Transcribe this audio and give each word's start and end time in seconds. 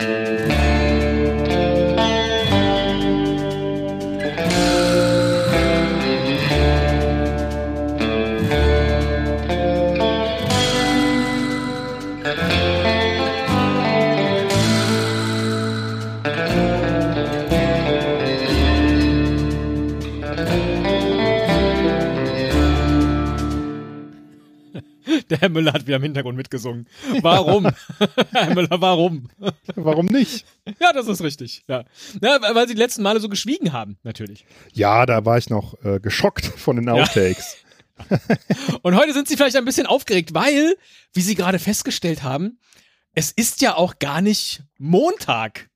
Der 0.00 0.29
Herr 25.40 25.48
Müller 25.48 25.72
hat 25.72 25.86
wieder 25.86 25.96
im 25.96 26.02
Hintergrund 26.02 26.36
mitgesungen. 26.36 26.86
Warum? 27.22 27.68
Herr 28.32 28.54
Müller, 28.54 28.80
warum? 28.80 29.28
Warum 29.74 30.06
nicht? 30.06 30.44
Ja, 30.80 30.92
das 30.92 31.08
ist 31.08 31.22
richtig. 31.22 31.62
Ja. 31.66 31.84
ja, 32.22 32.38
weil 32.54 32.68
sie 32.68 32.74
die 32.74 32.80
letzten 32.80 33.02
Male 33.02 33.20
so 33.20 33.28
geschwiegen 33.28 33.72
haben, 33.72 33.98
natürlich. 34.02 34.44
Ja, 34.72 35.06
da 35.06 35.24
war 35.24 35.38
ich 35.38 35.50
noch 35.50 35.82
äh, 35.82 35.98
geschockt 36.00 36.46
von 36.46 36.76
den 36.76 36.88
Outtakes. 36.88 37.56
Ja. 38.08 38.18
Und 38.82 38.96
heute 38.96 39.12
sind 39.12 39.28
sie 39.28 39.36
vielleicht 39.36 39.56
ein 39.56 39.64
bisschen 39.64 39.86
aufgeregt, 39.86 40.34
weil, 40.34 40.76
wie 41.12 41.20
sie 41.20 41.34
gerade 41.34 41.58
festgestellt 41.58 42.22
haben, 42.22 42.58
es 43.12 43.32
ist 43.32 43.60
ja 43.60 43.76
auch 43.76 43.98
gar 43.98 44.22
nicht 44.22 44.62
Montag, 44.78 45.68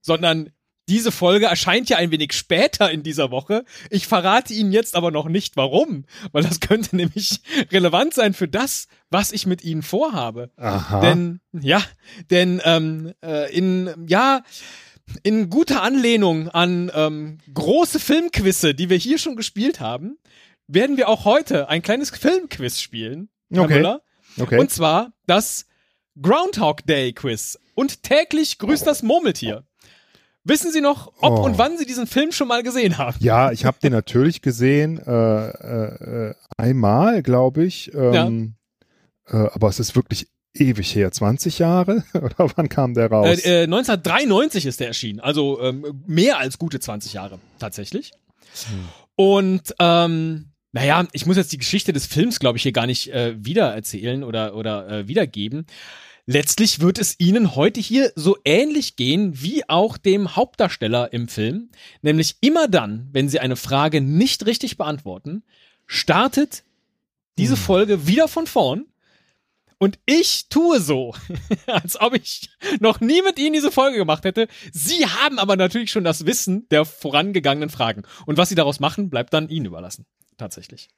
sondern 0.00 0.50
diese 0.90 1.12
Folge 1.12 1.46
erscheint 1.46 1.88
ja 1.88 1.96
ein 1.98 2.10
wenig 2.10 2.32
später 2.32 2.90
in 2.90 3.02
dieser 3.04 3.30
Woche. 3.30 3.64
Ich 3.90 4.08
verrate 4.08 4.52
Ihnen 4.52 4.72
jetzt 4.72 4.96
aber 4.96 5.12
noch 5.12 5.28
nicht 5.28 5.56
warum, 5.56 6.04
weil 6.32 6.42
das 6.42 6.58
könnte 6.58 6.96
nämlich 6.96 7.40
relevant 7.70 8.12
sein 8.12 8.34
für 8.34 8.48
das, 8.48 8.88
was 9.08 9.30
ich 9.30 9.46
mit 9.46 9.62
Ihnen 9.62 9.82
vorhabe. 9.82 10.50
Aha. 10.56 11.00
Denn, 11.00 11.40
ja, 11.52 11.80
denn 12.30 12.60
ähm, 12.64 13.14
äh, 13.24 13.54
in, 13.56 13.94
ja, 14.08 14.42
in 15.22 15.48
guter 15.48 15.82
Anlehnung 15.82 16.48
an 16.48 16.90
ähm, 16.94 17.38
große 17.54 18.00
Filmquizze, 18.00 18.74
die 18.74 18.90
wir 18.90 18.96
hier 18.96 19.18
schon 19.18 19.36
gespielt 19.36 19.78
haben, 19.78 20.18
werden 20.66 20.96
wir 20.96 21.08
auch 21.08 21.24
heute 21.24 21.68
ein 21.68 21.82
kleines 21.82 22.10
Filmquiz 22.10 22.80
spielen. 22.80 23.28
Herr 23.52 23.62
Okay. 23.62 23.74
Müller. 23.74 24.02
Okay. 24.38 24.58
Und 24.58 24.70
zwar 24.70 25.12
das 25.26 25.66
Groundhog 26.20 26.84
Day 26.84 27.12
Quiz. 27.12 27.58
Und 27.74 28.02
täglich 28.02 28.58
grüßt 28.58 28.86
das 28.86 29.02
Murmeltier. 29.02 29.64
Wissen 30.44 30.72
Sie 30.72 30.80
noch, 30.80 31.12
ob 31.20 31.38
Oh. 31.38 31.44
und 31.44 31.58
wann 31.58 31.76
Sie 31.76 31.84
diesen 31.84 32.06
Film 32.06 32.32
schon 32.32 32.48
mal 32.48 32.62
gesehen 32.62 32.96
haben? 32.98 33.16
ja, 33.20 33.52
ich 33.52 33.64
habe 33.64 33.78
den 33.82 33.92
natürlich 33.92 34.40
gesehen, 34.42 34.98
äh, 34.98 35.48
äh, 35.48 36.28
äh, 36.30 36.34
einmal, 36.56 37.22
glaube 37.22 37.64
ich. 37.64 37.92
Ähm, 37.94 38.54
äh, 39.26 39.36
aber 39.36 39.68
es 39.68 39.78
ist 39.80 39.94
wirklich 39.96 40.28
ewig 40.54 40.94
her. 40.94 41.12
20 41.12 41.58
Jahre? 41.58 42.04
Oder 42.14 42.50
wann 42.56 42.68
kam 42.68 42.94
der 42.94 43.10
raus? 43.10 43.26
Äh, 43.44 43.60
äh, 43.60 43.64
1993 43.64 44.66
ist 44.66 44.80
der 44.80 44.88
erschienen, 44.88 45.20
also 45.20 45.60
ähm, 45.62 46.02
mehr 46.06 46.38
als 46.38 46.58
gute 46.58 46.80
20 46.80 47.12
Jahre 47.12 47.38
tatsächlich. 47.58 48.10
Und 49.16 49.74
ähm, 49.78 50.46
naja, 50.72 51.06
ich 51.12 51.26
muss 51.26 51.36
jetzt 51.36 51.52
die 51.52 51.58
Geschichte 51.58 51.92
des 51.92 52.06
Films, 52.06 52.40
glaube 52.40 52.56
ich, 52.56 52.62
hier 52.62 52.72
gar 52.72 52.86
nicht 52.86 53.12
äh, 53.12 53.34
wieder 53.44 53.74
erzählen 53.74 54.24
oder, 54.24 54.54
oder 54.54 54.88
äh, 54.88 55.08
wiedergeben. 55.08 55.66
Letztlich 56.32 56.78
wird 56.78 57.00
es 57.00 57.18
Ihnen 57.18 57.56
heute 57.56 57.80
hier 57.80 58.12
so 58.14 58.38
ähnlich 58.44 58.94
gehen 58.94 59.42
wie 59.42 59.68
auch 59.68 59.96
dem 59.96 60.36
Hauptdarsteller 60.36 61.12
im 61.12 61.26
Film. 61.26 61.70
Nämlich 62.02 62.36
immer 62.40 62.68
dann, 62.68 63.08
wenn 63.10 63.28
Sie 63.28 63.40
eine 63.40 63.56
Frage 63.56 64.00
nicht 64.00 64.46
richtig 64.46 64.76
beantworten, 64.76 65.42
startet 65.88 66.62
diese 67.36 67.56
Folge 67.56 68.06
wieder 68.06 68.28
von 68.28 68.46
vorn. 68.46 68.86
Und 69.78 69.98
ich 70.06 70.48
tue 70.48 70.78
so, 70.78 71.16
als 71.66 72.00
ob 72.00 72.14
ich 72.14 72.48
noch 72.78 73.00
nie 73.00 73.22
mit 73.22 73.36
Ihnen 73.40 73.54
diese 73.54 73.72
Folge 73.72 73.96
gemacht 73.96 74.24
hätte. 74.24 74.46
Sie 74.72 75.04
haben 75.04 75.40
aber 75.40 75.56
natürlich 75.56 75.90
schon 75.90 76.04
das 76.04 76.26
Wissen 76.26 76.68
der 76.68 76.84
vorangegangenen 76.84 77.70
Fragen. 77.70 78.04
Und 78.24 78.38
was 78.38 78.50
Sie 78.50 78.54
daraus 78.54 78.78
machen, 78.78 79.10
bleibt 79.10 79.32
dann 79.32 79.48
Ihnen 79.48 79.66
überlassen. 79.66 80.06
Tatsächlich. 80.36 80.90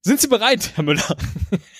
Sind 0.00 0.18
Sie 0.18 0.28
bereit, 0.28 0.72
Herr 0.76 0.84
Müller? 0.84 1.14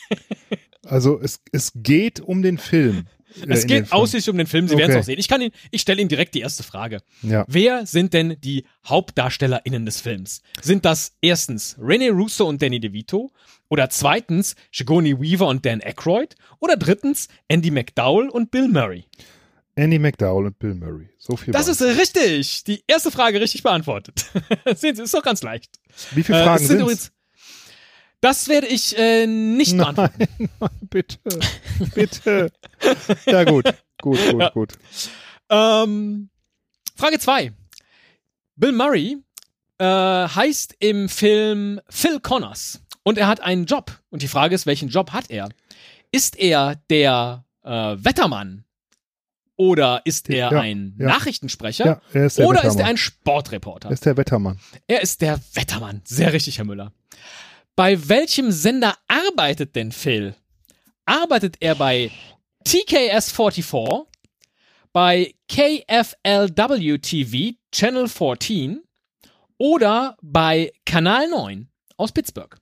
also 0.87 1.21
es, 1.21 1.41
es 1.53 1.73
geht 1.75 2.21
um 2.21 2.43
den 2.43 2.59
Film. 2.59 3.07
äh, 3.47 3.53
Es 3.53 3.67
geht 3.67 3.93
ausschließlich 3.93 4.31
um 4.31 4.39
den 4.39 4.47
Film. 4.47 4.69
Sie 4.69 4.77
werden 4.77 4.91
es 4.91 4.95
Okay. 4.97 5.01
auch 5.01 5.05
sehen. 5.07 5.19
Ich 5.19 5.29
kann 5.29 5.41
Ihnen, 5.41 5.53
ich 5.71 5.81
stelle 5.81 6.01
Ihnen 6.01 6.09
direkt 6.09 6.35
die 6.35 6.41
erste 6.41 6.63
Frage. 6.63 6.99
Ja. 7.23 7.45
Wer 7.49 7.87
sind 7.87 8.13
denn 8.15 8.37
die 8.43 8.65
HauptdarstellerInnen 8.89 9.85
des 9.87 10.01
Films? 10.01 10.43
Sind 10.63 10.85
das 10.85 11.13
erstens 11.21 11.77
Rene 11.81 12.11
Russo 12.11 12.47
und 12.49 12.61
Danny 12.63 12.81
DeVito? 12.81 13.33
Oder 13.69 13.91
zweitens 13.91 14.55
Sigourney 14.73 15.21
Weaver 15.21 15.49
und 15.49 15.65
Dan 15.67 15.81
Aykroyd? 15.83 16.35
Oder 16.61 16.77
drittens 16.77 17.29
Andy 17.49 17.71
McDowell 17.71 18.29
und 18.29 18.51
Bill 18.51 18.69
Murray? 18.69 19.05
Andy 19.77 19.99
McDowell 19.99 20.47
und 20.47 20.59
Bill 20.61 20.75
Murray. 20.75 21.09
So 21.19 21.37
viel. 21.37 21.53
Das 21.53 21.67
ist 21.67 21.83
richtig. 21.83 22.63
Die 22.65 22.85
erste 22.87 23.11
Frage 23.11 23.41
richtig 23.41 23.65
beantwortet. 23.65 24.25
Sehen 24.77 24.95
Sie, 24.95 25.03
ist 25.03 25.13
doch 25.15 25.23
ganz 25.25 25.43
leicht. 25.43 25.81
Wie 26.13 26.23
viele 26.23 26.39
Äh, 26.41 26.45
Fragen 26.45 26.63
es 26.63 26.69
sind 26.69 26.81
übrigens- 26.81 27.11
Das 28.25 28.49
werde 28.49 28.69
ich 28.69 28.97
äh, 28.97 29.27
nicht 29.27 29.77
beantworten. 29.77 30.27
Nein, 30.39 30.49
nein, 30.61 30.71
bitte. 30.89 31.19
bitte. 31.95 32.51
Ja, 33.27 33.45
gut. 33.45 33.65
Gut, 34.01 34.19
gut, 34.31 34.41
Ja. 34.41 34.49
gut. 34.49 34.73
Ähm, 35.51 36.31
Frage 36.97 37.19
2. 37.19 37.53
Bill 38.57 38.73
Murray 38.73 39.19
äh, 39.77 39.85
heißt 39.85 40.77
im 40.79 41.11
Film 41.11 41.83
Phil 41.91 42.19
Connors 42.21 42.81
und 43.03 43.19
er 43.19 43.27
hat 43.27 43.41
einen 43.41 43.67
Job. 43.67 43.93
Und 44.09 44.23
die 44.23 44.29
Frage 44.29 44.55
ist, 44.55 44.65
welchen 44.65 44.89
Job 44.89 45.11
hat 45.13 45.29
er? 45.29 45.51
Ist 46.11 46.39
er 46.39 46.77
der 46.89 47.45
äh, 47.63 47.69
Wettermann? 47.71 48.65
Oder 49.57 50.01
ist 50.07 50.31
er 50.31 50.51
Ja, 50.51 50.61
ein 50.61 50.95
ja. 50.99 51.09
Nachrichtensprecher? 51.09 51.85
Ja, 51.85 52.01
er 52.15 52.25
ist 52.27 52.39
der 52.39 52.47
Oder 52.47 52.61
ist 52.61 52.65
Wettermann. 52.65 52.87
er 52.87 52.89
ein 52.89 52.97
Sportreporter? 52.97 53.89
Er 53.91 53.93
ist 53.93 54.07
der 54.07 54.17
Wettermann. 54.17 54.59
Er 54.87 55.03
ist 55.03 55.21
der 55.21 55.39
Wettermann. 55.53 56.01
Sehr 56.05 56.33
richtig, 56.33 56.57
Herr 56.57 56.65
Müller. 56.65 56.91
Bei 57.77 58.09
welchem 58.09 58.53
Sender 58.53 58.95
arbeitet 59.09 59.75
denn 59.75 59.91
Phil? 59.91 60.37
Arbeitet 61.07 61.57
er 61.59 61.75
bei 61.75 62.11
TKS44, 62.65 64.07
bei 64.93 65.35
KFLW 65.49 66.99
TV 66.99 67.57
Channel 67.73 68.07
14 68.07 68.81
oder 69.59 70.17
bei 70.23 70.73
Kanal 70.87 71.29
9 71.29 71.69
aus 71.97 72.13
Pittsburgh? 72.13 72.57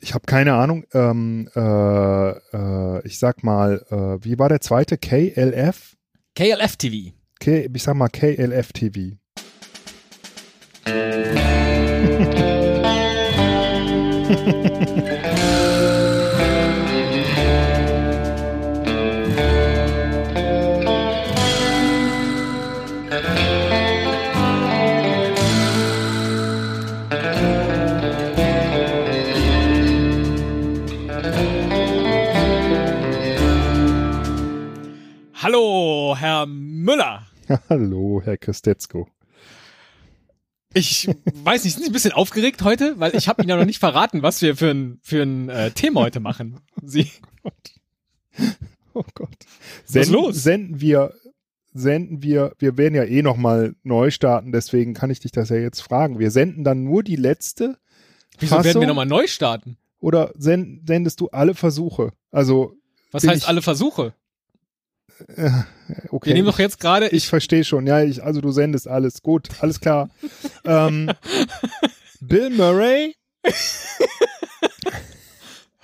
Ich 0.00 0.14
habe 0.14 0.24
keine 0.24 0.54
Ahnung. 0.54 0.84
Ähm, 0.94 1.50
äh, 1.54 2.30
äh, 2.30 3.06
ich 3.06 3.18
sag 3.18 3.44
mal, 3.44 3.84
äh, 3.90 4.24
wie 4.24 4.38
war 4.38 4.48
der 4.48 4.62
zweite? 4.62 4.96
KLF? 4.96 5.96
KLF 6.34 6.76
TV. 6.76 7.12
K, 7.40 7.68
ich 7.72 7.82
sag 7.82 7.94
mal 7.94 8.08
KLF 8.08 8.72
TV. 8.72 9.18
Hallo, 35.42 36.16
Herr 36.18 36.46
Müller. 36.46 37.26
Hallo, 37.68 38.22
Herr 38.24 38.38
Christetzko. 38.38 39.08
Ich 40.74 41.08
weiß 41.44 41.64
nicht, 41.64 41.74
sind 41.74 41.84
Sie 41.84 41.90
ein 41.90 41.92
bisschen 41.92 42.12
aufgeregt 42.12 42.62
heute? 42.62 42.98
Weil 42.98 43.14
ich 43.16 43.26
habe 43.28 43.42
Ihnen 43.42 43.48
ja 43.50 43.56
noch 43.56 43.64
nicht 43.64 43.78
verraten, 43.78 44.22
was 44.22 44.42
wir 44.42 44.54
für 44.56 44.70
ein, 44.70 44.98
für 45.02 45.22
ein 45.22 45.48
äh, 45.48 45.70
Thema 45.70 46.02
heute 46.02 46.20
machen. 46.20 46.60
Sie, 46.82 47.10
Oh 48.94 49.04
Gott. 49.14 49.28
Was 49.84 49.92
Senden, 49.92 50.08
ist 50.08 50.10
los? 50.10 50.42
Senden 50.42 50.80
wir, 50.80 51.14
senden 51.72 52.22
wir, 52.22 52.54
wir 52.58 52.76
werden 52.76 52.94
ja 52.94 53.04
eh 53.04 53.22
nochmal 53.22 53.74
neu 53.82 54.10
starten, 54.10 54.52
deswegen 54.52 54.94
kann 54.94 55.10
ich 55.10 55.20
dich 55.20 55.32
das 55.32 55.48
ja 55.50 55.56
jetzt 55.56 55.80
fragen. 55.80 56.18
Wir 56.18 56.30
senden 56.30 56.64
dann 56.64 56.84
nur 56.84 57.02
die 57.02 57.16
letzte 57.16 57.78
wieso 58.38 58.52
werden 58.56 58.64
Fassung? 58.64 58.80
wir 58.82 58.88
nochmal 58.88 59.06
neu 59.06 59.26
starten? 59.26 59.76
oder 60.00 60.32
send, 60.36 60.86
sendest 60.86 61.20
du 61.20 61.28
alle 61.28 61.54
Versuche? 61.54 62.12
Also, 62.30 62.74
Was 63.10 63.26
heißt 63.26 63.42
ich- 63.42 63.48
alle 63.48 63.62
Versuche? 63.62 64.14
Äh, 65.36 65.50
okay. 66.10 66.28
Wir 66.30 66.34
nehmen 66.34 66.46
doch 66.46 66.58
jetzt 66.58 66.78
gerade, 66.80 67.06
ich 67.08 67.12
ich, 67.14 67.28
verstehe 67.28 67.64
schon, 67.64 67.86
ja, 67.86 68.02
ich, 68.02 68.22
also 68.22 68.40
du 68.40 68.50
sendest 68.50 68.88
alles, 68.88 69.22
gut, 69.22 69.48
alles 69.60 69.80
klar. 69.80 70.08
ähm, 70.64 71.10
Bill 72.20 72.50
Murray? 72.50 73.14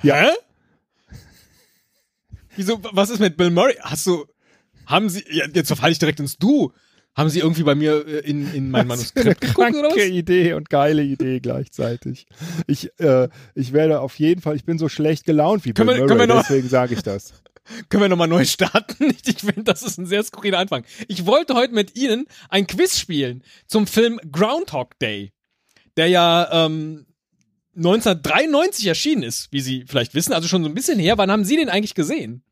ja, 0.03 0.17
Hä? 0.17 0.29
Wieso, 2.57 2.79
was 2.93 3.11
ist 3.11 3.19
mit 3.19 3.37
Bill 3.37 3.51
Murray? 3.51 3.75
Hast 3.81 4.07
du, 4.07 4.27
haben 4.87 5.09
Sie, 5.09 5.25
ja, 5.31 5.47
jetzt 5.53 5.67
verfalle 5.69 5.93
ich 5.93 5.99
direkt 5.99 6.21
ins 6.21 6.37
Du. 6.37 6.73
Haben 7.17 7.31
Sie 7.31 7.39
irgendwie 7.41 7.63
bei 7.63 7.75
mir 7.77 8.07
äh, 8.07 8.19
in, 8.29 8.53
in 8.55 8.71
mein 8.71 8.87
Manuskript 8.89 9.41
geguckt 9.41 9.75
oder 9.75 9.91
was? 9.91 9.97
Idee 9.97 10.53
und 10.55 10.69
geile 10.69 11.03
Idee 11.03 11.39
gleichzeitig. 11.41 12.27
Ich, 12.67 12.91
äh, 13.01 13.29
ich 13.55 13.73
werde 13.73 14.01
auf 14.01 14.19
jeden 14.19 14.41
Fall, 14.41 14.57
ich 14.57 14.65
bin 14.65 14.79
so 14.79 14.89
schlecht 14.89 15.25
gelaunt 15.25 15.65
wie 15.65 15.73
Können 15.73 15.91
Bill 15.97 16.09
wir- 16.09 16.27
Murray, 16.27 16.27
deswegen 16.43 16.69
sage 16.69 16.95
ich 16.95 17.03
das. 17.03 17.35
Können 17.89 18.03
wir 18.03 18.09
nochmal 18.09 18.29
neu 18.29 18.45
starten? 18.45 19.15
Ich 19.27 19.41
finde, 19.41 19.65
das 19.65 19.83
ist 19.83 19.99
ein 19.99 20.07
sehr 20.07 20.23
skurriler 20.23 20.59
Anfang. 20.59 20.85
Ich 21.09 21.27
wollte 21.27 21.55
heute 21.55 21.75
mit 21.75 21.97
Ihnen 21.97 22.27
ein 22.49 22.67
Quiz 22.67 22.99
spielen 22.99 23.43
zum 23.67 23.87
Film 23.87 24.21
Groundhog 24.31 24.99
Day, 24.99 25.33
der 25.97 26.09
ja 26.09 26.67
ähm, 26.67 27.07
1993 27.77 28.87
erschienen 28.87 29.23
ist, 29.23 29.51
wie 29.51 29.61
Sie 29.61 29.85
vielleicht 29.87 30.15
wissen, 30.15 30.33
also 30.33 30.47
schon 30.47 30.63
so 30.63 30.69
ein 30.69 30.75
bisschen 30.75 30.99
her. 30.99 31.19
Wann 31.19 31.31
haben 31.31 31.45
Sie 31.45 31.57
den 31.57 31.69
eigentlich 31.69 31.95
gesehen? 31.95 32.43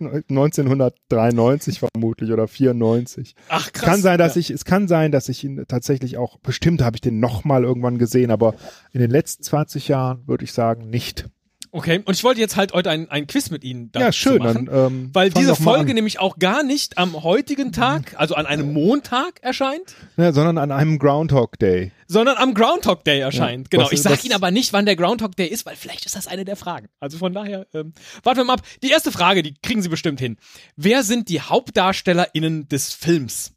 1993 0.00 1.78
vermutlich 1.78 2.32
oder 2.32 2.48
94. 2.48 3.34
Ach 3.48 3.72
krass. 3.72 3.84
Kann 3.84 4.00
sein, 4.00 4.18
dass 4.18 4.34
ja. 4.34 4.40
ich, 4.40 4.50
es 4.50 4.64
kann 4.64 4.88
sein, 4.88 5.12
dass 5.12 5.28
ich 5.28 5.44
ihn 5.44 5.64
tatsächlich 5.68 6.16
auch, 6.16 6.38
bestimmt 6.38 6.82
habe 6.82 6.96
ich 6.96 7.00
den 7.00 7.20
nochmal 7.20 7.64
irgendwann 7.64 7.98
gesehen, 7.98 8.30
aber 8.30 8.54
in 8.92 9.00
den 9.00 9.10
letzten 9.10 9.42
20 9.42 9.88
Jahren 9.88 10.26
würde 10.26 10.44
ich 10.44 10.52
sagen 10.52 10.88
nicht. 10.88 11.28
Okay, 11.72 12.02
und 12.04 12.14
ich 12.14 12.24
wollte 12.24 12.40
jetzt 12.40 12.56
halt 12.56 12.72
heute 12.72 12.90
ein, 12.90 13.08
ein 13.10 13.26
Quiz 13.28 13.50
mit 13.50 13.62
Ihnen 13.62 13.92
dazu 13.92 14.04
ja, 14.04 14.12
schön. 14.12 14.38
machen. 14.38 14.66
Dann, 14.66 14.92
ähm, 14.92 15.10
Weil 15.12 15.30
diese 15.30 15.54
Folge 15.54 15.94
nämlich 15.94 16.18
auch 16.18 16.38
gar 16.38 16.64
nicht 16.64 16.98
am 16.98 17.22
heutigen 17.22 17.70
Tag, 17.70 18.14
also 18.16 18.34
an 18.34 18.46
einem 18.46 18.72
Montag 18.72 19.40
erscheint, 19.42 19.94
Ja, 20.16 20.32
sondern 20.32 20.58
an 20.58 20.72
einem 20.72 20.98
Groundhog 20.98 21.58
Day. 21.60 21.92
sondern 22.08 22.36
am 22.38 22.54
Groundhog 22.54 23.04
Day 23.04 23.20
erscheint. 23.20 23.66
Ja, 23.66 23.78
genau. 23.78 23.84
was 23.84 23.92
Ich 23.92 24.02
sage? 24.02 24.20
Ihnen 24.24 24.34
aber 24.34 24.50
nicht, 24.50 24.72
wann 24.72 24.84
der 24.84 24.96
Groundhog 24.96 25.36
Day 25.36 25.46
ist, 25.46 25.64
weil 25.64 25.76
vielleicht 25.76 26.06
ist 26.06 26.16
das 26.16 26.26
eine 26.26 26.44
der 26.44 26.56
Fragen. 26.56 26.88
Also 26.98 27.18
von 27.18 27.32
daher, 27.32 27.66
ähm, 27.72 27.92
warten 28.24 28.40
wir 28.40 28.44
mal 28.44 28.54
ab. 28.54 28.62
Die 28.82 28.90
erste 28.90 29.12
Frage, 29.12 29.42
die 29.42 29.54
kriegen 29.62 29.80
Sie 29.82 29.88
bestimmt 29.88 30.18
hin. 30.18 30.38
Wer 30.76 31.04
sind 31.04 31.28
die 31.28 31.40
HauptdarstellerInnen 31.40 32.68
des 32.68 32.92
Films? 32.92 33.52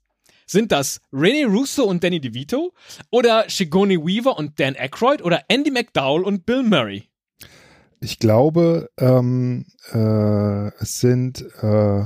Sind 0.45 0.71
das 0.71 1.01
Rene 1.11 1.47
Russo 1.47 1.83
und 1.83 2.03
Danny 2.03 2.19
DeVito? 2.19 2.73
Oder 3.09 3.45
Sigourney 3.47 3.97
Weaver 3.97 4.37
und 4.37 4.59
Dan 4.59 4.75
Aykroyd? 4.75 5.23
Oder 5.23 5.45
Andy 5.47 5.71
McDowell 5.71 6.23
und 6.23 6.45
Bill 6.45 6.61
Murray? 6.61 7.07
Ich 8.03 8.19
glaube, 8.19 8.89
ähm, 8.99 9.65
äh, 9.93 10.67
es 10.81 10.99
sind, 10.99 11.41
äh, 11.61 12.03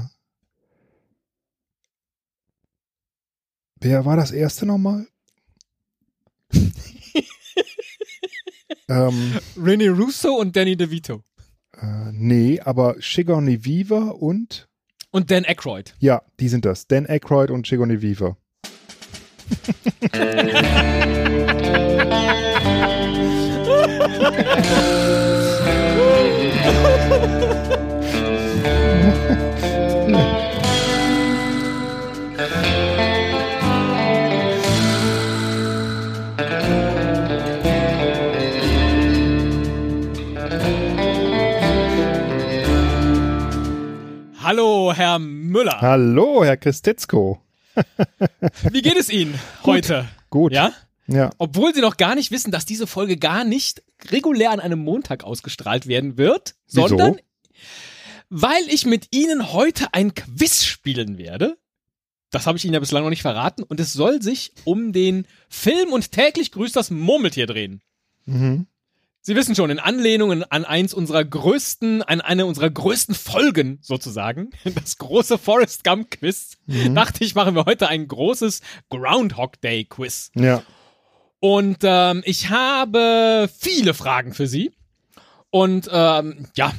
wer 3.79 4.05
war 4.05 4.15
das 4.15 4.29
erste 4.29 4.67
nochmal? 4.67 5.07
ähm, 8.89 9.39
Rene 9.59 9.89
Russo 9.89 10.35
und 10.35 10.55
Danny 10.55 10.77
DeVito. 10.77 11.23
äh, 11.81 12.11
nee, 12.11 12.59
aber 12.59 12.97
Sigourney 12.99 13.65
Weaver 13.65 14.21
und, 14.21 14.69
Und 15.09 15.31
Dan 15.31 15.45
Aykroyd. 15.45 15.95
ja, 15.97 16.21
die 16.39 16.49
sind 16.49 16.63
das. 16.65 16.85
Dan 16.85 17.07
Aykroyd 17.07 17.49
und 17.49 17.65
Sigourney 17.65 18.03
Weaver. 18.03 18.37
Hallo, 44.87 44.95
Herr 44.95 45.19
Müller. 45.19 45.81
Hallo, 45.81 46.45
Herr 46.45 46.55
Christetzko. 46.55 47.41
Wie 48.71 48.81
geht 48.81 48.95
es 48.95 49.09
Ihnen 49.09 49.37
heute? 49.65 50.07
Gut. 50.29 50.53
Ja? 50.53 50.71
Ja. 51.07 51.31
Obwohl 51.39 51.75
Sie 51.75 51.81
noch 51.81 51.97
gar 51.97 52.15
nicht 52.15 52.31
wissen, 52.31 52.51
dass 52.51 52.65
diese 52.65 52.87
Folge 52.87 53.17
gar 53.17 53.43
nicht 53.43 53.83
regulär 54.11 54.51
an 54.51 54.61
einem 54.61 54.79
Montag 54.79 55.25
ausgestrahlt 55.25 55.87
werden 55.87 56.17
wird, 56.17 56.55
Wieso? 56.67 56.87
sondern 56.87 57.17
weil 58.29 58.63
ich 58.69 58.85
mit 58.85 59.13
Ihnen 59.13 59.51
heute 59.51 59.93
ein 59.93 60.15
Quiz 60.15 60.63
spielen 60.63 61.17
werde. 61.17 61.57
Das 62.29 62.47
habe 62.47 62.57
ich 62.57 62.63
Ihnen 62.63 62.73
ja 62.73 62.79
bislang 62.79 63.03
noch 63.03 63.09
nicht 63.09 63.23
verraten. 63.23 63.63
Und 63.63 63.81
es 63.81 63.91
soll 63.91 64.21
sich 64.21 64.53
um 64.63 64.93
den 64.93 65.27
Film 65.49 65.91
und 65.91 66.13
täglich 66.13 66.53
grüßt 66.53 66.77
das 66.77 66.91
Murmeltier 66.91 67.45
drehen. 67.45 67.81
Mhm. 68.25 68.67
Sie 69.27 69.35
wissen 69.35 69.55
schon, 69.55 69.69
in 69.69 69.79
Anlehnung 69.79 70.41
an 70.43 70.63
eins 70.63 70.93
unserer 70.93 71.25
größten, 71.25 72.01
an 72.01 72.21
eine 72.21 72.45
unserer 72.45 72.69
größten 72.69 73.13
Folgen 73.13 73.77
sozusagen, 73.81 74.51
das 74.63 74.97
große 74.97 75.37
Forrest 75.37 75.83
Gump 75.83 76.11
Quiz, 76.11 76.55
Mhm. 76.65 76.95
dachte 76.95 77.25
ich, 77.25 77.35
machen 77.35 77.53
wir 77.53 77.65
heute 77.65 77.89
ein 77.89 78.07
großes 78.07 78.61
Groundhog 78.89 79.59
Day 79.59 79.83
Quiz. 79.83 80.31
Ja. 80.33 80.63
Und 81.41 81.79
ähm, 81.83 82.21
ich 82.23 82.51
habe 82.51 83.49
viele 83.59 83.93
Fragen 83.93 84.33
für 84.33 84.47
Sie. 84.47 84.71
Und 85.49 85.89
ähm, 85.91 86.47
ja, 86.55 86.71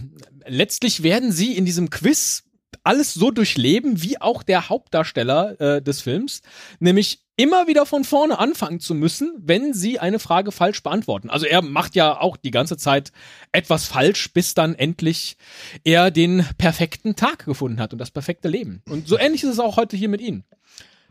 letztlich 0.46 1.02
werden 1.02 1.32
Sie 1.32 1.54
in 1.54 1.66
diesem 1.66 1.90
Quiz 1.90 2.44
alles 2.82 3.12
so 3.12 3.30
durchleben, 3.30 4.02
wie 4.02 4.22
auch 4.22 4.42
der 4.42 4.70
Hauptdarsteller 4.70 5.60
äh, 5.60 5.82
des 5.82 6.00
Films, 6.00 6.40
nämlich 6.80 7.26
immer 7.38 7.68
wieder 7.68 7.86
von 7.86 8.02
vorne 8.02 8.38
anfangen 8.38 8.80
zu 8.80 8.94
müssen, 8.94 9.32
wenn 9.38 9.72
Sie 9.72 10.00
eine 10.00 10.18
Frage 10.18 10.50
falsch 10.50 10.82
beantworten. 10.82 11.30
Also 11.30 11.46
er 11.46 11.62
macht 11.62 11.94
ja 11.94 12.20
auch 12.20 12.36
die 12.36 12.50
ganze 12.50 12.76
Zeit 12.76 13.12
etwas 13.52 13.86
falsch, 13.86 14.32
bis 14.32 14.54
dann 14.54 14.74
endlich 14.74 15.36
er 15.84 16.10
den 16.10 16.44
perfekten 16.58 17.14
Tag 17.14 17.44
gefunden 17.44 17.80
hat 17.80 17.92
und 17.92 18.00
das 18.00 18.10
perfekte 18.10 18.48
Leben. 18.48 18.82
Und 18.88 19.06
so 19.06 19.16
ähnlich 19.16 19.44
ist 19.44 19.50
es 19.50 19.60
auch 19.60 19.76
heute 19.76 19.96
hier 19.96 20.08
mit 20.08 20.20
Ihnen. 20.20 20.44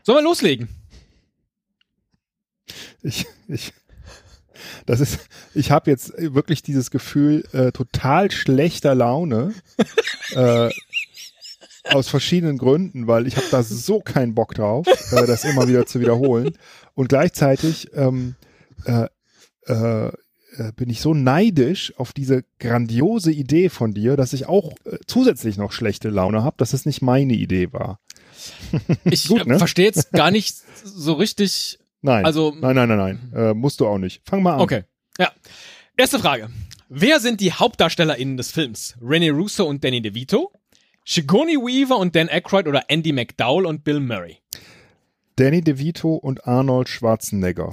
Sollen 0.02 0.18
wir 0.18 0.22
loslegen? 0.22 0.68
Ich, 3.02 3.24
ich, 3.48 3.72
das 4.84 5.00
ist, 5.00 5.20
ich 5.54 5.70
habe 5.70 5.90
jetzt 5.90 6.12
wirklich 6.18 6.62
dieses 6.62 6.90
Gefühl 6.90 7.44
äh, 7.52 7.72
total 7.72 8.30
schlechter 8.30 8.94
Laune 8.94 9.54
äh, 10.32 10.68
aus 11.84 12.08
verschiedenen 12.08 12.58
Gründen, 12.58 13.06
weil 13.06 13.26
ich 13.26 13.36
habe 13.36 13.46
da 13.50 13.62
so 13.62 14.00
keinen 14.00 14.34
Bock 14.34 14.54
drauf, 14.54 14.86
äh, 15.12 15.26
das 15.26 15.44
immer 15.44 15.68
wieder 15.68 15.86
zu 15.86 16.00
wiederholen. 16.00 16.56
Und 16.94 17.08
gleichzeitig 17.08 17.88
ähm, 17.94 18.34
äh, 18.84 19.06
äh, 19.66 20.06
äh, 20.08 20.72
bin 20.76 20.90
ich 20.90 21.00
so 21.00 21.14
neidisch 21.14 21.92
auf 21.98 22.12
diese 22.12 22.44
grandiose 22.58 23.30
Idee 23.32 23.68
von 23.68 23.92
dir, 23.92 24.16
dass 24.16 24.32
ich 24.32 24.46
auch 24.46 24.72
äh, 24.84 24.98
zusätzlich 25.06 25.56
noch 25.56 25.72
schlechte 25.72 26.08
Laune 26.08 26.42
habe, 26.42 26.56
dass 26.58 26.72
es 26.72 26.86
nicht 26.86 27.02
meine 27.02 27.34
Idee 27.34 27.72
war. 27.72 28.00
Ich 29.04 29.28
Gut, 29.28 29.42
äh, 29.42 29.48
ne? 29.48 29.58
verstehe 29.58 29.86
jetzt 29.86 30.12
gar 30.12 30.30
nicht 30.30 30.56
so 30.84 31.14
richtig. 31.14 31.78
Nein, 32.02 32.24
Also- 32.24 32.54
nein, 32.58 32.76
nein, 32.76 32.88
nein, 32.88 32.98
nein, 32.98 33.32
äh, 33.34 33.54
musst 33.54 33.80
du 33.80 33.86
auch 33.86 33.98
nicht. 33.98 34.22
Fang 34.24 34.42
mal 34.42 34.54
an. 34.54 34.60
Okay. 34.60 34.84
Ja. 35.18 35.32
Erste 35.96 36.18
Frage. 36.18 36.48
Wer 36.88 37.18
sind 37.20 37.40
die 37.40 37.52
HauptdarstellerInnen 37.52 38.36
des 38.36 38.50
Films? 38.52 38.96
Rene 39.02 39.30
Russo 39.32 39.64
und 39.64 39.82
Danny 39.84 40.00
DeVito? 40.00 40.52
Sigourney 41.12 41.56
Weaver 41.56 41.96
und 41.96 42.14
Dan 42.14 42.28
Aykroyd 42.28 42.68
oder 42.68 42.84
Andy 42.88 43.12
McDowell 43.12 43.64
und 43.64 43.82
Bill 43.82 43.98
Murray? 43.98 44.42
Danny 45.36 45.62
DeVito 45.62 46.16
und 46.16 46.46
Arnold 46.46 46.90
Schwarzenegger. 46.90 47.70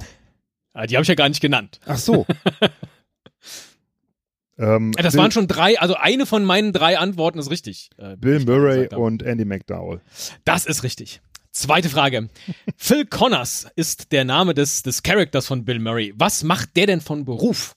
Ah, 0.72 0.86
die 0.86 0.96
habe 0.96 1.02
ich 1.02 1.08
ja 1.08 1.16
gar 1.16 1.28
nicht 1.28 1.42
genannt. 1.42 1.78
Ach 1.84 1.98
so. 1.98 2.24
ähm, 4.58 4.92
Äh, 4.96 5.02
Das 5.02 5.12
Bill, 5.12 5.20
waren 5.20 5.32
schon 5.32 5.48
drei, 5.48 5.78
also 5.78 5.96
eine 5.96 6.24
von 6.24 6.46
meinen 6.46 6.72
drei 6.72 6.98
Antworten 6.98 7.38
ist 7.38 7.50
richtig. 7.50 7.90
äh, 7.98 8.16
Bill 8.16 8.42
Murray 8.42 8.88
und 8.94 9.22
Andy 9.22 9.44
McDowell. 9.44 10.00
Das 10.46 10.64
ist 10.64 10.82
richtig. 10.82 11.20
Zweite 11.52 11.90
Frage. 11.90 12.30
Phil 12.78 13.04
Connors 13.10 13.68
ist 13.76 14.12
der 14.12 14.24
Name 14.24 14.54
des, 14.54 14.82
des 14.82 15.02
Charakters 15.02 15.46
von 15.46 15.66
Bill 15.66 15.78
Murray. 15.78 16.14
Was 16.16 16.42
macht 16.42 16.74
der 16.74 16.86
denn 16.86 17.02
von 17.02 17.26
Beruf? 17.26 17.76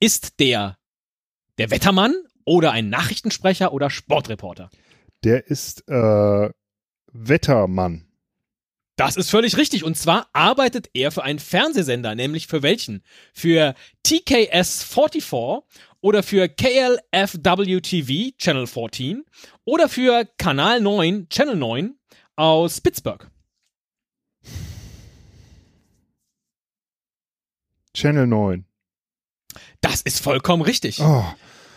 Ist 0.00 0.40
der 0.40 0.76
der 1.58 1.70
Wettermann 1.70 2.14
oder 2.44 2.72
ein 2.72 2.88
Nachrichtensprecher 2.88 3.72
oder 3.72 3.90
Sportreporter? 3.90 4.70
Der 5.24 5.46
ist 5.46 5.88
äh, 5.88 6.50
Wettermann. 7.12 8.08
Das 8.96 9.16
ist 9.16 9.30
völlig 9.30 9.56
richtig. 9.56 9.84
Und 9.84 9.96
zwar 9.96 10.28
arbeitet 10.32 10.90
er 10.94 11.10
für 11.10 11.22
einen 11.22 11.38
Fernsehsender, 11.38 12.14
nämlich 12.14 12.46
für 12.46 12.62
welchen? 12.62 13.02
Für 13.32 13.74
TKS 14.02 14.82
44 14.84 15.62
oder 16.00 16.22
für 16.22 16.48
KLFW 16.48 17.80
TV 17.80 18.36
Channel 18.36 18.66
14 18.66 19.24
oder 19.64 19.88
für 19.88 20.28
Kanal 20.36 20.80
9 20.80 21.28
Channel 21.30 21.56
9 21.56 21.94
aus 22.36 22.80
Pittsburgh. 22.80 23.30
Channel 27.94 28.26
9. 28.26 28.64
Das 29.80 30.02
ist 30.02 30.20
vollkommen 30.20 30.62
richtig. 30.62 31.00
Oh, 31.00 31.24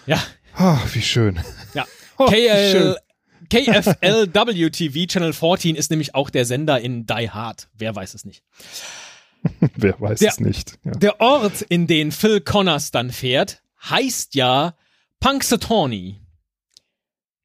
Ja, 0.05 0.21
ah, 0.55 0.79
wie 0.93 1.01
schön. 1.01 1.39
ja. 1.73 1.85
Oh, 2.17 2.31
wie 2.31 2.71
schön. 2.71 2.95
KL, 3.49 3.83
KFLW 3.83 4.69
TV 4.69 5.05
Channel 5.05 5.33
14 5.33 5.75
ist 5.75 5.89
nämlich 5.91 6.15
auch 6.15 6.29
der 6.29 6.45
Sender 6.45 6.79
in 6.79 7.05
Die 7.05 7.29
Hard. 7.29 7.67
Wer 7.73 7.93
weiß 7.93 8.13
es 8.13 8.23
nicht. 8.23 8.41
Wer 9.75 9.99
weiß 9.99 10.19
Der- 10.19 10.29
es 10.29 10.39
nicht. 10.39 10.79
Ja. 10.85 10.91
Der 10.93 11.19
Ort, 11.19 11.61
in 11.61 11.87
den 11.87 12.13
Phil 12.13 12.39
Connors 12.39 12.91
dann 12.91 13.11
fährt, 13.11 13.61
heißt 13.83 14.33
ja 14.35 14.75
Punxsutawney. 15.19 16.21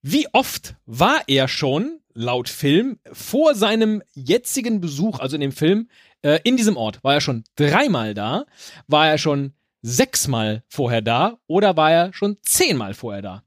Wie 0.03 0.29
oft 0.33 0.77
war 0.87 1.21
er 1.27 1.49
schon 1.49 1.99
laut 2.15 2.49
Film 2.49 3.01
vor 3.13 3.55
seinem 3.57 4.03
jetzigen 4.15 4.81
Besuch, 4.81 5.19
also 5.19 5.35
in 5.35 5.41
dem 5.41 5.53
Film, 5.53 5.89
äh, 6.23 6.39
in 6.45 6.57
diesem 6.57 6.77
Ort, 6.77 7.03
war 7.03 7.15
er 7.15 7.21
schon 7.21 7.43
dreimal 7.57 8.15
da, 8.15 8.47
war 8.87 9.09
er 9.09 9.19
schon 9.19 9.53
sechsmal 9.83 10.63
vorher 10.69 11.03
da 11.03 11.39
oder 11.47 11.77
war 11.77 11.91
er 11.93 12.13
schon 12.13 12.37
zehnmal 12.43 12.95
vorher 12.95 13.23
da? 13.23 13.45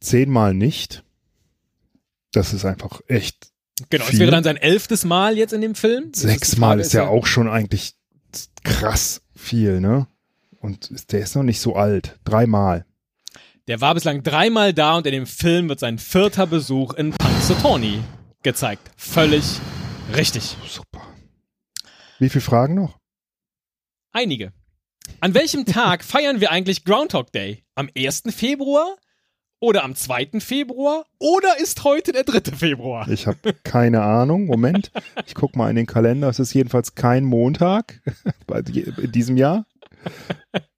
Zehnmal 0.00 0.54
nicht. 0.54 1.04
Das 2.32 2.52
ist 2.54 2.64
einfach 2.64 3.00
echt. 3.08 3.50
Genau, 3.90 4.04
viel. 4.04 4.14
es 4.14 4.20
wäre 4.20 4.30
dann 4.30 4.44
sein 4.44 4.56
elftes 4.56 5.04
Mal 5.04 5.36
jetzt 5.36 5.52
in 5.52 5.60
dem 5.60 5.74
Film. 5.74 6.12
Sechsmal 6.14 6.80
ist, 6.80 6.92
Frage, 6.92 7.04
ja 7.04 7.10
auch 7.10 7.26
schon 7.26 7.48
eigentlich 7.48 7.94
krass 8.62 9.22
viel, 9.34 9.80
ne? 9.80 10.06
Und 10.60 10.90
ist- 10.90 11.12
der 11.12 11.20
ist 11.20 11.34
noch 11.34 11.42
nicht 11.42 11.60
so 11.60 11.76
alt. 11.76 12.18
Dreimal. 12.24 12.84
Der 13.68 13.80
war 13.80 13.94
bislang 13.94 14.22
dreimal 14.22 14.74
da 14.74 14.96
und 14.96 15.06
in 15.06 15.12
dem 15.12 15.26
Film 15.26 15.68
wird 15.68 15.80
sein 15.80 15.98
vierter 15.98 16.46
Besuch 16.46 16.94
in 16.94 17.12
Punxsutawney 17.50 18.00
gezeigt. 18.44 18.92
Völlig 18.96 19.58
richtig. 20.14 20.56
Super. 20.68 21.04
Wie 22.20 22.28
viele 22.28 22.42
Fragen 22.42 22.76
noch? 22.76 22.96
Einige. 24.12 24.52
An 25.18 25.34
welchem 25.34 25.66
Tag 25.66 26.04
feiern 26.04 26.40
wir 26.40 26.52
eigentlich 26.52 26.84
Groundhog 26.84 27.32
Day? 27.32 27.64
Am 27.74 27.90
1. 27.96 28.22
Februar? 28.28 28.96
Oder 29.58 29.82
am 29.82 29.96
2. 29.96 30.38
Februar? 30.38 31.06
Oder 31.18 31.58
ist 31.58 31.82
heute 31.82 32.12
der 32.12 32.22
3. 32.22 32.56
Februar? 32.56 33.08
Ich 33.08 33.26
habe 33.26 33.52
keine 33.64 34.02
Ahnung. 34.02 34.46
Moment. 34.46 34.92
Ich 35.26 35.34
guck 35.34 35.56
mal 35.56 35.70
in 35.70 35.76
den 35.76 35.86
Kalender. 35.86 36.28
Es 36.28 36.38
ist 36.38 36.54
jedenfalls 36.54 36.94
kein 36.94 37.24
Montag 37.24 38.00
in 38.46 39.10
diesem 39.10 39.36
Jahr. 39.36 39.66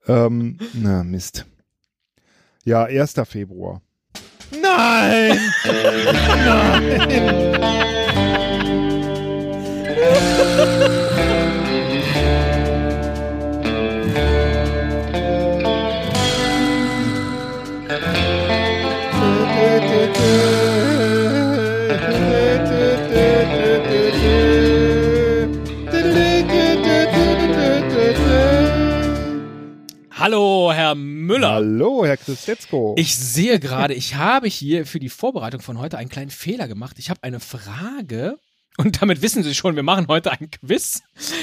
Ähm, 0.07 0.59
na, 0.73 1.05
Mist. 1.05 1.45
Ja, 2.65 2.85
1. 2.85 3.13
Februar. 3.27 3.83
Nein! 4.61 5.39
Hallo, 30.27 30.71
Herr 30.73 30.95
Müller. 30.95 31.51
Hallo, 31.55 32.07
Herr 32.07 32.17
Christetzko. 32.17 32.95
Ich 32.97 33.17
sehe 33.17 33.59
gerade, 33.59 33.93
ich 33.93 34.15
habe 34.15 34.47
hier 34.47 34.87
für 34.87 35.01
die 35.01 35.09
Vorbereitung 35.09 35.61
von 35.61 35.79
heute 35.81 35.99
einen 35.99 36.11
kleinen 36.11 36.31
Fehler 36.31 36.69
gemacht. 36.69 37.01
Ich 37.01 37.11
habe 37.11 37.25
eine 37.25 37.41
Frage. 37.41 38.39
Und 38.77 39.03
damit 39.03 39.21
wissen 39.21 39.43
Sie 39.43 39.53
schon, 39.53 39.75
wir 39.75 39.83
machen 39.83 40.07
heute 40.07 40.31
ein 40.31 40.49
Quiz. 40.49 41.03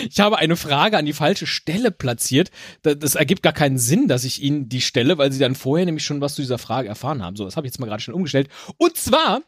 Ich 0.09 0.21
habe 0.21 0.37
eine 0.37 0.55
Frage 0.55 0.97
an 0.97 1.05
die 1.05 1.11
falsche 1.11 1.45
Stelle 1.45 1.91
platziert. 1.91 2.51
Da- 2.81 2.95
Das 2.95 3.15
ergibt 3.15 3.43
gar 3.43 3.51
keinen 3.51 3.77
Sinn, 3.77 4.07
dass 4.07 4.23
ich 4.23 4.41
Ihnen 4.41 4.69
die 4.69 4.79
stelle, 4.79 5.17
weil 5.17 5.33
Sie 5.33 5.39
dann 5.39 5.55
vorher 5.55 5.85
nämlich 5.85 6.05
schon 6.05 6.21
was 6.21 6.35
zu 6.35 6.41
dieser 6.41 6.57
Frage 6.57 6.87
erfahren 6.87 7.21
haben. 7.21 7.35
So, 7.35 7.43
das 7.43 7.57
habe 7.57 7.67
ich 7.67 7.73
jetzt 7.73 7.79
mal 7.79 7.85
gerade 7.87 8.01
schon 8.01 8.13
umgestellt. 8.13 8.47
Und 8.77 8.95
zwar, 8.95 9.41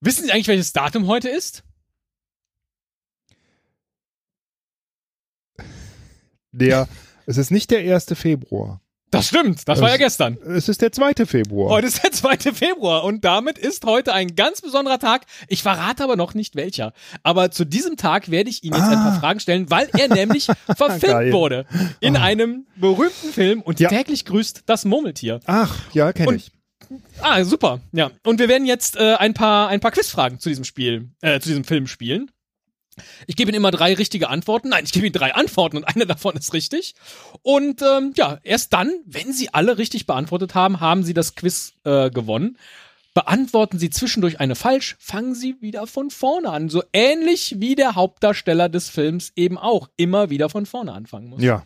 wissen 0.00 0.24
Sie 0.24 0.32
eigentlich, 0.32 0.48
welches 0.48 0.72
Datum 0.72 1.06
heute 1.06 1.28
ist? 1.28 1.62
Der, 6.50 6.88
es 7.28 7.36
ist 7.36 7.50
nicht 7.50 7.70
der 7.70 7.80
1. 7.94 8.06
Februar. 8.14 8.80
Das 9.10 9.28
stimmt, 9.28 9.66
das 9.66 9.80
war 9.80 9.88
ja 9.88 9.96
gestern. 9.96 10.36
Es 10.46 10.68
ist 10.68 10.82
der 10.82 10.92
2. 10.92 11.24
Februar. 11.24 11.70
Heute 11.70 11.86
ist 11.86 12.02
der 12.04 12.12
2. 12.12 12.52
Februar 12.52 13.04
und 13.04 13.24
damit 13.24 13.56
ist 13.56 13.86
heute 13.86 14.12
ein 14.12 14.36
ganz 14.36 14.60
besonderer 14.60 14.98
Tag. 14.98 15.24
Ich 15.48 15.62
verrate 15.62 16.04
aber 16.04 16.16
noch 16.16 16.34
nicht 16.34 16.56
welcher. 16.56 16.92
Aber 17.22 17.50
zu 17.50 17.64
diesem 17.64 17.96
Tag 17.96 18.30
werde 18.30 18.50
ich 18.50 18.64
Ihnen 18.64 18.74
jetzt 18.76 18.84
ein 18.88 18.96
paar 18.98 19.14
Ah. 19.16 19.20
Fragen 19.20 19.40
stellen, 19.40 19.70
weil 19.70 19.88
er 19.98 20.08
nämlich 20.08 20.44
verfilmt 20.76 21.02
Geil. 21.04 21.32
wurde 21.32 21.64
in 22.00 22.16
einem 22.18 22.66
berühmten 22.76 23.32
Film 23.32 23.62
und 23.62 23.80
Ja. 23.80 23.88
täglich 23.88 24.26
grüßt 24.26 24.64
das 24.66 24.84
Murmeltier. 24.84 25.40
Ach, 25.46 25.74
ja, 25.94 26.12
kenne 26.12 26.34
ich. 26.36 26.50
Ah, 27.22 27.42
super. 27.44 27.80
Ja. 27.92 28.10
Und 28.26 28.38
wir 28.40 28.48
werden 28.48 28.66
jetzt 28.66 28.96
äh, 28.96 29.14
ein 29.14 29.32
paar 29.32 29.68
ein 29.68 29.80
paar 29.80 29.90
Quizfragen 29.90 30.38
zu 30.38 30.50
diesem 30.50 30.64
Spiel, 30.64 31.08
äh, 31.22 31.40
zu 31.40 31.48
diesem 31.48 31.64
Film 31.64 31.86
spielen. 31.86 32.30
Ich 33.26 33.36
gebe 33.36 33.50
Ihnen 33.50 33.56
immer 33.56 33.70
drei 33.70 33.94
richtige 33.94 34.28
Antworten. 34.28 34.68
Nein, 34.68 34.84
ich 34.84 34.92
gebe 34.92 35.06
Ihnen 35.06 35.12
drei 35.12 35.34
Antworten 35.34 35.76
und 35.76 35.84
eine 35.84 36.06
davon 36.06 36.36
ist 36.36 36.52
richtig. 36.52 36.94
Und 37.42 37.82
ähm, 37.82 38.12
ja, 38.16 38.38
erst 38.42 38.72
dann, 38.72 38.92
wenn 39.06 39.32
Sie 39.32 39.52
alle 39.52 39.78
richtig 39.78 40.06
beantwortet 40.06 40.54
haben, 40.54 40.80
haben 40.80 41.02
Sie 41.02 41.14
das 41.14 41.34
Quiz 41.34 41.74
äh, 41.84 42.10
gewonnen. 42.10 42.58
Beantworten 43.14 43.78
Sie 43.78 43.90
zwischendurch 43.90 44.38
eine 44.38 44.54
falsch, 44.54 44.96
fangen 45.00 45.34
Sie 45.34 45.56
wieder 45.60 45.86
von 45.86 46.10
vorne 46.10 46.50
an. 46.50 46.68
So 46.68 46.84
ähnlich 46.92 47.56
wie 47.58 47.74
der 47.74 47.94
Hauptdarsteller 47.94 48.68
des 48.68 48.90
Films 48.90 49.32
eben 49.34 49.58
auch 49.58 49.88
immer 49.96 50.30
wieder 50.30 50.48
von 50.48 50.66
vorne 50.66 50.92
anfangen 50.92 51.28
muss. 51.28 51.42
Ja. 51.42 51.64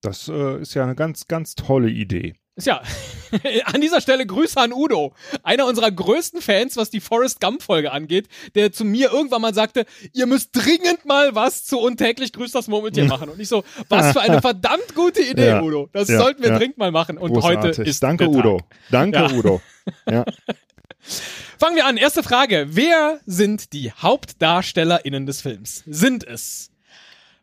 Das 0.00 0.28
äh, 0.28 0.60
ist 0.60 0.74
ja 0.74 0.82
eine 0.82 0.94
ganz, 0.94 1.28
ganz 1.28 1.54
tolle 1.54 1.88
Idee. 1.88 2.34
Ja, 2.60 2.82
an 3.64 3.80
dieser 3.80 4.02
Stelle 4.02 4.26
Grüße 4.26 4.60
an 4.60 4.74
Udo, 4.74 5.14
einer 5.42 5.64
unserer 5.66 5.90
größten 5.90 6.42
Fans, 6.42 6.76
was 6.76 6.90
die 6.90 7.00
Forrest 7.00 7.40
Gump-Folge 7.40 7.92
angeht, 7.92 8.28
der 8.54 8.72
zu 8.72 8.84
mir 8.84 9.10
irgendwann 9.10 9.40
mal 9.40 9.54
sagte, 9.54 9.86
ihr 10.12 10.26
müsst 10.26 10.50
dringend 10.52 11.06
mal 11.06 11.34
was 11.34 11.64
zu 11.64 11.78
untäglich 11.78 12.32
grüßt 12.34 12.54
das 12.54 12.68
Murmeltier 12.68 13.06
machen. 13.06 13.30
Und 13.30 13.40
ich 13.40 13.48
so, 13.48 13.64
was 13.88 14.12
für 14.12 14.20
eine 14.20 14.42
verdammt 14.42 14.94
gute 14.94 15.22
Idee, 15.22 15.46
Ja, 15.46 15.62
Udo. 15.62 15.88
Das 15.92 16.08
ja, 16.08 16.18
sollten 16.18 16.42
wir 16.42 16.50
ja. 16.50 16.58
dringend 16.58 16.76
mal 16.76 16.90
machen. 16.90 17.16
Und 17.16 17.32
Großartig. 17.32 17.78
heute 17.78 17.82
ist 17.84 18.02
Danke. 18.02 18.28
Udo. 18.28 18.60
Danke. 18.90 19.32
Udo. 19.34 19.62
Ja. 20.08 20.24
Fangen 21.58 21.76
wir 21.76 21.86
an. 21.86 21.96
Erste 21.96 22.22
Frage. 22.22 22.66
Wer 22.68 23.20
sind 23.24 23.72
die 23.72 23.92
HauptdarstellerInnen 23.92 25.24
des 25.24 25.40
Films? 25.40 25.84
Sind 25.86 26.22
es 26.24 26.70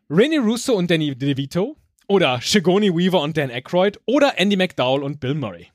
Rene 0.08 0.38
Russo 0.38 0.74
und 0.74 0.90
Danny 0.90 1.16
DeVito? 1.16 1.76
Oder 2.10 2.40
Sigourney 2.42 2.92
Weaver 2.92 3.20
und 3.20 3.36
Dan 3.36 3.52
Aykroyd? 3.52 4.00
Oder 4.04 4.36
Andy 4.36 4.56
McDowell 4.56 5.04
und 5.04 5.20
Bill 5.20 5.34
Murray? 5.34 5.68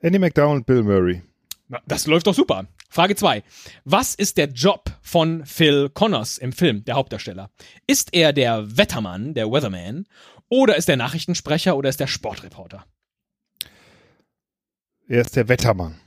Andy 0.00 0.18
McDowell 0.18 0.56
und 0.56 0.66
Bill 0.66 0.82
Murray. 0.82 1.22
Na, 1.68 1.80
das 1.86 2.08
läuft 2.08 2.26
doch 2.26 2.34
super. 2.34 2.66
Frage 2.90 3.14
2. 3.14 3.44
Was 3.84 4.16
ist 4.16 4.36
der 4.36 4.48
Job 4.48 4.90
von 5.00 5.46
Phil 5.46 5.90
Connors 5.90 6.38
im 6.38 6.52
Film, 6.52 6.84
der 6.86 6.96
Hauptdarsteller? 6.96 7.52
Ist 7.86 8.12
er 8.14 8.32
der 8.32 8.76
Wettermann, 8.76 9.32
der 9.32 9.48
Weatherman? 9.48 10.06
Oder 10.48 10.74
ist 10.74 10.88
er 10.88 10.96
Nachrichtensprecher 10.96 11.76
oder 11.76 11.88
ist 11.88 12.00
er 12.00 12.08
Sportreporter? 12.08 12.84
Er 15.06 15.20
ist 15.20 15.36
der 15.36 15.48
Wettermann. 15.48 16.00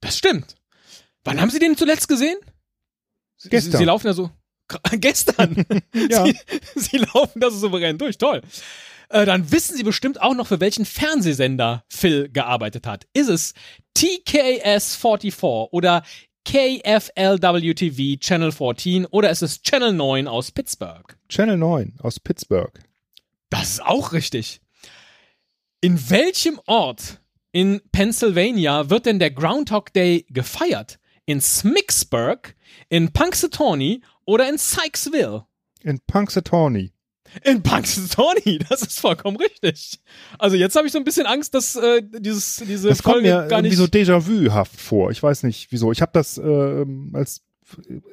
Das 0.00 0.18
stimmt. 0.18 0.56
Wann 1.22 1.40
haben 1.40 1.50
Sie 1.50 1.60
den 1.60 1.76
zuletzt 1.76 2.08
gesehen? 2.08 2.38
Sie, 3.36 3.50
Gestern. 3.50 3.70
Sie, 3.70 3.78
Sie 3.78 3.84
laufen 3.84 4.08
da 4.08 4.14
so. 4.14 4.32
Gestern. 4.92 5.64
Ja. 5.94 6.24
Sie, 6.24 6.36
Sie 6.74 6.96
laufen 6.98 7.40
da 7.40 7.50
so 7.50 7.58
souverän 7.58 7.98
durch. 7.98 8.18
Toll. 8.18 8.42
Äh, 9.08 9.24
dann 9.24 9.50
wissen 9.52 9.76
Sie 9.76 9.82
bestimmt 9.82 10.20
auch 10.20 10.34
noch, 10.34 10.46
für 10.46 10.60
welchen 10.60 10.84
Fernsehsender 10.84 11.84
Phil 11.88 12.28
gearbeitet 12.28 12.86
hat. 12.86 13.06
Ist 13.12 13.28
es 13.28 13.54
TKS 13.94 14.96
44 14.96 15.72
oder 15.72 16.02
KFLWTV 16.44 18.20
Channel 18.20 18.52
14 18.52 19.06
oder 19.06 19.30
ist 19.30 19.42
es 19.42 19.62
Channel 19.62 19.92
9 19.92 20.28
aus 20.28 20.52
Pittsburgh? 20.52 21.16
Channel 21.28 21.56
9 21.56 21.94
aus 22.00 22.20
Pittsburgh. 22.20 22.72
Das 23.50 23.70
ist 23.70 23.82
auch 23.82 24.12
richtig. 24.12 24.60
In 25.80 26.10
welchem 26.10 26.60
Ort 26.66 27.20
in 27.52 27.80
Pennsylvania 27.90 28.90
wird 28.90 29.06
denn 29.06 29.18
der 29.18 29.30
Groundhog 29.30 29.92
Day 29.92 30.26
gefeiert? 30.30 30.98
In 31.26 31.40
Smicksburg, 31.40 32.54
in 32.88 33.12
Punxsutawney 33.12 34.02
oder 34.26 34.48
in 34.48 34.58
Sykesville? 34.58 35.46
In 35.82 36.00
Punxsutawney. 36.06 36.92
In 37.42 37.62
Punxsutawney, 37.62 38.58
das 38.68 38.82
ist 38.82 39.00
vollkommen 39.00 39.36
richtig. 39.36 40.00
Also 40.38 40.56
jetzt 40.56 40.76
habe 40.76 40.86
ich 40.86 40.92
so 40.92 40.98
ein 40.98 41.04
bisschen 41.04 41.26
Angst, 41.26 41.54
dass 41.54 41.76
äh, 41.76 42.02
dieses, 42.02 42.56
diese 42.66 42.88
Das 42.88 43.02
kommt 43.02 43.14
Folge 43.16 43.28
mir 43.28 43.46
gar 43.48 43.58
irgendwie 43.58 43.76
nicht... 43.76 43.78
so 43.78 43.84
Déjà-vu-haft 43.84 44.80
vor. 44.80 45.10
Ich 45.10 45.22
weiß 45.22 45.42
nicht, 45.42 45.72
wieso. 45.72 45.92
Ich 45.92 46.02
habe 46.02 46.12
das 46.12 46.38
ähm, 46.38 47.10
als 47.14 47.42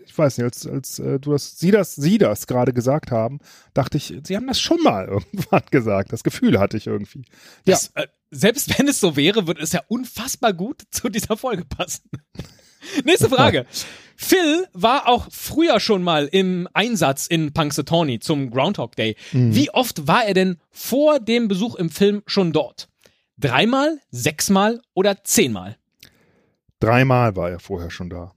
ich 0.06 0.18
weiß 0.18 0.38
nicht, 0.38 0.46
als, 0.46 0.66
als 0.66 1.00
äh, 1.00 1.20
du 1.20 1.32
das, 1.32 1.60
sie 1.60 1.72
das, 1.72 1.96
sie 1.96 2.18
das 2.18 2.48
gerade 2.48 2.74
gesagt 2.74 3.12
haben, 3.12 3.40
dachte 3.74 3.98
ich, 3.98 4.16
sie 4.24 4.36
haben 4.36 4.48
das 4.48 4.60
schon 4.60 4.82
mal 4.82 5.08
irgendwann 5.34 5.64
gesagt. 5.70 6.12
Das 6.12 6.24
Gefühl 6.24 6.60
hatte 6.60 6.78
ich 6.78 6.88
irgendwie. 6.88 7.20
Ja, 7.66 7.74
das, 7.74 7.92
äh, 7.96 8.08
selbst 8.32 8.78
wenn 8.78 8.88
es 8.88 9.00
so 9.00 9.16
wäre, 9.16 9.48
würde 9.48 9.62
es 9.62 9.72
ja 9.72 9.82
unfassbar 9.88 10.54
gut 10.54 10.82
zu 10.90 11.10
dieser 11.10 11.38
Folge 11.38 11.66
passen. 11.66 12.10
Nächste 13.04 13.30
Frage. 13.30 13.66
Phil 14.16 14.68
war 14.74 15.08
auch 15.08 15.28
früher 15.32 15.80
schon 15.80 16.04
mal 16.04 16.28
im 16.32 16.68
Einsatz 16.74 17.28
in 17.28 17.52
Punxsutawney 17.54 18.20
zum 18.20 18.52
Groundhog 18.52 18.96
Day. 18.96 19.16
Wie 19.32 19.70
oft 19.72 20.08
war 20.08 20.26
er 20.26 20.34
denn 20.34 20.58
vor 20.72 21.20
dem 21.20 21.48
Besuch 21.48 21.76
im 21.76 21.90
Film 21.90 22.22
schon 22.26 22.54
dort? 22.54 22.88
Dreimal, 23.38 24.00
sechsmal 24.12 24.82
oder 24.94 25.24
zehnmal? 25.24 25.78
dreimal 26.84 27.36
war 27.36 27.50
er 27.50 27.60
vorher 27.60 27.90
schon 27.90 28.10
da. 28.10 28.34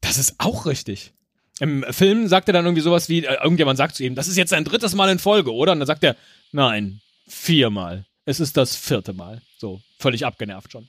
Das 0.00 0.18
ist 0.18 0.36
auch 0.38 0.66
richtig. 0.66 1.12
Im 1.60 1.84
Film 1.90 2.28
sagt 2.28 2.48
er 2.48 2.52
dann 2.52 2.64
irgendwie 2.64 2.82
sowas 2.82 3.08
wie, 3.08 3.24
äh, 3.24 3.34
irgendjemand 3.42 3.76
sagt 3.76 3.96
zu 3.96 4.04
ihm, 4.04 4.14
das 4.14 4.28
ist 4.28 4.36
jetzt 4.36 4.50
sein 4.50 4.64
drittes 4.64 4.94
Mal 4.94 5.08
in 5.10 5.18
Folge, 5.18 5.52
oder? 5.52 5.72
Und 5.72 5.80
dann 5.80 5.86
sagt 5.86 6.04
er, 6.04 6.16
nein, 6.52 7.00
viermal. 7.28 8.06
Es 8.24 8.40
ist 8.40 8.56
das 8.56 8.76
vierte 8.76 9.12
Mal. 9.12 9.42
So, 9.58 9.80
völlig 9.98 10.24
abgenervt 10.24 10.72
schon. 10.72 10.88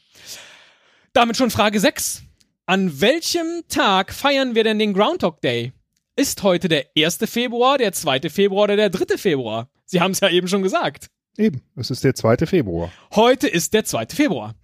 Damit 1.13 1.37
schon 1.37 1.51
Frage 1.51 1.79
6. 1.79 2.23
An 2.65 2.99
welchem 2.99 3.63
Tag 3.69 4.11
feiern 4.13 4.55
wir 4.55 4.63
denn 4.63 4.79
den 4.79 4.93
Groundhog 4.93 5.39
Day? 5.41 5.73
Ist 6.15 6.41
heute 6.43 6.67
der 6.67 6.85
1. 6.97 7.17
Februar, 7.25 7.77
der 7.77 7.91
2. 7.91 8.21
Februar 8.29 8.63
oder 8.63 8.75
der 8.75 8.89
3. 8.89 9.17
Februar? 9.17 9.69
Sie 9.85 10.01
haben 10.01 10.11
es 10.11 10.19
ja 10.21 10.29
eben 10.29 10.47
schon 10.47 10.63
gesagt. 10.63 11.09
Eben, 11.37 11.61
es 11.75 11.91
ist 11.91 12.03
der 12.03 12.15
2. 12.15 12.37
Februar. 12.47 12.91
Heute 13.13 13.47
ist 13.47 13.73
der 13.73 13.83
2. 13.85 14.07
Februar. 14.07 14.55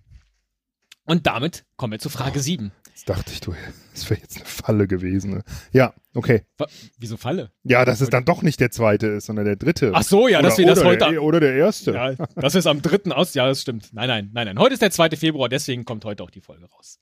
Und 1.06 1.28
damit 1.28 1.66
kommen 1.76 1.92
wir 1.92 2.00
zu 2.00 2.10
Frage 2.10 2.40
7. 2.40 2.72
Jetzt 2.90 3.10
dachte 3.10 3.32
ich, 3.34 3.40
du, 3.42 3.54
das 3.94 4.10
wäre 4.10 4.20
jetzt 4.22 4.38
eine 4.38 4.46
Falle 4.46 4.88
gewesen. 4.88 5.32
Ne? 5.36 5.44
Ja, 5.72 5.94
okay. 6.14 6.44
Wa- 6.58 6.68
Wieso 6.98 7.18
Falle? 7.18 7.52
Ja, 7.64 7.84
dass 7.86 8.00
es 8.02 8.10
dann 8.10 8.26
doch 8.26 8.42
nicht 8.42 8.60
der 8.60 8.72
zweite 8.72 9.08
ist, 9.08 9.26
sondern 9.26 9.46
der 9.46 9.56
dritte. 9.58 9.92
Ach 9.94 10.04
so, 10.04 10.28
ja, 10.28 10.40
oder, 10.40 10.50
dass 10.50 10.58
wir 10.58 10.66
das 10.66 10.84
heute. 10.84 11.10
Der, 11.12 11.22
oder 11.24 11.40
der 11.40 11.54
erste. 11.54 11.92
Ja, 11.94 12.14
das 12.36 12.56
ist 12.56 12.66
am 12.68 12.82
3. 12.82 13.12
aus. 13.12 13.34
Ja, 13.34 13.48
das 13.48 13.62
stimmt. 13.62 13.94
Nein, 13.94 14.08
nein, 14.08 14.30
nein, 14.34 14.48
nein. 14.48 14.60
Heute 14.60 14.74
ist 14.74 14.82
der 14.82 14.92
2. 14.92 15.12
Februar, 15.12 15.50
deswegen 15.50 15.84
kommt 15.86 16.06
heute 16.06 16.24
auch 16.24 16.32
die 16.32 16.42
Folge 16.42 16.66
raus. 16.66 17.00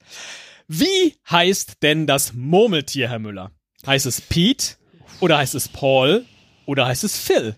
Wie 0.71 1.15
heißt 1.29 1.81
denn 1.81 2.05
das 2.05 2.33
Murmeltier, 2.33 3.09
Herr 3.09 3.17
Müller? 3.17 3.51
Heißt 3.87 4.05
es 4.05 4.21
Pete 4.21 4.75
oder 5.19 5.39
heißt 5.39 5.55
es 5.55 5.67
Paul 5.67 6.27
oder 6.67 6.85
heißt 6.85 7.03
es 7.03 7.17
Phil? 7.17 7.57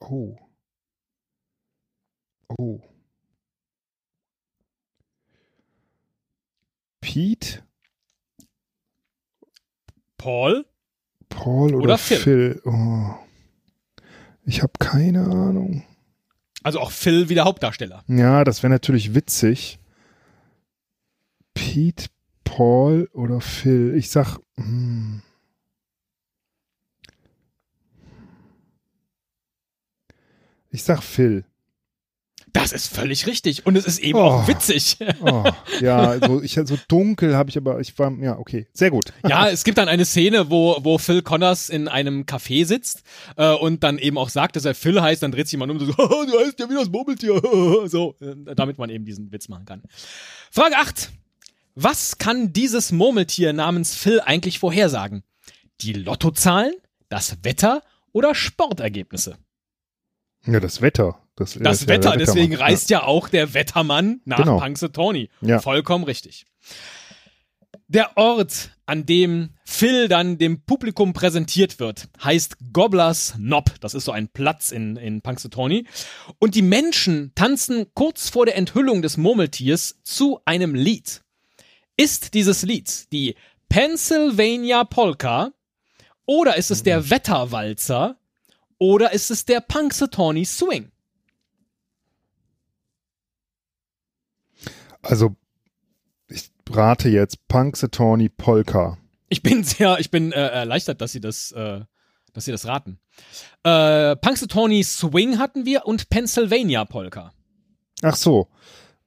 Oh. 0.00 0.38
Oh. 2.48 2.80
Pete, 7.02 7.62
Paul? 10.16 10.64
Paul 11.28 11.74
oder, 11.74 11.84
Oder 11.84 11.98
Phil. 11.98 12.16
Phil. 12.16 12.62
Oh. 12.64 13.14
Ich 14.44 14.62
habe 14.62 14.72
keine 14.78 15.24
Ahnung. 15.24 15.84
Also 16.62 16.80
auch 16.80 16.92
Phil 16.92 17.28
wie 17.28 17.34
der 17.34 17.44
Hauptdarsteller. 17.44 18.04
Ja, 18.06 18.44
das 18.44 18.62
wäre 18.62 18.70
natürlich 18.70 19.14
witzig. 19.14 19.78
Pete, 21.54 22.06
Paul 22.44 23.08
oder 23.12 23.40
Phil. 23.40 23.94
Ich 23.96 24.10
sag. 24.10 24.38
Hm. 24.56 25.22
Ich 30.70 30.82
sag 30.84 31.02
Phil. 31.02 31.44
Das 32.54 32.72
ist 32.72 32.94
völlig 32.94 33.26
richtig. 33.26 33.64
Und 33.64 33.76
es 33.76 33.86
ist 33.86 33.98
eben 33.98 34.18
Oh. 34.18 34.22
auch 34.24 34.48
witzig. 34.48 34.98
Oh, 35.22 35.44
ja, 35.80 36.18
so, 36.20 36.42
ich, 36.42 36.52
so 36.52 36.76
dunkel 36.86 37.34
habe 37.34 37.48
ich 37.48 37.56
aber, 37.56 37.80
ich 37.80 37.98
war, 37.98 38.12
ja, 38.20 38.38
okay, 38.38 38.66
sehr 38.74 38.90
gut. 38.90 39.06
Ja, 39.26 39.48
es 39.48 39.64
gibt 39.64 39.78
dann 39.78 39.88
eine 39.88 40.04
Szene, 40.04 40.50
wo, 40.50 40.76
wo 40.82 40.98
Phil 40.98 41.22
Connors 41.22 41.70
in 41.70 41.88
einem 41.88 42.24
Café 42.24 42.66
sitzt 42.66 43.04
äh, 43.38 43.54
und 43.54 43.82
dann 43.82 43.96
eben 43.96 44.18
auch 44.18 44.28
sagt, 44.28 44.56
dass 44.56 44.66
er 44.66 44.74
Phil 44.74 45.00
heißt, 45.00 45.22
dann 45.22 45.32
dreht 45.32 45.46
sich 45.46 45.52
jemand 45.52 45.72
um 45.72 45.78
und 45.78 45.86
so, 45.86 45.96
"Haha, 45.96 46.26
du 46.30 46.38
heißt 46.40 46.60
ja 46.60 46.68
wie 46.68 46.74
das 46.74 46.90
Murmeltier. 46.90 47.40
so, 47.88 48.16
äh, 48.20 48.54
damit 48.54 48.76
man 48.76 48.90
eben 48.90 49.06
diesen 49.06 49.32
Witz 49.32 49.48
machen 49.48 49.64
kann. 49.64 49.82
Frage 50.50 50.76
8. 50.76 51.10
Was 51.74 52.18
kann 52.18 52.52
dieses 52.52 52.92
Murmeltier 52.92 53.52
namens 53.52 53.94
Phil 53.94 54.20
eigentlich 54.20 54.58
vorhersagen? 54.58 55.22
Die 55.80 55.92
Lottozahlen, 55.94 56.74
das 57.08 57.38
Wetter 57.44 57.82
oder 58.12 58.34
Sportergebnisse? 58.34 59.36
Ja, 60.46 60.60
das 60.60 60.82
Wetter. 60.82 61.18
Das, 61.36 61.54
Das 61.58 61.80
ist 61.80 61.88
ja 61.88 61.94
Wetter, 61.94 62.16
deswegen 62.16 62.54
reist 62.54 62.90
ja 62.90 63.04
auch 63.04 63.28
der 63.28 63.54
Wettermann 63.54 64.20
nach 64.26 64.38
Genau. 64.38 64.58
Punxsutawney. 64.60 65.30
Ja. 65.40 65.60
Vollkommen 65.60 66.04
richtig. 66.04 66.44
Der 67.88 68.16
Ort, 68.16 68.70
an 68.86 69.06
dem 69.06 69.50
Phil 69.64 70.08
dann 70.08 70.38
dem 70.38 70.62
Publikum 70.62 71.12
präsentiert 71.14 71.78
wird, 71.80 72.08
heißt 72.22 72.56
Gobblers 72.72 73.34
Knob. 73.36 73.70
Das 73.80 73.94
ist 73.94 74.04
so 74.04 74.12
ein 74.12 74.28
Platz 74.28 74.72
in, 74.72 74.96
in 74.96 75.22
Punxsutawney. 75.22 75.86
Und 76.38 76.54
die 76.54 76.62
Menschen 76.62 77.32
tanzen 77.34 77.86
kurz 77.94 78.28
vor 78.28 78.44
der 78.46 78.56
Enthüllung 78.56 79.00
des 79.02 79.16
Murmeltiers 79.16 79.96
zu 80.04 80.40
einem 80.44 80.74
Lied. 80.74 81.22
Ist 81.96 82.34
dieses 82.34 82.62
Lied 82.62 83.12
die 83.12 83.36
Pennsylvania 83.68 84.84
Polka 84.84 85.52
oder 86.26 86.56
ist 86.56 86.70
es 86.70 86.82
der 86.82 87.10
Wetterwalzer 87.10 88.16
oder 88.78 89.12
ist 89.12 89.30
es 89.30 89.44
der 89.44 89.60
Punxsutawney 89.60 90.44
Swing? 90.44 90.90
Also, 95.02 95.34
ich 96.28 96.50
rate 96.70 97.08
jetzt 97.08 97.46
Punxsutawney 97.48 98.28
Polka. 98.28 98.98
Ich 99.28 99.42
bin 99.42 99.64
sehr, 99.64 99.98
ich 99.98 100.10
bin 100.10 100.32
äh, 100.32 100.48
erleichtert, 100.48 101.00
dass 101.00 101.12
sie 101.12 101.20
das, 101.20 101.52
äh, 101.52 101.80
dass 102.32 102.44
sie 102.44 102.52
das 102.52 102.66
raten. 102.66 102.98
Äh, 103.64 104.16
Punxsutawney 104.16 104.82
Swing 104.84 105.38
hatten 105.38 105.64
wir 105.64 105.86
und 105.86 106.08
Pennsylvania 106.08 106.84
Polka 106.84 107.32
Ach 108.02 108.16
so. 108.16 108.48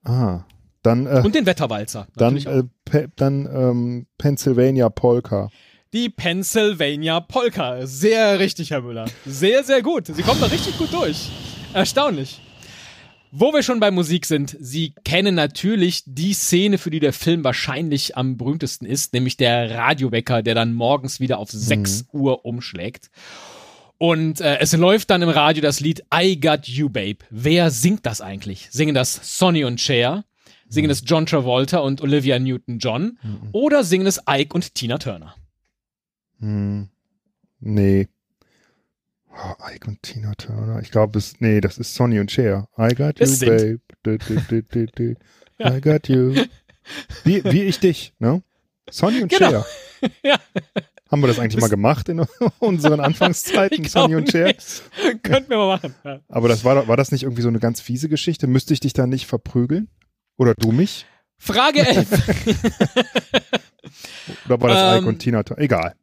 Ah, 0.04 0.45
dann, 0.82 1.06
äh, 1.06 1.21
und 1.24 1.36
den 1.36 1.45
Wetterwalzer. 1.45 2.08
dann, 2.15 2.38
äh, 2.38 2.63
Pe 2.86 3.10
dann 3.15 3.48
ähm, 3.52 4.08
Pennsylvania 4.17 4.89
Polka. 4.89 5.50
Die 5.93 6.10
Pennsylvania 6.10 7.19
Polka. 7.19 7.86
Sehr 7.86 8.39
richtig, 8.39 8.71
Herr 8.71 8.82
Müller. 8.82 9.06
Sehr, 9.26 9.63
sehr 9.63 9.82
gut. 9.82 10.08
Sie 10.08 10.24
kommen 10.24 10.41
da 10.41 10.48
richtig 10.48 10.78
gut 10.78 10.93
durch. 10.93 11.30
Erstaunlich. 11.74 12.41
Wo 13.32 13.52
wir 13.52 13.63
schon 13.63 13.82
bei 13.82 13.91
Musik 13.91 14.26
sind, 14.26 14.56
Sie 14.60 14.93
kennen 15.04 15.36
natürlich 15.36 16.04
die 16.06 16.34
Szene, 16.34 16.78
für 16.78 16.89
die 16.89 17.02
der 17.02 17.12
Film 17.12 17.43
wahrscheinlich 17.43 18.15
am 18.15 18.38
berühmtesten 18.38 18.86
ist, 18.86 19.13
nämlich 19.13 19.36
der 19.36 19.71
Radiowecker, 19.71 20.41
der 20.41 20.56
dann 20.56 20.74
morgens 20.74 21.19
wieder 21.19 21.38
auf 21.39 21.52
6 21.52 22.06
Uhr 22.13 22.45
umschlägt. 22.45 23.10
Und 23.98 24.41
äh, 24.41 24.60
es 24.60 24.74
läuft 24.74 25.10
dann 25.10 25.21
im 25.21 25.30
Radio 25.30 25.62
das 25.62 25.80
Lied 25.80 26.04
I 26.13 26.39
Got 26.39 26.67
You 26.67 26.89
Babe. 26.89 27.19
Wer 27.30 27.71
singt 27.71 28.06
das 28.06 28.21
eigentlich? 28.21 28.67
Singen 28.71 28.95
das 28.95 29.38
Sonny 29.38 29.63
und 29.63 29.82
Cher? 29.82 30.24
Singen 30.76 30.92
es 30.92 31.04
John 31.06 31.26
Travolta 31.26 31.80
und 31.80 32.02
Olivia 32.02 32.38
Newton-John? 32.38 33.18
Oder 33.54 33.86
singen 33.86 34.06
es 34.08 34.22
Ike 34.30 34.54
und 34.54 34.76
Tina 34.76 34.98
Turner? 34.98 35.34
Hm. 36.40 36.90
Nee. 37.62 38.10
Oh, 39.32 39.54
Ike 39.74 39.88
und 39.88 40.04
Tina 40.04 40.34
Turner. 40.36 40.82
Ich 40.82 40.92
glaube, 40.92 41.18
es, 41.18 41.40
nee, 41.40 41.62
das 41.62 41.78
ist 41.78 41.96
Sonny 41.96 42.20
und 42.20 42.30
Cher. 42.30 42.68
I 42.78 42.94
got 42.94 43.22
you, 43.22 43.40
babe. 43.40 43.80
Du, 44.04 44.18
du, 44.18 44.64
du, 44.64 44.86
du. 44.88 45.16
I 45.62 45.80
got 45.80 46.10
you. 46.10 46.36
Wie, 47.24 47.42
wie 47.46 47.64
ich 47.64 47.80
dich, 47.80 48.14
ne? 48.20 48.44
Sonny 48.90 49.24
und 49.24 49.30
Genau. 49.30 49.50
Cher. 49.50 49.66
Ja. 50.24 50.38
Haben 51.10 51.22
wir 51.24 51.28
das 51.28 51.40
eigentlich 51.40 51.62
mal 51.62 51.70
gemacht 51.70 52.10
in 52.10 52.20
unseren 52.60 53.00
Anfangszeiten, 53.00 53.86
Sonny 53.86 54.16
und 54.16 54.30
Cher? 54.30 54.48
nicht. 54.48 54.84
Könnten 55.24 55.50
wir 55.50 55.58
mal 55.58 55.78
machen. 55.78 55.96
Ja. 56.04 56.20
Aber 56.28 56.50
das 56.50 56.66
war, 56.66 56.88
war 56.90 56.98
das 56.98 57.14
nicht 57.14 57.24
irgendwie 57.24 57.42
so 57.44 57.48
eine 57.48 57.60
ganz 57.60 57.80
fiese 57.80 58.10
Geschichte? 58.10 58.46
Müsste 58.46 58.74
ich 58.74 58.82
dich 58.82 58.92
da 58.92 59.08
nicht 59.08 59.26
verprügeln? 59.26 59.88
Oder 60.38 60.54
du 60.56 60.71
mich? 60.71 61.06
Frage 61.38 61.86
11. 61.86 62.10
Oder 64.45 64.62
war 64.62 64.69
das 64.69 65.02
Ähm, 65.02 65.08
und 65.08 65.19
Tina? 65.19 65.43
Egal. 65.58 65.95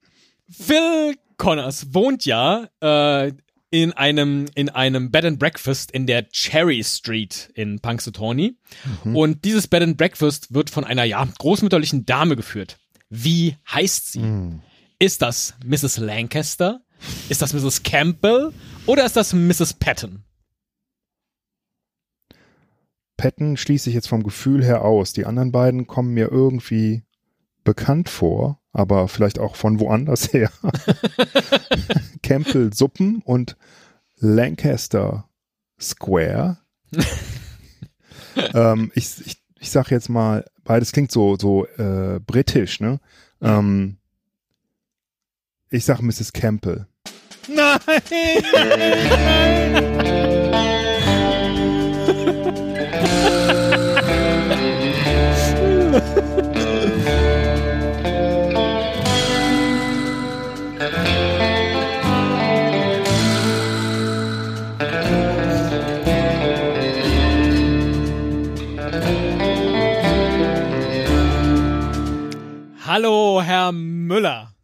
Phil 0.50 1.14
Connors 1.36 1.94
wohnt 1.94 2.24
ja 2.24 2.68
äh, 2.80 3.32
in 3.70 3.92
einem 3.92 4.46
in 4.54 4.68
einem 4.68 5.10
Bed 5.10 5.24
and 5.24 5.38
Breakfast 5.38 5.90
in 5.90 6.06
der 6.06 6.28
Cherry 6.28 6.84
Street 6.84 7.50
in 7.54 7.80
Punxsutawney 7.80 8.56
und 9.04 9.44
dieses 9.44 9.66
Bed 9.66 9.82
and 9.82 9.96
Breakfast 9.96 10.52
wird 10.52 10.68
von 10.68 10.84
einer 10.84 11.04
ja 11.04 11.26
großmütterlichen 11.38 12.04
Dame 12.04 12.36
geführt. 12.36 12.76
Wie 13.08 13.56
heißt 13.70 14.12
sie? 14.12 14.20
Hm. 14.20 14.60
Ist 14.98 15.22
das 15.22 15.54
Mrs. 15.64 15.98
Lancaster? 15.98 16.80
Ist 17.28 17.42
das 17.42 17.52
Mrs. 17.54 17.82
Campbell 17.82 18.52
oder 18.86 19.04
ist 19.04 19.16
das 19.16 19.32
Mrs. 19.32 19.74
Patton? 19.74 20.22
Patton 23.16 23.56
schließe 23.56 23.88
ich 23.88 23.94
jetzt 23.94 24.08
vom 24.08 24.22
Gefühl 24.22 24.64
her 24.64 24.82
aus. 24.82 25.12
Die 25.12 25.26
anderen 25.26 25.52
beiden 25.52 25.86
kommen 25.86 26.14
mir 26.14 26.30
irgendwie 26.30 27.02
bekannt 27.64 28.08
vor, 28.08 28.60
aber 28.72 29.08
vielleicht 29.08 29.38
auch 29.38 29.56
von 29.56 29.80
woanders 29.80 30.32
her. 30.32 30.50
Campbell 32.22 32.72
Suppen 32.72 33.22
und 33.24 33.56
Lancaster 34.18 35.28
Square. 35.80 36.58
ähm, 38.54 38.90
ich, 38.94 39.26
ich, 39.26 39.36
ich 39.58 39.70
sag 39.70 39.90
jetzt 39.90 40.08
mal, 40.08 40.44
beides 40.64 40.92
klingt 40.92 41.12
so, 41.12 41.36
so 41.36 41.66
äh, 41.66 42.20
britisch, 42.20 42.80
ne? 42.80 43.00
Ähm, 43.40 43.98
ich 45.70 45.84
sag 45.84 46.00
Mrs. 46.02 46.32
Campbell. 46.32 46.86
Nein! 47.48 47.78
Hallo, 72.94 73.40
Herr 73.42 73.72
Müller. 73.72 74.54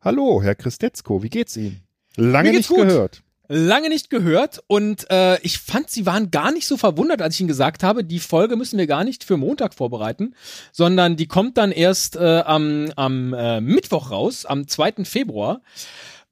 Hallo, 0.00 0.42
Herr 0.42 0.54
Christetzko, 0.54 1.22
wie 1.22 1.28
geht's 1.28 1.54
Ihnen? 1.54 1.82
Lange 2.16 2.48
Mir 2.48 2.56
nicht 2.56 2.68
geht's 2.70 2.80
gut. 2.80 2.88
gehört. 2.88 3.22
Lange 3.46 3.90
nicht 3.90 4.08
gehört 4.08 4.64
und 4.68 5.10
äh, 5.10 5.38
ich 5.42 5.58
fand, 5.58 5.90
sie 5.90 6.06
waren 6.06 6.30
gar 6.30 6.50
nicht 6.50 6.66
so 6.66 6.78
verwundert, 6.78 7.20
als 7.20 7.34
ich 7.34 7.42
ihnen 7.42 7.48
gesagt 7.48 7.82
habe, 7.82 8.04
die 8.04 8.20
Folge 8.20 8.56
müssen 8.56 8.78
wir 8.78 8.86
gar 8.86 9.04
nicht 9.04 9.22
für 9.22 9.36
Montag 9.36 9.74
vorbereiten, 9.74 10.34
sondern 10.72 11.16
die 11.16 11.26
kommt 11.26 11.58
dann 11.58 11.72
erst 11.72 12.16
äh, 12.16 12.40
am, 12.40 12.90
am 12.96 13.34
äh, 13.34 13.60
Mittwoch 13.60 14.10
raus, 14.10 14.46
am 14.46 14.66
2. 14.66 15.04
Februar. 15.04 15.60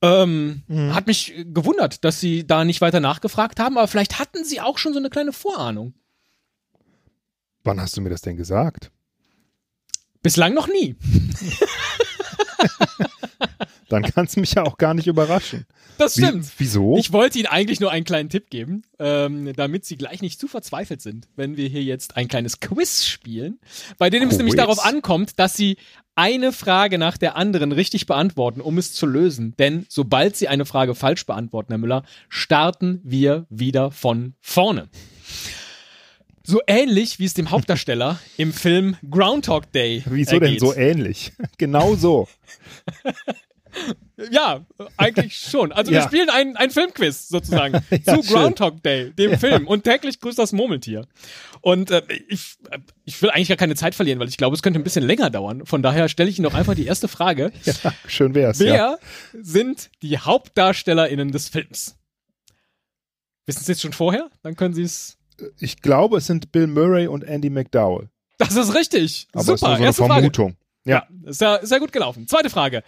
Ähm, 0.00 0.62
Mhm. 0.68 0.94
Hat 0.94 1.06
mich 1.06 1.34
gewundert, 1.52 2.02
dass 2.02 2.18
sie 2.18 2.46
da 2.46 2.64
nicht 2.64 2.80
weiter 2.80 3.00
nachgefragt 3.00 3.60
haben, 3.60 3.76
aber 3.76 3.88
vielleicht 3.88 4.18
hatten 4.18 4.42
sie 4.42 4.62
auch 4.62 4.78
schon 4.78 4.94
so 4.94 4.98
eine 5.00 5.10
kleine 5.10 5.34
Vorahnung. 5.34 5.92
Wann 7.62 7.78
hast 7.78 7.94
du 7.94 8.00
mir 8.00 8.08
das 8.08 8.22
denn 8.22 8.38
gesagt? 8.38 8.90
Bislang 10.22 10.54
noch 10.54 10.68
nie. 10.68 10.96
Dann 13.88 14.04
kannst 14.04 14.36
du 14.36 14.40
mich 14.40 14.54
ja 14.54 14.62
auch 14.62 14.78
gar 14.78 14.94
nicht 14.94 15.06
überraschen. 15.06 15.66
Das 15.98 16.16
Wie, 16.16 16.22
stimmt. 16.24 16.50
wieso? 16.56 16.96
Ich 16.96 17.12
wollte 17.12 17.38
Ihnen 17.38 17.48
eigentlich 17.48 17.78
nur 17.78 17.90
einen 17.90 18.06
kleinen 18.06 18.30
Tipp 18.30 18.48
geben, 18.48 18.82
ähm, 18.98 19.52
damit 19.54 19.84
Sie 19.84 19.96
gleich 19.98 20.22
nicht 20.22 20.40
zu 20.40 20.48
verzweifelt 20.48 21.02
sind, 21.02 21.28
wenn 21.36 21.58
wir 21.58 21.68
hier 21.68 21.82
jetzt 21.82 22.16
ein 22.16 22.26
kleines 22.26 22.60
Quiz 22.60 23.04
spielen, 23.04 23.58
bei 23.98 24.08
dem 24.08 24.28
es 24.28 24.38
nämlich 24.38 24.54
Quiz? 24.54 24.64
darauf 24.64 24.82
ankommt, 24.84 25.38
dass 25.38 25.54
Sie 25.54 25.76
eine 26.14 26.52
Frage 26.52 26.96
nach 26.96 27.18
der 27.18 27.36
anderen 27.36 27.72
richtig 27.72 28.06
beantworten, 28.06 28.62
um 28.62 28.78
es 28.78 28.94
zu 28.94 29.04
lösen. 29.04 29.54
Denn 29.58 29.84
sobald 29.90 30.36
Sie 30.36 30.48
eine 30.48 30.64
Frage 30.64 30.94
falsch 30.94 31.26
beantworten, 31.26 31.72
Herr 31.72 31.78
Müller, 31.78 32.02
starten 32.30 33.00
wir 33.04 33.46
wieder 33.50 33.90
von 33.90 34.34
vorne. 34.40 34.88
So 36.44 36.60
ähnlich 36.66 37.18
wie 37.18 37.24
es 37.24 37.34
dem 37.34 37.50
Hauptdarsteller 37.50 38.18
im 38.36 38.52
Film 38.52 38.96
Groundhog 39.08 39.70
Day 39.72 40.02
Wieso 40.06 40.32
ergeht. 40.34 40.48
denn 40.50 40.58
so 40.58 40.74
ähnlich? 40.74 41.32
genau 41.58 41.94
so. 41.96 42.28
Ja, 44.30 44.66
eigentlich 44.98 45.34
schon. 45.38 45.72
Also 45.72 45.90
wir 45.90 46.00
Ja. 46.00 46.06
spielen 46.06 46.28
ein, 46.28 46.56
ein 46.58 46.70
Filmquiz 46.70 47.28
sozusagen 47.28 47.82
Ja, 48.04 48.16
zu 48.18 48.22
schön. 48.22 48.36
Groundhog 48.36 48.82
Day, 48.82 49.10
dem 49.12 49.38
Film. 49.38 49.66
Und 49.66 49.84
täglich 49.84 50.20
grüßt 50.20 50.38
das 50.38 50.52
Murmeltier. 50.52 51.06
Und 51.62 51.90
äh, 51.90 52.02
ich, 52.28 52.56
äh, 52.70 52.78
ich 53.06 53.20
will 53.22 53.30
eigentlich 53.30 53.48
gar 53.48 53.56
keine 53.56 53.74
Zeit 53.74 53.94
verlieren, 53.94 54.18
weil 54.20 54.28
ich 54.28 54.36
glaube, 54.36 54.54
es 54.54 54.62
könnte 54.62 54.78
ein 54.78 54.84
bisschen 54.84 55.04
länger 55.06 55.30
dauern. 55.30 55.64
Von 55.64 55.82
daher 55.82 56.10
stelle 56.10 56.28
ich 56.28 56.38
Ihnen 56.38 56.44
doch 56.44 56.54
einfach 56.54 56.74
die 56.74 56.84
erste 56.84 57.08
Frage. 57.08 57.50
Ja, 57.64 57.94
schön 58.06 58.34
wär's. 58.34 58.58
Wer 58.60 58.74
Ja. 58.74 58.98
sind 59.32 59.90
die 60.02 60.18
HauptdarstellerInnen 60.18 61.32
des 61.32 61.48
Films? 61.48 61.96
Wissen 63.46 63.64
Sie 63.64 63.72
es 63.72 63.80
schon 63.80 63.94
vorher? 63.94 64.28
Dann 64.42 64.54
können 64.54 64.74
Sie 64.74 64.82
es. 64.82 65.16
Ich 65.58 65.80
glaube, 65.82 66.18
es 66.18 66.26
sind 66.26 66.52
Bill 66.52 66.66
Murray 66.66 67.06
und 67.06 67.24
Andy 67.24 67.50
McDowell. 67.50 68.08
Das 68.38 68.56
ist 68.56 68.74
richtig. 68.74 69.28
Aber 69.32 69.44
Super. 69.44 69.54
ist 69.54 69.62
nur 69.62 69.70
so 69.70 69.76
eine 69.76 69.84
erste 69.84 70.02
Frage. 70.02 70.14
Vermutung. 70.14 70.56
Ja. 70.84 71.06
Ist 71.24 71.40
ja, 71.40 71.56
ist 71.56 71.70
ja 71.70 71.78
gut 71.78 71.92
gelaufen. 71.92 72.26
Zweite 72.26 72.50
Frage. 72.50 72.82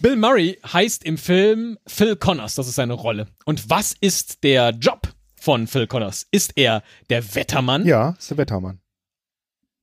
Bill 0.00 0.16
Murray 0.16 0.58
heißt 0.72 1.04
im 1.04 1.18
Film 1.18 1.78
Phil 1.86 2.16
Connors, 2.16 2.54
das 2.54 2.68
ist 2.68 2.76
seine 2.76 2.94
Rolle. 2.94 3.26
Und 3.44 3.68
was 3.68 3.94
ist 4.00 4.44
der 4.44 4.70
Job 4.70 5.08
von 5.38 5.66
Phil 5.66 5.86
Connors? 5.86 6.26
Ist 6.30 6.52
er 6.56 6.82
der 7.10 7.34
Wettermann? 7.34 7.84
Ja, 7.84 8.14
ist 8.18 8.30
der 8.30 8.38
Wettermann. 8.38 8.80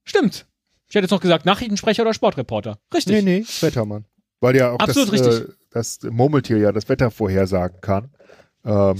Stimmt. 0.05 0.47
Ich 0.87 0.95
hätte 0.95 1.03
jetzt 1.03 1.11
noch 1.11 1.19
gesagt 1.19 1.45
Nachrichtensprecher 1.45 2.03
oder 2.03 2.13
Sportreporter. 2.13 2.79
Richtig. 2.93 3.15
Nee, 3.15 3.21
nee, 3.21 3.37
ist 3.39 3.61
Wettermann. 3.61 4.05
Weil 4.39 4.55
ja 4.55 4.71
auch 4.71 4.79
Absolut 4.79 5.11
das, 5.11 5.21
richtig. 5.21 5.49
Äh, 5.49 5.53
das 5.71 5.99
Murmeltier 6.03 6.57
ja 6.57 6.71
das 6.71 6.87
Wetter 6.87 7.11
vorhersagen 7.11 7.81
kann. 7.81 8.09
Ähm, 8.63 8.97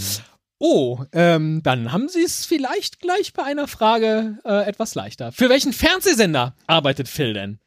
Oh, 0.59 1.03
ähm, 1.11 1.61
dann 1.63 1.91
haben 1.91 2.09
Sie 2.09 2.23
es 2.23 2.45
vielleicht 2.45 2.99
gleich 2.99 3.33
bei 3.33 3.43
einer 3.43 3.67
Frage 3.67 4.39
äh, 4.43 4.65
etwas 4.67 4.95
leichter. 4.95 5.31
Für 5.31 5.49
welchen 5.49 5.71
Fernsehsender 5.71 6.55
arbeitet 6.65 7.07
Phil 7.07 7.33
denn? 7.33 7.59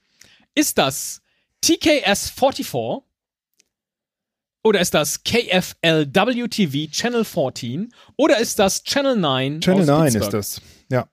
Ist 0.54 0.78
das 0.78 1.22
TKS 1.60 2.30
44? 2.30 3.04
Oder 4.62 4.80
ist 4.80 4.92
das 4.92 5.22
KFLW 5.24 6.48
TV 6.48 6.90
Channel 6.90 7.24
14? 7.24 7.94
Oder 8.16 8.38
ist 8.38 8.58
das 8.58 8.82
Channel 8.82 9.16
9? 9.16 9.60
Channel 9.60 9.80
aus 9.82 9.86
9 9.86 10.02
Pittsburgh? 10.12 10.24
ist 10.24 10.32
das. 10.58 10.62
Ja. 10.90 11.08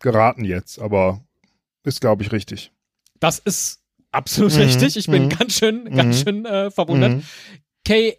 Geraten 0.00 0.44
jetzt, 0.44 0.78
aber 0.78 1.20
ist, 1.84 2.00
glaube 2.00 2.22
ich, 2.22 2.32
richtig. 2.32 2.70
Das 3.20 3.40
ist 3.40 3.82
absolut 4.12 4.52
Mhm, 4.54 4.60
richtig. 4.60 4.96
Ich 4.96 5.06
bin 5.06 5.24
mhm. 5.24 5.28
ganz 5.30 5.54
schön, 5.58 5.84
ganz 5.94 6.20
Mhm. 6.20 6.22
schön 6.22 6.46
äh, 6.46 6.70
verwundert. 6.70 7.12
Mhm. 7.16 7.22
KFLW 7.84 8.18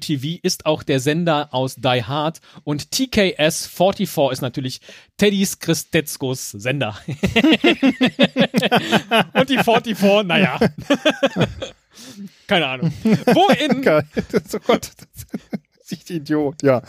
TV 0.00 0.38
ist 0.42 0.66
auch 0.66 0.82
der 0.82 1.00
Sender 1.00 1.48
aus 1.52 1.76
Die 1.76 2.02
Hard 2.04 2.40
und 2.64 2.90
TKS 2.90 3.66
44 3.66 4.32
ist 4.32 4.40
natürlich 4.40 4.80
Teddys 5.16 5.58
Christetzkos 5.58 6.50
Sender. 6.52 6.98
und 9.34 9.48
die 9.48 9.58
44, 9.58 10.24
naja. 10.24 10.58
Keine 12.46 12.66
Ahnung. 12.66 12.92
Wo 13.02 13.48
in, 13.48 13.82
Geil. 13.86 14.06
Das, 14.30 14.54
oh 14.54 14.60
Gott. 14.66 14.90
Ist 15.88 16.10
Idiot, 16.10 16.62
ja. 16.62 16.82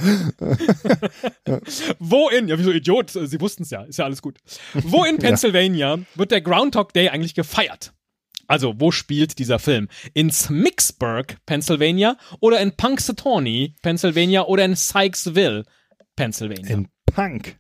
wo 2.00 2.30
in, 2.30 2.48
ja 2.48 2.58
wieso 2.58 2.72
Idiot, 2.72 3.12
Sie 3.12 3.39
wussten 3.39 3.62
es 3.63 3.70
ja, 3.70 3.84
ist 3.84 4.00
ja 4.00 4.06
alles 4.06 4.24
gut. 4.24 4.39
Wo 4.74 5.04
in 5.04 5.20
Pennsylvania 5.20 6.00
wird 6.15 6.32
der 6.32 6.41
Groundhog 6.41 6.93
Day 6.93 7.10
eigentlich 7.10 7.36
gefeiert? 7.36 7.93
Also, 8.47 8.75
wo 8.79 8.91
spielt 8.91 9.39
dieser 9.39 9.60
Film? 9.60 9.88
In 10.13 10.31
Smicksburg, 10.31 11.38
Pennsylvania 11.45 12.17
oder 12.39 12.60
in 12.62 12.71
Punxsutawney, 12.75 13.75
Pennsylvania 13.81 14.43
oder 14.43 14.65
in 14.65 14.75
Sykesville, 14.75 15.65
Pennsylvania? 16.15 16.69
In 16.75 16.88
Punk. 17.05 17.57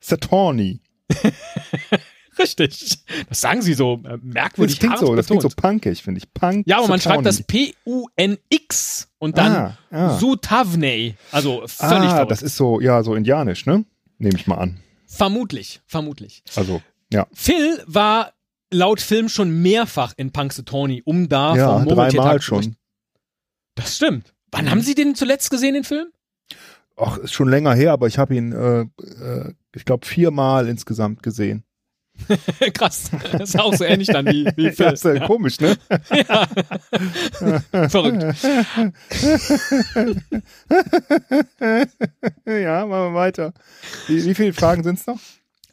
Saturni. 0.00 0.80
Richtig. 2.38 2.98
Das 3.28 3.40
sagen 3.40 3.62
sie 3.62 3.74
so 3.74 4.00
äh, 4.04 4.16
merkwürdig. 4.22 4.78
Das 4.78 4.80
klingt 4.88 4.98
so, 4.98 5.16
das 5.16 5.26
klingt 5.26 5.42
so 5.42 5.48
punkig, 5.48 6.02
finde 6.02 6.18
ich. 6.18 6.32
Punk. 6.32 6.66
Ja, 6.68 6.78
aber 6.78 6.86
man 6.88 7.00
schreibt 7.00 7.26
das. 7.26 7.42
P-U-N-X 7.42 9.08
und 9.18 9.36
dann 9.38 9.52
Ah, 9.52 9.78
ah. 9.90 10.18
Sutavney. 10.18 11.16
Also 11.32 11.62
völlig 11.66 11.92
Ah, 12.10 12.10
verrückt. 12.10 12.30
das 12.30 12.42
ist 12.42 12.56
so, 12.56 12.80
ja, 12.80 13.02
so 13.02 13.14
indianisch, 13.16 13.66
ne? 13.66 13.84
Nehme 14.18 14.36
ich 14.38 14.46
mal 14.46 14.56
an. 14.58 14.78
vermutlich, 15.06 15.80
vermutlich. 15.86 16.42
Also, 16.54 16.80
ja. 17.12 17.26
Phil 17.32 17.82
war 17.86 18.32
laut 18.72 19.00
Film 19.00 19.28
schon 19.28 19.50
mehrfach 19.62 20.12
in 20.16 20.32
Punxsutawney, 20.32 21.02
um 21.04 21.28
da 21.28 21.56
Ja, 21.56 21.72
vom 21.74 21.84
Murmeltiertag 21.84 22.24
dreimal 22.24 22.38
zu 22.40 22.44
schon. 22.44 22.56
berichten. 22.58 22.76
Das 23.74 23.96
stimmt. 23.96 24.34
Wann 24.50 24.70
haben 24.70 24.80
Sie 24.80 24.94
den 24.94 25.14
zuletzt 25.14 25.50
gesehen, 25.50 25.74
den 25.74 25.84
Film? 25.84 26.08
Ach, 26.96 27.16
ist 27.18 27.32
schon 27.32 27.48
länger 27.48 27.74
her, 27.74 27.92
aber 27.92 28.06
ich 28.08 28.18
habe 28.18 28.34
ihn, 28.34 28.52
äh, 28.52 28.80
äh, 29.02 29.54
ich 29.74 29.84
glaube, 29.84 30.04
viermal 30.06 30.68
insgesamt 30.68 31.22
gesehen. 31.22 31.62
Krass. 32.74 33.10
Das 33.30 33.50
ist 33.50 33.60
auch 33.60 33.72
so 33.74 33.84
ähnlich 33.84 34.08
dann 34.08 34.26
wie, 34.26 34.44
wie 34.56 34.72
Phil. 34.72 34.74
Ja, 34.86 34.90
ist 34.92 35.04
ja 35.04 35.24
komisch, 35.24 35.60
ne? 35.60 35.76
Verrückt. 37.88 38.24
ja, 42.46 42.86
machen 42.86 43.12
wir 43.12 43.14
weiter. 43.14 43.52
Wie, 44.08 44.24
wie 44.24 44.34
viele 44.34 44.52
Fragen 44.52 44.82
sind's 44.82 45.06
noch? 45.06 45.20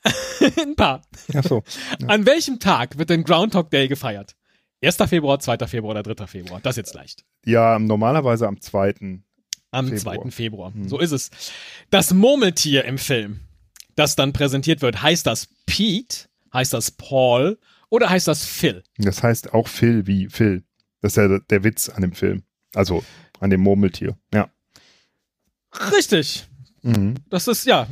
Ein 0.62 0.76
paar. 0.76 1.02
Ach 1.34 1.44
so. 1.44 1.64
An 2.08 2.26
welchem 2.26 2.60
Tag 2.60 2.98
wird 2.98 3.10
denn 3.10 3.24
Groundhog 3.24 3.70
Day 3.70 3.88
gefeiert? 3.88 4.36
1. 4.84 4.98
Februar, 5.08 5.40
2. 5.40 5.58
Februar 5.68 5.92
oder 5.92 6.04
3. 6.04 6.28
Februar? 6.28 6.60
Das 6.62 6.74
ist 6.74 6.78
jetzt 6.78 6.94
leicht. 6.94 7.26
Ja, 7.46 7.80
normalerweise 7.80 8.48
am 8.48 8.62
zweiten. 8.62 9.24
Am 9.72 9.88
Februar. 9.88 10.22
2. 10.22 10.32
Februar. 10.32 10.74
Hm. 10.74 10.88
So 10.88 11.00
ist 11.00 11.12
es. 11.12 11.32
Das 11.90 12.14
Murmeltier 12.14 12.86
im 12.86 12.98
Film, 12.98 13.42
das 13.96 14.16
dann 14.16 14.34
präsentiert 14.34 14.82
wird, 14.82 15.02
heißt 15.02 15.26
das 15.26 15.48
Pete, 15.66 16.28
heißt 16.54 16.74
das 16.74 16.92
Paul 16.92 17.60
oder 17.90 18.10
heißt 18.10 18.28
das 18.28 18.46
Phil? 18.46 18.84
Das 18.98 19.24
heißt 19.24 19.54
auch 19.54 19.68
Phil 19.68 20.08
wie 20.08 20.30
Phil. 20.30 20.64
Das 21.02 21.14
ist 21.14 21.18
ja 21.18 21.28
der, 21.28 21.40
der 21.40 21.64
Witz 21.64 21.90
an 21.90 22.02
dem 22.02 22.14
Film. 22.14 22.44
Also 22.74 23.04
an 23.40 23.50
dem 23.50 23.62
Murmeltier. 23.62 24.18
Ja. 24.34 24.50
Richtig. 25.92 26.48
Mhm. 26.86 27.16
Das 27.30 27.48
ist, 27.48 27.66
ja, 27.66 27.88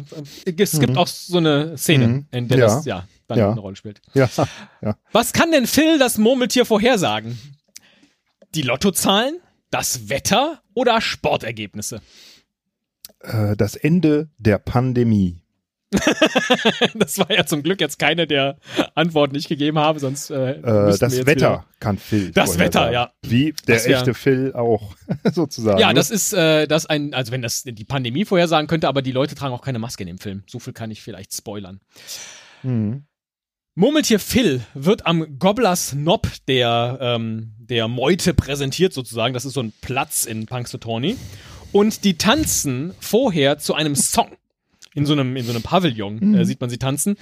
es 0.45 0.79
gibt 0.79 0.91
Mhm. 0.93 0.97
auch 0.97 1.07
so 1.07 1.37
eine 1.37 1.77
Szene, 1.77 2.07
Mhm. 2.07 2.25
in 2.31 2.47
der 2.47 2.57
Ja. 2.59 2.65
das, 2.67 2.85
ja, 2.85 3.07
dann 3.27 3.37
Ja. 3.39 3.51
eine 3.51 3.59
Rolle 3.59 3.75
spielt. 3.75 4.01
Ja. 4.13 4.29
Was 5.11 5.33
kann 5.33 5.51
denn 5.51 5.65
Phil 5.67 5.97
das 5.99 6.17
Murmeltier 6.17 6.65
vorhersagen? 6.65 7.37
Die 8.55 8.61
Lottozahlen, 8.61 9.39
das 9.71 10.09
Wetter 10.09 10.61
oder 10.75 11.01
Sportergebnisse? 11.01 12.01
Äh, 13.19 13.55
das 13.55 13.75
Ende 13.75 14.29
der 14.37 14.59
Pandemie. 14.59 15.42
Das 16.95 17.17
war 17.17 17.31
ja 17.31 17.45
zum 17.45 17.63
Glück 17.63 17.79
jetzt 17.81 17.99
keine 17.99 18.27
der 18.27 18.57
Antworten, 18.95 19.33
die 19.33 19.39
ich 19.39 19.47
gegeben 19.47 19.79
habe, 19.79 19.99
sonst 19.99 20.29
äh, 20.29 20.51
Äh, 20.53 20.97
das 20.97 21.25
Wetter 21.25 21.65
kann 21.79 21.97
Phil. 21.97 22.31
Das 22.31 22.57
Wetter, 22.59 22.83
vorhersagen. 22.85 22.93
ja. 23.23 23.29
Wie 23.29 23.53
der 23.67 23.75
Das 23.75 23.85
wär- 23.87 23.97
echte 23.97 24.13
Phil 24.13 24.53
auch, 24.53 24.95
sozusagen. 25.33 25.79
Ja, 25.79 25.89
ne? 25.89 25.93
das 25.95 26.11
ist 26.11 26.33
äh, 26.33 26.67
das 26.67 26.85
ein, 26.85 27.13
also 27.13 27.31
wenn 27.31 27.41
das 27.41 27.63
die 27.63 27.85
Pandemie 27.85 28.25
vorhersagen 28.25 28.67
könnte, 28.67 28.87
aber 28.87 29.01
die 29.01 29.11
Leute 29.11 29.35
tragen 29.35 29.53
auch 29.53 29.61
keine 29.61 29.79
Maske 29.79 30.03
in 30.03 30.07
dem 30.07 30.17
Film. 30.19 30.43
So 30.47 30.59
viel 30.59 30.73
kann 30.73 30.91
ich 30.91 31.01
vielleicht 31.01 31.33
spoilern. 31.33 31.79
Mhm. 32.63 33.05
Murmeltier 33.75 34.19
Phil 34.19 34.61
wird 34.75 35.07
am 35.07 35.39
Gobblers 35.39 35.91
Knob 35.91 36.27
der, 36.47 36.99
ähm, 37.01 37.53
der 37.57 37.87
Meute 37.87 38.35
präsentiert 38.35 38.93
sozusagen. 38.93 39.33
Das 39.33 39.45
ist 39.45 39.53
so 39.53 39.61
ein 39.63 39.73
Platz 39.81 40.25
in 40.25 40.45
Punxsutawney. 40.45 41.17
Und 41.71 42.03
die 42.03 42.19
tanzen 42.19 42.93
vorher 42.99 43.57
zu 43.57 43.73
einem 43.73 43.95
Song. 43.95 44.27
In 44.95 45.05
so 45.05 45.13
einem, 45.13 45.35
in 45.35 45.43
so 45.45 45.51
einem 45.51 45.63
Pavillon 45.63 46.19
Mhm. 46.21 46.35
äh, 46.35 46.45
sieht 46.45 46.61
man 46.61 46.69
sie 46.69 46.77
tanzen. 46.77 47.15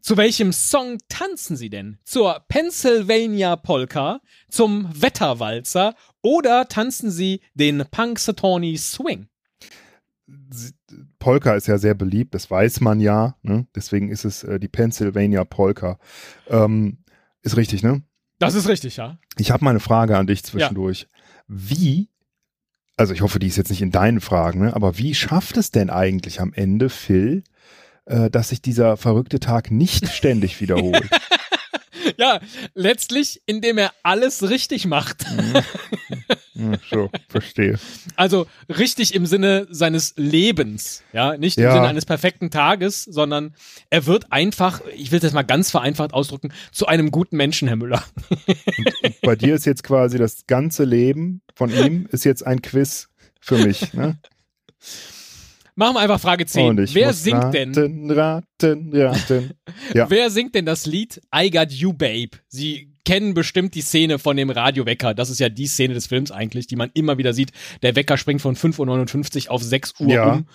Zu 0.00 0.16
welchem 0.16 0.52
Song 0.52 0.98
tanzen 1.08 1.56
sie 1.56 1.70
denn? 1.70 1.98
Zur 2.04 2.44
Pennsylvania 2.48 3.56
Polka, 3.56 4.20
zum 4.48 4.88
Wetterwalzer 4.92 5.94
oder 6.22 6.68
tanzen 6.68 7.10
sie 7.10 7.40
den 7.54 7.84
Punxsutawney 7.90 8.76
Swing? 8.76 9.26
Polka 11.18 11.54
ist 11.54 11.66
ja 11.66 11.78
sehr 11.78 11.94
beliebt, 11.94 12.34
das 12.34 12.50
weiß 12.50 12.80
man 12.80 13.00
ja. 13.00 13.36
Ne? 13.42 13.66
Deswegen 13.74 14.10
ist 14.10 14.24
es 14.24 14.44
äh, 14.44 14.60
die 14.60 14.68
Pennsylvania 14.68 15.44
Polka. 15.44 15.98
Ähm, 16.48 16.98
ist 17.42 17.56
richtig, 17.56 17.82
ne? 17.82 18.02
Das 18.38 18.54
ist 18.54 18.68
richtig, 18.68 18.96
ja. 18.96 19.18
Ich 19.36 19.50
habe 19.50 19.64
mal 19.64 19.70
eine 19.70 19.80
Frage 19.80 20.16
an 20.16 20.26
dich 20.26 20.44
zwischendurch. 20.44 21.08
Wie, 21.48 22.08
also 22.98 23.14
ich 23.14 23.22
hoffe, 23.22 23.38
die 23.38 23.46
ist 23.46 23.56
jetzt 23.56 23.70
nicht 23.70 23.82
in 23.82 23.92
deinen 23.92 24.20
Fragen, 24.20 24.60
ne? 24.60 24.74
aber 24.74 24.98
wie 24.98 25.14
schafft 25.14 25.56
es 25.56 25.70
denn 25.70 25.88
eigentlich 25.88 26.40
am 26.40 26.52
Ende, 26.52 26.90
Phil, 26.90 27.44
äh, 28.06 28.28
dass 28.28 28.50
sich 28.50 28.60
dieser 28.60 28.96
verrückte 28.96 29.40
Tag 29.40 29.70
nicht 29.70 30.08
ständig 30.12 30.60
wiederholt? 30.60 31.08
Ja, 32.16 32.40
letztlich, 32.74 33.42
indem 33.46 33.78
er 33.78 33.92
alles 34.02 34.48
richtig 34.48 34.86
macht. 34.86 35.28
Hm, 35.28 35.62
so, 36.90 37.10
verstehe. 37.28 37.78
Also 38.16 38.46
richtig 38.68 39.14
im 39.14 39.26
Sinne 39.26 39.66
seines 39.70 40.14
Lebens, 40.16 41.02
ja, 41.12 41.36
nicht 41.36 41.58
im 41.58 41.64
Ja. 41.64 41.72
Sinne 41.72 41.88
eines 41.88 42.06
perfekten 42.06 42.50
Tages, 42.50 43.04
sondern 43.04 43.54
er 43.90 44.06
wird 44.06 44.32
einfach, 44.32 44.80
ich 44.96 45.12
will 45.12 45.20
das 45.20 45.32
mal 45.32 45.42
ganz 45.42 45.70
vereinfacht 45.70 46.12
ausdrücken, 46.12 46.52
zu 46.72 46.86
einem 46.86 47.10
guten 47.10 47.36
Menschen, 47.36 47.68
Herr 47.68 47.76
Müller. 47.76 48.02
Bei 49.22 49.36
dir 49.36 49.54
ist 49.54 49.66
jetzt 49.66 49.82
quasi 49.84 50.18
das 50.18 50.46
ganze 50.46 50.84
Leben 50.84 51.42
von 51.54 51.70
ihm 51.70 52.06
ist 52.12 52.24
jetzt 52.24 52.46
ein 52.46 52.62
Quiz 52.62 53.08
für 53.40 53.58
mich. 53.58 53.92
Ne? 53.92 54.16
Machen 55.74 55.94
wir 55.94 56.00
einfach 56.00 56.20
Frage 56.20 56.46
10. 56.46 56.66
Und 56.70 56.80
ich 56.80 56.94
Wer 56.94 57.12
singt 57.12 57.36
raten, 57.36 57.72
denn, 57.72 58.10
raten, 58.10 58.90
raten. 58.94 59.54
Ja. 59.94 60.08
wer 60.10 60.30
singt 60.30 60.54
denn 60.54 60.66
das 60.66 60.86
Lied 60.86 61.20
I 61.34 61.50
Got 61.50 61.70
You 61.72 61.92
Babe? 61.92 62.30
Sie 62.48 62.92
kennen 63.08 63.32
bestimmt 63.34 63.74
die 63.74 63.80
Szene 63.80 64.18
von 64.18 64.36
dem 64.36 64.50
Radiowecker. 64.50 65.14
Das 65.14 65.30
ist 65.30 65.40
ja 65.40 65.48
die 65.48 65.66
Szene 65.66 65.94
des 65.94 66.06
Films 66.06 66.30
eigentlich, 66.30 66.66
die 66.66 66.76
man 66.76 66.90
immer 66.92 67.16
wieder 67.16 67.32
sieht. 67.32 67.52
Der 67.82 67.96
Wecker 67.96 68.18
springt 68.18 68.42
von 68.42 68.54
5.59 68.54 69.46
Uhr 69.46 69.52
auf 69.52 69.62
6 69.62 69.94
Uhr 70.00 70.08
Ja. 70.08 70.32
um. 70.32 70.46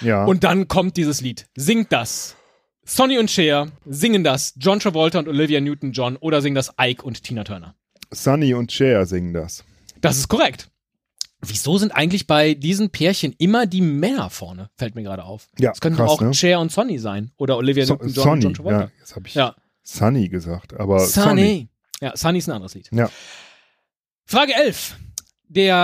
Ja. 0.00 0.24
Und 0.24 0.42
dann 0.44 0.66
kommt 0.68 0.96
dieses 0.96 1.20
Lied. 1.20 1.46
Singt 1.56 1.92
das. 1.92 2.36
Sonny 2.84 3.18
und 3.18 3.30
Cher 3.30 3.68
singen 3.86 4.24
das. 4.24 4.54
John 4.56 4.80
Travolta 4.80 5.20
und 5.20 5.28
Olivia 5.28 5.60
Newton-John 5.60 6.16
oder 6.16 6.42
singen 6.42 6.56
das 6.56 6.72
Ike 6.80 7.04
und 7.04 7.22
Tina 7.22 7.44
Turner. 7.44 7.76
Sunny 8.10 8.52
und 8.54 8.72
Cher 8.72 9.06
singen 9.06 9.32
das. 9.32 9.64
Das 10.00 10.16
ist 10.18 10.26
korrekt. 10.28 10.68
Wieso 11.44 11.78
sind 11.78 11.92
eigentlich 11.92 12.26
bei 12.26 12.54
diesen 12.54 12.90
Pärchen 12.90 13.34
immer 13.38 13.66
die 13.66 13.80
Männer 13.80 14.30
vorne? 14.30 14.70
Fällt 14.76 14.94
mir 14.96 15.02
gerade 15.04 15.24
auf. 15.24 15.48
Ja, 15.58 15.70
Das 15.70 15.80
könnten 15.80 15.98
krass, 15.98 16.10
auch 16.10 16.20
ne? 16.20 16.34
Cher 16.34 16.58
und 16.60 16.72
Sonny 16.72 16.98
sein. 16.98 17.30
Oder 17.36 17.56
Olivia 17.56 17.86
So, 17.86 17.94
Newton-John 17.94 18.08
und 18.08 18.24
Sonny, 18.24 18.42
John 18.42 18.54
Travolta. 18.54 18.80
ja, 18.80 18.90
jetzt 18.98 19.14
habe 19.16 19.28
ich 19.28 19.34
Ja. 19.34 19.54
Sunny 19.84 20.28
gesagt, 20.28 20.74
aber 20.78 21.00
Sonny. 21.00 21.68
Ja, 22.02 22.16
Sunny 22.16 22.38
ist 22.38 22.48
ein 22.48 22.52
anderes 22.52 22.74
Lied. 22.74 22.88
Ja. 22.90 23.08
Frage 24.26 24.54
11. 24.54 24.96
Der 25.46 25.76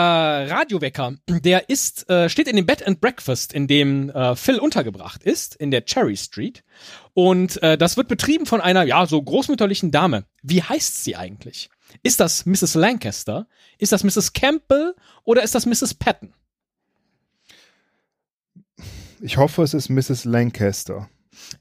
Radiowecker, 0.51 1.15
der 1.29 1.69
ist, 1.69 2.11
äh, 2.11 2.29
steht 2.29 2.49
in 2.49 2.57
dem 2.57 2.67
Bed 2.67 2.85
and 2.85 3.01
Breakfast, 3.01 3.53
in 3.53 3.69
dem 3.69 4.11
äh, 4.11 4.35
Phil 4.35 4.59
untergebracht 4.59 5.23
ist, 5.23 5.55
in 5.55 5.71
der 5.71 5.85
Cherry 5.85 6.17
Street. 6.17 6.65
Und 7.15 7.63
äh, 7.63 7.79
das 7.79 7.97
wird 7.97 8.09
betrieben 8.09 8.47
von 8.47 8.61
einer, 8.61 8.83
ja, 8.83 9.07
so 9.07 9.23
großmütterlichen 9.23 9.93
Dame. 9.93 10.25
Wie 10.43 10.63
heißt 10.63 11.05
sie 11.05 11.15
eigentlich? 11.15 11.71
Ist 12.03 12.19
das 12.19 12.47
Mrs. 12.47 12.75
Lancaster? 12.75 13.47
Ist 13.79 13.93
das 13.93 14.03
Mrs. 14.03 14.33
Campbell? 14.33 14.97
Oder 15.23 15.45
ist 15.45 15.55
das 15.55 15.67
Mrs. 15.67 15.95
Patton? 15.95 16.33
Ich 19.21 19.37
hoffe, 19.37 19.63
es 19.63 19.75
ist 19.75 19.89
Mrs. 19.89 20.25
Lancaster. 20.25 21.09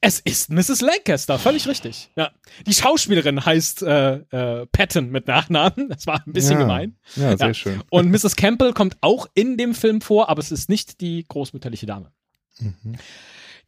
Es 0.01 0.19
ist 0.19 0.49
Mrs. 0.49 0.81
Lancaster, 0.81 1.39
völlig 1.39 1.67
richtig. 1.67 2.09
Ja. 2.15 2.31
Die 2.65 2.73
Schauspielerin 2.73 3.45
heißt 3.45 3.83
äh, 3.83 4.15
äh, 4.17 4.65
Patton 4.67 5.09
mit 5.09 5.27
Nachnamen. 5.27 5.89
Das 5.89 6.05
war 6.07 6.21
ein 6.25 6.33
bisschen 6.33 6.53
ja. 6.53 6.59
gemein. 6.59 6.97
Ja, 7.15 7.37
sehr 7.37 7.47
Ja. 7.47 7.53
schön. 7.53 7.81
Und 7.89 8.09
Mrs. 8.11 8.35
Campbell 8.35 8.73
kommt 8.73 8.97
auch 9.01 9.27
in 9.33 9.57
dem 9.57 9.73
Film 9.73 10.01
vor, 10.01 10.29
aber 10.29 10.39
es 10.39 10.51
ist 10.51 10.69
nicht 10.69 11.01
die 11.01 11.25
großmütterliche 11.27 11.85
Dame, 11.85 12.11
Mhm. 12.59 12.95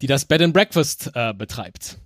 die 0.01 0.07
das 0.07 0.25
Bed 0.25 0.41
and 0.41 0.53
Breakfast 0.53 1.11
äh, 1.13 1.33
betreibt. 1.33 1.97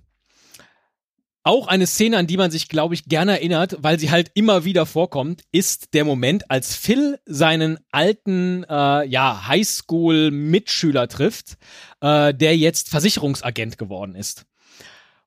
Auch 1.45 1.67
eine 1.67 1.88
Szene, 1.88 2.17
an 2.17 2.27
die 2.27 2.38
man 2.38 2.51
sich, 2.51 2.69
glaube 2.69 2.93
ich, 2.93 3.03
gerne 3.06 3.34
erinnert, 3.34 3.75
weil 3.82 3.99
sie 3.99 4.12
halt 4.12 4.32
immer 4.34 4.63
wieder 4.63 4.86
vorkommt, 4.86 5.41
ist 5.51 5.93
der 5.93 6.06
Moment, 6.06 6.49
als 6.49 6.73
Phil 6.73 7.19
seinen 7.25 7.79
alten, 7.91 8.63
äh, 8.63 9.06
ja, 9.06 9.45
Highschool-Mitschüler 9.47 11.10
trifft, 11.10 11.58
äh, 11.99 12.34
der 12.34 12.56
jetzt 12.56 12.88
Versicherungsagent 12.89 13.77
geworden 13.77 14.15
ist. 14.15 14.45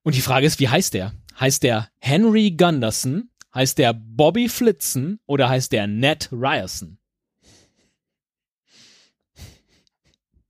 Und 0.02 0.14
die 0.14 0.22
Frage 0.22 0.46
ist, 0.46 0.59
wie 0.59 0.70
heißt 0.70 0.94
der? 0.94 1.12
Heißt 1.38 1.62
der 1.62 1.90
Henry 1.98 2.52
Gunderson? 2.52 3.29
Heißt 3.55 3.76
der 3.76 3.92
Bobby 3.92 4.48
Flitzen? 4.48 5.20
Oder 5.26 5.50
heißt 5.50 5.70
der 5.72 5.87
Ned 5.87 6.31
Ryerson? 6.33 6.96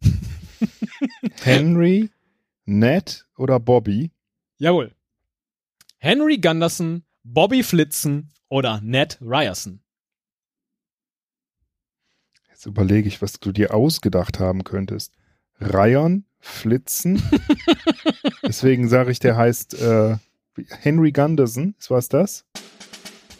Henry, 1.42 2.11
Ned 2.66 3.26
oder 3.37 3.59
Bobby? 3.59 4.12
Jawohl. 4.59 4.95
Henry 5.98 6.38
Gunderson, 6.38 7.04
Bobby 7.24 7.62
Flitzen 7.62 8.30
oder 8.48 8.80
Ned 8.82 9.18
Ryerson. 9.20 9.80
Jetzt 12.48 12.66
überlege 12.66 13.09
ich, 13.09 13.20
was 13.20 13.35
du 13.35 13.52
dir 13.52 13.74
ausgedacht 13.74 14.38
haben 14.38 14.64
könntest. 14.64 15.12
Ryan, 15.61 16.24
Flitzen. 16.38 17.22
Deswegen 18.42 18.88
sage 18.88 19.11
ich, 19.11 19.18
der 19.18 19.37
heißt 19.37 19.74
äh, 19.80 20.16
Henry 20.80 21.12
Gunderson. 21.12 21.74
Ist 21.78 21.90
was 21.90 22.09
das? 22.09 22.44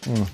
Oh. 0.07 0.27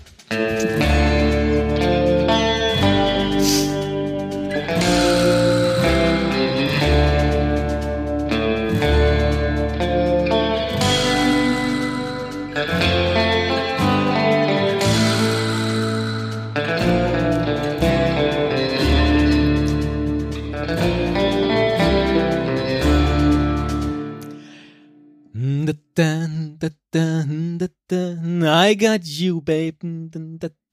I 28.44 28.76
got 28.76 29.05
you, 29.05 29.40
babe. 29.40 29.76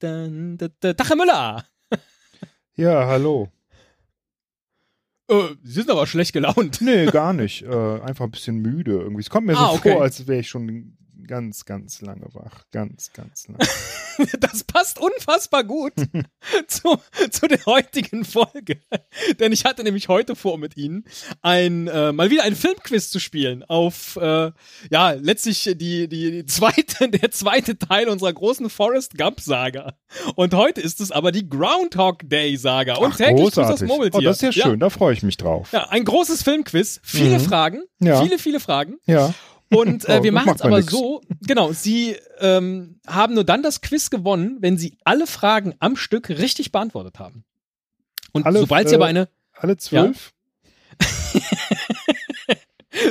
Herr 0.02 0.28
Müller. 1.16 1.64
Ja, 2.76 3.06
hallo. 3.06 3.48
Äh, 5.28 5.54
Sie 5.62 5.72
sind 5.72 5.90
aber 5.90 6.06
schlecht 6.06 6.32
gelaunt. 6.32 6.80
Nee, 6.80 7.06
gar 7.06 7.32
nicht. 7.32 7.62
Äh, 7.62 8.00
einfach 8.00 8.24
ein 8.24 8.30
bisschen 8.30 8.58
müde 8.58 8.92
irgendwie. 8.92 9.20
Es 9.20 9.30
kommt 9.30 9.46
mir 9.46 9.54
so 9.54 9.60
Ah, 9.60 9.72
okay. 9.72 9.92
vor, 9.92 10.02
als 10.02 10.26
wäre 10.26 10.40
ich 10.40 10.48
schon 10.48 10.96
ganz, 11.30 11.64
ganz 11.64 12.00
lange 12.02 12.26
wach. 12.34 12.64
Ganz, 12.72 13.12
ganz 13.12 13.46
lange. 13.48 13.60
Das 14.40 14.64
passt 14.64 14.98
unfassbar 15.00 15.64
gut 15.64 15.94
zu, 16.66 16.98
zu 17.30 17.46
der 17.48 17.64
heutigen 17.64 18.26
Folge. 18.26 18.82
Denn 19.38 19.50
ich 19.50 19.64
hatte 19.64 19.82
nämlich 19.82 20.08
heute 20.08 20.36
vor, 20.36 20.58
mit 20.58 20.76
Ihnen 20.76 21.04
ein, 21.40 21.88
äh, 21.88 22.12
mal 22.12 22.28
wieder 22.30 22.42
ein 22.42 22.54
Filmquiz 22.54 23.08
zu 23.08 23.18
spielen 23.18 23.62
auf, 23.64 24.16
äh, 24.16 24.50
ja, 24.90 25.12
letztlich 25.12 25.62
die, 25.74 26.06
die, 26.06 26.32
die 26.32 26.44
zweite, 26.44 27.08
der 27.08 27.30
zweite 27.30 27.78
Teil 27.78 28.08
unserer 28.10 28.34
großen 28.34 28.68
Forrest 28.68 29.16
Gump-Saga. 29.16 29.94
Und 30.34 30.52
heute 30.52 30.82
ist 30.82 31.00
es 31.00 31.12
aber 31.12 31.32
die 31.32 31.48
Groundhog 31.48 32.28
Day-Saga. 32.28 32.96
Und 32.96 33.12
Ach, 33.12 33.16
täglich 33.16 33.36
grüßt 33.44 33.56
das 33.56 33.66
großartig. 33.68 33.88
Murmeltier. 33.88 34.18
Oh, 34.20 34.22
das 34.22 34.42
ist 34.42 34.54
ja 34.54 34.64
schön. 34.64 34.80
Da 34.80 34.90
freue 34.90 35.14
ich 35.14 35.22
mich 35.22 35.38
drauf. 35.38 35.72
Ja, 35.72 35.88
ein 35.88 36.04
großes 36.04 36.42
Filmquiz, 36.42 37.00
viele 37.02 37.38
Mhm. 37.38 37.44
Fragen, 37.44 37.82
Ja. 38.00 38.22
viele, 38.22 38.38
viele 38.38 38.60
Fragen. 38.60 38.98
Ja. 39.06 39.32
Und 39.70 40.08
äh, 40.08 40.18
Oh, 40.18 40.22
wir 40.22 40.32
das 40.32 40.44
machen 40.44 40.56
es 40.56 40.62
aber 40.62 40.78
nix. 40.78 40.90
so, 40.92 41.20
genau, 41.46 41.72
Sie 41.72 42.16
ähm, 42.40 43.00
haben 43.06 43.34
nur 43.34 43.44
dann 43.44 43.62
das 43.62 43.80
Quiz 43.80 44.10
gewonnen, 44.10 44.58
wenn 44.60 44.76
Sie 44.78 44.98
alle 45.04 45.26
Fragen 45.26 45.74
am 45.78 45.96
Stück 45.96 46.28
richtig 46.28 46.72
beantwortet 46.72 47.18
haben. 47.18 47.44
Und 48.32 48.46
Alle, 48.46 48.60
sobald 48.60 48.88
Sie 48.88 48.94
aber 48.96 49.06
eine, 49.06 49.28
Alle 49.52 49.76
zwölf? 49.76 50.32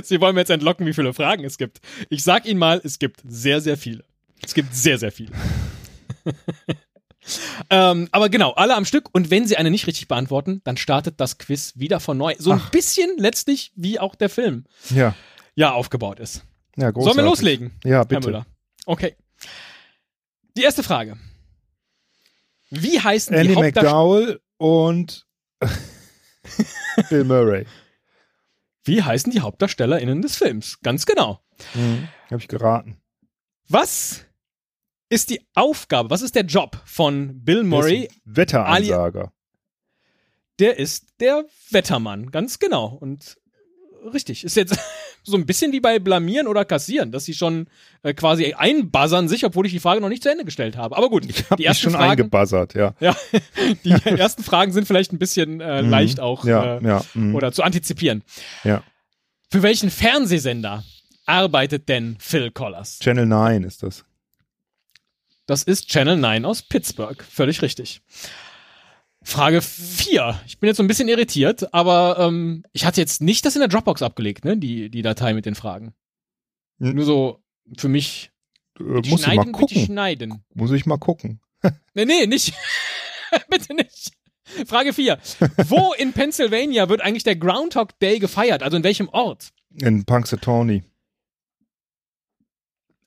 Sie 0.03 0.19
wollen 0.19 0.35
mir 0.35 0.41
jetzt 0.41 0.51
entlocken, 0.51 0.85
wie 0.85 0.93
viele 0.93 1.13
Fragen 1.13 1.43
es 1.45 1.57
gibt. 1.57 1.79
Ich 2.09 2.23
sag 2.23 2.45
Ihnen 2.45 2.59
mal, 2.59 2.81
es 2.83 2.99
gibt 2.99 3.21
sehr, 3.27 3.61
sehr 3.61 3.77
viele. 3.77 4.03
Es 4.43 4.53
gibt 4.53 4.75
sehr, 4.75 4.97
sehr 4.97 5.11
viele. 5.11 5.31
ähm, 7.69 8.07
aber 8.11 8.29
genau, 8.29 8.51
alle 8.53 8.75
am 8.75 8.85
Stück. 8.85 9.09
Und 9.13 9.31
wenn 9.31 9.47
Sie 9.47 9.57
eine 9.57 9.71
nicht 9.71 9.87
richtig 9.87 10.07
beantworten, 10.07 10.61
dann 10.63 10.77
startet 10.77 11.19
das 11.19 11.37
Quiz 11.37 11.73
wieder 11.75 11.99
von 11.99 12.17
neu. 12.17 12.35
So 12.37 12.51
ein 12.51 12.61
Ach. 12.63 12.69
bisschen 12.71 13.09
letztlich, 13.17 13.71
wie 13.75 13.99
auch 13.99 14.15
der 14.15 14.29
Film 14.29 14.65
Ja. 14.89 15.15
Ja 15.59 15.73
aufgebaut 15.73 16.19
ist. 16.19 16.45
Ja. 16.77 16.93
Sollen 16.93 17.17
wir 17.17 17.23
loslegen? 17.23 17.71
Ja, 17.83 17.97
Herr 17.97 18.05
bitte. 18.05 18.27
Müller. 18.27 18.45
Okay. 18.85 19.15
Die 20.55 20.63
erste 20.63 20.83
Frage. 20.83 21.17
Wie 22.69 22.99
heißen 22.99 23.35
Andy 23.35 23.55
die? 23.55 23.59
McDowell 23.59 24.39
und 24.57 25.27
Bill 27.09 27.25
Murray. 27.25 27.65
Wie 28.85 29.03
heißen 29.03 29.33
die 29.33 29.41
HauptdarstellerInnen 29.41 30.21
des 30.21 30.37
Films? 30.37 30.79
Ganz 30.81 31.05
genau. 31.05 31.41
Mhm. 31.73 32.07
Habe 32.31 32.41
ich 32.41 32.47
geraten. 32.47 33.01
Was 33.67 34.25
ist 35.09 35.29
die 35.29 35.45
Aufgabe, 35.55 36.09
was 36.09 36.21
ist 36.21 36.35
der 36.35 36.45
Job 36.45 36.81
von 36.85 37.43
Bill 37.43 37.63
Murray? 37.63 38.07
Wetteransager. 38.23 39.33
Der 40.59 40.77
ist 40.79 41.19
der 41.19 41.45
Wettermann, 41.69 42.31
ganz 42.31 42.59
genau. 42.59 42.87
Und 42.87 43.37
richtig, 44.13 44.45
ist 44.45 44.55
jetzt 44.55 44.79
so 45.29 45.37
ein 45.37 45.45
bisschen 45.45 45.71
wie 45.71 45.79
bei 45.79 45.99
Blamieren 45.99 46.47
oder 46.47 46.65
Kassieren, 46.65 47.11
dass 47.11 47.25
sie 47.25 47.33
schon 47.33 47.67
äh, 48.03 48.13
quasi 48.13 48.53
einbuzzern 48.53 49.27
sich, 49.27 49.45
obwohl 49.45 49.65
ich 49.65 49.71
die 49.71 49.79
Frage 49.79 50.01
noch 50.01 50.09
nicht 50.09 50.23
zu 50.23 50.29
Ende 50.31 50.45
gestellt 50.45 50.75
habe. 50.77 50.97
Aber 50.97 51.09
gut, 51.09 51.25
Ich 51.29 51.45
habe 51.45 51.55
die 51.57 51.61
mich 51.63 51.67
ersten 51.67 51.83
schon 51.83 51.93
Fragen, 51.93 52.11
eingebuzzert, 52.11 52.73
ja. 52.75 52.93
ja, 52.99 53.15
die 53.83 53.91
ersten 54.05 54.43
Fragen 54.43 54.71
sind 54.71 54.85
vielleicht 54.87 55.13
ein 55.13 55.19
bisschen 55.19 55.61
äh, 55.61 55.81
Mhm. 55.83 55.89
leicht 55.89 56.19
auch 56.19 56.43
Ja, 56.45 56.77
äh, 56.77 56.83
ja. 56.85 57.01
mhm. 57.13 57.35
oder 57.35 57.51
zu 57.51 57.63
antizipieren. 57.63 58.23
Ja. 58.63 58.83
Für 59.51 59.63
welchen 59.63 59.89
Fernsehsender 59.89 60.83
arbeitet 61.25 61.89
denn 61.89 62.17
Phil 62.19 62.51
Collins? 62.51 62.99
Channel 62.99 63.25
9 63.25 63.63
ist 63.63 63.83
das. 63.83 64.03
Das 65.45 65.63
ist 65.63 65.89
Channel 65.89 66.17
9 66.17 66.45
aus 66.45 66.61
Pittsburgh. 66.61 67.23
Völlig 67.23 67.61
richtig. 67.63 68.01
Frage 69.29 69.61
4. 69.61 70.41
Ich 70.47 70.59
bin 70.59 70.67
jetzt 70.67 70.77
so 70.77 70.83
ein 70.83 70.87
bisschen 70.87 71.07
irritiert, 71.07 71.73
aber 71.73 72.17
ähm, 72.19 72.63
ich 72.73 72.85
hatte 72.85 72.99
jetzt 72.99 73.21
nicht 73.21 73.45
das 73.45 73.55
in 73.55 73.59
der 73.59 73.67
Dropbox 73.67 74.01
abgelegt, 74.01 74.43
ne? 74.43 74.57
Die, 74.57 74.89
die 74.89 75.03
Datei 75.03 75.33
mit 75.33 75.45
den 75.45 75.55
Fragen. 75.55 75.93
Hm. 76.79 76.95
Nur 76.95 77.05
so 77.05 77.43
für 77.77 77.89
mich. 77.89 78.31
Äh, 78.79 78.83
muss 78.83 79.21
ich 79.21 79.35
mal 79.35 79.51
gucken. 79.51 79.85
schneiden. 79.85 80.43
Muss 80.53 80.71
ich 80.71 80.85
mal 80.85 80.97
gucken. 80.97 81.39
Nee, 81.93 82.05
nee, 82.05 82.25
nicht. 82.25 82.53
bitte 83.49 83.73
nicht. 83.73 84.13
Frage 84.65 84.93
4. 84.93 85.19
Wo 85.67 85.93
in 85.97 86.13
Pennsylvania 86.13 86.87
wird 86.87 87.01
eigentlich 87.01 87.25
der 87.25 87.35
Groundhog 87.35 87.99
Day 87.99 88.19
gefeiert? 88.19 88.63
Also 88.63 88.77
in 88.77 88.83
welchem 88.83 89.09
Ort? 89.09 89.49
In 89.75 90.05
Punxsutawney. 90.05 90.83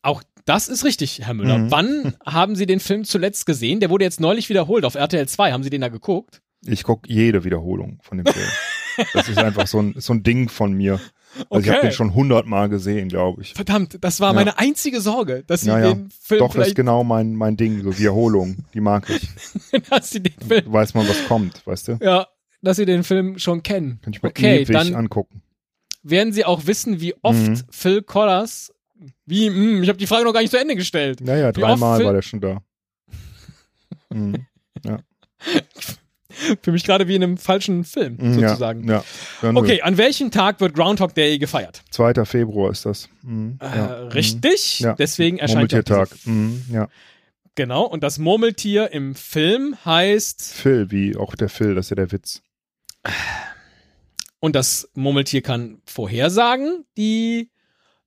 Auch 0.02 0.22
das 0.44 0.68
ist 0.68 0.84
richtig, 0.84 1.20
Herr 1.24 1.34
Müller. 1.34 1.58
Mhm. 1.58 1.70
Wann 1.70 2.14
haben 2.26 2.56
Sie 2.56 2.66
den 2.66 2.80
Film 2.80 3.04
zuletzt 3.04 3.46
gesehen? 3.46 3.80
Der 3.80 3.90
wurde 3.90 4.04
jetzt 4.04 4.20
neulich 4.20 4.48
wiederholt 4.48 4.84
auf 4.84 4.94
RTL 4.94 5.28
2. 5.28 5.52
Haben 5.52 5.62
Sie 5.62 5.70
den 5.70 5.80
da 5.80 5.88
geguckt? 5.88 6.40
Ich 6.64 6.84
gucke 6.84 7.12
jede 7.12 7.44
Wiederholung 7.44 7.98
von 8.02 8.18
dem 8.18 8.26
Film. 8.26 8.46
das 9.14 9.28
ist 9.28 9.38
einfach 9.38 9.66
so 9.66 9.80
ein, 9.80 9.94
so 9.98 10.12
ein 10.12 10.22
Ding 10.22 10.48
von 10.48 10.72
mir. 10.72 11.00
Also 11.50 11.62
ich 11.64 11.68
habe 11.70 11.78
Okay. 11.78 11.88
den 11.88 11.92
schon 11.92 12.14
hundertmal 12.14 12.68
gesehen, 12.68 13.08
glaube 13.08 13.42
ich. 13.42 13.54
Verdammt, 13.54 13.96
das 14.02 14.20
war 14.20 14.28
Ja. 14.30 14.34
meine 14.34 14.58
einzige 14.58 15.00
Sorge, 15.00 15.44
dass 15.46 15.62
Sie 15.62 15.68
Ja, 15.68 15.78
ja. 15.80 15.94
den 15.94 16.10
Film 16.10 16.40
Doch, 16.40 16.54
das 16.54 16.68
ist 16.68 16.74
genau 16.76 17.02
mein, 17.04 17.34
mein 17.34 17.56
Ding, 17.56 17.82
so 17.82 17.98
Wiederholung. 17.98 18.64
Die 18.74 18.80
mag 18.80 19.08
ich. 19.08 19.28
dass 19.90 20.10
Sie 20.10 20.22
den 20.22 20.34
Film, 20.46 20.70
Weiß 20.72 20.92
man, 20.94 21.08
was 21.08 21.24
kommt, 21.26 21.66
weißt 21.66 21.88
du? 21.88 21.98
ja, 22.02 22.26
dass 22.60 22.76
Sie 22.76 22.84
den 22.84 23.02
Film 23.02 23.38
schon 23.38 23.62
kennen. 23.62 23.98
Kann 24.02 24.12
ich 24.12 24.22
mir 24.22 24.28
Okay, 24.28 24.56
ewig 24.62 24.68
dann 24.76 24.94
angucken. 24.94 25.42
werden 26.02 26.32
Sie 26.34 26.44
auch 26.44 26.66
wissen, 26.66 27.00
wie 27.00 27.14
oft 27.22 27.40
Mhm. 27.48 27.60
Phil 27.70 28.02
Collins, 28.02 28.72
wie, 29.26 29.46
hm, 29.48 29.82
ich 29.82 29.88
habe 29.88 29.98
die 29.98 30.06
Frage 30.06 30.24
noch 30.24 30.32
gar 30.32 30.40
nicht 30.40 30.50
zu 30.50 30.58
Ende 30.60 30.76
gestellt. 30.76 31.20
Naja, 31.20 31.52
dreimal 31.52 32.02
war 32.04 32.12
der 32.12 32.22
schon 32.22 32.40
da. 32.40 32.62
Mhm. 34.10 34.46
Für 36.62 36.72
mich 36.72 36.84
gerade 36.84 37.08
wie 37.08 37.14
in 37.14 37.22
einem 37.22 37.36
falschen 37.36 37.84
Film, 37.84 38.16
Mhm, 38.18 38.34
sozusagen. 38.34 38.88
Ja, 38.88 39.04
ja. 39.42 39.50
ja. 39.52 39.56
Okay, 39.56 39.82
an 39.82 39.96
welchem 39.98 40.30
Tag 40.30 40.60
wird 40.60 40.74
Groundhog 40.74 41.14
Day 41.14 41.38
gefeiert? 41.38 41.82
2. 41.90 42.24
Februar 42.24 42.70
ist 42.70 42.86
das. 42.86 43.08
Mhm. 43.22 43.58
Äh, 43.60 43.64
ja. 43.64 43.86
Richtig, 44.08 44.80
Ja. 44.80 44.94
deswegen 44.94 45.38
erscheint 45.38 45.72
ja 45.72 45.78
Murmeltiertag. 45.78 46.10
diese- 46.14 46.30
Mhm. 46.30 46.62
Ja. 46.70 46.88
Genau, 47.54 47.84
und 47.84 48.02
das 48.02 48.18
Murmeltier 48.18 48.92
im 48.92 49.14
Film 49.14 49.76
heißt, 49.84 50.54
Phil, 50.54 50.90
wie 50.90 51.16
auch 51.16 51.34
der 51.34 51.50
Phil, 51.50 51.74
das 51.74 51.86
ist 51.86 51.90
ja 51.90 51.96
der 51.96 52.12
Witz. 52.12 52.42
und 54.40 54.56
das 54.56 54.90
Murmeltier 54.94 55.42
kann 55.42 55.82
vorhersagen, 55.86 56.84
die 56.96 57.50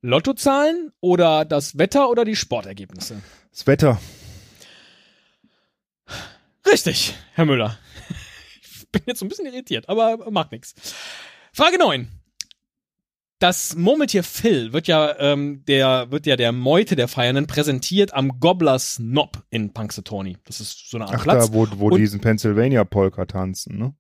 Lottozahlen 0.06 0.92
oder 1.00 1.46
das 1.46 1.78
Wetter 1.78 2.10
oder 2.10 2.26
die 2.26 2.36
Sportergebnisse. 2.36 3.22
Das 3.52 3.66
Wetter. 3.68 4.00
Richtig, 6.70 7.16
Herr 7.34 7.46
Müller. 7.46 7.78
Ich 8.62 8.90
bin 8.92 9.02
jetzt 9.08 9.20
so 9.20 9.26
ein 9.26 9.30
bisschen 9.30 9.46
irritiert, 9.48 9.90
aber 9.90 10.30
macht 10.32 10.52
nichts. 10.52 10.74
Frage 11.54 11.78
9. 11.78 12.08
Das 13.40 13.76
Murmeltier 13.76 14.24
Phil 14.24 14.72
wird 14.72 14.88
ja, 14.88 15.18
ähm, 15.20 15.66
der, 15.66 16.10
wird 16.12 16.26
ja 16.26 16.38
der 16.38 16.52
Meute 16.54 16.96
der 16.96 17.08
Feiernden 17.10 17.48
präsentiert 17.48 18.14
am 18.14 18.40
Gobblers 18.40 18.96
Knob 18.98 19.44
in 19.50 19.74
Punxsutawney. 19.74 20.38
Das 20.46 20.62
ist 20.62 20.90
so 20.90 20.98
eine 20.98 21.08
Art 21.08 21.16
Ach, 21.16 21.24
Platz. 21.24 21.48
da, 21.48 21.54
wo, 21.54 21.68
wo 21.76 21.90
Und- 21.90 22.00
diesen 22.00 22.22
Pennsylvania-Polka 22.22 23.26
tanzen, 23.26 23.78
ne? 23.78 23.94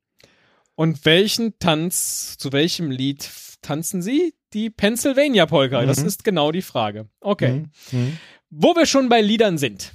Und 0.75 1.05
welchen 1.05 1.57
Tanz, 1.59 2.37
zu 2.37 2.51
welchem 2.51 2.91
Lied 2.91 3.29
tanzen 3.61 4.01
Sie? 4.01 4.33
Die 4.55 4.69
Pennsylvania 4.71 5.45
Polka. 5.45 5.85
Das 5.85 5.99
Mhm. 6.01 6.07
ist 6.07 6.23
genau 6.23 6.51
die 6.51 6.63
Frage. 6.63 7.07
Okay. 7.19 7.65
Mhm. 7.91 7.99
Mhm. 7.99 8.17
Wo 8.49 8.75
wir 8.75 8.85
schon 8.87 9.09
bei 9.09 9.21
Liedern 9.21 9.57
sind. 9.59 9.91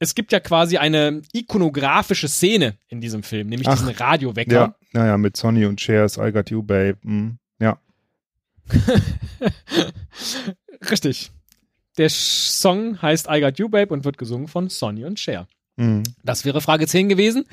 Es 0.00 0.14
gibt 0.16 0.32
ja 0.32 0.40
quasi 0.40 0.76
eine 0.76 1.22
ikonografische 1.32 2.28
Szene 2.28 2.76
in 2.88 3.00
diesem 3.00 3.22
Film, 3.22 3.48
nämlich 3.48 3.68
Ach, 3.68 3.78
diesen 3.78 3.90
Radiowecker. 3.94 4.52
Ja, 4.52 4.74
naja, 4.92 5.16
mit 5.16 5.36
Sonny 5.36 5.64
und 5.64 5.78
Chairs, 5.78 6.18
I 6.18 6.32
Got 6.32 6.50
You, 6.50 6.62
Babe. 6.62 6.98
Mhm. 7.02 7.38
Ja. 7.60 7.78
Richtig. 10.90 11.30
Der 11.96 12.08
Song 12.10 13.00
heißt 13.00 13.28
I 13.30 13.40
Got 13.40 13.58
You 13.58 13.68
Babe 13.68 13.92
und 13.94 14.04
wird 14.04 14.18
gesungen 14.18 14.48
von 14.48 14.68
Sonny 14.68 15.04
und 15.04 15.20
Cher. 15.20 15.46
Mhm. 15.76 16.02
Das 16.24 16.44
wäre 16.44 16.60
Frage 16.60 16.86
10 16.88 17.08
gewesen. 17.08 17.44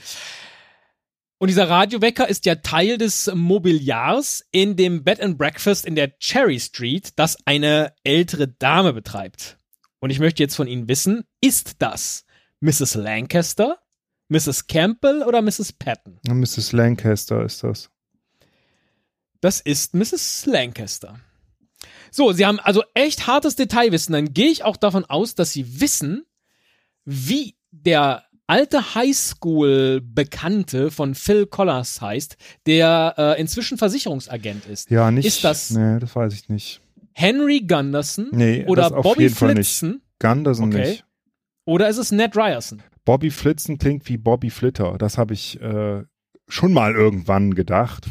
Und 1.41 1.47
dieser 1.47 1.67
Radiowecker 1.67 2.30
ist 2.30 2.45
ja 2.45 2.54
Teil 2.54 2.99
des 2.99 3.32
Mobiliars 3.34 4.45
in 4.51 4.75
dem 4.75 5.04
Bed 5.04 5.19
and 5.19 5.39
Breakfast 5.39 5.88
in 5.88 5.95
der 5.95 6.15
Cherry 6.19 6.60
Street, 6.60 7.13
das 7.15 7.36
eine 7.45 7.95
ältere 8.04 8.47
Dame 8.47 8.93
betreibt. 8.93 9.58
Und 9.99 10.12
ich 10.12 10.19
möchte 10.19 10.43
jetzt 10.43 10.56
von 10.56 10.67
Ihnen 10.67 10.88
wissen, 10.88 11.23
ist 11.41 11.77
das 11.80 12.25
Mrs. 12.60 12.93
Lancaster, 12.93 13.80
Mrs. 14.30 14.67
Campbell 14.67 15.23
oder 15.23 15.41
Mrs. 15.41 15.73
Patton? 15.73 16.19
Mrs. 16.27 16.73
Lancaster 16.73 17.43
ist 17.43 17.63
das. 17.63 17.89
Das 19.39 19.62
ist 19.62 19.95
Mrs. 19.95 20.45
Lancaster. 20.45 21.19
So, 22.12 22.34
Sie 22.34 22.45
haben 22.45 22.60
also 22.60 22.84
echt 22.93 23.25
hartes 23.25 23.56
Detailwissen. 23.56 24.13
Dann 24.13 24.32
gehe 24.36 24.51
ich 24.51 24.63
auch 24.63 24.77
davon 24.77 25.06
aus, 25.06 25.34
dass 25.34 25.54
Sie 25.54 25.82
wissen, 25.82 26.23
wie 27.04 27.56
der 27.71 28.25
alte 28.52 28.96
Highschool-Bekannte 28.96 30.92
von 30.92 31.16
Phil 31.16 31.46
Collins 31.48 32.02
heißt, 32.02 32.36
der 32.66 33.14
äh, 33.18 33.40
inzwischen 33.42 33.78
Versicherungsagent 33.78 34.66
ist. 34.66 34.90
Ja, 34.92 35.10
nicht. 35.12 35.26
Ist 35.26 35.44
das- 35.44 35.72
Nee, 35.72 36.00
das 36.00 36.16
weiß 36.16 36.34
ich 36.34 36.50
nicht. 36.50 36.82
Henry 37.14 37.62
Gunderson 37.62 38.28
Nee, 38.32 38.66
oder 38.68 38.84
das 38.84 38.92
auf 38.94 39.04
Bobby 39.04 39.24
jeden 39.24 39.36
Fall 39.36 39.54
nicht. 39.54 39.68
Flitzen 39.78 40.02
Gunderson 40.20 40.74
Okay. 40.74 40.90
nicht. 40.90 41.06
oder 41.66 41.90
ist 41.90 41.98
es 41.98 42.12
Ned 42.12 42.36
Ryerson? 42.36 42.82
Bobby 43.06 43.32
Flitzen 43.32 43.78
klingt 43.78 44.08
wie 44.10 44.18
Bobby 44.18 44.50
Flitter. 44.50 44.98
Das 44.98 45.18
habe 45.18 45.34
ich 45.34 45.60
äh, 45.62 46.04
schon 46.48 46.74
mal 46.74 46.94
irgendwann 46.94 47.56
gedacht. 47.56 48.06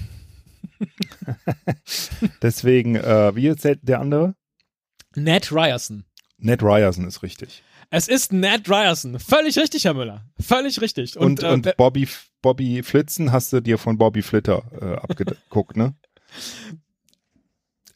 Deswegen, 2.43 2.97
äh, 2.97 3.35
wie 3.37 3.49
ist 3.49 3.65
der 3.83 4.01
andere? 4.01 4.35
Ned 5.15 5.53
Ryerson. 5.53 6.05
Ned 6.39 6.63
Ryerson 6.63 7.07
ist 7.07 7.23
richtig. 7.23 7.63
Es 7.91 8.07
ist 8.07 8.33
Ned 8.33 8.69
Ryerson. 8.71 9.19
Völlig 9.19 9.59
richtig, 9.59 9.85
Herr 9.85 9.95
Müller. 9.95 10.25
Völlig 10.39 10.81
richtig. 10.81 11.17
Und, 11.17 11.43
Und, 11.43 11.53
und, 11.53 11.67
äh, 11.67 11.75
Bobby, 11.77 12.07
Bobby 12.41 12.85
Flitzen 12.85 13.33
hast 13.33 13.53
du 13.53 13.61
dir 13.61 13.79
von 13.79 13.99
Bobby 13.99 14.23
Flitter 14.23 14.63
äh, 14.81 14.95
abgeguckt, 14.95 15.77
ne? 15.77 15.95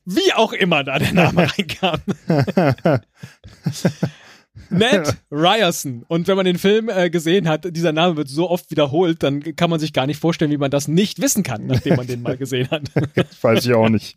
wie 0.04 0.33
auch 0.35 0.52
immer 0.52 0.85
da 0.85 0.98
der 0.98 1.12
Name 1.12 1.48
reinkam. 1.57 2.00
Ned 4.70 5.16
Ryerson. 5.30 6.04
Und 6.09 6.26
wenn 6.26 6.37
man 6.37 6.46
den 6.46 6.59
Film 6.59 6.88
äh, 6.88 7.09
gesehen 7.11 7.48
hat, 7.48 7.64
dieser 7.76 7.92
Name 7.92 8.16
wird 8.16 8.28
so 8.28 8.50
oft 8.50 8.70
wiederholt, 8.70 9.22
dann 9.22 9.57
kann 9.57 9.70
man 9.70 9.78
sich 9.78 9.92
gar 9.92 10.07
nicht 10.07 10.20
vorstellen, 10.20 10.50
wie 10.50 10.57
man 10.57 10.70
das 10.70 10.88
nicht 10.88 11.20
wissen 11.20 11.42
kann, 11.44 11.66
nachdem 11.66 11.96
man 11.96 12.07
den 12.07 12.22
mal 12.22 12.37
gesehen 12.37 12.68
hat. 12.70 12.83
Weiß 13.42 13.64
ich 13.64 13.72
auch 13.74 13.88
nicht. 13.88 14.16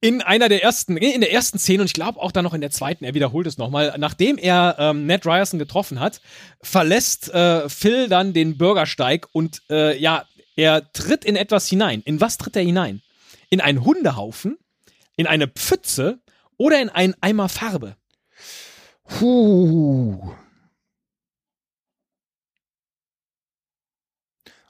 In 0.00 0.22
einer 0.22 0.48
der 0.48 0.62
ersten, 0.62 0.96
in 0.96 1.20
der 1.20 1.32
ersten 1.32 1.58
Szene 1.58 1.80
und 1.80 1.86
ich 1.86 1.92
glaube 1.92 2.20
auch 2.20 2.30
dann 2.30 2.44
noch 2.44 2.54
in 2.54 2.60
der 2.60 2.70
zweiten, 2.70 3.04
er 3.04 3.14
wiederholt 3.14 3.48
es 3.48 3.58
nochmal, 3.58 3.96
nachdem 3.98 4.38
er 4.38 4.76
ähm, 4.78 5.06
Ned 5.06 5.26
Ryerson 5.26 5.58
getroffen 5.58 5.98
hat, 5.98 6.20
verlässt 6.62 7.34
äh, 7.34 7.68
Phil 7.68 8.08
dann 8.08 8.32
den 8.32 8.58
Bürgersteig 8.58 9.26
und 9.32 9.62
äh, 9.70 9.98
ja, 9.98 10.24
er 10.54 10.92
tritt 10.92 11.24
in 11.24 11.34
etwas 11.34 11.68
hinein. 11.68 12.02
In 12.04 12.20
was 12.20 12.38
tritt 12.38 12.54
er 12.54 12.62
hinein? 12.62 13.02
In 13.50 13.60
einen 13.60 13.84
Hundehaufen, 13.84 14.56
in 15.16 15.26
eine 15.26 15.48
Pfütze 15.48 16.20
oder 16.56 16.80
in 16.80 16.90
einen 16.90 17.14
Eimer 17.20 17.48
Farbe? 17.48 17.96
Puh. 19.04 20.32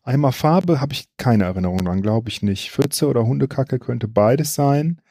Einmal 0.08 0.32
Farbe 0.32 0.80
habe 0.80 0.94
ich 0.94 1.04
keine 1.18 1.44
Erinnerung 1.44 1.84
dran, 1.84 2.00
glaube 2.00 2.30
ich 2.30 2.40
nicht. 2.40 2.70
Pfütze 2.70 3.08
oder 3.08 3.26
Hundekacke 3.26 3.78
könnte 3.78 4.08
beides 4.08 4.54
sein. 4.54 5.02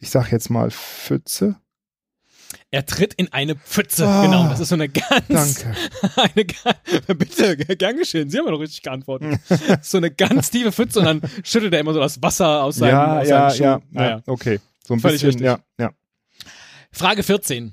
Ich 0.00 0.10
sag 0.10 0.32
jetzt 0.32 0.50
mal 0.50 0.72
Pfütze. 0.72 1.54
Er 2.72 2.84
tritt 2.84 3.14
in 3.14 3.32
eine 3.32 3.54
Pfütze. 3.54 4.04
Ah, 4.04 4.24
genau, 4.24 4.48
das 4.48 4.58
ist 4.58 4.70
so 4.70 4.74
eine 4.74 4.88
ganz. 4.88 5.64
Danke. 5.64 5.76
Eine, 7.06 7.14
bitte, 7.16 7.56
gern 7.56 7.96
geschehen. 7.96 8.28
Sie 8.28 8.36
haben 8.38 8.46
ja 8.46 8.50
noch 8.50 8.58
richtig 8.58 8.82
geantwortet. 8.82 9.38
so 9.82 9.98
eine 9.98 10.10
ganz 10.10 10.50
tiefe 10.50 10.72
Pfütze 10.72 10.98
und 10.98 11.04
dann 11.04 11.20
schüttelt 11.44 11.72
er 11.72 11.78
immer 11.78 11.92
so 11.92 12.00
das 12.00 12.20
Wasser 12.20 12.64
aus 12.64 12.74
seinem, 12.76 12.90
Ja, 12.90 13.20
aus 13.20 13.28
ja, 13.28 13.50
seinem 13.50 13.56
Schuh. 13.56 13.62
ja, 13.62 13.80
Naja. 13.92 14.10
ja, 14.10 14.22
okay. 14.26 14.58
So 14.84 14.94
ein 14.94 14.98
Völlig 15.00 15.22
bisschen, 15.22 15.44
richtig. 15.44 15.46
ja, 15.46 15.60
ja. 15.78 15.92
Frage 16.90 17.22
14. 17.22 17.72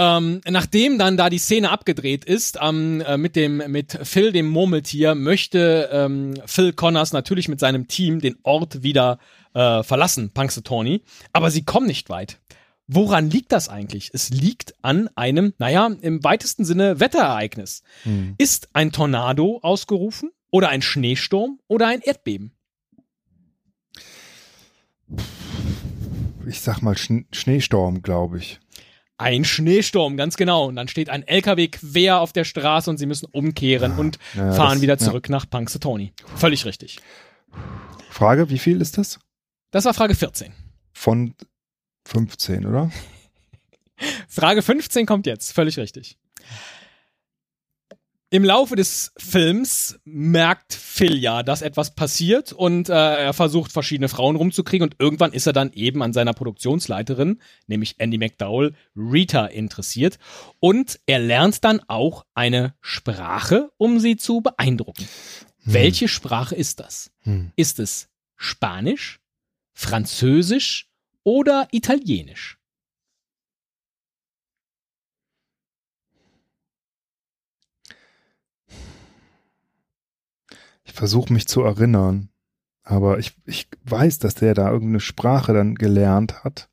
Ähm, 0.00 0.40
nachdem 0.48 0.96
dann 0.96 1.16
da 1.16 1.28
die 1.28 1.38
Szene 1.38 1.70
abgedreht 1.70 2.24
ist 2.24 2.58
ähm, 2.62 3.00
äh, 3.00 3.18
mit 3.18 3.34
dem 3.34 3.56
mit 3.56 3.98
Phil 4.04 4.30
dem 4.30 4.48
Murmeltier 4.48 5.16
möchte 5.16 5.90
ähm, 5.92 6.34
Phil 6.46 6.72
Connors 6.72 7.12
natürlich 7.12 7.48
mit 7.48 7.58
seinem 7.58 7.88
Team 7.88 8.20
den 8.20 8.36
Ort 8.44 8.84
wieder 8.84 9.18
äh, 9.54 9.82
verlassen, 9.82 10.30
Punxsutawney, 10.30 11.02
aber 11.32 11.50
sie 11.50 11.64
kommen 11.64 11.88
nicht 11.88 12.10
weit. 12.10 12.38
Woran 12.86 13.28
liegt 13.28 13.50
das 13.50 13.68
eigentlich? 13.68 14.10
Es 14.14 14.30
liegt 14.30 14.72
an 14.82 15.10
einem, 15.16 15.52
naja, 15.58 15.90
im 16.00 16.22
weitesten 16.22 16.64
Sinne 16.64 17.00
Wetterereignis. 17.00 17.82
Hm. 18.04 18.34
Ist 18.38 18.68
ein 18.74 18.92
Tornado 18.92 19.58
ausgerufen 19.62 20.30
oder 20.50 20.68
ein 20.68 20.80
Schneesturm 20.80 21.58
oder 21.66 21.88
ein 21.88 22.00
Erdbeben? 22.00 22.52
Ich 26.46 26.60
sag 26.60 26.80
mal 26.80 26.96
Schn 26.96 27.26
Schneesturm, 27.32 28.02
glaube 28.02 28.38
ich. 28.38 28.60
Ein 29.18 29.44
Schneesturm, 29.44 30.16
ganz 30.16 30.36
genau. 30.36 30.66
Und 30.66 30.76
dann 30.76 30.86
steht 30.88 31.10
ein 31.10 31.26
LKW 31.26 31.68
quer 31.68 32.20
auf 32.20 32.32
der 32.32 32.44
Straße 32.44 32.88
und 32.88 32.98
sie 32.98 33.06
müssen 33.06 33.26
umkehren 33.26 33.98
und 33.98 34.18
ja, 34.34 34.52
fahren 34.52 34.74
das- 34.74 34.80
wieder 34.82 34.94
ja. 34.94 34.98
zurück 34.98 35.28
nach 35.28 35.48
Punxsutawney. 35.50 36.12
Völlig 36.36 36.64
richtig. 36.64 37.00
Frage, 38.10 38.48
wie 38.48 38.58
viel 38.58 38.80
ist 38.80 38.96
das? 38.96 39.18
Das 39.72 39.84
war 39.84 39.92
Frage 39.92 40.14
14. 40.14 40.52
Von 40.92 41.34
15, 42.06 42.64
oder? 42.64 42.90
Frage 44.28 44.62
15 44.62 45.04
kommt 45.04 45.26
jetzt. 45.26 45.52
Völlig 45.52 45.78
richtig. 45.78 46.16
Im 48.30 48.44
Laufe 48.44 48.76
des 48.76 49.10
Films 49.16 49.98
merkt 50.04 50.74
Phil 50.74 51.16
ja, 51.16 51.42
dass 51.42 51.62
etwas 51.62 51.94
passiert 51.94 52.52
und 52.52 52.90
äh, 52.90 52.92
er 52.92 53.32
versucht, 53.32 53.72
verschiedene 53.72 54.10
Frauen 54.10 54.36
rumzukriegen 54.36 54.86
und 54.86 54.96
irgendwann 54.98 55.32
ist 55.32 55.46
er 55.46 55.54
dann 55.54 55.72
eben 55.72 56.02
an 56.02 56.12
seiner 56.12 56.34
Produktionsleiterin, 56.34 57.40
nämlich 57.68 57.94
Andy 57.96 58.18
McDowell, 58.18 58.74
Rita 58.94 59.46
interessiert 59.46 60.18
und 60.60 61.00
er 61.06 61.20
lernt 61.20 61.64
dann 61.64 61.80
auch 61.88 62.26
eine 62.34 62.74
Sprache, 62.82 63.70
um 63.78 63.98
sie 63.98 64.18
zu 64.18 64.42
beeindrucken. 64.42 65.08
Welche 65.64 66.06
Sprache 66.06 66.54
ist 66.54 66.80
das? 66.80 67.10
Hm. 67.20 67.52
Ist 67.56 67.78
es 67.78 68.10
Spanisch, 68.36 69.20
Französisch 69.72 70.90
oder 71.24 71.68
Italienisch? 71.70 72.57
Ich 80.88 80.94
versuche 80.94 81.32
mich 81.32 81.46
zu 81.46 81.62
erinnern, 81.62 82.30
aber 82.82 83.18
ich, 83.18 83.34
ich 83.44 83.68
weiß, 83.84 84.18
dass 84.18 84.34
der 84.34 84.54
da 84.54 84.70
irgendeine 84.70 85.00
Sprache 85.00 85.52
dann 85.52 85.74
gelernt 85.74 86.42
hat, 86.44 86.70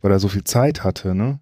weil 0.00 0.12
er 0.12 0.20
so 0.20 0.28
viel 0.28 0.44
Zeit 0.44 0.84
hatte, 0.84 1.14
ne? 1.14 1.40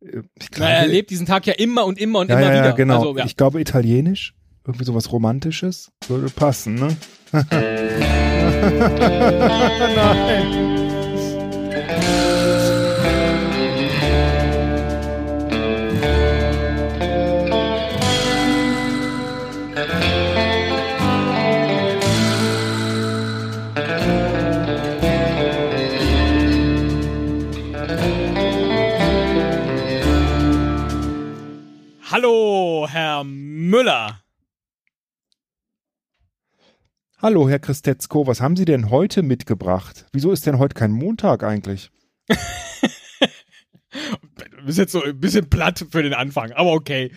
Ich 0.00 0.48
Na, 0.56 0.70
er 0.70 0.78
erlebt 0.80 1.10
diesen 1.10 1.26
Tag 1.26 1.46
ja 1.46 1.52
immer 1.54 1.84
und 1.84 1.98
immer 1.98 2.20
und 2.20 2.30
ja, 2.30 2.38
immer 2.38 2.54
ja, 2.54 2.62
wieder. 2.62 2.72
genau. 2.72 2.98
Also, 2.98 3.18
ja. 3.18 3.26
Ich 3.26 3.36
glaube 3.36 3.60
Italienisch, 3.60 4.34
irgendwie 4.64 4.84
sowas 4.84 5.12
Romantisches, 5.12 5.92
würde 6.08 6.30
passen, 6.30 6.76
ne? 6.76 6.96
Nein. 9.96 10.77
Hallo, 32.20 32.88
Herr 32.90 33.22
Müller. 33.22 34.24
Hallo, 37.18 37.48
Herr 37.48 37.60
Christetzko, 37.60 38.26
was 38.26 38.40
haben 38.40 38.56
Sie 38.56 38.64
denn 38.64 38.90
heute 38.90 39.22
mitgebracht? 39.22 40.04
Wieso 40.10 40.32
ist 40.32 40.44
denn 40.44 40.58
heute 40.58 40.74
kein 40.74 40.90
Montag 40.90 41.44
eigentlich? 41.44 41.92
Bist 44.66 44.78
jetzt 44.78 44.90
so 44.90 45.04
ein 45.04 45.20
bisschen 45.20 45.48
platt 45.48 45.86
für 45.92 46.02
den 46.02 46.12
Anfang, 46.12 46.50
aber 46.50 46.72
okay. 46.72 47.12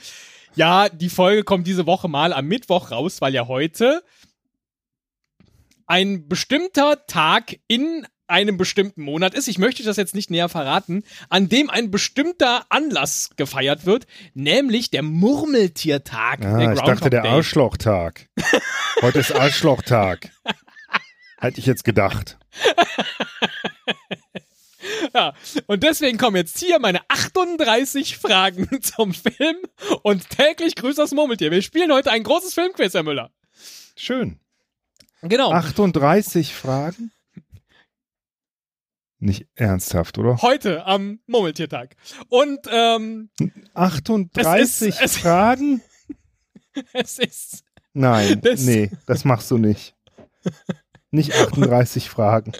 Ja, 0.53 0.87
die 0.87 1.09
Folge 1.09 1.43
kommt 1.43 1.65
diese 1.65 1.87
Woche 1.87 2.07
mal 2.07 2.31
am 2.31 2.45
Mittwoch 2.45 2.91
raus, 2.91 3.21
weil 3.21 3.33
ja 3.33 3.47
heute 3.47 4.03
ein 5.87 6.27
bestimmter 6.27 7.07
Tag 7.07 7.57
in 7.67 8.05
einem 8.31 8.57
bestimmten 8.57 9.03
Monat 9.03 9.33
ist. 9.33 9.47
Ich 9.47 9.59
möchte 9.59 9.83
das 9.83 9.97
jetzt 9.97 10.15
nicht 10.15 10.31
näher 10.31 10.49
verraten, 10.49 11.03
an 11.29 11.49
dem 11.49 11.69
ein 11.69 11.91
bestimmter 11.91 12.65
Anlass 12.69 13.29
gefeiert 13.35 13.85
wird, 13.85 14.07
nämlich 14.33 14.89
der 14.89 15.03
Murmeltiertag. 15.03 16.43
Ah, 16.43 16.57
der 16.57 16.73
ich 16.73 16.81
dachte 16.81 17.09
der 17.09 17.21
Day. 17.21 17.31
Arschlochtag. 17.31 18.27
Heute 19.01 19.19
ist 19.19 19.31
Arschlochtag. 19.31 20.29
Hätte 21.37 21.59
ich 21.59 21.65
jetzt 21.65 21.83
gedacht. 21.83 22.37
Ja, 25.13 25.33
und 25.67 25.83
deswegen 25.83 26.17
kommen 26.17 26.37
jetzt 26.37 26.57
hier 26.57 26.79
meine 26.79 27.01
38 27.07 28.17
Fragen 28.17 28.67
zum 28.81 29.13
Film 29.13 29.57
und 30.03 30.29
täglich 30.29 30.75
grüßt 30.75 30.97
das 30.97 31.11
Murmeltier. 31.11 31.51
Wir 31.51 31.61
spielen 31.61 31.91
heute 31.91 32.11
ein 32.11 32.23
großes 32.23 32.53
Filmquiz, 32.53 32.93
Herr 32.93 33.03
Müller. 33.03 33.31
Schön. 33.95 34.39
Genau. 35.21 35.51
38 35.51 36.53
Fragen? 36.53 37.11
Nicht 39.23 39.45
ernsthaft, 39.55 40.17
oder? 40.17 40.41
Heute 40.41 40.85
am 40.87 41.19
Murmeltiertag. 41.27 41.95
Und 42.27 42.59
ähm, 42.71 43.29
38 43.75 44.39
Es 44.61 44.81
ist- 44.81 45.01
es- 45.01 45.17
Fragen? 45.21 45.81
es 46.93 47.19
ist. 47.19 47.63
Nein, 47.93 48.41
Das- 48.41 48.61
nee, 48.61 48.89
das 49.05 49.23
machst 49.23 49.51
du 49.51 49.57
nicht. 49.59 49.95
Nicht 51.11 51.35
38 51.39 52.09
Fragen. 52.09 52.53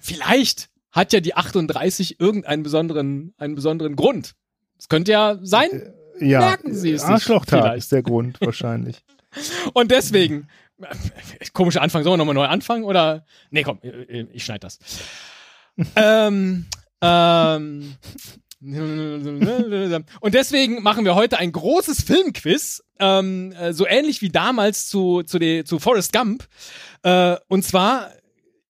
Vielleicht 0.00 0.70
hat 0.92 1.12
ja 1.12 1.18
die 1.20 1.34
38 1.34 2.20
irgendeinen 2.20 2.62
besonderen, 2.62 3.34
einen 3.38 3.56
besonderen 3.56 3.96
Grund. 3.96 4.34
Es 4.78 4.88
könnte 4.88 5.10
ja 5.12 5.38
sein. 5.42 5.92
Ja, 6.20 6.38
Merken 6.40 6.74
Sie 6.74 6.92
es 6.92 7.02
Arschlochtag 7.02 7.62
vielleicht. 7.62 7.78
ist 7.78 7.92
der 7.92 8.02
Grund 8.04 8.40
wahrscheinlich. 8.40 9.02
Und 9.74 9.90
deswegen. 9.90 10.48
äh, 10.80 10.86
Komischer 11.52 11.82
Anfang. 11.82 12.04
Sollen 12.04 12.12
wir 12.14 12.18
nochmal 12.18 12.34
neu 12.34 12.44
anfangen? 12.46 12.84
Oder. 12.84 13.24
Nee, 13.50 13.62
komm, 13.64 13.78
äh, 13.82 14.26
ich 14.32 14.44
schneide 14.44 14.60
das. 14.60 14.78
Ähm. 15.96 16.66
Ähm. 17.02 17.96
Und 20.20 20.34
deswegen 20.34 20.82
machen 20.82 21.06
wir 21.06 21.14
heute 21.14 21.38
ein 21.38 21.50
großes 21.50 22.02
Filmquiz, 22.02 22.82
ähm, 22.98 23.52
äh, 23.52 23.72
so 23.72 23.86
ähnlich 23.86 24.20
wie 24.20 24.28
damals 24.28 24.86
zu, 24.86 25.22
zu, 25.22 25.38
de, 25.38 25.64
zu 25.64 25.78
Forrest 25.78 26.12
Gump. 26.12 26.46
Äh, 27.02 27.36
und 27.48 27.64
zwar 27.64 28.10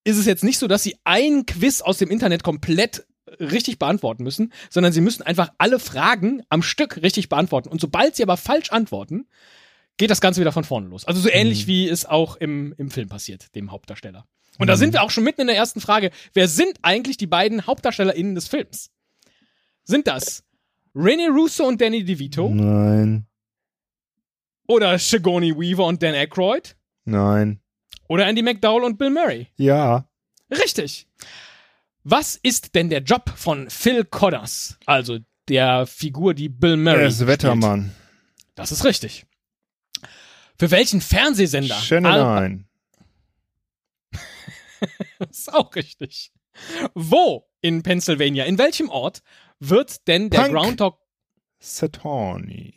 ist 0.05 0.17
es 0.17 0.27
jetzt 0.27 0.45
nicht 0.45 0.59
so, 0.59 0.69
dass 0.69 0.85
Sie 0.85 0.97
ein 1.03 1.45
Quiz 1.45 1.81
aus 1.81 1.99
dem 1.99 2.09
Internet 2.09 2.45
komplett 2.45 3.05
richtig 3.41 3.81
beantworten 3.81 4.23
müssen, 4.23 4.53
sondern 4.71 4.93
Sie 4.93 5.01
müssen 5.01 5.23
einfach 5.23 5.51
alle 5.59 5.81
Fragen 5.81 6.43
am 6.49 6.63
Stück 6.63 7.03
richtig 7.03 7.29
beantworten. 7.29 7.69
Und 7.69 7.81
sobald 7.81 8.15
Sie 8.15 8.23
aber 8.23 8.37
falsch 8.37 8.71
antworten, 8.71 9.27
geht 9.97 10.11
das 10.11 10.21
Ganze 10.21 10.41
wieder 10.41 10.53
von 10.53 10.65
vorne 10.65 10.87
los. 10.87 11.05
Also 11.05 11.21
so 11.21 11.29
ähnlich 11.29 11.67
wie 11.67 11.89
es 11.89 12.07
auch 12.07 12.37
im, 12.37 12.75
im 12.79 12.91
Film 12.91 13.09
passiert, 13.09 13.55
dem 13.57 13.73
Hauptdarsteller. 13.73 14.25
Und 14.61 14.67
da 14.67 14.77
sind 14.77 14.93
wir 14.93 15.03
auch 15.03 15.11
schon 15.11 15.25
mitten 15.25 15.41
in 15.43 15.47
der 15.49 15.57
ersten 15.57 15.81
Frage. 15.81 16.11
Wer 16.35 16.47
sind 16.49 16.79
eigentlich 16.83 17.17
die 17.17 17.27
beiden 17.27 17.67
HauptdarstellerInnen 17.67 18.35
des 18.35 18.47
Films? 18.47 18.91
Sind 19.85 20.07
das 20.07 20.45
Rene 20.95 21.29
Russo 21.31 21.65
und 21.67 21.81
Danny 21.81 22.05
DeVito 22.05 22.49
Nein, 22.51 23.27
oder 24.69 24.99
Sigourney 24.99 25.57
Weaver 25.59 25.87
und 25.87 26.03
Dan 26.03 26.15
Aykroyd 26.15 26.77
nein. 27.05 27.61
oder 28.09 28.27
Andy 28.27 28.43
McDowell 28.43 28.85
und 28.85 28.99
Bill 28.99 29.11
Murray? 29.11 29.49
Ja, 29.57 30.07
Richtig. 30.51 31.07
Was 32.03 32.37
ist 32.37 32.75
denn 32.75 32.89
der 32.91 33.03
Job 33.03 33.31
von 33.37 33.69
Phil 33.71 34.05
Connors, 34.05 34.79
also 34.87 35.19
der 35.49 35.87
Figur, 35.87 36.35
die 36.35 36.49
Bill 36.49 36.77
Murray 36.77 37.03
er 37.03 37.07
ist? 37.09 37.27
Wettermann. 37.27 37.95
Das 38.55 38.73
ist 38.73 38.85
richtig. 38.85 39.27
Für 40.59 40.71
welchen 40.71 41.01
Fernsehsender? 41.01 41.77
Channel 41.77 42.11
Al- 42.13 42.41
9. 42.49 42.65
Das 45.19 45.29
ist 45.31 45.55
auch 45.55 45.75
richtig. 45.75 46.33
Wo 46.95 47.47
in 47.61 47.83
Pennsylvania, 47.83 48.45
in 48.45 48.59
welchem 48.59 48.89
Ort 48.89 49.23
wird 49.59 50.07
denn 50.09 50.31
der 50.31 50.43
Punk. 50.43 50.53
Groundhog 50.55 50.99
Saturni. 51.59 52.75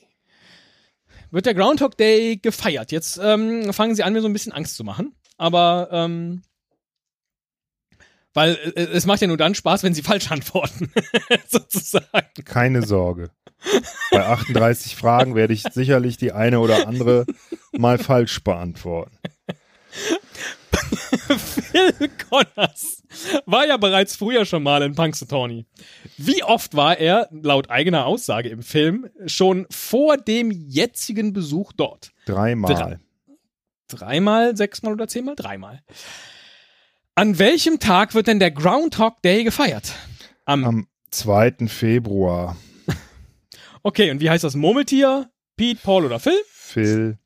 wird 1.32 1.46
der 1.46 1.54
Groundhog 1.54 1.98
Day 1.98 2.38
gefeiert? 2.38 2.92
Jetzt 2.92 3.18
ähm, 3.22 3.74
fangen 3.74 3.96
sie 3.96 4.04
an, 4.04 4.14
mir 4.14 4.22
so 4.22 4.28
ein 4.28 4.34
bisschen 4.34 4.52
Angst 4.52 4.76
zu 4.76 4.84
machen. 4.84 5.16
Aber 5.38 5.90
ähm, 5.92 6.44
Weil 8.34 8.56
äh, 8.76 8.82
es 8.82 9.06
macht 9.06 9.22
ja 9.22 9.28
nur 9.28 9.38
dann 9.38 9.56
Spaß, 9.56 9.84
wenn 9.84 9.94
sie 9.94 10.02
falsch 10.04 10.30
antworten. 10.32 10.92
Sozusagen. 11.48 12.44
Keine 12.46 12.86
Sorge. 12.86 13.30
Bei 14.12 14.26
38 14.26 14.96
Fragen 14.98 15.36
werde 15.36 15.54
ich 15.54 15.64
sicherlich 15.72 16.18
die 16.18 16.34
eine 16.34 16.60
oder 16.60 16.86
andere 16.88 17.26
mal 17.72 17.98
falsch 17.98 18.44
beantworten. 18.44 19.18
Phil 21.28 22.10
Connors 22.30 23.04
war 23.46 23.66
ja 23.66 23.78
bereits 23.78 24.16
früher 24.16 24.46
schon 24.46 24.64
mal 24.64 24.82
in 24.82 24.96
Punxsutawney. 24.96 25.66
Wie 26.18 26.44
oft 26.44 26.76
war 26.76 26.98
er, 26.98 27.30
laut 27.32 27.70
eigener 27.70 28.06
Aussage 28.06 28.50
im 28.50 28.62
Film, 28.62 29.10
schon 29.26 29.66
vor 29.70 30.18
dem 30.18 30.52
jetzigen 30.52 31.34
Besuch 31.34 31.74
dort? 31.74 32.12
Dreimal. 32.26 32.74
Drei. 32.74 33.00
Dreimal, 33.88 34.58
sechsmal 34.58 34.94
oder 34.94 35.08
zehnmal? 35.08 35.36
Dreimal. 35.36 35.82
An 37.16 37.38
welchem 37.38 37.80
Tag 37.80 38.16
wird 38.16 38.28
denn 38.28 38.40
der 38.40 38.52
Groundhog 38.52 39.22
Day 39.22 39.44
gefeiert? 39.44 39.94
Am, 40.46 40.64
Am 40.66 40.88
2. 41.12 41.68
Februar. 41.68 42.58
Okay, 43.84 44.10
und 44.12 44.22
wie 44.22 44.30
heißt 44.30 44.44
das 44.44 44.56
Murmeltier? 44.56 45.30
Pete, 45.58 45.80
Paul 45.84 46.06
oder 46.06 46.20
Phil? 46.20 46.40
Phil. 46.50 47.18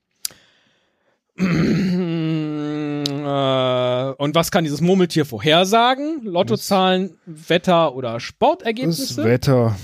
Äh, 3.28 3.30
und 4.18 4.36
was 4.36 4.52
kann 4.52 4.64
dieses 4.64 4.82
Murmeltier 4.82 5.26
vorhersagen? 5.26 6.24
Lottozahlen, 6.24 7.18
Wetter 7.26 7.96
oder 7.96 8.20
Sportergebnisse? 8.20 9.16
Das 9.16 9.26
Wetter. 9.26 9.76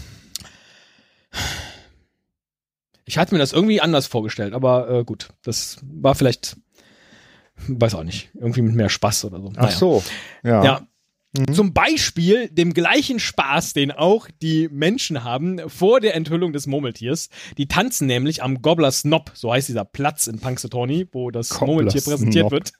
Ich 3.06 3.18
hatte 3.18 3.34
mir 3.36 3.40
das 3.40 3.54
irgendwie 3.54 3.82
anders 3.82 4.08
vorgestellt, 4.08 4.54
aber 4.54 4.90
äh, 4.90 5.04
gut, 5.04 5.30
das 5.44 5.78
war 5.84 6.16
vielleicht, 6.16 6.58
weiß 7.68 7.96
auch 7.96 8.04
nicht, 8.04 8.30
irgendwie 8.34 8.62
mit 8.62 8.76
mehr 8.76 8.90
Spaß 8.90 9.26
oder 9.26 9.40
so. 9.42 9.52
Ach 9.58 9.72
so, 9.72 10.04
ja. 10.44 10.64
Ja, 10.64 10.88
Mhm. 11.36 11.54
Zum 11.54 11.74
Beispiel 11.74 12.48
dem 12.50 12.74
gleichen 12.74 13.20
Spaß, 13.20 13.74
den 13.74 13.92
auch 13.92 14.28
die 14.42 14.70
Menschen 14.72 15.24
haben 15.24 15.68
vor 15.68 16.00
der 16.00 16.16
Enthüllung 16.16 16.54
des 16.54 16.68
Murmeltiers. 16.68 17.30
Die 17.58 17.68
tanzen 17.68 18.06
nämlich 18.06 18.44
am 18.44 18.62
Gobbler's 18.62 19.02
Knob, 19.02 19.32
so 19.34 19.52
heißt 19.52 19.68
dieser 19.68 19.86
Platz 19.86 20.28
in 20.28 20.40
Punxsutawney, 20.40 21.08
wo 21.12 21.32
das 21.32 21.50
Gobbler's 21.50 21.68
Murmeltier 21.68 22.02
präsentiert 22.02 22.52
wird. 22.52 22.74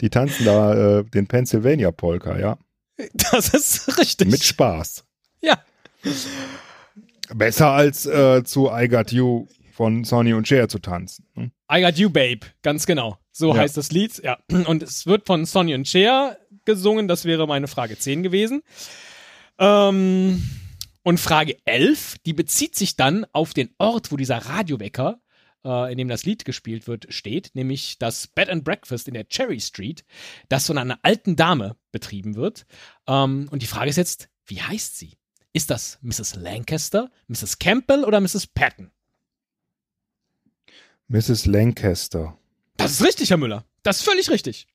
Die 0.00 0.08
tanzen 0.08 0.46
da 0.46 1.00
äh, 1.00 1.04
den 1.04 1.26
Pennsylvania 1.26 1.90
Polka, 1.90 2.38
ja. 2.38 2.58
Das 3.30 3.50
ist 3.50 3.98
richtig. 3.98 4.30
Mit 4.30 4.42
Spaß. 4.42 5.04
Ja. 5.40 5.62
Besser 7.34 7.72
als 7.72 8.06
äh, 8.06 8.42
zu 8.42 8.70
I 8.72 8.88
Got 8.88 9.12
You 9.12 9.46
von 9.72 10.04
Sonny 10.04 10.32
und 10.32 10.48
Cher 10.48 10.68
zu 10.68 10.78
tanzen. 10.78 11.26
Hm? 11.34 11.52
I 11.70 11.82
Got 11.82 11.98
You 11.98 12.10
Babe, 12.10 12.40
ganz 12.62 12.86
genau. 12.86 13.18
So 13.30 13.54
ja. 13.54 13.60
heißt 13.60 13.76
das 13.76 13.92
Lied, 13.92 14.20
ja. 14.24 14.38
Und 14.50 14.82
es 14.82 15.06
wird 15.06 15.26
von 15.26 15.44
Sonny 15.44 15.74
und 15.74 15.86
Cher 15.86 16.38
gesungen. 16.68 17.08
Das 17.08 17.24
wäre 17.24 17.46
meine 17.46 17.66
Frage 17.66 17.98
10 17.98 18.22
gewesen. 18.22 18.62
Ähm, 19.58 20.44
und 21.02 21.18
Frage 21.18 21.56
11, 21.64 22.18
die 22.26 22.34
bezieht 22.34 22.76
sich 22.76 22.94
dann 22.94 23.26
auf 23.32 23.54
den 23.54 23.70
Ort, 23.78 24.12
wo 24.12 24.16
dieser 24.16 24.36
Radiowecker, 24.36 25.18
äh, 25.64 25.90
in 25.90 25.96
dem 25.96 26.08
das 26.08 26.26
Lied 26.26 26.44
gespielt 26.44 26.86
wird, 26.86 27.06
steht, 27.08 27.50
nämlich 27.54 27.98
das 27.98 28.26
Bed 28.26 28.50
and 28.50 28.64
Breakfast 28.64 29.08
in 29.08 29.14
der 29.14 29.26
Cherry 29.26 29.60
Street, 29.60 30.04
das 30.50 30.66
von 30.66 30.76
einer 30.76 30.98
alten 31.02 31.34
Dame 31.34 31.76
betrieben 31.90 32.36
wird. 32.36 32.66
Ähm, 33.06 33.48
und 33.50 33.62
die 33.62 33.66
Frage 33.66 33.88
ist 33.88 33.96
jetzt, 33.96 34.28
wie 34.44 34.60
heißt 34.60 34.98
sie? 34.98 35.16
Ist 35.54 35.70
das 35.70 35.98
Mrs. 36.02 36.36
Lancaster, 36.36 37.10
Mrs. 37.26 37.58
Campbell 37.58 38.04
oder 38.04 38.20
Mrs. 38.20 38.46
Patton? 38.46 38.90
Mrs. 41.08 41.46
Lancaster. 41.46 42.36
Das 42.76 42.92
ist 42.92 43.02
richtig, 43.02 43.30
Herr 43.30 43.38
Müller. 43.38 43.64
Das 43.82 44.00
ist 44.00 44.02
völlig 44.04 44.28
richtig. 44.28 44.68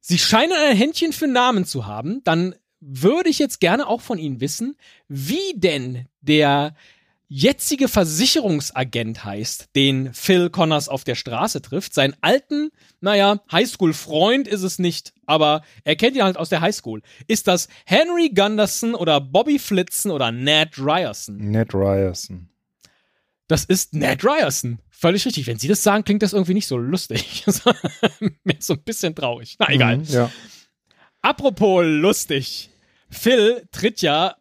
Sie 0.00 0.18
scheinen 0.18 0.52
ein 0.52 0.76
Händchen 0.76 1.12
für 1.12 1.26
Namen 1.26 1.64
zu 1.64 1.86
haben. 1.86 2.22
Dann 2.24 2.54
würde 2.80 3.28
ich 3.28 3.38
jetzt 3.38 3.60
gerne 3.60 3.86
auch 3.86 4.00
von 4.00 4.18
Ihnen 4.18 4.40
wissen, 4.40 4.76
wie 5.08 5.54
denn 5.54 6.06
der 6.20 6.74
jetzige 7.28 7.88
Versicherungsagent 7.88 9.24
heißt, 9.24 9.68
den 9.76 10.14
Phil 10.14 10.48
Connors 10.48 10.88
auf 10.88 11.04
der 11.04 11.14
Straße 11.14 11.60
trifft. 11.60 11.92
Seinen 11.92 12.16
alten, 12.22 12.70
naja, 13.00 13.40
Highschool-Freund 13.52 14.48
ist 14.48 14.62
es 14.62 14.78
nicht, 14.78 15.12
aber 15.26 15.62
er 15.84 15.96
kennt 15.96 16.16
ihn 16.16 16.22
halt 16.22 16.38
aus 16.38 16.48
der 16.48 16.62
Highschool. 16.62 17.02
Ist 17.26 17.46
das 17.46 17.68
Henry 17.84 18.30
Gunderson 18.30 18.94
oder 18.94 19.20
Bobby 19.20 19.58
Flitzen 19.58 20.10
oder 20.10 20.32
Ned 20.32 20.78
Ryerson? 20.78 21.36
Ned 21.36 21.74
Ryerson. 21.74 22.48
Das 23.48 23.64
ist 23.64 23.94
Ned 23.94 24.24
Ryerson. 24.24 24.78
Völlig 24.90 25.24
richtig. 25.26 25.46
Wenn 25.46 25.58
Sie 25.58 25.68
das 25.68 25.82
sagen, 25.82 26.04
klingt 26.04 26.22
das 26.22 26.34
irgendwie 26.34 26.54
nicht 26.54 26.66
so 26.66 26.76
lustig. 26.76 27.44
Mehr 28.44 28.56
so 28.60 28.74
ein 28.74 28.82
bisschen 28.82 29.14
traurig. 29.14 29.56
Na, 29.58 29.68
egal. 29.70 29.98
Mhm, 29.98 30.04
ja. 30.04 30.30
Apropos 31.22 31.82
lustig. 31.84 32.70
Phil 33.10 33.66
tritt 33.72 34.02
ja 34.02 34.36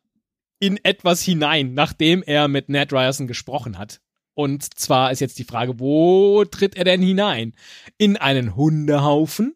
in 0.59 0.77
etwas 0.83 1.21
hinein, 1.21 1.73
nachdem 1.73 2.21
er 2.21 2.47
mit 2.47 2.69
Ned 2.69 2.91
Ryerson 2.91 3.27
gesprochen 3.27 3.77
hat. 3.77 4.01
Und 4.33 4.77
zwar 4.77 5.11
ist 5.11 5.21
jetzt 5.21 5.39
die 5.39 5.45
Frage, 5.45 5.79
wo 5.79 6.43
tritt 6.45 6.75
er 6.75 6.83
denn 6.83 7.01
hinein? 7.01 7.53
In 7.97 8.17
einen 8.17 8.55
Hundehaufen, 8.55 9.55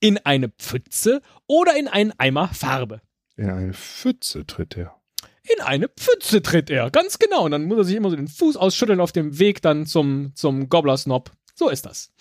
in 0.00 0.18
eine 0.18 0.48
Pfütze 0.48 1.22
oder 1.46 1.76
in 1.76 1.88
einen 1.88 2.12
Eimer 2.18 2.48
Farbe? 2.48 3.02
In 3.36 3.50
eine 3.50 3.72
Pfütze 3.74 4.46
tritt 4.46 4.76
er. 4.76 5.01
In 5.44 5.60
eine 5.60 5.88
Pfütze 5.88 6.40
tritt 6.42 6.70
er, 6.70 6.90
ganz 6.90 7.18
genau. 7.18 7.44
Und 7.44 7.50
dann 7.50 7.64
muss 7.64 7.78
er 7.78 7.84
sich 7.84 7.96
immer 7.96 8.10
so 8.10 8.16
den 8.16 8.28
Fuß 8.28 8.56
ausschütteln 8.56 9.00
auf 9.00 9.12
dem 9.12 9.38
Weg 9.38 9.60
dann 9.62 9.86
zum, 9.86 10.32
zum 10.34 10.68
Gobblersnob. 10.68 11.32
So 11.54 11.68
ist 11.68 11.84
das. 11.86 12.12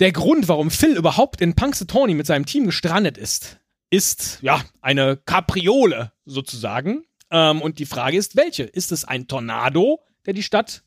Der 0.00 0.10
Grund, 0.10 0.48
warum 0.48 0.70
Phil 0.70 0.96
überhaupt 0.96 1.40
in 1.40 1.54
Punxsutawney 1.54 2.14
mit 2.14 2.26
seinem 2.26 2.46
Team 2.46 2.66
gestrandet 2.66 3.16
ist, 3.16 3.60
ist, 3.90 4.38
ja, 4.42 4.60
eine 4.80 5.16
Kapriole 5.16 6.12
sozusagen. 6.24 7.04
Ähm, 7.30 7.62
und 7.62 7.78
die 7.78 7.86
Frage 7.86 8.16
ist, 8.16 8.34
welche? 8.34 8.64
Ist 8.64 8.90
es 8.90 9.04
ein 9.04 9.28
Tornado, 9.28 10.00
der 10.26 10.34
die 10.34 10.42
Stadt 10.42 10.82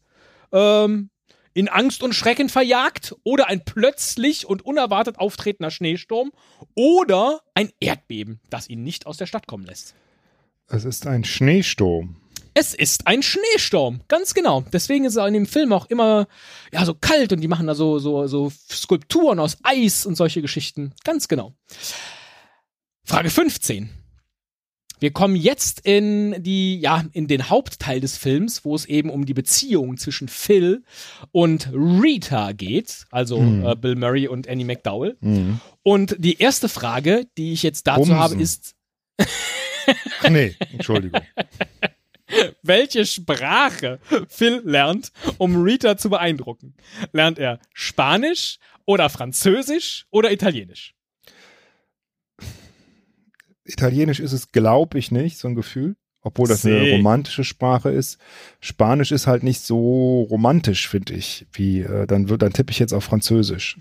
ähm, 0.52 1.10
in 1.58 1.70
Angst 1.70 2.04
und 2.04 2.14
Schrecken 2.14 2.50
verjagt 2.50 3.16
oder 3.24 3.48
ein 3.48 3.66
plötzlich 3.66 4.46
und 4.46 4.64
unerwartet 4.64 5.18
auftretender 5.18 5.72
Schneesturm 5.72 6.32
oder 6.76 7.42
ein 7.56 7.72
Erdbeben, 7.80 8.40
das 8.52 8.70
ihn 8.70 8.84
nicht 8.84 9.08
aus 9.08 9.18
der 9.18 9.26
Stadt 9.26 9.48
kommen 9.48 9.66
lässt. 9.66 9.96
Es 10.68 10.86
ist 10.86 11.08
ein 11.08 11.24
Schneesturm. 11.24 12.18
Es 12.54 12.76
ist 12.76 13.08
ein 13.08 13.24
Schneesturm, 13.24 14.02
ganz 14.08 14.36
genau. 14.36 14.66
Deswegen 14.72 15.06
ist 15.06 15.16
es 15.16 15.26
in 15.26 15.34
dem 15.34 15.48
Film 15.48 15.74
auch 15.74 15.88
immer 15.88 16.28
ja 16.72 16.86
so 16.86 16.94
kalt 16.94 17.34
und 17.34 17.42
die 17.42 17.48
machen 17.48 17.66
da 17.66 17.74
so 17.74 17.98
so 17.98 18.28
so 18.28 18.52
Skulpturen 18.70 19.40
aus 19.40 19.58
Eis 19.64 20.06
und 20.06 20.16
solche 20.16 20.44
Geschichten. 20.44 20.94
Ganz 21.04 21.28
genau. 21.28 21.54
Frage 23.04 23.32
15. 23.32 23.90
Wir 25.00 25.12
kommen 25.12 25.36
jetzt 25.36 25.82
in 25.82 26.42
die, 26.42 26.80
ja, 26.80 27.04
in 27.14 27.28
den 27.28 27.50
Hauptteil 27.50 28.00
des 28.00 28.18
Films, 28.18 28.66
wo 28.66 28.76
es 28.76 28.86
eben 28.86 29.10
um 29.10 29.26
die 29.26 29.34
Beziehung 29.34 29.98
zwischen 29.98 30.28
Phil 30.28 30.84
und 31.32 31.70
Rita 31.74 32.52
geht, 32.54 33.06
also 33.12 33.40
mhm. 33.40 33.66
äh, 33.66 33.76
Bill 33.76 33.96
Murray 33.96 34.28
und 34.28 34.48
Annie 34.48 34.66
McDowell. 34.66 35.18
Mhm. 35.20 35.60
Und 35.84 36.16
die 36.18 36.40
erste 36.40 36.68
Frage, 36.68 37.28
die 37.38 37.54
ich 37.54 37.64
jetzt 37.64 37.86
dazu 37.88 38.02
Bumsen. 38.02 38.18
habe, 38.18 38.36
ist. 38.36 38.76
nee, 40.30 40.56
Entschuldigung. 40.72 41.22
Welche 42.62 43.06
Sprache 43.06 44.00
Phil 44.28 44.62
lernt, 44.66 45.12
um 45.38 45.62
Rita 45.62 45.96
zu 45.98 46.10
beeindrucken? 46.10 46.76
Lernt 47.14 47.40
er 47.40 47.60
Spanisch 47.74 48.58
oder 48.86 49.10
Französisch 49.10 50.08
oder 50.10 50.32
Italienisch? 50.32 50.97
Italienisch 53.68 54.20
ist 54.20 54.34
es, 54.34 54.52
glaube 54.52 54.98
ich, 54.98 55.12
nicht, 55.12 55.38
so 55.38 55.48
ein 55.48 55.56
Gefühl. 55.56 55.96
Obwohl 56.22 56.48
das 56.48 56.64
See. 56.64 56.78
eine 56.78 56.92
romantische 56.92 57.44
Sprache 57.44 57.90
ist. 57.90 58.18
Spanisch 58.60 59.12
ist 59.12 59.28
halt 59.28 59.44
nicht 59.44 59.62
so 59.62 60.24
romantisch, 60.30 60.90
finde 60.90 61.14
ich. 61.14 61.46
Wie, 61.54 61.82
äh, 61.82 62.06
dann 62.06 62.28
wird, 62.28 62.42
dann 62.42 62.52
tippe 62.52 62.72
ich 62.72 62.80
jetzt 62.80 62.94
auf 62.94 63.04
Französisch. 63.04 63.78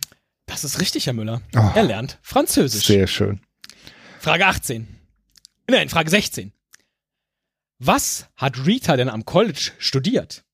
Das 0.46 0.62
ist 0.62 0.80
richtig, 0.80 1.06
Herr 1.06 1.12
Müller. 1.12 1.42
Oh, 1.56 1.70
er 1.74 1.82
lernt 1.82 2.18
Französisch. 2.22 2.86
Sehr 2.86 3.06
schön. 3.08 3.40
Frage 4.20 4.46
18. 4.46 4.86
Nein, 5.68 5.88
Frage 5.88 6.10
16. 6.10 6.52
Was 7.78 8.28
hat 8.36 8.64
Rita 8.64 8.96
denn 8.96 9.08
am 9.08 9.24
College 9.24 9.72
studiert? 9.78 10.44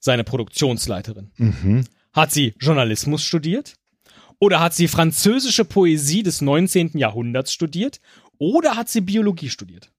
Seine 0.00 0.24
Produktionsleiterin. 0.24 1.30
Mhm. 1.36 1.84
Hat 2.12 2.32
sie 2.32 2.54
Journalismus 2.58 3.22
studiert? 3.22 3.74
Oder 4.38 4.60
hat 4.60 4.74
sie 4.74 4.88
französische 4.88 5.64
Poesie 5.64 6.22
des 6.22 6.42
19. 6.42 6.98
Jahrhunderts 6.98 7.52
studiert? 7.52 8.00
Oder 8.38 8.76
hat 8.76 8.88
sie 8.88 9.00
Biologie 9.00 9.50
studiert? 9.50 9.92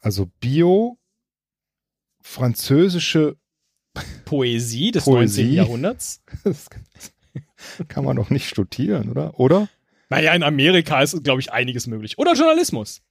Also 0.00 0.26
Bio, 0.40 0.98
französische 2.20 3.36
Poesie 4.24 4.90
des 4.90 5.04
Poesie? 5.04 5.42
19. 5.42 5.56
Jahrhunderts. 5.56 6.22
Das 7.78 7.88
kann 7.88 8.04
man 8.04 8.16
doch 8.16 8.28
nicht 8.28 8.48
studieren, 8.48 9.08
oder? 9.08 9.38
Oder? 9.38 9.68
Naja, 10.10 10.34
in 10.34 10.42
Amerika 10.42 11.00
ist, 11.00 11.22
glaube 11.22 11.40
ich, 11.40 11.52
einiges 11.52 11.86
möglich. 11.86 12.18
Oder 12.18 12.34
Journalismus. 12.34 13.02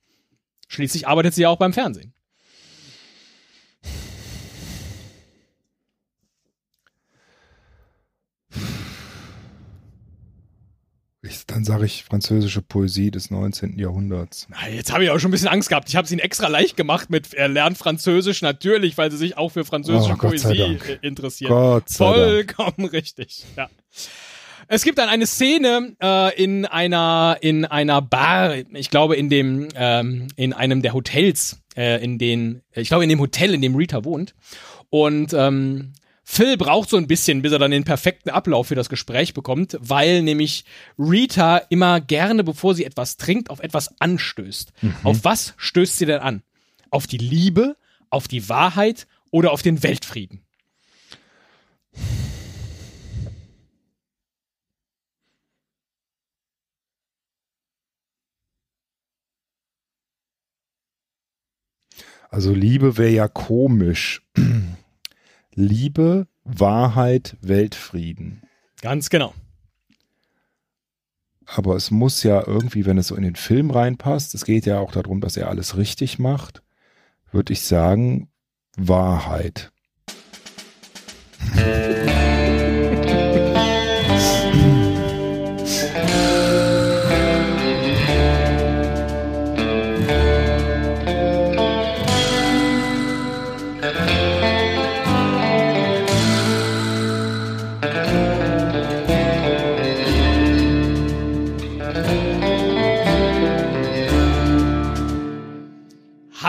Schließlich 0.67 1.07
arbeitet 1.07 1.34
sie 1.34 1.43
ja 1.43 1.49
auch 1.49 1.57
beim 1.57 1.74
Fernsehen. 1.74 2.13
Dann 11.47 11.63
sage 11.63 11.85
ich 11.85 12.03
französische 12.03 12.61
Poesie 12.61 13.11
des 13.11 13.31
19. 13.31 13.77
Jahrhunderts. 13.79 14.47
Na, 14.49 14.69
jetzt 14.69 14.91
habe 14.93 15.03
ich 15.03 15.09
auch 15.09 15.19
schon 15.19 15.29
ein 15.29 15.31
bisschen 15.31 15.47
Angst 15.47 15.69
gehabt. 15.69 15.89
Ich 15.89 15.95
habe 15.95 16.05
es 16.05 16.11
ihnen 16.11 16.19
extra 16.19 16.47
leicht 16.47 16.77
gemacht 16.77 17.09
mit 17.09 17.33
er 17.33 17.47
lernt 17.47 17.77
Französisch 17.77 18.41
natürlich, 18.41 18.97
weil 18.97 19.11
sie 19.11 19.17
sich 19.17 19.37
auch 19.37 19.49
für 19.49 19.65
französische 19.65 20.13
Oh, 20.13 20.17
Poesie 20.17 20.57
Dank. 20.57 20.89
äh, 20.89 20.97
interessieren. 21.05 21.49
Gott 21.49 21.89
sei 21.89 22.05
Dank. 22.05 22.53
Vollkommen 22.55 22.87
richtig. 22.89 23.43
Ja. 23.57 23.69
Es 24.67 24.83
gibt 24.83 24.99
dann 24.99 25.09
eine 25.09 25.25
Szene 25.25 25.95
äh, 26.01 26.41
in 26.41 26.65
einer 26.65 27.37
in 27.41 27.65
einer 27.65 28.01
Bar, 28.01 28.55
ich 28.73 28.89
glaube 28.89 29.15
in 29.17 29.29
dem 29.29 29.67
ähm, 29.75 30.29
in 30.37 30.53
einem 30.53 30.81
der 30.81 30.93
Hotels, 30.93 31.59
äh, 31.75 32.01
in 32.03 32.17
den 32.17 32.61
ich 32.73 32.87
glaube 32.87 33.03
in 33.03 33.09
dem 33.09 33.19
Hotel, 33.19 33.53
in 33.53 33.61
dem 33.61 33.75
Rita 33.75 34.05
wohnt 34.05 34.33
und 34.89 35.33
ähm, 35.33 35.91
Phil 36.24 36.55
braucht 36.55 36.89
so 36.89 36.97
ein 36.97 37.07
bisschen, 37.07 37.41
bis 37.41 37.51
er 37.51 37.59
dann 37.59 37.72
den 37.72 37.84
perfekten 37.84 38.30
Ablauf 38.30 38.67
für 38.67 38.76
das 38.76 38.89
Gespräch 38.89 39.34
bekommt, 39.34 39.78
weil 39.82 40.22
nämlich 40.22 40.65
Rita 40.97 41.57
immer 41.57 41.99
gerne, 41.99 42.43
bevor 42.43 42.76
sie 42.76 42.86
etwas 42.86 43.17
trinkt, 43.17 43.49
auf 43.49 43.59
etwas 43.59 43.99
anstößt. 43.99 44.72
Auf 45.03 45.24
was 45.24 45.53
stößt 45.57 45.97
sie 45.97 46.05
denn 46.05 46.19
an? 46.19 46.43
Auf 46.89 47.07
die 47.07 47.17
Liebe, 47.17 47.76
auf 48.09 48.28
die 48.28 48.47
Wahrheit 48.49 49.07
oder 49.32 49.51
auf 49.51 49.61
den 49.61 49.84
Weltfrieden? 49.84 50.41
Also 62.30 62.53
Liebe 62.53 62.97
wäre 62.97 63.09
ja 63.09 63.28
komisch. 63.28 64.22
Liebe, 65.62 66.28
Wahrheit, 66.43 67.38
Weltfrieden. 67.41 68.41
Ganz 68.82 69.12
genau. 69.12 69.36
Aber 71.45 71.76
es 71.76 71.91
muss 71.91 72.24
ja 72.24 72.47
irgendwie, 72.47 72.86
wenn 72.86 72.97
es 72.97 73.07
so 73.07 73.16
in 73.16 73.22
den 73.22 73.36
Film 73.36 73.70
reinpasst, 73.70 74.34
es 74.34 74.43
geht 74.43 74.66
ja 74.66 74.80
auch 74.80 74.91
darum, 74.91 75.22
dass 75.22 75.38
er 75.38 75.49
alles 75.49 75.78
richtig 75.78 76.18
macht, 76.18 76.64
würde 77.32 77.53
ich 77.53 77.62
sagen, 77.62 78.30
Wahrheit. 78.76 79.72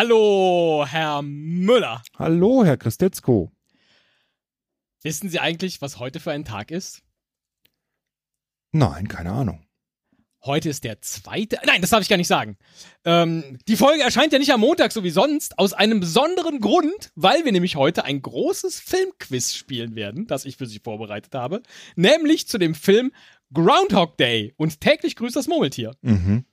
Hallo, 0.04 0.84
Herr 0.84 1.22
Müller. 1.22 2.02
Hallo, 2.18 2.64
Herr 2.64 2.76
Christetzko. 2.76 3.52
Wissen 5.02 5.28
Sie 5.28 5.38
eigentlich, 5.38 5.80
was 5.80 6.00
heute 6.00 6.18
für 6.18 6.32
ein 6.32 6.44
Tag 6.44 6.72
ist? 6.72 7.04
Nein, 8.72 9.06
keine 9.06 9.30
Ahnung. 9.30 9.64
Heute 10.44 10.70
ist 10.70 10.82
der 10.82 11.00
zweite. 11.02 11.60
Nein, 11.66 11.82
das 11.82 11.90
darf 11.90 12.02
ich 12.02 12.08
gar 12.08 12.16
nicht 12.16 12.26
sagen. 12.26 12.58
Ähm, 13.04 13.60
die 13.68 13.76
Folge 13.76 14.02
erscheint 14.02 14.32
ja 14.32 14.40
nicht 14.40 14.52
am 14.52 14.58
Montag, 14.58 14.90
so 14.90 15.04
wie 15.04 15.10
sonst, 15.10 15.56
aus 15.56 15.72
einem 15.72 16.00
besonderen 16.00 16.58
Grund, 16.58 17.12
weil 17.14 17.44
wir 17.44 17.52
nämlich 17.52 17.76
heute 17.76 18.04
ein 18.04 18.22
großes 18.22 18.80
Filmquiz 18.80 19.54
spielen 19.54 19.94
werden, 19.94 20.26
das 20.26 20.46
ich 20.46 20.56
für 20.56 20.66
Sie 20.66 20.80
vorbereitet 20.80 21.32
habe. 21.36 21.62
Nämlich 21.94 22.48
zu 22.48 22.58
dem 22.58 22.74
Film 22.74 23.12
Groundhog 23.52 24.16
Day 24.16 24.52
und 24.56 24.80
täglich 24.80 25.14
grüßt 25.14 25.36
das 25.36 25.46
Murmeltier. 25.46 25.94
Mhm. 26.02 26.44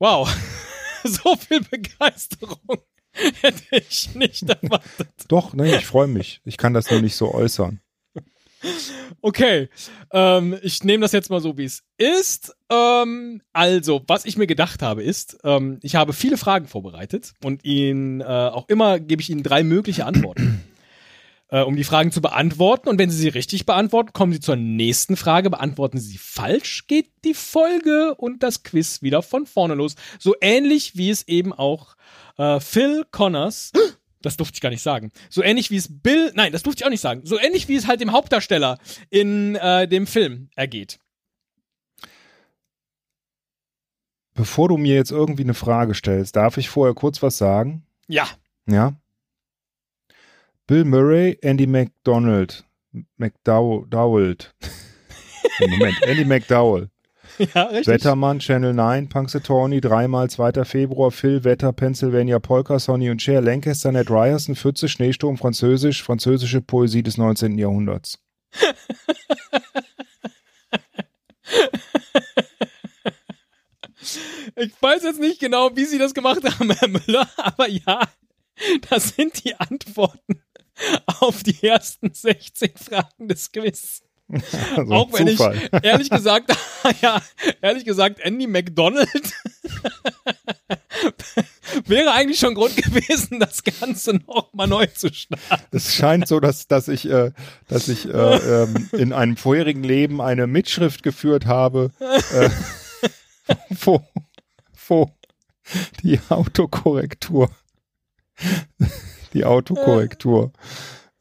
Wow. 0.00 0.28
so 1.04 1.36
viel 1.36 1.60
Begeisterung 1.62 2.58
hätte 3.12 3.76
ich 3.76 4.14
nicht 4.14 4.48
erwartet. 4.48 5.08
Doch, 5.28 5.54
nein, 5.54 5.74
ich 5.78 5.86
freue 5.86 6.08
mich. 6.08 6.40
Ich 6.44 6.56
kann 6.56 6.74
das 6.74 6.90
nur 6.90 7.00
nicht 7.00 7.16
so 7.16 7.32
äußern. 7.32 7.80
Okay, 9.20 9.68
ähm, 10.12 10.58
ich 10.62 10.82
nehme 10.82 11.02
das 11.02 11.12
jetzt 11.12 11.30
mal 11.30 11.40
so, 11.40 11.56
wie 11.58 11.64
es 11.64 11.84
ist. 11.96 12.56
Ähm, 12.70 13.40
also, 13.52 14.02
was 14.06 14.24
ich 14.24 14.36
mir 14.36 14.46
gedacht 14.46 14.82
habe, 14.82 15.02
ist, 15.02 15.38
ähm, 15.44 15.78
ich 15.82 15.94
habe 15.94 16.12
viele 16.12 16.36
Fragen 16.36 16.66
vorbereitet 16.66 17.34
und 17.42 17.64
Ihnen 17.64 18.20
äh, 18.20 18.24
auch 18.24 18.68
immer 18.68 18.98
gebe 18.98 19.22
ich 19.22 19.30
Ihnen 19.30 19.42
drei 19.42 19.62
mögliche 19.62 20.06
Antworten. 20.06 20.64
Äh, 21.48 21.62
um 21.62 21.76
die 21.76 21.84
Fragen 21.84 22.12
zu 22.12 22.20
beantworten. 22.20 22.88
Und 22.88 22.98
wenn 22.98 23.10
Sie 23.10 23.18
sie 23.18 23.28
richtig 23.28 23.66
beantworten, 23.66 24.12
kommen 24.12 24.32
Sie 24.32 24.40
zur 24.40 24.56
nächsten 24.56 25.16
Frage. 25.16 25.50
Beantworten 25.50 25.98
Sie 25.98 26.12
sie 26.12 26.18
falsch, 26.18 26.86
geht 26.86 27.10
die 27.24 27.34
Folge 27.34 28.14
und 28.16 28.42
das 28.42 28.62
Quiz 28.62 29.02
wieder 29.02 29.22
von 29.22 29.46
vorne 29.46 29.74
los. 29.74 29.94
So 30.18 30.34
ähnlich 30.40 30.96
wie 30.96 31.10
es 31.10 31.26
eben 31.28 31.52
auch 31.52 31.96
äh, 32.36 32.60
Phil 32.60 33.04
Connors 33.10 33.72
das 34.22 34.36
durfte 34.36 34.56
ich 34.56 34.60
gar 34.60 34.70
nicht 34.70 34.82
sagen. 34.82 35.12
So 35.30 35.42
ähnlich 35.42 35.70
wie 35.70 35.76
es 35.76 35.88
Bill, 36.02 36.32
nein, 36.34 36.52
das 36.52 36.62
durfte 36.62 36.82
ich 36.82 36.86
auch 36.86 36.90
nicht 36.90 37.00
sagen. 37.00 37.22
So 37.24 37.38
ähnlich 37.38 37.68
wie 37.68 37.76
es 37.76 37.86
halt 37.86 38.00
dem 38.00 38.12
Hauptdarsteller 38.12 38.78
in 39.10 39.54
äh, 39.56 39.86
dem 39.86 40.06
Film 40.06 40.50
ergeht. 40.56 40.98
Bevor 44.34 44.68
du 44.68 44.76
mir 44.76 44.94
jetzt 44.94 45.10
irgendwie 45.10 45.42
eine 45.42 45.54
Frage 45.54 45.94
stellst, 45.94 46.36
darf 46.36 46.58
ich 46.58 46.68
vorher 46.68 46.94
kurz 46.94 47.22
was 47.22 47.38
sagen? 47.38 47.86
Ja, 48.06 48.28
Ja. 48.66 49.00
Bill 50.68 50.84
Murray, 50.84 51.38
Andy 51.42 51.66
McDonald, 51.66 52.62
McDowell. 53.18 54.36
Moment, 55.60 55.96
Andy 56.06 56.26
McDowell. 56.26 56.90
ja, 57.38 57.62
richtig. 57.62 57.86
Wettermann, 57.86 58.38
Channel 58.38 58.74
9, 58.74 59.08
Punxsutawney, 59.08 59.80
dreimal 59.80 60.28
2. 60.28 60.66
Februar, 60.66 61.10
Phil, 61.10 61.42
Wetter, 61.42 61.72
Pennsylvania, 61.72 62.38
Polka, 62.38 62.78
Sonny 62.78 63.08
und 63.08 63.22
Cher, 63.22 63.40
Lancaster, 63.40 63.90
Ned 63.92 64.10
Ryerson, 64.10 64.56
Pfütze, 64.56 64.90
Schneesturm, 64.90 65.38
Französisch, 65.38 66.02
französische 66.02 66.60
Poesie 66.60 67.02
des 67.02 67.16
19. 67.16 67.56
Jahrhunderts. 67.56 68.18
Ich 74.60 74.72
weiß 74.82 75.04
jetzt 75.04 75.20
nicht 75.20 75.38
genau, 75.38 75.76
wie 75.76 75.84
Sie 75.84 75.98
das 75.98 76.14
gemacht 76.14 76.40
haben, 76.42 76.72
Herr 76.72 76.88
Müller, 76.88 77.28
aber 77.36 77.68
ja, 77.68 78.08
das 78.90 79.10
sind 79.10 79.44
die 79.44 79.54
Antworten 79.54 80.42
auf 81.20 81.42
die 81.42 81.62
ersten 81.62 82.12
16 82.12 82.70
Fragen 82.76 83.28
des 83.28 83.52
Quiz. 83.52 84.02
Also 84.76 84.92
Auch 84.92 85.12
wenn 85.12 85.28
Zufall. 85.28 85.56
ich 85.56 85.70
ehrlich 85.84 86.10
gesagt, 86.10 86.54
ja, 87.00 87.22
ehrlich 87.62 87.84
gesagt, 87.84 88.20
Andy 88.20 88.46
McDonald 88.46 89.32
wäre 91.86 92.12
eigentlich 92.12 92.38
schon 92.38 92.54
Grund 92.54 92.76
gewesen, 92.76 93.40
das 93.40 93.62
Ganze 93.64 94.16
nochmal 94.26 94.68
neu 94.68 94.86
zu 94.86 95.12
starten. 95.12 95.64
Es 95.70 95.94
scheint 95.94 96.28
so, 96.28 96.40
dass, 96.40 96.66
dass 96.66 96.88
ich, 96.88 97.08
äh, 97.08 97.32
dass 97.68 97.88
ich 97.88 98.06
äh, 98.06 98.64
ähm, 98.64 98.90
in 98.92 99.14
einem 99.14 99.38
vorherigen 99.38 99.82
Leben 99.82 100.20
eine 100.20 100.46
Mitschrift 100.46 101.02
geführt 101.02 101.46
habe, 101.46 101.90
äh, 101.98 102.50
wo, 103.82 104.02
wo 104.88 105.10
die 106.02 106.20
Autokorrektur, 106.28 107.50
die 109.34 109.44
Autokorrektur 109.44 110.52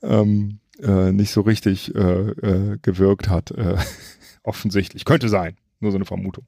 ähm, 0.01 0.59
äh, 0.81 1.11
nicht 1.11 1.31
so 1.31 1.41
richtig 1.41 1.93
äh, 1.95 1.99
äh, 1.99 2.77
gewirkt 2.81 3.29
hat. 3.29 3.51
Äh, 3.51 3.77
offensichtlich. 4.43 5.05
Könnte 5.05 5.29
sein. 5.29 5.57
Nur 5.79 5.91
so 5.91 5.97
eine 5.97 6.05
Vermutung. 6.05 6.47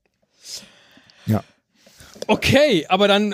Okay, 2.27 2.85
aber 2.89 3.07
dann 3.07 3.33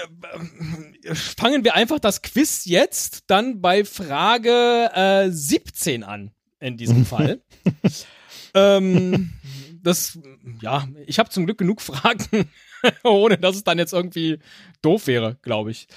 äh, 1.03 1.15
fangen 1.15 1.63
wir 1.63 1.75
einfach 1.75 1.99
das 1.99 2.21
Quiz 2.21 2.65
jetzt 2.65 3.23
dann 3.27 3.61
bei 3.61 3.83
Frage 3.83 4.89
äh, 4.93 5.29
17 5.29 6.03
an, 6.03 6.31
in 6.59 6.77
diesem 6.77 7.05
Fall. 7.05 7.41
ähm, 8.53 9.33
das, 9.81 10.19
ja, 10.61 10.87
ich 11.05 11.19
habe 11.19 11.29
zum 11.29 11.45
Glück 11.45 11.57
genug 11.57 11.81
Fragen, 11.81 12.49
ohne 13.03 13.37
dass 13.37 13.55
es 13.55 13.63
dann 13.63 13.77
jetzt 13.77 13.93
irgendwie 13.93 14.39
doof 14.81 15.07
wäre, 15.07 15.37
glaube 15.41 15.71
ich. 15.71 15.87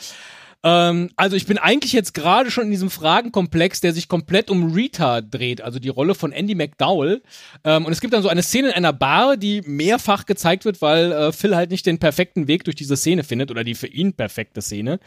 Ähm, 0.64 1.10
also 1.16 1.36
ich 1.36 1.46
bin 1.46 1.58
eigentlich 1.58 1.92
jetzt 1.92 2.14
gerade 2.14 2.50
schon 2.50 2.64
in 2.64 2.70
diesem 2.70 2.90
Fragenkomplex, 2.90 3.80
der 3.80 3.92
sich 3.92 4.08
komplett 4.08 4.50
um 4.50 4.72
Rita 4.72 5.20
dreht, 5.20 5.60
also 5.60 5.78
die 5.78 5.88
Rolle 5.88 6.14
von 6.14 6.32
Andy 6.32 6.54
McDowell. 6.54 7.22
Ähm, 7.64 7.84
und 7.86 7.92
es 7.92 8.00
gibt 8.00 8.12
dann 8.12 8.22
so 8.22 8.28
eine 8.28 8.42
Szene 8.42 8.68
in 8.68 8.74
einer 8.74 8.92
Bar, 8.92 9.36
die 9.36 9.62
mehrfach 9.62 10.26
gezeigt 10.26 10.64
wird, 10.64 10.82
weil 10.82 11.12
äh, 11.12 11.32
Phil 11.32 11.54
halt 11.54 11.70
nicht 11.70 11.86
den 11.86 11.98
perfekten 11.98 12.48
Weg 12.48 12.64
durch 12.64 12.76
diese 12.76 12.96
Szene 12.96 13.22
findet 13.22 13.50
oder 13.50 13.62
die 13.62 13.74
für 13.74 13.86
ihn 13.86 14.14
perfekte 14.14 14.60
Szene. 14.60 14.98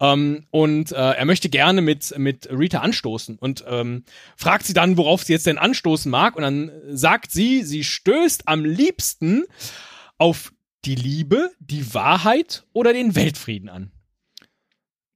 Ähm, 0.00 0.44
und 0.50 0.92
äh, 0.92 0.96
er 0.96 1.24
möchte 1.24 1.48
gerne 1.48 1.80
mit, 1.80 2.16
mit 2.18 2.48
Rita 2.50 2.80
anstoßen 2.80 3.38
und 3.38 3.64
ähm, 3.66 4.04
fragt 4.36 4.66
sie 4.66 4.74
dann, 4.74 4.98
worauf 4.98 5.22
sie 5.22 5.32
jetzt 5.32 5.46
denn 5.46 5.58
anstoßen 5.58 6.10
mag. 6.10 6.36
Und 6.36 6.42
dann 6.42 6.70
sagt 6.90 7.32
sie, 7.32 7.62
sie 7.62 7.82
stößt 7.82 8.46
am 8.46 8.64
liebsten 8.64 9.44
auf 10.18 10.52
die 10.84 10.94
Liebe, 10.94 11.50
die 11.60 11.94
Wahrheit 11.94 12.64
oder 12.72 12.92
den 12.92 13.14
Weltfrieden 13.14 13.68
an. 13.68 13.90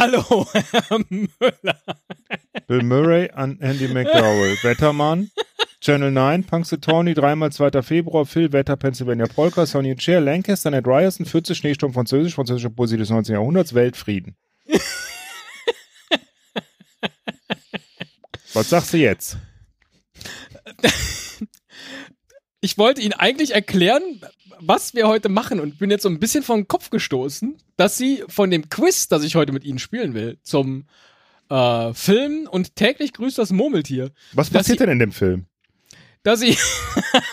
Hallo, 0.00 0.46
Herr 0.54 0.98
Müller. 1.10 1.78
Bill 2.66 2.82
Murray 2.82 3.28
an 3.34 3.58
Andy 3.60 3.86
McDowell. 3.86 4.56
Wettermann. 4.62 5.30
Channel 5.82 6.10
9, 6.10 6.44
Punxsutawney, 6.44 7.12
dreimal 7.12 7.52
2. 7.52 7.82
Februar, 7.82 8.24
Phil, 8.24 8.50
Wetter, 8.50 8.76
Pennsylvania 8.76 9.26
Polka, 9.26 9.66
Sonny 9.66 9.94
Chair, 9.96 10.22
Lancaster, 10.22 10.70
Ned 10.70 10.86
Ryerson, 10.86 11.26
Pfütze, 11.26 11.54
Schneesturm, 11.54 11.92
Französisch, 11.92 12.34
französische 12.34 12.70
Poesie 12.70 12.96
des 12.96 13.10
19. 13.10 13.34
Jahrhunderts, 13.34 13.74
Weltfrieden. 13.74 14.36
Was 18.54 18.70
sagst 18.70 18.94
du 18.94 18.96
jetzt? 18.96 19.36
Ich 22.62 22.78
wollte 22.78 23.02
Ihnen 23.02 23.12
eigentlich 23.12 23.50
erklären, 23.54 24.22
was 24.62 24.94
wir 24.94 25.06
heute 25.08 25.28
machen 25.28 25.60
und 25.60 25.78
bin 25.78 25.90
jetzt 25.90 26.02
so 26.02 26.08
ein 26.08 26.18
bisschen 26.20 26.42
vom 26.42 26.68
Kopf 26.68 26.90
gestoßen, 26.90 27.56
dass 27.76 27.96
Sie 27.96 28.24
von 28.28 28.50
dem 28.50 28.68
Quiz, 28.68 29.08
das 29.08 29.22
ich 29.24 29.34
heute 29.34 29.52
mit 29.52 29.64
Ihnen 29.64 29.78
spielen 29.78 30.14
will, 30.14 30.38
zum 30.42 30.86
äh, 31.50 31.92
Film 31.94 32.48
und 32.50 32.76
täglich 32.76 33.12
grüßt 33.12 33.38
das 33.38 33.50
Murmeltier. 33.50 34.10
Was 34.32 34.50
passiert 34.50 34.78
Sie- 34.78 34.84
denn 34.84 34.92
in 34.92 34.98
dem 34.98 35.12
Film? 35.12 35.46
dass 36.22 36.40
sie 36.40 36.54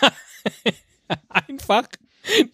einfach 1.28 1.86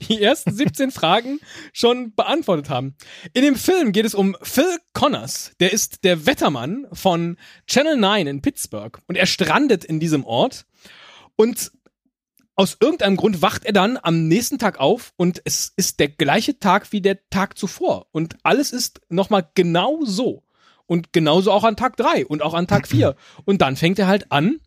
die 0.09 0.21
ersten 0.23 0.53
17 0.53 0.91
Fragen 0.91 1.39
schon 1.73 2.15
beantwortet 2.15 2.71
haben. 2.71 2.97
In 3.33 3.43
dem 3.43 3.57
Film 3.57 3.93
geht 3.93 4.05
es 4.05 4.15
um 4.15 4.37
Phil 4.43 4.79
Connors. 4.93 5.53
Der 5.61 5.73
ist 5.73 6.05
der 6.05 6.27
Wettermann 6.27 6.87
von 6.93 7.37
Channel 7.67 7.97
9 7.97 8.27
in 8.27 8.43
Pittsburgh 8.43 8.99
und 9.07 9.17
er 9.17 9.27
strandet 9.27 9.85
in 9.85 10.01
diesem 10.01 10.25
Ort 10.25 10.67
und 11.37 11.73
aus 12.57 12.77
irgendeinem 12.81 13.17
Grund 13.17 13.43
wacht 13.43 13.65
er 13.65 13.73
dann 13.73 13.99
am 14.01 14.29
nächsten 14.29 14.59
Tag 14.59 14.79
auf 14.79 15.13
und 15.17 15.43
es 15.45 15.73
ist 15.77 16.01
der 16.01 16.09
gleiche 16.09 16.59
Tag 16.59 16.93
wie 16.93 17.01
der 17.01 17.19
Tag 17.31 17.59
zuvor 17.59 18.07
und 18.13 18.37
alles 18.43 18.73
ist 18.73 19.01
nochmal 19.09 19.49
genau 19.55 20.05
so. 20.05 20.43
Und 20.87 21.13
genauso 21.13 21.51
auch 21.51 21.65
an 21.65 21.77
Tag 21.77 21.97
3 21.97 22.27
und 22.27 22.43
auch 22.43 22.53
an 22.53 22.67
Tag 22.67 22.87
4. 22.87 23.17
Und 23.47 23.63
dann 23.63 23.75
fängt 23.75 23.99
er 23.99 24.07
halt 24.07 24.31
an, 24.31 24.61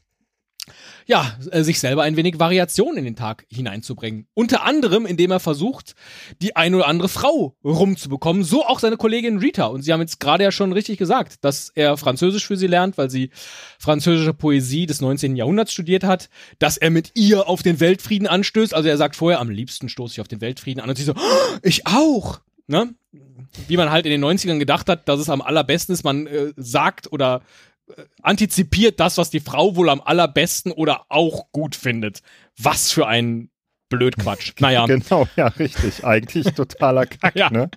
ja, 1.05 1.37
äh, 1.51 1.63
sich 1.63 1.79
selber 1.79 2.03
ein 2.03 2.17
wenig 2.17 2.39
Variation 2.39 2.97
in 2.97 3.05
den 3.05 3.15
Tag 3.15 3.45
hineinzubringen. 3.49 4.27
Unter 4.33 4.63
anderem, 4.63 5.05
indem 5.05 5.31
er 5.31 5.39
versucht, 5.39 5.95
die 6.41 6.55
eine 6.55 6.77
oder 6.77 6.87
andere 6.87 7.09
Frau 7.09 7.55
rumzubekommen, 7.63 8.43
so 8.43 8.65
auch 8.65 8.79
seine 8.79 8.97
Kollegin 8.97 9.37
Rita. 9.39 9.65
Und 9.65 9.83
Sie 9.83 9.93
haben 9.93 10.01
jetzt 10.01 10.19
gerade 10.19 10.43
ja 10.43 10.51
schon 10.51 10.73
richtig 10.73 10.97
gesagt, 10.97 11.43
dass 11.43 11.71
er 11.75 11.97
Französisch 11.97 12.45
für 12.45 12.57
sie 12.57 12.67
lernt, 12.67 12.97
weil 12.97 13.09
sie 13.09 13.31
französische 13.79 14.33
Poesie 14.33 14.85
des 14.85 15.01
19. 15.01 15.35
Jahrhunderts 15.35 15.71
studiert 15.71 16.03
hat, 16.03 16.29
dass 16.59 16.77
er 16.77 16.89
mit 16.89 17.11
ihr 17.15 17.47
auf 17.47 17.63
den 17.63 17.79
Weltfrieden 17.79 18.27
anstößt. 18.27 18.73
Also 18.73 18.89
er 18.89 18.97
sagt 18.97 19.15
vorher, 19.15 19.39
am 19.39 19.49
liebsten 19.49 19.89
stoße 19.89 20.13
ich 20.13 20.21
auf 20.21 20.27
den 20.27 20.41
Weltfrieden 20.41 20.81
an. 20.81 20.89
Und 20.89 20.97
sie 20.97 21.03
so, 21.03 21.13
"Oh, 21.13 21.57
ich 21.63 21.87
auch. 21.87 22.39
Ne? 22.67 22.93
Wie 23.67 23.77
man 23.77 23.89
halt 23.89 24.05
in 24.05 24.11
den 24.11 24.23
90ern 24.23 24.59
gedacht 24.59 24.89
hat, 24.89 25.07
dass 25.07 25.19
es 25.19 25.29
am 25.29 25.41
allerbesten 25.41 25.93
ist, 25.93 26.03
man 26.03 26.27
äh, 26.27 26.51
sagt 26.57 27.11
oder 27.11 27.41
antizipiert 28.21 28.99
das, 28.99 29.17
was 29.17 29.29
die 29.29 29.39
Frau 29.39 29.75
wohl 29.75 29.89
am 29.89 30.01
allerbesten 30.01 30.71
oder 30.71 31.05
auch 31.09 31.51
gut 31.51 31.75
findet. 31.75 32.21
Was 32.57 32.91
für 32.91 33.07
ein 33.07 33.49
Blödquatsch. 33.89 34.53
Naja. 34.59 34.85
Genau, 34.85 35.27
ja, 35.37 35.47
richtig. 35.47 36.03
Eigentlich 36.03 36.47
totaler 36.53 37.05
Kack, 37.05 37.35
Ja. 37.35 37.49
ne? 37.49 37.69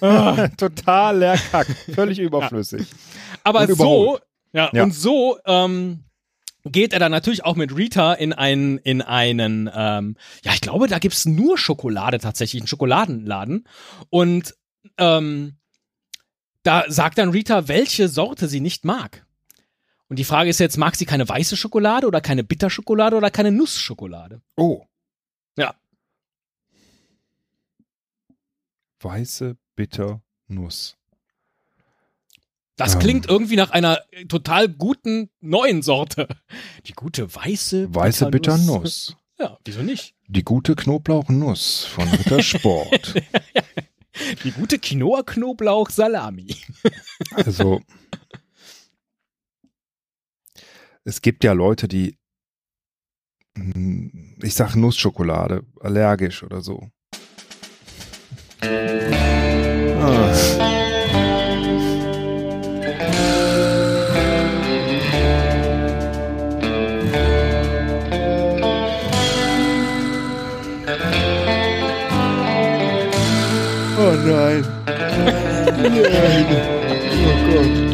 Ah. 0.00 0.48
Totaler 0.56 1.36
Kack. 1.38 1.66
Völlig 1.94 2.18
überflüssig. 2.18 2.86
Aber 3.44 3.60
Und 3.60 3.76
so, 3.76 4.18
ja, 4.52 4.70
Ja. 4.72 4.82
und 4.82 4.94
so 4.94 5.38
ähm, 5.46 6.04
geht 6.64 6.92
er 6.92 6.98
dann 6.98 7.10
natürlich 7.12 7.44
auch 7.44 7.56
mit 7.56 7.74
Rita 7.76 8.12
in 8.12 8.32
einen, 8.32 8.78
in 8.78 9.00
einen, 9.02 9.70
ähm, 9.74 10.16
ja, 10.44 10.52
ich 10.52 10.60
glaube, 10.60 10.86
da 10.86 10.98
gibt's 10.98 11.24
nur 11.24 11.56
Schokolade 11.58 12.18
tatsächlich, 12.18 12.60
einen 12.62 12.68
Schokoladenladen. 12.68 13.66
Und 14.10 14.54
ähm, 14.98 15.56
da 16.62 16.84
sagt 16.88 17.18
dann 17.18 17.30
Rita, 17.30 17.68
welche 17.68 18.08
Sorte 18.08 18.48
sie 18.48 18.60
nicht 18.60 18.84
mag. 18.84 19.26
Und 20.08 20.18
die 20.18 20.24
Frage 20.24 20.50
ist 20.50 20.60
jetzt, 20.60 20.76
mag 20.76 20.94
sie 20.96 21.06
keine 21.06 21.28
weiße 21.28 21.56
Schokolade 21.56 22.06
oder 22.06 22.20
keine 22.20 22.44
Bitterschokolade 22.44 23.16
oder 23.16 23.30
keine 23.30 23.50
Nussschokolade? 23.50 24.42
Oh. 24.56 24.84
Ja. 25.56 25.74
Weiße 29.00 29.56
Bitternuss. 29.74 30.96
Das 32.76 32.94
Ähm. 32.94 33.00
klingt 33.00 33.26
irgendwie 33.26 33.56
nach 33.56 33.70
einer 33.70 34.00
äh, 34.10 34.24
total 34.26 34.68
guten 34.68 35.30
neuen 35.40 35.82
Sorte. 35.82 36.28
Die 36.86 36.92
gute 36.92 37.34
weiße 37.34 37.94
Weiße 37.94 38.26
Bitternuss. 38.30 39.16
Ja, 39.38 39.58
wieso 39.64 39.82
nicht? 39.82 40.14
Die 40.28 40.44
gute 40.44 40.76
Knoblauchnuss 40.76 41.84
von 41.86 42.06
Rittersport. 42.06 43.14
Die 44.44 44.52
gute 44.52 44.78
Quinoa-Knoblauch-Salami. 44.78 46.54
also, 47.32 47.80
es 51.04 51.22
gibt 51.22 51.44
ja 51.44 51.52
Leute, 51.52 51.88
die, 51.88 52.18
hm, 53.56 54.36
ich 54.42 54.54
sag 54.54 54.74
Nussschokolade, 54.76 55.64
allergisch 55.80 56.42
oder 56.42 56.60
so. 56.60 56.90
Ah. 60.00 60.61
Nein. 74.32 74.64
Nein. 75.82 76.46
Oh 77.24 77.36
Gott. 77.52 77.92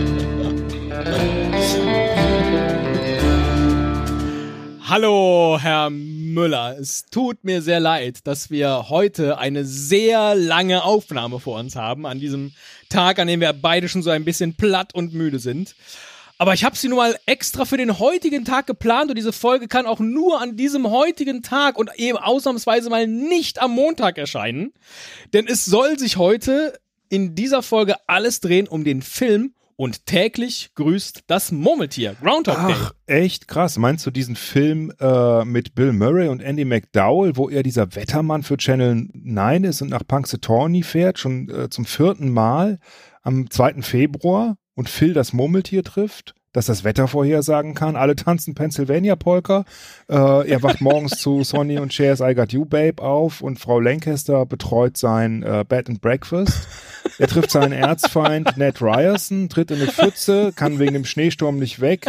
Hallo, 4.88 5.58
Herr 5.60 5.90
Müller. 5.90 6.76
Es 6.78 7.04
tut 7.10 7.44
mir 7.44 7.60
sehr 7.60 7.80
leid, 7.80 8.26
dass 8.26 8.50
wir 8.50 8.88
heute 8.88 9.38
eine 9.38 9.64
sehr 9.64 10.34
lange 10.34 10.82
Aufnahme 10.84 11.40
vor 11.40 11.58
uns 11.58 11.76
haben, 11.76 12.06
an 12.06 12.20
diesem 12.20 12.52
Tag, 12.88 13.18
an 13.18 13.28
dem 13.28 13.40
wir 13.40 13.52
beide 13.52 13.88
schon 13.88 14.02
so 14.02 14.10
ein 14.10 14.24
bisschen 14.24 14.54
platt 14.54 14.94
und 14.94 15.12
müde 15.12 15.40
sind. 15.40 15.74
Aber 16.40 16.54
ich 16.54 16.62
habe 16.62 16.76
sie 16.76 16.88
nun 16.88 16.98
mal 16.98 17.16
extra 17.26 17.64
für 17.64 17.76
den 17.76 17.98
heutigen 17.98 18.44
Tag 18.44 18.68
geplant 18.68 19.10
und 19.10 19.18
diese 19.18 19.32
Folge 19.32 19.66
kann 19.66 19.86
auch 19.86 19.98
nur 19.98 20.40
an 20.40 20.56
diesem 20.56 20.88
heutigen 20.88 21.42
Tag 21.42 21.76
und 21.76 21.90
eben 21.96 22.16
ausnahmsweise 22.16 22.90
mal 22.90 23.08
nicht 23.08 23.60
am 23.60 23.72
Montag 23.72 24.18
erscheinen. 24.18 24.72
Denn 25.32 25.48
es 25.48 25.64
soll 25.64 25.98
sich 25.98 26.16
heute 26.16 26.78
in 27.08 27.34
dieser 27.34 27.62
Folge 27.62 27.96
alles 28.06 28.40
drehen 28.40 28.68
um 28.68 28.84
den 28.84 29.02
Film 29.02 29.54
und 29.74 30.06
täglich 30.06 30.70
grüßt 30.76 31.24
das 31.26 31.50
Murmeltier. 31.50 32.14
Groundhog 32.22 32.66
Day. 32.66 32.76
Ach, 32.76 32.92
echt 33.06 33.48
krass. 33.48 33.76
Meinst 33.76 34.06
du 34.06 34.12
diesen 34.12 34.36
Film 34.36 34.92
äh, 35.00 35.44
mit 35.44 35.74
Bill 35.74 35.92
Murray 35.92 36.28
und 36.28 36.40
Andy 36.40 36.64
McDowell, 36.64 37.36
wo 37.36 37.48
er 37.48 37.64
dieser 37.64 37.94
Wettermann 37.96 38.44
für 38.44 38.56
Channel 38.56 39.08
9 39.12 39.64
ist 39.64 39.82
und 39.82 39.90
nach 39.90 40.06
Punxsutawney 40.06 40.84
fährt, 40.84 41.18
schon 41.18 41.48
äh, 41.48 41.68
zum 41.68 41.84
vierten 41.84 42.28
Mal 42.30 42.78
am 43.22 43.50
2. 43.50 43.82
Februar 43.82 44.56
und 44.78 44.88
Phil 44.88 45.12
das 45.12 45.32
Murmeltier 45.32 45.82
trifft? 45.82 46.34
dass 46.54 46.64
das 46.64 46.82
Wetter 46.82 47.06
vorhersagen 47.06 47.74
kann. 47.74 47.94
Alle 47.94 48.16
tanzen 48.16 48.54
Pennsylvania 48.54 49.16
Polka. 49.16 49.64
Äh, 50.08 50.48
er 50.48 50.62
wacht 50.62 50.80
morgens 50.80 51.18
zu 51.20 51.44
Sonny 51.44 51.78
und 51.78 51.92
Cher's 51.92 52.20
I 52.20 52.34
Got 52.34 52.52
You 52.52 52.64
Babe 52.64 53.02
auf 53.02 53.42
und 53.42 53.60
Frau 53.60 53.78
Lancaster 53.78 54.46
betreut 54.46 54.96
sein 54.96 55.42
äh, 55.42 55.64
Bed 55.68 55.90
and 55.90 56.00
Breakfast. 56.00 56.66
Er 57.18 57.28
trifft 57.28 57.50
seinen 57.50 57.72
Erzfeind 57.72 58.56
Ned 58.56 58.80
Ryerson, 58.80 59.50
tritt 59.50 59.70
in 59.70 59.76
eine 59.82 59.90
Pfütze, 59.90 60.52
kann 60.56 60.78
wegen 60.78 60.94
dem 60.94 61.04
Schneesturm 61.04 61.58
nicht 61.58 61.80
weg, 61.80 62.06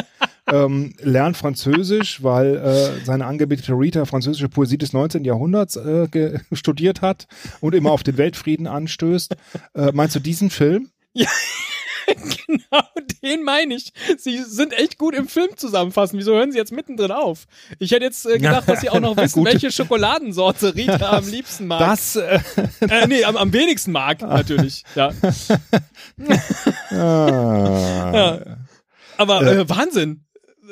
ähm, 0.51 0.93
lernt 1.01 1.35
Französisch, 1.35 2.23
weil 2.23 2.55
äh, 2.55 3.05
seine 3.05 3.25
angebetete 3.25 3.73
Rita 3.73 4.05
französische 4.05 4.49
Poesie 4.49 4.77
des 4.77 4.93
19. 4.93 5.25
Jahrhunderts 5.25 5.75
äh, 5.75 6.39
studiert 6.53 7.01
hat 7.01 7.27
und 7.59 7.75
immer 7.75 7.91
auf 7.91 8.03
den 8.03 8.17
Weltfrieden 8.17 8.67
anstößt. 8.67 9.35
Äh, 9.75 9.91
meinst 9.91 10.15
du 10.15 10.19
diesen 10.21 10.49
Film? 10.49 10.89
Genau, 12.47 12.83
den 13.23 13.43
meine 13.43 13.75
ich. 13.75 13.93
Sie 14.17 14.43
sind 14.43 14.73
echt 14.73 14.97
gut 14.97 15.13
im 15.15 15.27
Film 15.27 15.49
zusammenfassen. 15.55 16.17
Wieso 16.17 16.33
hören 16.33 16.51
Sie 16.51 16.57
jetzt 16.57 16.71
mittendrin 16.71 17.11
auf? 17.11 17.45
Ich 17.79 17.91
hätte 17.91 18.05
jetzt 18.05 18.25
äh, 18.25 18.37
gedacht, 18.37 18.67
dass 18.67 18.81
Sie 18.81 18.89
auch 18.89 18.99
noch 18.99 19.15
wissen, 19.17 19.43
welche 19.45 19.71
Schokoladensorte 19.71 20.75
Rita 20.75 21.11
am 21.17 21.27
liebsten 21.27 21.67
mag. 21.67 21.79
Das, 21.79 22.15
äh, 22.15 22.39
Äh, 22.81 23.07
nee, 23.07 23.23
am, 23.23 23.37
am 23.37 23.53
wenigsten 23.53 23.91
mag, 23.91 24.21
natürlich. 24.21 24.83
Ja. 24.95 25.11
ah, 26.91 28.39
Aber 29.17 29.41
äh, 29.41 29.69
Wahnsinn. 29.69 30.25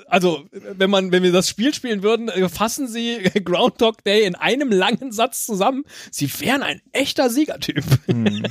also 0.07 0.45
wenn 0.51 0.89
man, 0.89 1.11
wenn 1.11 1.23
wir 1.23 1.31
das 1.31 1.49
Spiel 1.49 1.73
spielen 1.73 2.01
würden, 2.03 2.29
äh, 2.29 2.49
fassen 2.49 2.88
sie 2.88 3.17
Groundhog 3.43 4.03
Day 4.03 4.25
in 4.25 4.35
einem 4.35 4.71
langen 4.71 5.11
Satz 5.11 5.45
zusammen. 5.45 5.83
Sie 6.11 6.29
wären 6.39 6.63
ein 6.63 6.81
echter 6.91 7.29
Siegertyp. 7.29 7.83
Hm. 8.07 8.43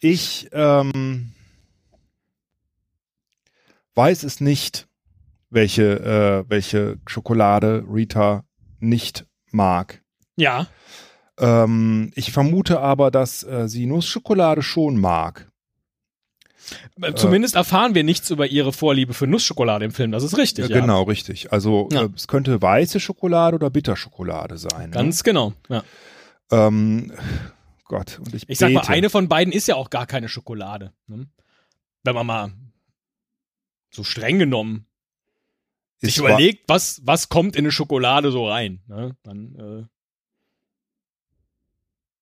Ich 0.00 0.48
ähm, 0.52 1.32
weiß 3.94 4.22
es 4.22 4.40
nicht, 4.40 4.86
welche, 5.50 6.44
äh, 6.46 6.50
welche 6.50 6.98
Schokolade 7.06 7.84
Rita 7.90 8.44
nicht 8.78 9.26
mag. 9.50 10.02
Ja. 10.36 10.66
Ähm, 11.38 12.12
ich 12.14 12.32
vermute 12.32 12.80
aber, 12.80 13.10
dass 13.10 13.42
äh, 13.42 13.68
sie 13.68 13.86
Nussschokolade 13.86 14.62
schon 14.62 14.98
mag. 14.98 15.50
Äh, 17.00 17.14
zumindest 17.14 17.54
äh, 17.54 17.58
erfahren 17.58 17.94
wir 17.94 18.04
nichts 18.04 18.30
über 18.30 18.46
ihre 18.46 18.72
Vorliebe 18.72 19.14
für 19.14 19.26
Nussschokolade 19.26 19.84
im 19.84 19.92
Film. 19.92 20.12
Das 20.12 20.22
ist 20.22 20.36
richtig. 20.36 20.68
Ja, 20.68 20.80
genau, 20.80 21.02
richtig. 21.02 21.52
Also 21.52 21.88
ja. 21.92 22.04
äh, 22.04 22.08
es 22.14 22.26
könnte 22.26 22.60
weiße 22.60 23.00
Schokolade 23.00 23.56
oder 23.56 23.70
Bitterschokolade 23.70 24.58
sein. 24.58 24.90
Ne? 24.90 24.96
Ganz 24.96 25.18
ne? 25.18 25.22
genau. 25.24 25.52
Ja. 25.68 25.84
Ähm, 26.50 27.12
Gott. 27.88 28.18
Und 28.18 28.34
ich, 28.34 28.48
ich 28.48 28.58
sag 28.58 28.72
mal, 28.72 28.84
eine 28.86 29.10
von 29.10 29.28
beiden 29.28 29.52
ist 29.52 29.68
ja 29.68 29.76
auch 29.76 29.90
gar 29.90 30.06
keine 30.06 30.28
Schokolade. 30.28 30.92
Ne? 31.06 31.26
Wenn 32.02 32.14
man 32.14 32.26
mal 32.26 32.52
so 33.90 34.04
streng 34.04 34.38
genommen 34.38 34.86
sich 35.98 36.18
überlegt, 36.18 36.68
was, 36.68 37.00
was 37.04 37.28
kommt 37.28 37.56
in 37.56 37.64
eine 37.64 37.72
Schokolade 37.72 38.30
so 38.30 38.48
rein. 38.48 38.82
Ne? 38.86 39.16
Dann 39.22 39.54
äh, 39.54 39.84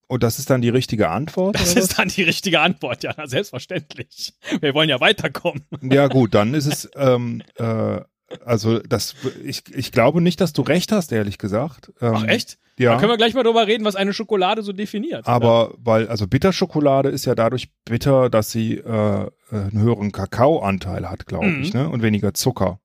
und 0.07 0.23
das 0.23 0.39
ist 0.39 0.51
dann 0.51 0.61
die 0.61 0.69
richtige 0.69 1.09
Antwort? 1.09 1.57
Das 1.59 1.75
ist 1.75 1.99
dann 1.99 2.09
die 2.09 2.23
richtige 2.23 2.61
Antwort, 2.61 3.03
ja, 3.03 3.27
selbstverständlich. 3.27 4.35
Wir 4.61 4.75
wollen 4.75 4.89
ja 4.89 5.01
weiterkommen. 5.01 5.65
Ja, 5.83 6.09
gut, 6.09 6.35
dann 6.35 6.55
ist 6.55 6.67
es, 6.67 6.91
ähm, 6.95 7.43
äh, 7.57 8.01
also 8.45 8.79
das, 8.81 9.15
ich, 9.45 9.63
ich 9.75 9.93
glaube 9.93 10.21
nicht, 10.21 10.41
dass 10.41 10.53
du 10.53 10.63
recht 10.63 10.93
hast, 10.93 11.13
ehrlich 11.13 11.39
gesagt. 11.39 11.93
Ähm, 12.01 12.15
Ach 12.17 12.25
echt? 12.27 12.59
Ja. 12.79 12.91
Dann 12.91 13.01
können 13.01 13.13
wir 13.13 13.17
gleich 13.17 13.35
mal 13.35 13.45
drüber 13.45 13.67
reden, 13.67 13.85
was 13.85 13.95
eine 13.95 14.13
Schokolade 14.13 14.63
so 14.63 14.73
definiert. 14.73 15.27
Aber 15.29 15.71
oder? 15.71 15.79
weil, 15.85 16.09
also 16.09 16.27
Bitterschokolade 16.27 17.09
ist 17.09 17.25
ja 17.25 17.35
dadurch 17.35 17.69
bitter, 17.85 18.31
dass 18.31 18.51
sie 18.51 18.79
äh, 18.79 19.31
einen 19.51 19.81
höheren 19.81 20.11
Kakaoanteil 20.11 21.09
hat, 21.09 21.27
glaube 21.27 21.47
mhm. 21.47 21.63
ich, 21.63 21.73
ne? 21.73 21.89
Und 21.89 22.03
weniger 22.03 22.35
Zucker. 22.35 22.81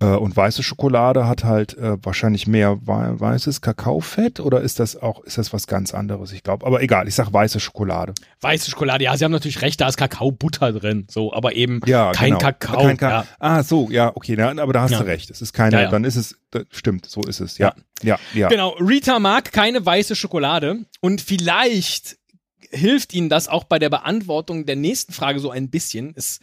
Äh, 0.00 0.06
und 0.06 0.36
weiße 0.36 0.64
Schokolade 0.64 1.28
hat 1.28 1.44
halt 1.44 1.78
äh, 1.78 1.96
wahrscheinlich 2.04 2.48
mehr 2.48 2.78
weißes 2.82 3.60
Kakaofett 3.60 4.40
oder 4.40 4.60
ist 4.60 4.80
das 4.80 4.96
auch, 5.00 5.22
ist 5.22 5.38
das 5.38 5.52
was 5.52 5.68
ganz 5.68 5.94
anderes? 5.94 6.32
Ich 6.32 6.42
glaube, 6.42 6.66
aber 6.66 6.82
egal, 6.82 7.06
ich 7.06 7.14
sag 7.14 7.32
weiße 7.32 7.60
Schokolade. 7.60 8.12
Weiße 8.40 8.70
Schokolade, 8.70 9.04
ja, 9.04 9.16
sie 9.16 9.24
haben 9.24 9.30
natürlich 9.30 9.62
recht, 9.62 9.80
da 9.80 9.86
ist 9.86 9.96
Kakaobutter 9.96 10.72
drin, 10.72 11.06
so, 11.08 11.32
aber 11.32 11.54
eben 11.54 11.80
ja, 11.86 12.10
kein 12.10 12.30
genau. 12.30 12.40
Kakao. 12.40 12.82
Kein 12.82 12.96
Ka 12.96 13.08
ja. 13.08 13.26
Ah, 13.38 13.62
so, 13.62 13.88
ja, 13.90 14.10
okay, 14.16 14.34
na, 14.36 14.50
aber 14.60 14.72
da 14.72 14.82
hast 14.82 14.90
ja. 14.90 14.98
du 14.98 15.06
recht. 15.06 15.30
Es 15.30 15.40
ist 15.40 15.52
keine, 15.52 15.88
dann 15.88 16.02
ist 16.02 16.16
es, 16.16 16.36
stimmt, 16.70 17.06
so 17.06 17.20
ist 17.22 17.40
es, 17.40 17.58
ja. 17.58 17.72
Ja, 18.02 18.18
ja. 18.34 18.48
Genau, 18.48 18.70
Rita 18.80 19.20
mag 19.20 19.52
keine 19.52 19.86
weiße 19.86 20.16
Schokolade 20.16 20.84
und 21.00 21.20
vielleicht 21.20 22.16
hilft 22.70 23.14
ihnen 23.14 23.28
das 23.28 23.46
auch 23.46 23.64
bei 23.64 23.78
der 23.78 23.90
Beantwortung 23.90 24.66
der 24.66 24.74
nächsten 24.74 25.12
Frage 25.12 25.38
so 25.38 25.50
ein 25.50 25.70
bisschen. 25.70 26.12
Es 26.16 26.40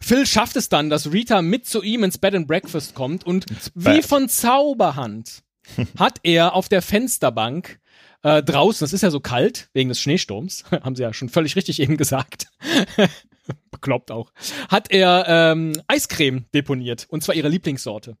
Phil 0.00 0.26
schafft 0.26 0.56
es 0.56 0.68
dann, 0.68 0.90
dass 0.90 1.12
Rita 1.12 1.42
mit 1.42 1.66
zu 1.66 1.82
ihm 1.82 2.04
ins 2.04 2.18
Bed 2.18 2.34
and 2.34 2.46
Breakfast 2.46 2.94
kommt 2.94 3.24
und 3.24 3.46
wie 3.74 4.02
von 4.02 4.28
Zauberhand 4.28 5.42
hat 5.98 6.20
er 6.22 6.54
auf 6.54 6.68
der 6.68 6.82
Fensterbank 6.82 7.80
äh, 8.22 8.42
draußen, 8.42 8.84
es 8.84 8.92
ist 8.92 9.02
ja 9.02 9.10
so 9.10 9.20
kalt 9.20 9.68
wegen 9.72 9.88
des 9.88 10.00
Schneesturms, 10.00 10.64
haben 10.70 10.96
sie 10.96 11.02
ja 11.02 11.12
schon 11.12 11.28
völlig 11.28 11.56
richtig 11.56 11.80
eben 11.80 11.96
gesagt. 11.96 12.48
Bekloppt 13.70 14.10
auch. 14.10 14.32
Hat 14.68 14.90
er 14.90 15.24
ähm, 15.28 15.72
Eiscreme 15.86 16.46
deponiert 16.52 17.06
und 17.08 17.22
zwar 17.22 17.36
ihre 17.36 17.48
Lieblingssorte. 17.48 18.16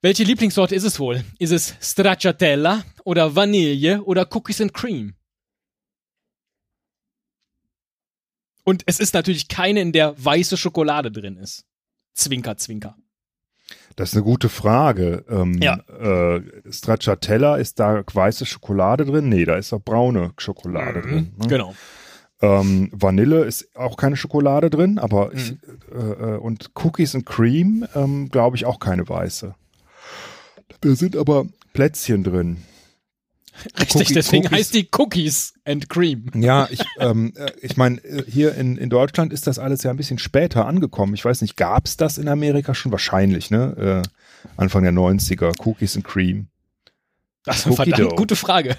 Welche 0.00 0.24
Lieblingssorte 0.24 0.74
ist 0.74 0.84
es 0.84 0.98
wohl? 0.98 1.22
Ist 1.38 1.50
es 1.50 1.74
Stracciatella 1.82 2.84
oder 3.04 3.36
Vanille 3.36 4.02
oder 4.02 4.26
Cookies 4.34 4.62
and 4.62 4.72
Cream? 4.72 5.14
Und 8.70 8.84
es 8.86 9.00
ist 9.00 9.14
natürlich 9.14 9.48
keine, 9.48 9.80
in 9.80 9.90
der 9.90 10.14
weiße 10.24 10.56
Schokolade 10.56 11.10
drin 11.10 11.36
ist. 11.36 11.64
Zwinker, 12.14 12.56
zwinker. 12.56 12.94
Das 13.96 14.10
ist 14.10 14.14
eine 14.14 14.22
gute 14.22 14.48
Frage. 14.48 15.24
Ähm, 15.28 15.60
ja. 15.60 15.80
Äh, 15.88 16.40
Stracciatella, 16.70 17.56
ist 17.56 17.80
da 17.80 18.04
weiße 18.14 18.46
Schokolade 18.46 19.06
drin? 19.06 19.28
Nee, 19.28 19.44
da 19.44 19.56
ist 19.56 19.72
auch 19.72 19.80
braune 19.80 20.34
Schokolade 20.38 21.00
mhm, 21.00 21.02
drin. 21.02 21.32
Ne? 21.36 21.48
Genau. 21.48 21.74
Ähm, 22.40 22.90
Vanille 22.92 23.42
ist 23.42 23.76
auch 23.76 23.96
keine 23.96 24.16
Schokolade 24.16 24.70
drin, 24.70 25.00
aber 25.00 25.32
mhm. 25.32 25.36
ich, 25.36 25.56
äh, 25.92 26.34
äh, 26.34 26.36
und 26.36 26.70
Cookies 26.76 27.16
and 27.16 27.26
Cream, 27.26 27.84
ähm, 27.96 28.28
glaube 28.28 28.54
ich, 28.54 28.66
auch 28.66 28.78
keine 28.78 29.08
weiße. 29.08 29.52
Da 30.80 30.94
sind 30.94 31.16
aber 31.16 31.46
Plätzchen 31.72 32.22
drin. 32.22 32.58
Richtig, 33.78 34.02
Cookie, 34.02 34.14
deswegen 34.14 34.46
Cookies. 34.46 34.58
heißt 34.58 34.74
die 34.74 34.88
Cookies 34.96 35.54
and 35.64 35.88
Cream. 35.88 36.30
Ja, 36.34 36.68
ich, 36.70 36.80
ähm, 36.98 37.32
äh, 37.36 37.50
ich 37.60 37.76
meine, 37.76 38.00
hier 38.26 38.54
in, 38.54 38.76
in 38.76 38.90
Deutschland 38.90 39.32
ist 39.32 39.46
das 39.46 39.58
alles 39.58 39.82
ja 39.82 39.90
ein 39.90 39.96
bisschen 39.96 40.18
später 40.18 40.66
angekommen. 40.66 41.14
Ich 41.14 41.24
weiß 41.24 41.42
nicht, 41.42 41.56
gab 41.56 41.86
es 41.86 41.96
das 41.96 42.18
in 42.18 42.28
Amerika 42.28 42.74
schon? 42.74 42.92
Wahrscheinlich, 42.92 43.50
ne? 43.50 44.02
Äh, 44.04 44.50
Anfang 44.56 44.82
der 44.82 44.92
90er, 44.92 45.54
Cookies 45.64 45.96
and 45.96 46.04
Cream. 46.04 46.48
Das 47.44 47.58
ist 47.58 47.66
eine 47.66 47.76
verdammt 47.76 48.12
Dough. 48.12 48.16
gute 48.16 48.36
Frage. 48.36 48.76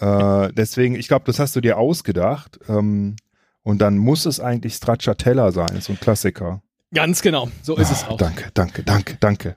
äh, 0.00 0.52
deswegen, 0.52 0.94
ich 0.94 1.08
glaube, 1.08 1.24
das 1.26 1.38
hast 1.38 1.56
du 1.56 1.60
dir 1.60 1.78
ausgedacht. 1.78 2.58
Ähm, 2.68 3.16
und 3.62 3.78
dann 3.78 3.98
muss 3.98 4.26
es 4.26 4.40
eigentlich 4.40 4.74
Stracciatella 4.74 5.52
sein, 5.52 5.80
so 5.80 5.92
ein 5.92 6.00
Klassiker. 6.00 6.62
Ganz 6.92 7.22
genau, 7.22 7.48
so 7.62 7.76
ist 7.76 7.90
oh, 7.90 7.92
es 7.92 8.04
auch. 8.04 8.16
Danke, 8.16 8.50
danke, 8.54 8.82
danke, 8.82 9.16
danke. 9.20 9.56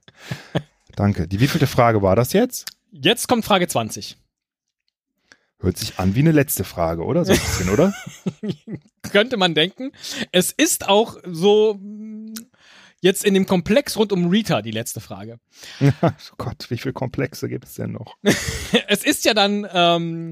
danke. 0.96 1.28
Die 1.28 1.40
wievielte 1.40 1.68
Frage 1.68 2.02
war 2.02 2.16
das 2.16 2.34
jetzt? 2.34 2.66
Jetzt 2.96 3.28
kommt 3.28 3.44
Frage 3.44 3.68
20. 3.68 4.18
Hört 5.60 5.78
sich 5.78 5.98
an 5.98 6.14
wie 6.14 6.20
eine 6.20 6.32
letzte 6.32 6.64
Frage, 6.64 7.04
oder? 7.04 7.26
So 7.26 7.32
ein 7.32 7.40
bisschen, 7.40 7.70
oder? 7.70 7.92
Könnte 9.12 9.38
man 9.38 9.56
denken. 9.56 9.92
Es 10.32 10.52
ist 10.52 10.88
auch 10.88 11.18
so 11.26 11.80
jetzt 13.02 13.26
in 13.26 13.34
dem 13.34 13.48
Komplex 13.48 13.98
rund 13.98 14.12
um 14.12 14.28
Rita 14.28 14.62
die 14.62 14.72
letzte 14.72 15.00
Frage. 15.00 15.40
oh 15.82 16.10
Gott, 16.38 16.68
wie 16.70 16.78
viele 16.78 16.94
Komplexe 16.94 17.50
gibt 17.50 17.66
es 17.66 17.74
denn 17.74 17.94
noch? 17.94 18.16
es 18.88 19.04
ist 19.04 19.26
ja 19.26 19.34
dann 19.34 19.68
ähm, 19.74 20.30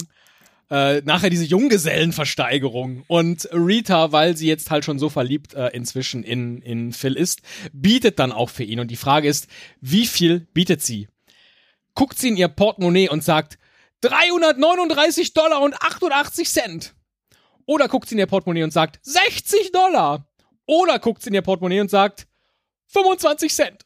äh, 0.70 1.02
nachher 1.02 1.32
diese 1.32 1.46
Junggesellenversteigerung 1.46 3.06
und 3.08 3.50
Rita, 3.52 4.12
weil 4.12 4.38
sie 4.38 4.48
jetzt 4.48 4.70
halt 4.70 4.86
schon 4.86 5.00
so 5.00 5.10
verliebt 5.10 5.56
äh, 5.56 5.70
inzwischen 5.70 6.24
in, 6.24 6.62
in 6.62 6.94
Phil 6.94 7.16
ist, 7.16 7.42
bietet 7.74 8.20
dann 8.20 8.32
auch 8.32 8.52
für 8.52 8.64
ihn. 8.64 8.80
Und 8.80 8.92
die 8.92 8.98
Frage 8.98 9.28
ist, 9.28 9.48
wie 9.82 10.06
viel 10.06 10.42
bietet 10.54 10.84
sie? 10.84 11.08
Guckt 11.96 12.18
sie 12.18 12.30
in 12.30 12.38
ihr 12.38 12.48
Portemonnaie 12.48 13.10
und 13.10 13.24
sagt 13.24 13.58
339 14.02 15.34
Dollar 15.34 15.62
und 15.62 15.76
88 15.82 16.50
Cent. 16.50 16.96
Oder 17.66 17.88
guckt 17.88 18.10
sie 18.10 18.16
in 18.16 18.20
ihr 18.20 18.28
Portemonnaie 18.28 18.64
und 18.64 18.74
sagt 18.74 19.00
60 19.04 19.72
Dollar. 19.72 20.28
Oder 20.66 21.00
guckt 21.00 21.22
sie 21.22 21.30
in 21.30 21.36
ihr 21.36 21.42
Portemonnaie 21.42 21.82
und 21.82 21.90
sagt 21.90 22.28
25 22.88 23.54
Cent. 23.54 23.86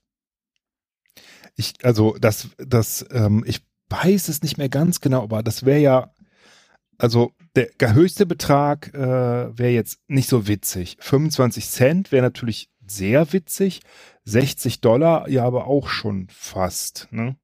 Ich, 1.56 1.74
also 1.84 2.16
das, 2.20 2.50
das, 2.58 3.06
ähm, 3.12 3.44
ich 3.48 3.62
weiß 3.90 4.28
es 4.30 4.42
nicht 4.42 4.58
mehr 4.58 4.70
ganz 4.70 5.00
genau, 5.00 5.24
aber 5.24 5.44
das 5.44 5.66
wäre 5.66 5.80
ja, 5.80 6.14
also 6.98 7.32
der 7.56 7.94
höchste 7.94 8.26
Betrag 8.26 8.94
äh, 8.94 9.58
wäre 9.58 9.72
jetzt 9.72 10.00
nicht 10.08 10.30
so 10.30 10.48
witzig. 10.48 10.98
25 11.00 11.70
Cent 11.70 12.12
wäre 12.12 12.24
natürlich 12.24 12.70
sehr 12.86 13.32
witzig. 13.32 13.82
60 14.26 14.82
Dollar 14.82 15.30
ja 15.30 15.46
aber 15.46 15.68
auch 15.68 15.88
schon 15.88 16.28
fast. 16.30 17.08
Ne? 17.12 17.38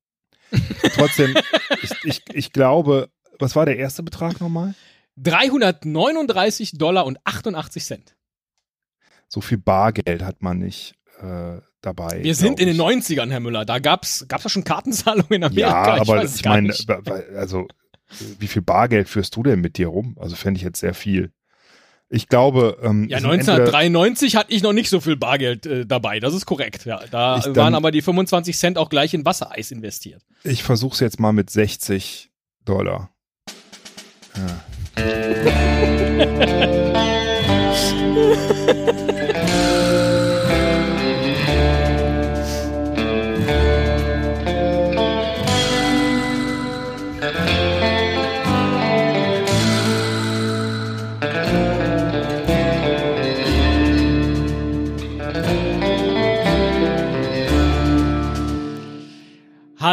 Trotzdem, 0.95 1.35
ich, 1.81 1.91
ich, 2.03 2.21
ich 2.33 2.51
glaube, 2.51 3.09
was 3.39 3.55
war 3.55 3.65
der 3.65 3.77
erste 3.77 4.03
Betrag 4.03 4.39
nochmal? 4.39 4.75
339 5.17 6.77
Dollar 6.77 7.05
und 7.05 7.19
88 7.23 7.83
Cent. 7.83 8.15
So 9.27 9.41
viel 9.41 9.57
Bargeld 9.57 10.23
hat 10.23 10.41
man 10.41 10.59
nicht 10.59 10.95
äh, 11.21 11.59
dabei. 11.81 12.23
Wir 12.23 12.35
sind 12.35 12.59
in 12.59 12.67
den 12.67 12.79
90ern, 12.79 13.29
Herr 13.29 13.39
Müller. 13.39 13.65
Da 13.65 13.79
gab's 13.79 14.25
gab's 14.27 14.43
ja 14.43 14.49
schon 14.49 14.63
Kartenzahlungen 14.63 15.31
in 15.31 15.43
Amerika. 15.43 15.95
Ja, 15.95 16.01
aber 16.01 16.23
ich, 16.23 16.35
ich 16.35 16.45
meine, 16.45 16.73
also 17.35 17.67
wie 18.39 18.47
viel 18.47 18.61
Bargeld 18.61 19.07
führst 19.07 19.35
du 19.35 19.43
denn 19.43 19.61
mit 19.61 19.77
dir 19.77 19.87
rum? 19.87 20.17
Also 20.19 20.35
fände 20.35 20.57
ich 20.57 20.63
jetzt 20.63 20.79
sehr 20.79 20.93
viel. 20.93 21.31
Ich 22.13 22.27
glaube. 22.27 22.77
Ähm, 22.83 23.07
ja, 23.07 23.17
1993 23.17 24.35
hatte 24.35 24.51
ich 24.51 24.61
noch 24.61 24.73
nicht 24.73 24.89
so 24.89 24.99
viel 24.99 25.15
Bargeld 25.15 25.65
äh, 25.65 25.85
dabei. 25.85 26.19
Das 26.19 26.33
ist 26.33 26.45
korrekt. 26.45 26.85
Ja, 26.85 26.99
da 27.09 27.39
dann, 27.39 27.55
waren 27.55 27.73
aber 27.73 27.91
die 27.91 28.01
25 28.01 28.57
Cent 28.57 28.77
auch 28.77 28.89
gleich 28.89 29.13
in 29.13 29.23
Wassereis 29.23 29.71
investiert. 29.71 30.21
Ich 30.43 30.61
versuche 30.61 30.93
es 30.93 30.99
jetzt 30.99 31.21
mal 31.21 31.31
mit 31.31 31.49
60 31.49 32.29
Dollar. 32.65 33.11
Ja. 34.35 34.61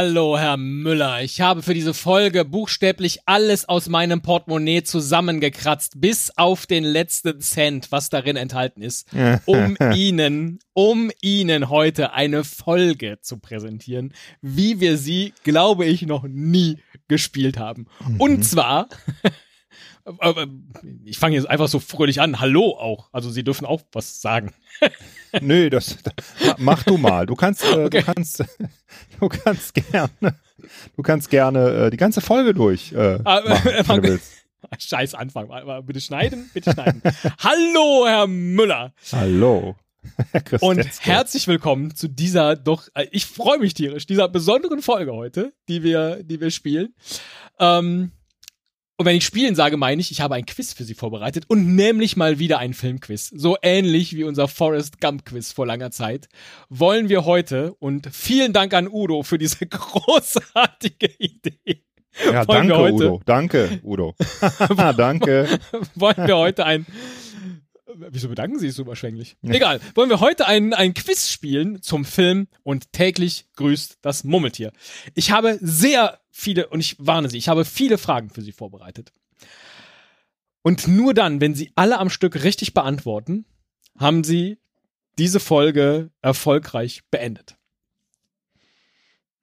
Hallo, 0.01 0.39
Herr 0.39 0.57
Müller. 0.57 1.23
Ich 1.23 1.41
habe 1.41 1.61
für 1.61 1.75
diese 1.75 1.93
Folge 1.93 2.45
buchstäblich 2.45 3.19
alles 3.27 3.69
aus 3.69 3.89
meinem 3.89 4.23
Portemonnaie 4.23 4.85
zusammengekratzt, 4.85 6.01
bis 6.01 6.31
auf 6.37 6.67
den 6.67 6.85
letzten 6.85 7.41
Cent, 7.41 7.91
was 7.91 8.09
darin 8.09 8.37
enthalten 8.37 8.81
ist, 8.81 9.09
um 9.47 9.77
Ihnen, 9.93 10.61
um 10.73 11.11
Ihnen 11.21 11.69
heute 11.69 12.13
eine 12.13 12.45
Folge 12.45 13.19
zu 13.23 13.39
präsentieren, 13.39 14.15
wie 14.41 14.79
wir 14.79 14.99
sie, 14.99 15.35
glaube 15.43 15.85
ich, 15.85 16.03
noch 16.03 16.23
nie 16.29 16.79
gespielt 17.09 17.59
haben. 17.59 17.89
Mhm. 18.07 18.21
Und 18.21 18.45
zwar 18.45 18.89
ich 21.05 21.19
fange 21.19 21.37
jetzt 21.37 21.49
einfach 21.49 21.69
so 21.69 21.79
fröhlich 21.79 22.21
an. 22.21 22.41
Hallo 22.41 22.77
auch. 22.79 23.09
Also 23.13 23.31
Sie 23.31 23.45
dürfen 23.45 23.67
auch 23.67 23.83
was 23.93 24.21
sagen. 24.21 24.53
Nö, 25.41 25.71
das, 25.71 25.99
mach 26.59 26.83
du 26.83 26.97
mal. 26.97 27.27
Du 27.27 27.35
kannst, 27.35 27.65
äh, 27.65 27.85
okay. 27.85 28.01
du 28.01 28.13
kannst, 28.13 28.45
du 29.21 29.29
kannst 29.29 29.75
gerne, 29.75 30.35
du 30.97 31.03
kannst 31.03 31.31
gerne 31.31 31.87
äh, 31.87 31.91
die 31.91 31.97
ganze 31.97 32.21
Folge 32.21 32.55
durch. 32.55 32.93
Äh, 32.93 33.19
ah, 33.25 33.43
machen, 33.87 34.03
wenn 34.03 34.21
Scheiß 34.79 35.15
Anfang. 35.15 35.49
Bitte 35.87 36.01
schneiden, 36.01 36.51
bitte 36.53 36.73
schneiden. 36.73 37.03
Hallo, 37.39 38.07
Herr 38.07 38.27
Müller. 38.27 38.93
Hallo. 39.13 39.77
Und 40.61 40.87
herzlich 41.01 41.47
willkommen 41.49 41.95
zu 41.95 42.09
dieser 42.09 42.57
doch, 42.57 42.89
äh, 42.95 43.07
ich 43.11 43.27
freue 43.27 43.59
mich 43.59 43.75
tierisch, 43.75 44.07
dieser 44.07 44.29
besonderen 44.29 44.83
Folge 44.83 45.13
heute, 45.13 45.53
die 45.69 45.83
wir, 45.83 46.23
die 46.23 46.41
wir 46.41 46.51
spielen. 46.51 46.95
Ähm, 47.59 48.13
und 48.99 49.07
wenn 49.07 49.17
ich 49.17 49.25
spielen 49.25 49.55
sage, 49.55 49.77
meine 49.77 50.01
ich, 50.01 50.11
ich 50.11 50.21
habe 50.21 50.35
ein 50.35 50.45
Quiz 50.45 50.73
für 50.73 50.83
Sie 50.83 50.95
vorbereitet 50.95 51.45
und 51.47 51.77
nämlich 51.77 52.17
mal 52.17 52.41
wieder 52.41 52.59
ein 52.59 52.75
Filmquiz. 52.75 53.31
So 53.33 53.57
ähnlich 53.63 54.17
wie 54.17 54.25
unser 54.25 54.49
Forrest 54.49 55.01
Gump 55.01 55.25
Quiz 55.25 55.53
vor 55.53 55.67
langer 55.67 55.93
Zeit. 55.93 56.29
Wollen 56.69 57.09
wir 57.09 57.25
heute 57.25 57.75
und 57.75 58.09
vielen 58.13 58.53
Dank 58.53 58.75
an 58.75 58.89
Udo 58.89 59.23
für 59.23 59.39
diese 59.39 59.67
großartige 59.69 61.11
Idee. 61.19 61.85
Ja, 62.25 62.45
danke 62.45 62.77
heute, 62.77 62.95
Udo. 62.95 63.21
Danke 63.25 63.81
Udo. 63.85 64.17
danke. 64.97 65.61
wollen 65.95 66.27
wir 66.27 66.37
heute 66.37 66.67
ein 66.67 66.85
Wieso 68.11 68.29
bedanken 68.29 68.59
Sie 68.59 68.67
sich 68.67 68.77
so 68.77 68.83
überschwänglich? 68.83 69.37
Egal. 69.43 69.81
Wollen 69.95 70.11
wir 70.11 70.21
heute 70.21 70.47
ein, 70.47 70.73
ein 70.75 70.95
Quiz 70.95 71.31
spielen 71.31 71.83
zum 71.83 72.05
Film 72.05 72.49
und 72.63 72.93
täglich 72.93 73.47
grüßt 73.57 73.99
das 74.03 74.25
Mummeltier. 74.25 74.73
Ich 75.15 75.31
habe 75.31 75.59
sehr 75.61 76.21
viele, 76.31 76.69
und 76.69 76.81
ich 76.81 76.97
warne 76.99 77.29
Sie, 77.29 77.39
ich 77.39 77.49
habe 77.49 77.65
viele 77.65 77.99
Fragen 77.99 78.31
für 78.31 78.43
Sie 78.43 78.53
vorbereitet. 78.53 79.13
Und 80.63 80.87
nur 80.89 81.15
dann, 81.15 81.41
wenn 81.41 81.55
Sie 81.55 81.73
alle 81.75 81.99
am 81.99 82.11
Stück 82.11 82.45
richtig 82.45 82.75
beantworten, 82.75 83.45
haben 83.99 84.25
Sie 84.25 84.59
diese 85.19 85.41
Folge 85.41 86.11
erfolgreich 86.23 87.03
beendet. 87.11 87.58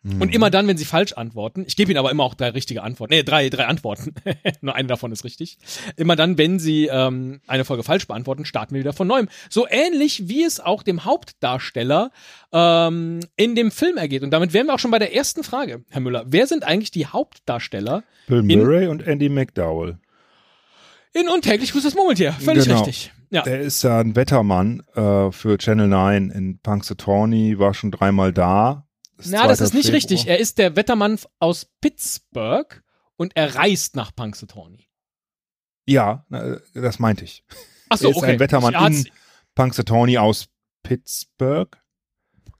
Und 0.06 0.36
immer 0.36 0.52
dann, 0.52 0.68
wenn 0.68 0.78
sie 0.78 0.86
falsch 0.86 1.14
antworten, 1.14 1.64
ich 1.66 1.76
gebe 1.76 1.92
ihnen 1.92 1.98
aber 1.98 2.12
immer 2.12 2.24
auch 2.24 2.36
drei 2.36 2.50
richtige 2.50 2.84
Antworten, 2.84 3.14
nee, 3.16 3.24
drei, 3.24 3.50
drei 3.50 3.66
Antworten, 3.66 4.14
nur 4.62 4.76
eine 4.76 4.88
davon 4.88 5.12
ist 5.12 5.24
richtig. 5.24 5.58
Immer 5.98 6.16
dann, 6.16 6.38
wenn 6.38 6.60
sie 6.60 6.88
ähm, 6.92 7.42
eine 7.48 7.66
Folge 7.66 7.82
falsch 7.82 8.06
beantworten, 8.06 8.46
starten 8.46 8.76
wir 8.76 8.82
wieder 8.82 8.94
von 8.94 9.08
neuem. 9.08 9.30
So 9.50 9.66
ähnlich 9.68 10.30
wie 10.30 10.44
es 10.44 10.60
auch 10.60 10.84
dem 10.84 11.06
Hauptdarsteller 11.06 12.12
ähm, 12.54 13.22
in 13.36 13.56
dem 13.56 13.72
Film 13.72 13.98
ergeht. 13.98 14.22
Und 14.22 14.30
damit 14.30 14.54
wären 14.54 14.68
wir 14.68 14.76
auch 14.76 14.80
schon 14.80 14.92
bei 14.92 15.00
der 15.00 15.16
ersten 15.16 15.44
Frage, 15.44 15.84
Herr 15.90 16.02
Müller. 16.02 16.24
Wer 16.28 16.46
sind 16.46 16.64
eigentlich 16.64 16.92
die 16.92 17.08
Hauptdarsteller? 17.08 18.04
Bill 18.28 18.44
Murray 18.44 18.88
und 18.88 19.08
Andy 19.08 19.30
McDowell. 19.30 19.98
In 21.14 21.30
Untäglich 21.30 21.72
grüßt 21.72 21.86
das 21.86 21.96
Murmeltier, 21.96 22.34
völlig 22.34 22.66
genau. 22.66 22.84
richtig. 22.84 23.12
Ja. 23.32 23.42
Der 23.42 23.60
ist 23.60 23.82
ja 23.84 24.00
ein 24.00 24.16
Wettermann 24.16 24.84
äh, 24.94 25.32
für 25.32 25.58
Channel 25.58 25.88
9 25.88 26.30
in 26.30 26.60
Punxsutawney, 26.60 27.58
war 27.58 27.74
schon 27.74 27.90
dreimal 27.90 28.32
da 28.32 28.85
na, 29.24 29.48
das 29.48 29.62
ist 29.62 29.74
nicht 29.74 29.86
Februar. 29.86 29.98
richtig. 29.98 30.28
Er 30.28 30.40
ist 30.40 30.58
der 30.58 30.76
Wettermann 30.76 31.20
aus 31.40 31.68
Pittsburgh 31.82 32.84
und 33.18 33.36
er 33.36 33.56
reist 33.56 33.96
nach 33.96 34.14
Punxsutawney. 34.16 34.88
Ja, 35.86 36.26
das 36.74 37.00
meinte 37.00 37.24
ich. 37.24 37.44
Ach 37.90 37.98
so, 37.98 38.08
er 38.08 38.12
ist 38.12 38.18
okay. 38.18 38.32
ein 38.32 38.40
Wettermann 38.40 38.94
in 38.94 39.08
Punxsutawney 39.54 40.18
aus 40.18 40.48
Pittsburgh. 40.84 41.78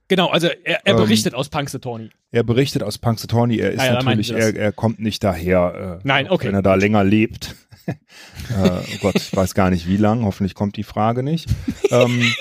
Genau, 0.08 0.28
also 0.30 0.48
er, 0.48 0.86
er 0.86 0.94
ähm, 0.94 0.98
berichtet 0.98 1.34
ähm, 1.34 1.40
aus 1.40 1.50
Punxsutawney. 1.50 2.10
Er 2.32 2.44
berichtet 2.44 2.84
aus 2.84 3.00
Punxsutawney. 3.00 3.58
Er 3.58 3.72
ist 3.72 3.80
ah, 3.80 3.86
ja, 3.86 3.94
natürlich, 4.04 4.32
er, 4.32 4.56
er 4.56 4.72
kommt 4.72 5.00
nicht 5.00 5.24
daher, 5.24 6.00
äh, 6.04 6.08
Nein, 6.08 6.30
okay. 6.30 6.48
wenn 6.48 6.56
er 6.56 6.62
da 6.62 6.76
länger 6.76 7.04
lebt. 7.04 7.56
Äh, 7.88 7.94
oh 8.58 8.98
Gott, 9.02 9.16
ich 9.16 9.36
weiß 9.36 9.54
gar 9.54 9.70
nicht 9.70 9.88
wie 9.88 9.98
lang. 9.98 10.24
Hoffentlich 10.26 10.56
kommt 10.56 10.78
die 10.78 10.84
Frage 10.84 11.24
nicht. 11.24 11.50
ähm, 11.92 12.34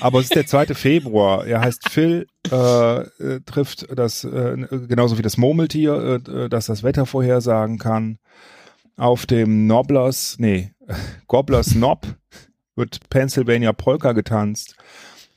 aber 0.00 0.18
es 0.18 0.26
ist 0.26 0.34
der 0.34 0.46
2. 0.46 0.74
Februar. 0.74 1.46
Er 1.46 1.60
heißt 1.60 1.88
Phil, 1.88 2.26
äh, 2.50 3.00
äh, 3.00 3.40
trifft 3.44 3.86
das, 3.96 4.24
äh, 4.24 4.66
genauso 4.88 5.18
wie 5.18 5.22
das 5.22 5.36
Murmeltier, 5.36 6.20
äh, 6.26 6.30
äh, 6.30 6.48
das 6.48 6.66
das 6.66 6.82
Wetter 6.82 7.06
vorhersagen 7.06 7.78
kann. 7.78 8.18
Auf 8.96 9.26
dem 9.26 9.66
Nobblers, 9.66 10.36
nee, 10.38 10.72
Gobblers 11.26 11.72
Knob 11.72 12.06
wird 12.74 13.00
Pennsylvania 13.10 13.72
Polka 13.72 14.12
getanzt. 14.12 14.76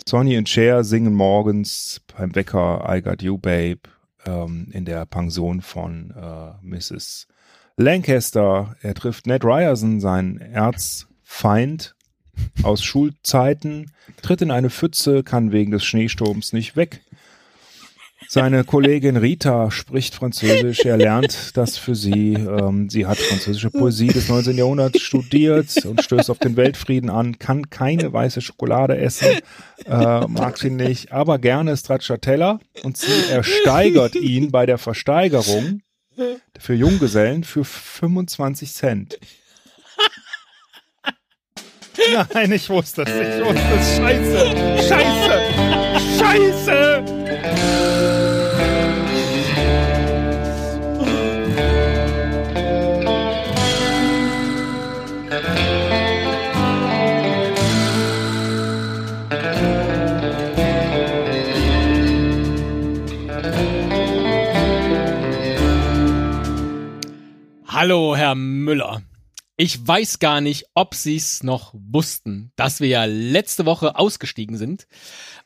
Sonny 0.07 0.37
und 0.37 0.49
Cher 0.49 0.83
singen 0.83 1.13
morgens 1.13 2.01
beim 2.15 2.33
Wecker 2.35 2.85
I 2.89 3.01
Got 3.01 3.21
You 3.21 3.37
Babe 3.37 3.81
ähm, 4.25 4.67
in 4.71 4.85
der 4.85 5.05
Pension 5.05 5.61
von 5.61 6.11
äh, 6.11 6.65
Mrs. 6.65 7.27
Lancaster. 7.79 8.75
Er 8.81 8.93
trifft 8.93 9.25
Ned 9.25 9.45
Ryerson, 9.45 10.01
seinen 10.01 10.37
Erzfeind, 10.37 11.95
aus 12.61 12.83
Schulzeiten, 12.83 13.91
tritt 14.21 14.41
in 14.41 14.51
eine 14.51 14.69
Pfütze, 14.69 15.23
kann 15.23 15.53
wegen 15.53 15.71
des 15.71 15.85
Schneesturms 15.85 16.51
nicht 16.51 16.75
weg. 16.75 17.01
Seine 18.27 18.63
Kollegin 18.65 19.15
Rita 19.17 19.71
spricht 19.71 20.13
Französisch, 20.13 20.81
er 20.85 20.97
lernt 20.97 21.57
das 21.57 21.77
für 21.77 21.95
sie. 21.95 22.33
Ähm, 22.33 22.89
sie 22.89 23.07
hat 23.07 23.17
französische 23.17 23.71
Poesie 23.71 24.07
des 24.07 24.27
19. 24.27 24.57
Jahrhunderts 24.57 25.01
studiert 25.01 25.85
und 25.85 26.03
stößt 26.03 26.29
auf 26.29 26.37
den 26.37 26.57
Weltfrieden 26.57 27.09
an, 27.09 27.39
kann 27.39 27.69
keine 27.69 28.11
weiße 28.11 28.41
Schokolade 28.41 28.97
essen, 28.97 29.39
äh, 29.85 30.27
mag 30.27 30.57
sie 30.57 30.69
nicht, 30.69 31.11
aber 31.11 31.39
gerne 31.39 31.75
Stracciatella 31.75 32.59
und 32.83 32.97
sie 32.97 33.31
ersteigert 33.31 34.15
ihn 34.15 34.51
bei 34.51 34.65
der 34.65 34.77
Versteigerung 34.77 35.81
für 36.59 36.73
Junggesellen 36.73 37.43
für 37.43 37.63
25 37.63 38.73
Cent. 38.73 39.19
Nein, 42.33 42.51
ich 42.51 42.69
wusste 42.69 43.03
es. 43.03 43.09
Ich 43.09 43.43
wusste 43.43 43.75
es. 43.79 43.97
Scheiße. 43.97 44.39
Scheiße. 44.87 45.41
Scheiße. 46.19 47.18
Hallo, 67.81 68.13
Herr 68.13 68.35
Müller. 68.35 69.03
Ich 69.55 69.87
weiß 69.87 70.19
gar 70.19 70.41
nicht, 70.41 70.65
ob 70.73 70.95
Sie 70.95 71.15
es 71.15 71.43
noch 71.43 71.73
wussten, 71.73 72.51
dass 72.57 72.81
wir 72.81 72.89
ja 72.89 73.05
letzte 73.05 73.65
Woche 73.65 73.95
ausgestiegen 73.95 74.57
sind. 74.57 74.85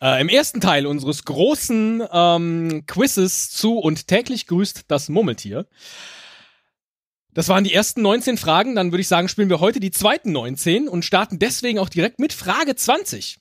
Äh, 0.01 0.19
Im 0.19 0.29
ersten 0.29 0.59
Teil 0.59 0.88
unseres 0.88 1.25
großen 1.25 2.01
ähm, 2.11 2.86
Quizzes 2.88 3.51
zu 3.51 3.77
und 3.77 4.07
täglich 4.07 4.47
grüßt 4.47 4.86
das 4.88 5.09
Murmeltier. 5.09 5.67
Das 7.36 7.49
waren 7.49 7.65
die 7.65 7.73
ersten 7.75 8.01
19 8.01 8.39
Fragen. 8.39 8.73
Dann 8.73 8.91
würde 8.91 9.01
ich 9.01 9.07
sagen, 9.07 9.29
spielen 9.29 9.51
wir 9.51 9.59
heute 9.59 9.79
die 9.79 9.91
zweiten 9.91 10.31
19 10.31 10.89
und 10.89 11.05
starten 11.05 11.38
deswegen 11.38 11.77
auch 11.77 11.89
direkt 11.89 12.17
mit 12.17 12.34
Frage 12.34 12.75
20. 12.75 13.38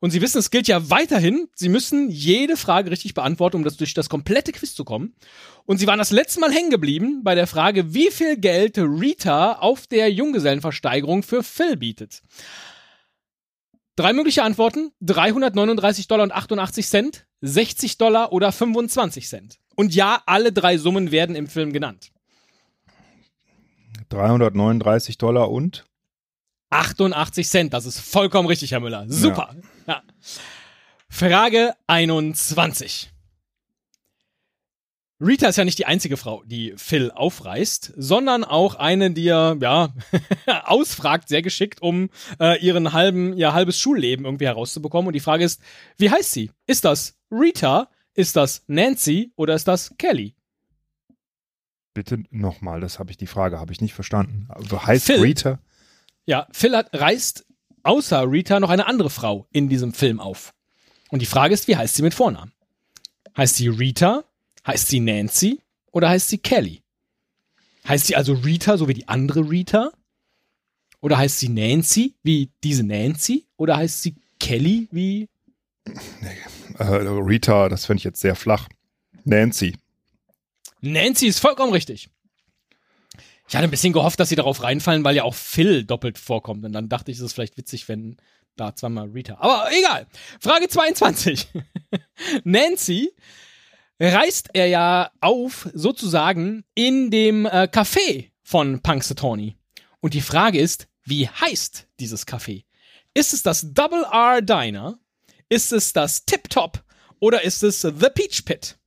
Und 0.00 0.10
Sie 0.10 0.20
wissen, 0.20 0.38
es 0.38 0.50
gilt 0.50 0.68
ja 0.68 0.90
weiterhin, 0.90 1.48
Sie 1.54 1.68
müssen 1.68 2.08
jede 2.08 2.56
Frage 2.56 2.90
richtig 2.90 3.14
beantworten, 3.14 3.56
um 3.56 3.64
das 3.64 3.76
durch 3.76 3.94
das 3.94 4.08
komplette 4.08 4.52
Quiz 4.52 4.74
zu 4.74 4.84
kommen. 4.84 5.14
Und 5.68 5.76
Sie 5.76 5.86
waren 5.86 5.98
das 5.98 6.12
letzte 6.12 6.40
Mal 6.40 6.50
hängen 6.50 6.70
geblieben 6.70 7.22
bei 7.22 7.34
der 7.34 7.46
Frage, 7.46 7.92
wie 7.92 8.10
viel 8.10 8.38
Geld 8.38 8.78
Rita 8.78 9.52
auf 9.52 9.86
der 9.86 10.10
Junggesellenversteigerung 10.10 11.22
für 11.22 11.42
Phil 11.42 11.76
bietet. 11.76 12.22
Drei 13.94 14.14
mögliche 14.14 14.42
Antworten: 14.44 14.92
339 15.02 16.08
Dollar 16.08 16.22
und 16.22 16.32
88 16.32 16.86
Cent, 16.88 17.26
60 17.42 17.98
Dollar 17.98 18.32
oder 18.32 18.50
25 18.50 19.28
Cent. 19.28 19.58
Und 19.76 19.94
ja, 19.94 20.22
alle 20.24 20.52
drei 20.52 20.78
Summen 20.78 21.10
werden 21.10 21.36
im 21.36 21.48
Film 21.48 21.74
genannt. 21.74 22.12
339 24.08 25.18
Dollar 25.18 25.50
und 25.50 25.84
88 26.70 27.46
Cent. 27.46 27.74
Das 27.74 27.84
ist 27.84 28.00
vollkommen 28.00 28.48
richtig, 28.48 28.72
Herr 28.72 28.80
Müller. 28.80 29.04
Super. 29.08 29.54
Ja. 29.86 29.96
ja. 29.96 30.02
Frage 31.10 31.74
21. 31.88 33.10
Rita 35.20 35.48
ist 35.48 35.56
ja 35.56 35.64
nicht 35.64 35.78
die 35.78 35.86
einzige 35.86 36.16
Frau, 36.16 36.44
die 36.44 36.74
Phil 36.76 37.10
aufreißt, 37.10 37.94
sondern 37.96 38.44
auch 38.44 38.76
eine, 38.76 39.10
die 39.10 39.26
er, 39.26 39.56
ja, 39.60 39.92
ausfragt, 40.64 41.28
sehr 41.28 41.42
geschickt, 41.42 41.82
um 41.82 42.10
äh, 42.38 42.64
ihren 42.64 42.92
halben, 42.92 43.32
ihr 43.32 43.52
halbes 43.52 43.78
Schulleben 43.78 44.24
irgendwie 44.24 44.46
herauszubekommen. 44.46 45.08
Und 45.08 45.14
die 45.14 45.20
Frage 45.20 45.44
ist, 45.44 45.60
wie 45.96 46.10
heißt 46.10 46.32
sie? 46.32 46.52
Ist 46.66 46.84
das 46.84 47.18
Rita? 47.32 47.90
Ist 48.14 48.36
das 48.36 48.62
Nancy 48.68 49.32
oder 49.36 49.54
ist 49.54 49.66
das 49.66 49.94
Kelly? 49.98 50.34
Bitte 51.94 52.22
nochmal, 52.30 52.80
das 52.80 53.00
habe 53.00 53.10
ich 53.10 53.16
die 53.16 53.26
Frage, 53.26 53.58
habe 53.58 53.72
ich 53.72 53.80
nicht 53.80 53.94
verstanden. 53.94 54.46
Also 54.50 54.84
heißt 54.84 55.06
Phil. 55.06 55.20
Rita? 55.20 55.58
Ja, 56.26 56.46
Phil 56.52 56.76
hat, 56.76 56.90
reißt 56.92 57.44
außer 57.82 58.30
Rita 58.30 58.60
noch 58.60 58.70
eine 58.70 58.86
andere 58.86 59.10
Frau 59.10 59.48
in 59.50 59.68
diesem 59.68 59.92
Film 59.92 60.20
auf. 60.20 60.54
Und 61.10 61.22
die 61.22 61.26
Frage 61.26 61.54
ist, 61.54 61.66
wie 61.66 61.76
heißt 61.76 61.96
sie 61.96 62.02
mit 62.02 62.14
Vornamen? 62.14 62.52
Heißt 63.36 63.56
sie 63.56 63.68
Rita? 63.68 64.24
Heißt 64.68 64.88
sie 64.88 65.00
Nancy? 65.00 65.62
Oder 65.92 66.10
heißt 66.10 66.28
sie 66.28 66.36
Kelly? 66.36 66.82
Heißt 67.88 68.06
sie 68.06 68.16
also 68.16 68.34
Rita, 68.34 68.76
so 68.76 68.86
wie 68.86 68.92
die 68.92 69.08
andere 69.08 69.40
Rita? 69.40 69.90
Oder 71.00 71.16
heißt 71.16 71.38
sie 71.38 71.48
Nancy, 71.48 72.14
wie 72.22 72.50
diese 72.62 72.84
Nancy? 72.84 73.46
Oder 73.56 73.78
heißt 73.78 74.02
sie 74.02 74.16
Kelly, 74.38 74.86
wie 74.90 75.30
Äh, 76.78 76.84
Rita, 76.84 77.70
das 77.70 77.86
fände 77.86 77.98
ich 78.00 78.04
jetzt 78.04 78.20
sehr 78.20 78.34
flach. 78.34 78.68
Nancy. 79.24 79.74
Nancy 80.82 81.28
ist 81.28 81.38
vollkommen 81.38 81.72
richtig. 81.72 82.10
Ich 83.48 83.56
hatte 83.56 83.64
ein 83.64 83.70
bisschen 83.70 83.94
gehofft, 83.94 84.20
dass 84.20 84.28
sie 84.28 84.36
darauf 84.36 84.62
reinfallen, 84.62 85.02
weil 85.02 85.16
ja 85.16 85.22
auch 85.22 85.34
Phil 85.34 85.84
doppelt 85.84 86.18
vorkommt. 86.18 86.66
Und 86.66 86.72
dann 86.74 86.90
dachte 86.90 87.10
ich, 87.10 87.16
es 87.16 87.22
ist 87.24 87.32
vielleicht 87.32 87.56
witzig, 87.56 87.88
wenn 87.88 88.18
da 88.56 88.74
zweimal 88.74 89.08
Rita. 89.08 89.38
Aber 89.40 89.70
egal. 89.72 90.06
Frage 90.38 90.68
22. 90.68 91.48
Nancy 92.44 93.14
reißt 94.00 94.50
er 94.54 94.66
ja 94.66 95.10
auf, 95.20 95.68
sozusagen, 95.74 96.64
in 96.74 97.10
dem 97.10 97.46
äh, 97.46 97.68
Café 97.72 98.30
von 98.42 98.80
Punxsutawney. 98.80 99.56
Und 100.00 100.14
die 100.14 100.20
Frage 100.20 100.58
ist, 100.58 100.88
wie 101.04 101.28
heißt 101.28 101.88
dieses 101.98 102.26
Café? 102.26 102.64
Ist 103.14 103.32
es 103.32 103.42
das 103.42 103.72
Double 103.72 104.04
R 104.04 104.42
Diner? 104.42 104.98
Ist 105.48 105.72
es 105.72 105.92
das 105.92 106.24
Tip 106.24 106.48
Top? 106.50 106.84
Oder 107.20 107.42
ist 107.42 107.62
es 107.64 107.80
The 107.80 108.08
Peach 108.14 108.44
Pit? 108.44 108.78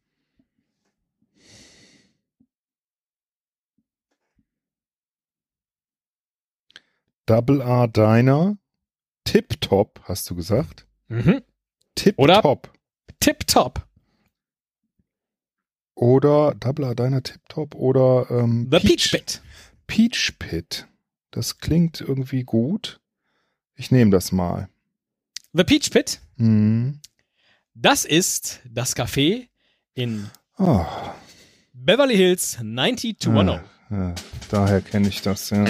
Double 7.26 7.62
R 7.62 7.88
Diner. 7.88 8.58
Tip 9.24 9.62
Top, 9.62 10.02
hast 10.04 10.30
du 10.30 10.36
gesagt? 10.36 10.86
Mhm. 11.08 11.42
Tip 11.96 12.18
Oder- 12.18 12.42
Top. 12.42 12.72
Tip 13.20 13.46
Top. 13.48 13.88
Oder 16.02 16.56
Double 16.60 16.86
R 16.86 16.96
Diner 16.96 17.22
Tip 17.22 17.40
Top 17.48 17.76
oder 17.76 18.26
ähm, 18.32 18.68
The 18.72 18.80
Peach 18.80 19.12
Pit. 19.12 19.42
Peach 19.86 20.34
Pit. 20.40 20.88
Das 21.30 21.60
klingt 21.60 22.02
irgendwie 22.02 22.44
gut. 22.44 23.00
Ich 23.76 23.92
nehme 23.92 24.10
das 24.10 24.32
mal. 24.32 24.68
The 25.54 25.64
Peach 25.64 25.92
Pit, 25.92 26.20
Hm. 26.38 27.00
das 27.76 28.06
ist 28.06 28.62
das 28.68 28.96
Café 28.96 29.48
in 29.94 30.28
Oh, 30.58 30.86
Beverly 31.74 32.16
Hills 32.16 32.58
90210. 32.64 33.46
ja, 33.92 33.98
ja, 34.10 34.16
daher 34.50 34.82
kenne 34.82 35.08
ich 35.08 35.22
das. 35.22 35.52
Ja. 35.52 35.66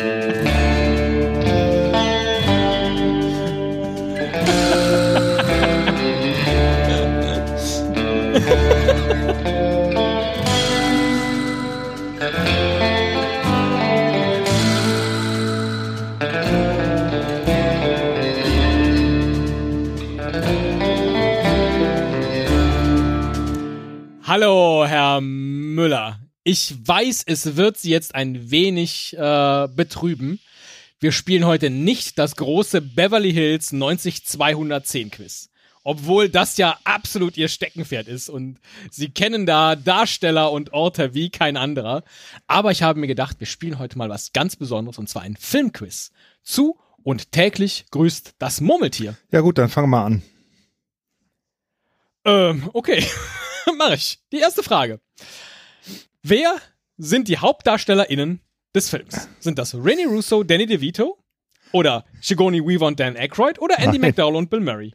Hallo, 24.42 24.88
Herr 24.88 25.22
Müller. 25.22 26.20
Ich 26.44 26.76
weiß, 26.84 27.26
es 27.28 27.58
wird 27.58 27.78
Sie 27.78 27.92
jetzt 27.92 28.16
ein 28.16 28.50
wenig 28.50 29.16
äh, 29.16 29.68
betrüben. 29.68 30.40
Wir 31.00 31.12
spielen 31.12 31.46
heute 31.46 31.70
nicht 31.70 32.18
das 32.18 32.38
große 32.38 32.82
Beverly 32.82 33.34
Hills 33.34 33.72
90210 33.72 35.12
Quiz. 35.12 35.52
Obwohl 35.84 36.28
das 36.28 36.58
ja 36.58 36.76
absolut 36.86 37.38
Ihr 37.38 37.50
Steckenpferd 37.50 38.08
ist 38.08 38.30
und 38.30 38.58
Sie 38.90 39.12
kennen 39.12 39.46
da 39.46 39.76
Darsteller 39.76 40.52
und 40.52 40.74
Orte 40.74 41.14
wie 41.14 41.30
kein 41.30 41.56
anderer. 41.56 42.04
Aber 42.48 42.72
ich 42.72 42.82
habe 42.82 43.00
mir 43.00 43.06
gedacht, 43.06 43.40
wir 43.40 43.46
spielen 43.46 43.78
heute 43.78 44.00
mal 44.00 44.10
was 44.10 44.34
ganz 44.34 44.56
Besonderes 44.56 44.98
und 44.98 45.08
zwar 45.08 45.22
ein 45.22 45.38
Filmquiz. 45.38 46.14
Zu 46.42 46.80
und 47.04 47.32
täglich 47.32 47.86
grüßt 47.92 48.34
das 48.40 48.60
Murmeltier. 48.60 49.16
ja 49.32 49.42
gut, 49.42 49.60
dann 49.60 49.70
fangen 49.70 49.92
wir 49.92 50.04
an. 50.04 50.24
Ähm, 52.26 52.72
okay. 52.74 53.06
Mach 53.78 53.94
ich. 53.94 54.20
Die 54.32 54.40
erste 54.40 54.64
Frage. 54.64 55.00
Wer 56.24 56.56
sind 56.98 57.28
die 57.28 57.40
HauptdarstellerInnen 57.40 58.42
des 58.76 58.90
Films? 58.90 59.28
Sind 59.40 59.58
das 59.58 59.76
Rennie 59.76 60.06
Russo, 60.06 60.44
Danny 60.44 60.66
DeVito? 60.66 61.18
Oder 61.74 62.06
Sigourney 62.22 62.66
Weaver 62.66 62.88
und 62.88 63.00
Dan 63.00 63.16
Aykroyd? 63.16 63.60
Oder 63.60 63.80
Andy 63.80 63.98
Nein. 63.98 64.10
McDowell 64.10 64.36
und 64.36 64.50
Bill 64.50 64.60
Murray? 64.60 64.94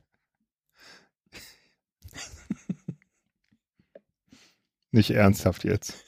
Nicht 4.91 5.11
ernsthaft 5.11 5.65
jetzt. 5.65 5.95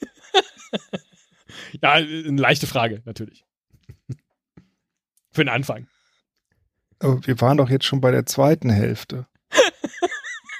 Ja, 1.81 1.93
eine 1.93 2.41
leichte 2.41 2.67
Frage, 2.67 3.01
natürlich. 3.05 3.45
Für 5.31 5.43
den 5.43 5.49
Anfang. 5.49 5.87
Aber 6.99 7.25
wir 7.25 7.39
waren 7.41 7.57
doch 7.57 7.69
jetzt 7.69 7.85
schon 7.85 8.01
bei 8.01 8.11
der 8.11 8.25
zweiten 8.25 8.69
Hälfte. 8.69 9.27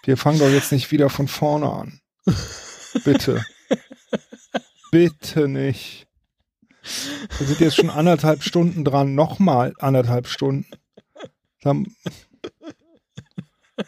Wir 0.09 0.17
fangen 0.17 0.39
doch 0.39 0.49
jetzt 0.49 0.71
nicht 0.71 0.89
wieder 0.91 1.07
von 1.07 1.27
vorne 1.27 1.71
an. 1.71 2.01
Bitte. 3.03 3.45
Bitte 4.91 5.47
nicht. 5.47 6.07
Wir 7.37 7.45
sind 7.45 7.59
jetzt 7.59 7.75
schon 7.75 7.91
anderthalb 7.91 8.41
Stunden 8.41 8.83
dran, 8.83 9.13
nochmal 9.13 9.75
anderthalb 9.77 10.27
Stunden. 10.27 10.65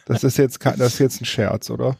Das 0.04 0.22
ist 0.22 0.38
jetzt 0.38 0.60
kein, 0.60 0.78
das 0.78 0.92
ist 0.92 0.98
jetzt 1.00 1.20
ein 1.22 1.24
Scherz, 1.24 1.70
oder? 1.70 1.96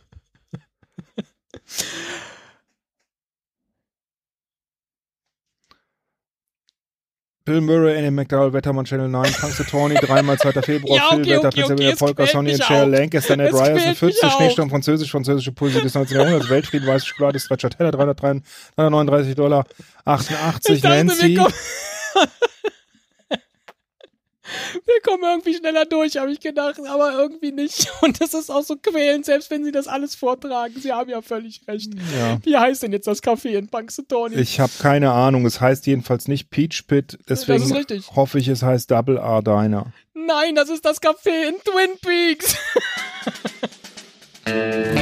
Bill 7.44 7.60
Murray, 7.60 7.98
Annie 7.98 8.10
McDowell, 8.10 8.52
Wettermann, 8.52 8.84
Channel 8.84 9.08
9, 9.08 9.32
Punxsutawney, 9.32 9.94
dreimal 9.96 10.38
2. 10.38 10.52
Februar, 10.62 10.96
Ja, 10.96 11.08
Phil 11.10 11.20
okay, 11.20 11.30
Wetter, 11.30 11.48
okay, 11.48 11.72
okay, 11.72 11.94
Polka, 11.98 12.26
Sonny 12.26 12.52
mich 12.52 12.60
and 12.60 12.64
Cher, 12.64 12.82
auch. 12.84 12.88
Lancaster, 12.88 13.36
Ned 13.36 13.52
Ryerson, 13.52 13.74
quält 13.74 13.86
mich 13.86 13.98
40, 13.98 14.24
auch. 14.24 14.36
Schneesturm, 14.36 14.70
Französisch, 14.70 15.10
französische 15.10 15.52
Poesie 15.52 15.80
des 15.80 15.94
19. 15.94 16.16
Jahrhunderts, 16.16 16.48
Weltfrieden, 16.48 16.86
weiße 16.86 17.06
Schokolade, 17.06 17.40
Stracciatella, 17.40 17.90
339 17.90 19.34
Dollar, 19.34 19.64
88, 20.04 20.76
Ich 20.76 20.80
dachte, 20.82 21.04
Nancy. 21.04 21.40
wir 24.84 25.00
kommen 25.02 25.22
irgendwie 25.24 25.54
schneller 25.54 25.84
durch, 25.84 26.16
habe 26.16 26.32
ich 26.32 26.40
gedacht, 26.40 26.80
aber 26.88 27.12
irgendwie 27.12 27.52
nicht. 27.52 27.90
Und 28.02 28.20
das 28.20 28.34
ist 28.34 28.50
auch 28.50 28.62
so 28.62 28.76
quälend, 28.76 29.24
selbst 29.24 29.50
wenn 29.50 29.64
Sie 29.64 29.72
das 29.72 29.86
alles 29.88 30.14
vortragen. 30.14 30.74
Sie 30.80 30.92
haben 30.92 31.10
ja 31.10 31.22
völlig 31.22 31.62
recht. 31.68 31.92
Ja. 32.18 32.38
Wie 32.42 32.56
heißt 32.56 32.82
denn 32.82 32.92
jetzt 32.92 33.06
das 33.06 33.22
Café 33.22 33.56
in 33.58 33.68
Punxsutawney? 33.68 34.36
Ich 34.36 34.60
habe 34.60 34.72
keine 34.80 35.12
Ahnung. 35.12 35.46
Es 35.46 35.60
heißt 35.60 35.86
jedenfalls 35.86 36.28
nicht 36.28 36.50
Peach 36.50 36.86
Pit. 36.86 37.18
Deswegen 37.28 37.60
Das 37.60 37.70
ist 37.70 37.76
richtig. 37.76 38.06
hoffe 38.16 38.38
ich, 38.38 38.48
es 38.48 38.62
heißt 38.62 38.90
Double 38.90 39.16
R 39.18 39.42
Diner. 39.42 39.92
Nein, 40.14 40.54
das 40.54 40.68
ist 40.68 40.84
das 40.84 41.00
Café 41.00 41.48
in 41.48 41.54
Twin 41.64 41.98
Peaks. 42.00 42.56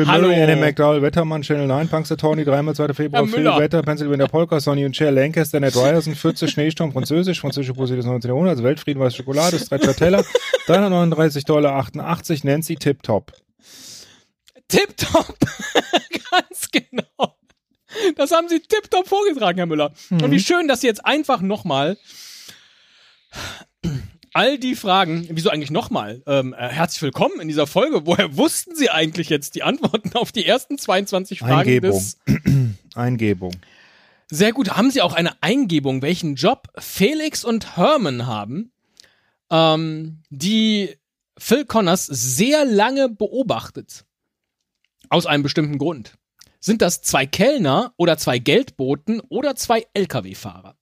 Bill 0.00 0.08
Hallo. 0.08 0.28
Murray, 0.28 0.42
Annie 0.42 0.56
McDowell, 0.56 1.02
Wettermann, 1.02 1.42
Channel 1.42 1.66
9, 1.66 1.88
Punxsutawney, 1.88 2.44
dreimal 2.44 2.74
2. 2.74 2.94
Februar, 2.94 3.26
Phil. 3.26 3.44
Wetter, 3.44 3.82
Pennsylvania 3.82 4.26
Polka, 4.26 4.58
Sonny 4.58 4.86
und 4.86 4.96
Cher, 4.96 5.10
Lancaster, 5.10 5.60
Ned 5.60 5.76
Ryerson, 5.76 6.14
40, 6.14 6.50
Schneesturm, 6.50 6.90
Französisch, 6.92 7.38
französische 7.40 7.74
Poesie 7.74 7.96
des 7.96 8.06
19. 8.06 8.30
Jahrhunderts, 8.30 8.62
Weltfrieden, 8.62 9.02
weiße 9.02 9.16
Schokolade, 9.16 9.58
Stracciatella, 9.58 10.24
339 10.66 11.44
Dollar, 11.44 11.74
88, 11.74 12.44
Nancy 12.44 12.76
Tip 12.76 13.02
Top. 13.02 13.32
Tipptopp. 14.68 15.36
Ganz 16.30 16.70
genau. 16.70 17.36
Das 18.16 18.30
haben 18.30 18.48
Sie 18.48 18.60
tipptopp 18.60 19.06
vorgetragen, 19.06 19.58
Herr 19.58 19.66
Müller. 19.66 19.92
Und 20.10 20.30
wie 20.30 20.40
schön, 20.40 20.66
dass 20.66 20.80
Sie 20.80 20.86
jetzt 20.86 21.04
einfach 21.04 21.42
nochmal 21.42 21.98
all 24.32 24.58
die 24.58 24.76
Fragen, 24.76 25.26
wieso 25.30 25.50
eigentlich 25.50 25.70
nochmal? 25.70 26.22
Ähm, 26.26 26.54
äh, 26.54 26.68
herzlich 26.68 27.02
willkommen 27.02 27.40
in 27.40 27.48
dieser 27.48 27.66
Folge. 27.66 28.06
Woher 28.06 28.36
wussten 28.36 28.74
Sie 28.74 28.90
eigentlich 28.90 29.28
jetzt 29.28 29.54
die 29.54 29.62
Antworten 29.62 30.12
auf 30.14 30.32
die 30.32 30.46
ersten 30.46 30.78
22 30.78 31.40
Fragen 31.40 31.54
Eingebung. 31.54 31.90
des 31.90 32.18
Eingebung. 32.94 33.52
Sehr 34.30 34.52
gut. 34.52 34.76
Haben 34.76 34.90
Sie 34.90 35.02
auch 35.02 35.14
eine 35.14 35.42
Eingebung, 35.42 36.02
welchen 36.02 36.36
Job 36.36 36.68
Felix 36.78 37.44
und 37.44 37.76
Herman 37.76 38.26
haben, 38.26 38.72
ähm, 39.50 40.22
die 40.30 40.96
Phil 41.36 41.64
Connors 41.64 42.06
sehr 42.06 42.64
lange 42.64 43.08
beobachtet? 43.08 44.04
Aus 45.08 45.26
einem 45.26 45.42
bestimmten 45.42 45.78
Grund. 45.78 46.14
Sind 46.60 46.82
das 46.82 47.02
zwei 47.02 47.26
Kellner 47.26 47.94
oder 47.96 48.16
zwei 48.18 48.38
Geldboten 48.38 49.20
oder 49.28 49.56
zwei 49.56 49.86
Lkw-Fahrer? 49.94 50.76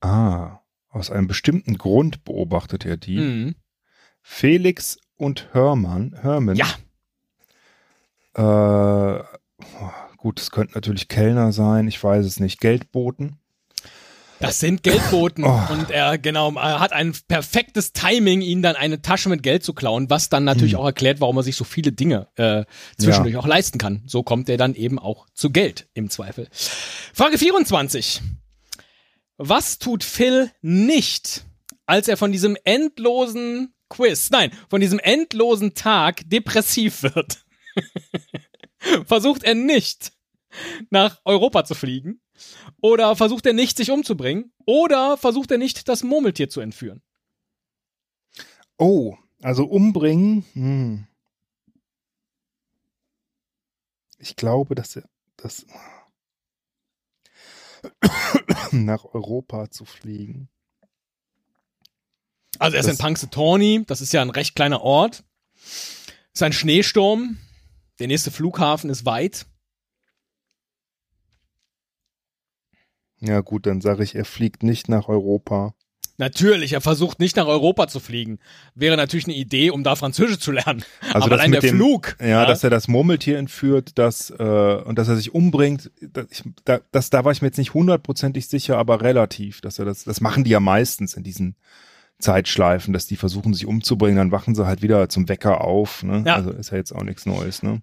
Ah, 0.00 0.58
aus 0.90 1.10
einem 1.10 1.26
bestimmten 1.26 1.76
Grund 1.78 2.24
beobachtet 2.24 2.84
er 2.86 2.96
die. 2.96 3.18
Mhm. 3.18 3.54
Felix 4.22 4.98
und 5.16 5.48
Hermann. 5.52 6.16
Herman. 6.20 6.56
Ja. 6.56 6.66
Äh, 8.34 9.22
gut, 10.16 10.40
es 10.40 10.50
könnten 10.50 10.72
natürlich 10.74 11.08
Kellner 11.08 11.52
sein, 11.52 11.88
ich 11.88 12.02
weiß 12.02 12.24
es 12.24 12.40
nicht. 12.40 12.60
Geldboten. 12.60 13.38
Das 14.40 14.60
sind 14.60 14.84
Geldboten 14.84 15.42
Oh. 15.44 15.60
und 15.72 15.90
er 15.90 16.16
genau 16.16 16.52
er 16.54 16.78
hat 16.78 16.92
ein 16.92 17.12
perfektes 17.26 17.92
Timing, 17.92 18.40
ihnen 18.40 18.62
dann 18.62 18.76
eine 18.76 19.02
Tasche 19.02 19.28
mit 19.28 19.42
Geld 19.42 19.64
zu 19.64 19.72
klauen, 19.72 20.10
was 20.10 20.28
dann 20.28 20.44
natürlich 20.44 20.74
Hm. 20.74 20.78
auch 20.80 20.84
erklärt, 20.86 21.20
warum 21.20 21.36
er 21.38 21.42
sich 21.42 21.56
so 21.56 21.64
viele 21.64 21.90
Dinge 21.90 22.28
äh, 22.36 22.64
zwischendurch 22.98 23.36
auch 23.36 23.48
leisten 23.48 23.78
kann. 23.78 24.02
So 24.06 24.22
kommt 24.22 24.48
er 24.48 24.56
dann 24.56 24.74
eben 24.76 25.00
auch 25.00 25.26
zu 25.34 25.50
Geld 25.50 25.88
im 25.94 26.08
Zweifel. 26.08 26.48
Frage 26.52 27.36
24. 27.36 28.20
Was 29.38 29.78
tut 29.78 30.02
Phil 30.02 30.50
nicht, 30.62 31.46
als 31.86 32.08
er 32.08 32.16
von 32.16 32.32
diesem 32.32 32.56
endlosen 32.64 33.72
Quiz, 33.88 34.30
nein, 34.30 34.50
von 34.68 34.80
diesem 34.80 34.98
endlosen 34.98 35.74
Tag 35.74 36.28
depressiv 36.28 37.04
wird? 37.04 37.44
Versucht 39.06 39.44
er 39.44 39.54
nicht 39.54 40.12
nach 40.90 41.20
Europa 41.24 41.64
zu 41.64 41.74
fliegen? 41.74 42.20
Oder 42.80 43.16
versucht 43.16 43.46
er 43.46 43.52
nicht, 43.52 43.76
sich 43.76 43.90
umzubringen? 43.90 44.52
Oder 44.66 45.16
versucht 45.16 45.50
er 45.50 45.58
nicht, 45.58 45.88
das 45.88 46.02
Murmeltier 46.02 46.48
zu 46.48 46.60
entführen? 46.60 47.02
Oh, 48.76 49.16
also 49.42 49.64
umbringen. 49.64 50.44
Hm. 50.52 51.06
Ich 54.18 54.36
glaube, 54.36 54.74
dass 54.74 54.96
er 54.96 55.08
das 55.36 55.66
nach 58.72 59.04
Europa 59.04 59.70
zu 59.70 59.84
fliegen. 59.84 60.48
Also 62.58 62.74
er 62.76 62.80
ist 62.80 62.86
Das- 62.88 62.98
in 62.98 63.04
Punxsutawney, 63.04 63.84
das 63.86 64.00
ist 64.00 64.12
ja 64.12 64.22
ein 64.22 64.30
recht 64.30 64.54
kleiner 64.54 64.82
Ort. 64.82 65.24
Ist 66.34 66.42
ein 66.42 66.52
Schneesturm. 66.52 67.38
Der 67.98 68.06
nächste 68.06 68.30
Flughafen 68.30 68.90
ist 68.90 69.04
weit. 69.04 69.46
Ja 73.20 73.40
gut, 73.40 73.66
dann 73.66 73.80
sage 73.80 74.04
ich, 74.04 74.14
er 74.14 74.24
fliegt 74.24 74.62
nicht 74.62 74.88
nach 74.88 75.08
Europa. 75.08 75.74
Natürlich, 76.18 76.72
er 76.72 76.80
versucht 76.80 77.20
nicht 77.20 77.36
nach 77.36 77.46
Europa 77.46 77.86
zu 77.86 78.00
fliegen. 78.00 78.40
Wäre 78.74 78.96
natürlich 78.96 79.26
eine 79.26 79.36
Idee, 79.36 79.70
um 79.70 79.84
da 79.84 79.94
Französisch 79.94 80.38
zu 80.40 80.50
lernen. 80.50 80.84
Also 81.12 81.26
Aber 81.26 81.36
allein 81.36 81.52
der 81.52 81.60
dem- 81.60 81.76
Flug. 81.76 82.16
Ja, 82.20 82.44
dass 82.44 82.64
er 82.64 82.70
das 82.70 82.88
Murmeltier 82.88 83.38
entführt, 83.38 83.96
dass 83.98 84.30
äh, 84.30 84.42
und 84.84 84.98
dass 84.98 85.08
er 85.08 85.16
sich 85.16 85.32
umbringt, 85.32 85.92
das, 86.00 86.26
ich, 86.30 86.42
da, 86.64 86.80
das, 86.90 87.10
da 87.10 87.24
war 87.24 87.30
ich 87.32 87.40
mir 87.40 87.48
jetzt 87.48 87.58
nicht 87.58 87.72
hundertprozentig 87.72 88.48
sicher, 88.48 88.76
aber 88.78 89.00
relativ, 89.00 89.60
dass 89.60 89.78
er 89.78 89.84
das, 89.84 90.04
das 90.04 90.20
machen 90.20 90.42
die 90.42 90.50
ja 90.50 90.60
meistens 90.60 91.14
in 91.14 91.22
diesen 91.22 91.54
Zeitschleifen, 92.18 92.92
dass 92.92 93.06
die 93.06 93.16
versuchen 93.16 93.54
sich 93.54 93.66
umzubringen, 93.66 94.16
dann 94.16 94.32
wachen 94.32 94.54
sie 94.54 94.66
halt 94.66 94.82
wieder 94.82 95.08
zum 95.08 95.28
Wecker 95.28 95.60
auf. 95.60 96.02
Ne? 96.02 96.24
Ja. 96.26 96.34
Also 96.34 96.50
ist 96.50 96.70
ja 96.72 96.78
jetzt 96.78 96.92
auch 96.92 97.04
nichts 97.04 97.26
Neues. 97.26 97.62
Ne? 97.62 97.80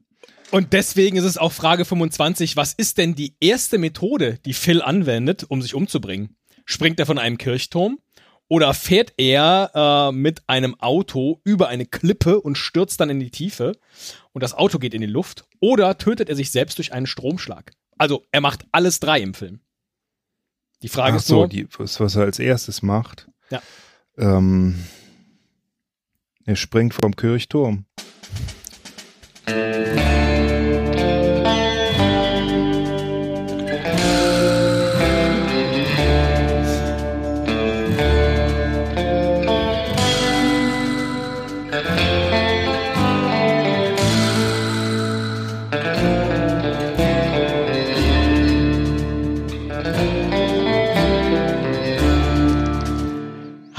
Und 0.52 0.74
deswegen 0.74 1.16
ist 1.16 1.24
es 1.24 1.38
auch 1.38 1.54
Frage 1.54 1.86
25, 1.86 2.58
was 2.58 2.74
ist 2.74 2.98
denn 2.98 3.16
die 3.16 3.36
erste 3.40 3.78
Methode, 3.78 4.40
die 4.46 4.54
Phil 4.54 4.82
anwendet, 4.82 5.46
um 5.48 5.62
sich 5.62 5.74
umzubringen? 5.74 6.36
Springt 6.66 7.00
er 7.00 7.06
von 7.06 7.18
einem 7.18 7.38
Kirchturm? 7.38 8.00
Oder 8.48 8.74
fährt 8.74 9.14
er 9.18 9.72
äh, 9.74 10.12
mit 10.12 10.44
einem 10.48 10.80
Auto 10.80 11.42
über 11.44 11.68
eine 11.68 11.86
Klippe 11.86 12.40
und 12.40 12.58
stürzt 12.58 13.00
dann 13.00 13.10
in 13.10 13.20
die 13.20 13.32
Tiefe 13.32 13.78
und 14.34 14.44
das 14.44 14.54
Auto 14.54 14.78
geht 14.78 14.94
in 14.94 15.02
die 15.02 15.08
Luft? 15.08 15.46
Oder 15.60 15.98
tötet 15.98 16.30
er 16.30 16.36
sich 16.36 16.52
selbst 16.52 16.78
durch 16.78 16.94
einen 16.94 17.08
Stromschlag? 17.08 17.72
Also 17.98 18.24
er 18.32 18.42
macht 18.42 18.66
alles 18.72 19.00
drei 19.00 19.20
im 19.20 19.34
Film. 19.34 19.62
Die 20.84 20.90
Frage 20.90 21.14
Ach 21.14 21.18
ist 21.18 21.28
so, 21.28 21.38
nur, 21.38 21.48
die, 21.48 21.68
was, 21.78 22.00
was 22.00 22.16
er 22.16 22.24
als 22.24 22.38
erstes 22.38 22.82
macht. 22.82 23.28
Ja. 23.50 23.62
Ähm, 24.18 24.86
er 26.46 26.56
springt 26.56 26.94
vom 26.94 27.16
Kirchturm. 27.16 27.86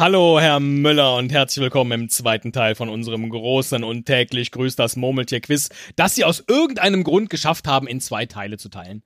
Hallo, 0.08 0.38
Herr 0.38 0.60
Müller 0.60 1.16
und 1.16 1.32
herzlich 1.32 1.60
willkommen 1.60 1.90
im 1.90 2.08
zweiten 2.08 2.52
Teil 2.52 2.76
von 2.76 2.88
unserem 2.88 3.28
großen 3.28 3.82
und 3.82 4.04
täglich 4.04 4.52
grüßt 4.52 4.78
das 4.78 4.94
Murmeltier-Quiz, 4.94 5.68
das 5.96 6.14
Sie 6.14 6.22
aus 6.24 6.44
irgendeinem 6.46 7.02
Grund 7.02 7.28
geschafft 7.28 7.66
haben, 7.66 7.88
in 7.88 8.00
zwei 8.00 8.24
Teile 8.24 8.56
zu 8.56 8.68
teilen. 8.68 9.02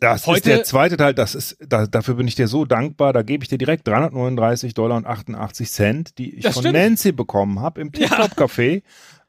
Das 0.00 0.26
Heute- 0.26 0.38
ist 0.38 0.46
der 0.46 0.64
zweite 0.64 0.96
Teil, 0.96 1.14
das 1.14 1.36
ist, 1.36 1.58
da, 1.60 1.86
dafür 1.86 2.14
bin 2.14 2.26
ich 2.26 2.34
dir 2.34 2.48
so 2.48 2.64
dankbar, 2.64 3.12
da 3.12 3.22
gebe 3.22 3.44
ich 3.44 3.48
dir 3.48 3.56
direkt 3.56 3.86
339 3.86 4.74
Dollar 4.74 4.96
und 4.96 5.06
88 5.06 5.70
Cent, 5.70 6.18
die 6.18 6.38
ich 6.38 6.44
von 6.44 6.54
stimmt. 6.54 6.74
Nancy 6.74 7.12
bekommen 7.12 7.60
habe 7.60 7.80
im 7.80 7.92
Ja. 7.94 8.26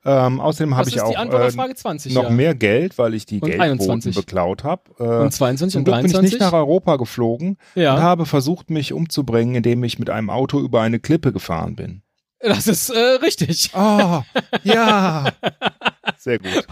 Ähm, 0.06 0.40
außerdem 0.40 0.77
habe 0.77 0.88
ich 0.88 1.02
auch 1.02 1.11
äh, 1.11 1.52
Frage 1.52 1.73
20. 1.73 2.14
noch 2.14 2.26
ja. 2.26 2.30
mehr 2.30 2.53
Geld, 2.53 2.98
weil 2.99 3.15
ich 3.15 3.26
die 3.26 3.41
Und 3.41 3.49
Geldquoten 3.49 3.72
21. 3.72 4.15
beklaut 4.15 4.64
habe. 4.64 4.84
Äh, 4.99 5.03
Und 5.03 5.34
22 5.34 5.73
zum 5.73 5.80
und 5.80 5.86
Glück 5.86 5.98
bin 5.98 6.06
ich 6.06 6.11
23? 6.14 6.32
nicht 6.32 6.40
nach 6.41 6.53
Europa 6.53 6.98
geflogen 6.98 7.57
und 7.76 7.82
ja, 7.82 7.99
habe 7.99 8.27
versucht, 8.27 8.69
mich 8.69 8.94
umzubringen, 8.94 9.56
indem 9.56 9.84
ich 9.84 9.98
mit 9.98 10.11
einem 10.11 10.30
Auto 10.30 10.60
über 10.60 10.82
eine 10.82 10.99
Klippe 10.99 11.34
gefahren 11.34 11.76
bin. 11.76 12.03
das 12.40 12.68
ist 12.68 12.90
äh, 12.90 12.99
richtig. 13.23 13.72
Oh, 13.73 14.22
ja. 14.64 15.26
Sehr 16.19 16.38
gut. 16.38 16.68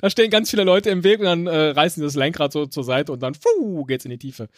Da 0.00 0.10
stehen 0.10 0.30
ganz 0.30 0.50
viele 0.50 0.62
Leute 0.62 0.90
im 0.90 1.02
Weg 1.02 1.18
und 1.18 1.26
dann 1.26 1.46
äh, 1.48 1.70
reißen 1.70 2.00
sie 2.00 2.06
das 2.06 2.14
Lenkrad 2.14 2.52
so 2.52 2.66
zur 2.66 2.84
Seite 2.84 3.12
und 3.12 3.22
dann 3.22 3.34
fuh, 3.34 3.84
geht's 3.84 4.04
in 4.04 4.10
die 4.12 4.18
Tiefe. 4.18 4.48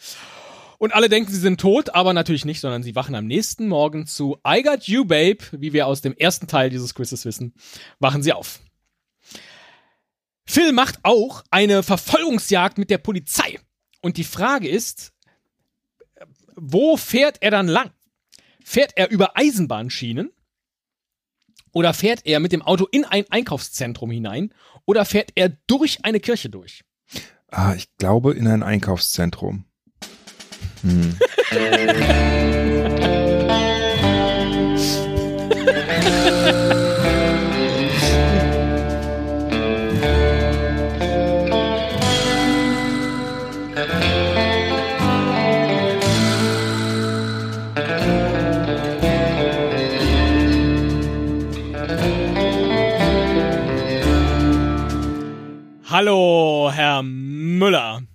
Und 0.79 0.93
alle 0.93 1.09
denken, 1.09 1.31
sie 1.31 1.39
sind 1.39 1.59
tot, 1.59 1.93
aber 1.93 2.13
natürlich 2.13 2.45
nicht, 2.45 2.61
sondern 2.61 2.83
sie 2.83 2.95
wachen 2.95 3.13
am 3.13 3.27
nächsten 3.27 3.67
Morgen 3.67 4.07
zu 4.07 4.37
I 4.47 4.63
Got 4.63 4.83
You 4.83 5.03
Babe, 5.03 5.39
wie 5.51 5.73
wir 5.73 5.85
aus 5.85 6.01
dem 6.01 6.15
ersten 6.15 6.47
Teil 6.47 6.69
dieses 6.69 6.95
Quizzes 6.95 7.25
wissen, 7.25 7.53
wachen 7.99 8.23
sie 8.23 8.31
auf. 8.31 8.61
Phil 10.45 10.71
macht 10.71 10.99
auch 11.03 11.43
eine 11.51 11.83
Verfolgungsjagd 11.83 12.77
mit 12.77 12.89
der 12.89 12.97
Polizei. 12.97 13.59
Und 14.01 14.15
die 14.15 14.23
Frage 14.23 14.69
ist, 14.69 15.11
wo 16.55 16.95
fährt 16.95 17.37
er 17.41 17.51
dann 17.51 17.67
lang? 17.67 17.91
Fährt 18.63 18.93
er 18.95 19.11
über 19.11 19.37
Eisenbahnschienen? 19.37 20.31
Oder 21.73 21.93
fährt 21.93 22.25
er 22.25 22.39
mit 22.39 22.53
dem 22.53 22.61
Auto 22.61 22.87
in 22.89 23.03
ein 23.03 23.25
Einkaufszentrum 23.29 24.11
hinein? 24.11 24.53
Oder 24.85 25.03
fährt 25.03 25.31
er 25.35 25.49
durch 25.67 26.05
eine 26.05 26.21
Kirche 26.21 26.49
durch? 26.49 26.83
Ah, 27.49 27.73
ich 27.75 27.95
glaube 27.97 28.33
in 28.33 28.47
ein 28.47 28.63
Einkaufszentrum. 28.63 29.65
Hallo, 55.91 56.71
Herr 56.71 57.03
Müller. 57.03 58.08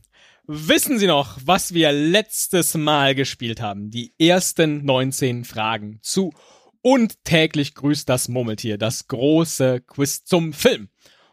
Wissen 0.46 0.98
Sie 0.98 1.06
noch, 1.06 1.38
was 1.42 1.72
wir 1.72 1.90
letztes 1.90 2.74
Mal 2.74 3.14
gespielt 3.14 3.62
haben? 3.62 3.88
Die 3.88 4.12
ersten 4.18 4.84
19 4.84 5.46
Fragen 5.46 6.00
zu 6.02 6.34
und 6.82 7.24
täglich 7.24 7.74
grüßt 7.74 8.06
das 8.06 8.28
Murmeltier, 8.28 8.76
das 8.76 9.08
große 9.08 9.80
Quiz 9.80 10.24
zum 10.24 10.52
Film. 10.52 10.90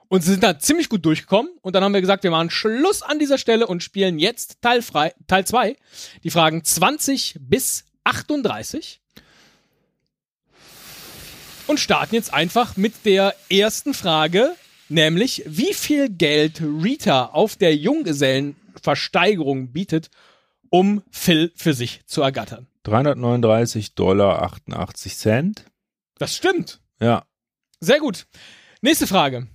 Und 0.07 0.23
Sie 0.23 0.31
sind 0.31 0.43
da 0.43 0.57
ziemlich 0.57 0.87
gut 0.87 1.05
durchgekommen 1.05 1.51
und 1.61 1.75
dann 1.75 1.83
haben 1.83 1.93
wir 1.93 1.99
gesagt, 1.99 2.23
wir 2.23 2.31
machen 2.31 2.51
Schluss 2.51 3.01
an 3.01 3.19
dieser 3.19 3.37
Stelle 3.37 3.67
und 3.67 3.83
spielen 3.83 4.17
jetzt 4.17 4.61
Teil 4.61 4.81
frei, 4.81 5.13
Teil 5.27 5.45
2, 5.45 5.75
die 6.23 6.29
Fragen 6.29 6.63
20 6.63 7.35
bis 7.37 7.83
38 8.05 9.01
und 11.67 11.81
starten 11.81 12.15
jetzt 12.15 12.33
einfach 12.33 12.77
mit 12.77 12.93
der 13.03 13.35
ersten 13.49 13.93
Frage, 13.93 14.55
nämlich 14.87 15.43
wie 15.47 15.73
viel 15.73 16.07
Geld 16.07 16.61
Rita 16.61 17.25
auf 17.25 17.57
der 17.57 17.75
Junggesellenversteigerung 18.71 19.71
bietet, 19.71 20.09
um 20.69 21.03
Phil 21.11 21.51
für 21.55 21.73
sich 21.73 22.01
zu 22.05 22.21
ergattern. 22.21 22.67
339 22.83 23.95
Dollar 23.95 24.41
88 24.41 25.17
Cent. 25.17 25.65
Das 26.17 26.35
stimmt. 26.35 26.81
Ja. 26.99 27.25
Sehr 27.79 27.99
gut. 27.99 28.27
Nächste 28.81 29.07
Frage. 29.07 29.47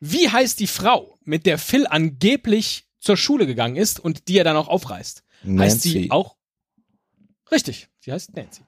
Wie 0.00 0.28
heißt 0.28 0.60
die 0.60 0.66
Frau, 0.66 1.18
mit 1.24 1.46
der 1.46 1.58
Phil 1.58 1.86
angeblich 1.86 2.86
zur 3.00 3.16
Schule 3.16 3.46
gegangen 3.46 3.76
ist 3.76 4.00
und 4.00 4.28
die 4.28 4.38
er 4.38 4.44
dann 4.44 4.56
auch 4.56 4.68
aufreißt? 4.68 5.24
Nancy. 5.42 5.62
Heißt 5.62 5.82
sie 5.82 6.10
auch? 6.10 6.36
Richtig, 7.50 7.88
sie 8.00 8.12
heißt 8.12 8.34
Nancy. 8.36 8.62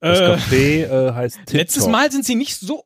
Das 0.00 0.18
Äh, 0.18 0.22
Café 0.24 0.84
äh, 0.84 1.14
heißt 1.14 1.38
Tip 1.46 1.56
letztes 1.56 1.84
Top. 1.84 1.92
Mal 1.92 2.10
sind 2.10 2.24
sie 2.24 2.34
nicht 2.34 2.58
so 2.58 2.84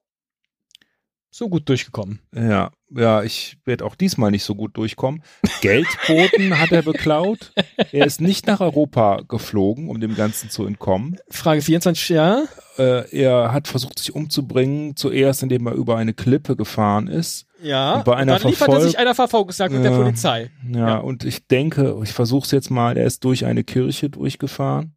so 1.36 1.48
gut 1.48 1.68
durchgekommen. 1.68 2.20
Ja, 2.34 2.70
ja, 2.90 3.22
ich 3.22 3.58
werde 3.64 3.84
auch 3.84 3.94
diesmal 3.94 4.30
nicht 4.30 4.44
so 4.44 4.54
gut 4.54 4.76
durchkommen. 4.76 5.22
Geldboten 5.60 6.58
hat 6.58 6.72
er 6.72 6.82
beklaut. 6.82 7.52
Er 7.92 8.06
ist 8.06 8.20
nicht 8.20 8.46
nach 8.46 8.60
Europa 8.60 9.22
geflogen, 9.28 9.88
um 9.90 10.00
dem 10.00 10.14
Ganzen 10.14 10.50
zu 10.50 10.64
entkommen. 10.66 11.16
Frage 11.28 11.60
24, 11.62 12.08
ja. 12.10 12.44
Äh, 12.78 13.10
er 13.16 13.52
hat 13.52 13.68
versucht, 13.68 13.98
sich 13.98 14.14
umzubringen, 14.14 14.96
zuerst 14.96 15.42
indem 15.42 15.66
er 15.66 15.72
über 15.74 15.96
eine 15.96 16.14
Klippe 16.14 16.56
gefahren 16.56 17.08
ist. 17.08 17.46
Ja. 17.62 17.94
Und 17.96 18.04
bei 18.04 18.16
einer 18.16 18.38
dann 18.38 18.48
lieferte 18.48 18.72
Verfolg- 18.72 18.82
sich 18.90 18.98
einer 18.98 19.14
Verfolgungsjagd 19.14 19.72
mit 19.74 19.84
der 19.84 19.92
Ja. 19.92 19.98
Polizei. 19.98 20.50
Ja, 20.72 20.78
Ja. 20.88 20.96
und 20.98 21.24
ich 21.24 21.46
denke, 21.46 21.98
ich 22.02 22.12
versuche 22.12 22.44
es 22.44 22.50
jetzt 22.50 22.70
mal, 22.70 22.96
er 22.96 23.06
ist 23.06 23.24
durch 23.24 23.44
eine 23.46 23.64
Kirche 23.64 24.10
durchgefahren. 24.10 24.94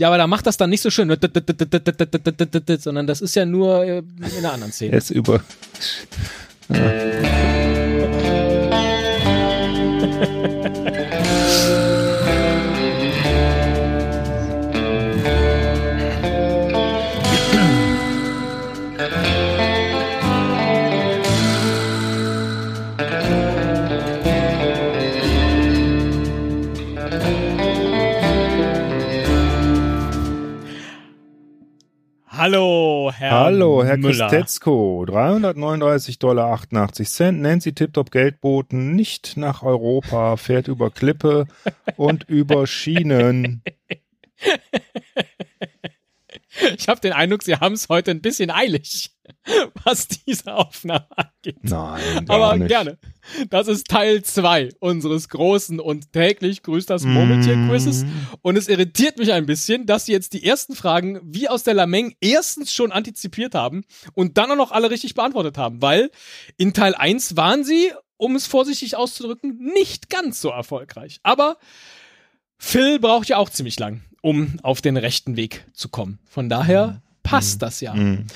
Ja, 0.00 0.08
aber 0.08 0.16
da 0.16 0.26
macht 0.26 0.46
das 0.46 0.56
dann 0.56 0.70
nicht 0.70 0.80
so 0.80 0.88
schön, 0.88 1.14
sondern 2.78 3.06
das 3.06 3.20
ist 3.20 3.36
ja 3.36 3.44
nur 3.44 3.84
äh, 3.84 3.98
in 3.98 4.04
einer 4.38 4.54
anderen 4.54 4.70
Er 4.70 4.72
Szene. 4.72 4.96
ist 4.96 5.10
über. 5.10 5.42
Hallo, 32.40 33.12
Herr 33.14 33.32
Hallo, 33.32 33.84
Herr 33.84 33.98
Müller. 33.98 34.28
Christetzko. 34.28 35.04
339 35.04 36.18
Dollar 36.18 36.50
88 36.52 37.06
Cent. 37.06 37.42
Nancy 37.42 37.74
Tiptop 37.74 38.10
Geldboten 38.10 38.96
nicht 38.96 39.36
nach 39.36 39.62
Europa, 39.62 40.38
fährt 40.38 40.66
über 40.66 40.90
Klippe 40.90 41.46
und 41.98 42.24
über 42.30 42.66
Schienen. 42.66 43.62
Ich 46.78 46.88
habe 46.88 47.00
den 47.00 47.12
Eindruck, 47.12 47.42
Sie 47.42 47.56
haben 47.56 47.74
es 47.74 47.88
heute 47.88 48.10
ein 48.10 48.20
bisschen 48.20 48.50
eilig, 48.50 49.10
was 49.84 50.08
diese 50.08 50.54
Aufnahme 50.54 51.06
angeht. 51.16 51.58
Nein, 51.62 52.28
Aber 52.28 52.56
nicht. 52.56 52.68
gerne. 52.68 52.98
Das 53.48 53.68
ist 53.68 53.88
Teil 53.88 54.22
2 54.22 54.70
unseres 54.80 55.28
großen 55.28 55.80
und 55.80 56.12
täglich 56.12 56.62
grüßt 56.62 56.90
das 56.90 57.04
Murmeltier-Quizzes. 57.04 58.04
Mm. 58.04 58.08
Und 58.42 58.56
es 58.56 58.68
irritiert 58.68 59.18
mich 59.18 59.32
ein 59.32 59.46
bisschen, 59.46 59.86
dass 59.86 60.06
Sie 60.06 60.12
jetzt 60.12 60.32
die 60.32 60.44
ersten 60.44 60.74
Fragen 60.74 61.20
wie 61.22 61.48
aus 61.48 61.62
der 61.62 61.74
Lameng 61.74 62.14
erstens 62.20 62.72
schon 62.72 62.92
antizipiert 62.92 63.54
haben 63.54 63.84
und 64.14 64.38
dann 64.38 64.50
auch 64.50 64.56
noch 64.56 64.72
alle 64.72 64.90
richtig 64.90 65.14
beantwortet 65.14 65.58
haben, 65.58 65.82
weil 65.82 66.10
in 66.56 66.72
Teil 66.74 66.94
1 66.94 67.36
waren 67.36 67.64
Sie, 67.64 67.92
um 68.16 68.36
es 68.36 68.46
vorsichtig 68.46 68.96
auszudrücken, 68.96 69.58
nicht 69.58 70.10
ganz 70.10 70.40
so 70.40 70.50
erfolgreich. 70.50 71.20
Aber 71.22 71.56
Phil 72.58 72.98
braucht 72.98 73.28
ja 73.28 73.38
auch 73.38 73.48
ziemlich 73.48 73.78
lang, 73.78 74.02
um 74.20 74.58
auf 74.62 74.80
den 74.80 74.96
rechten 74.96 75.36
Weg 75.36 75.66
zu 75.72 75.88
kommen. 75.88 76.18
Von 76.26 76.48
daher 76.48 77.02
passt 77.22 77.62
das 77.62 77.80
ja. 77.80 77.94
Mm. 77.94 78.26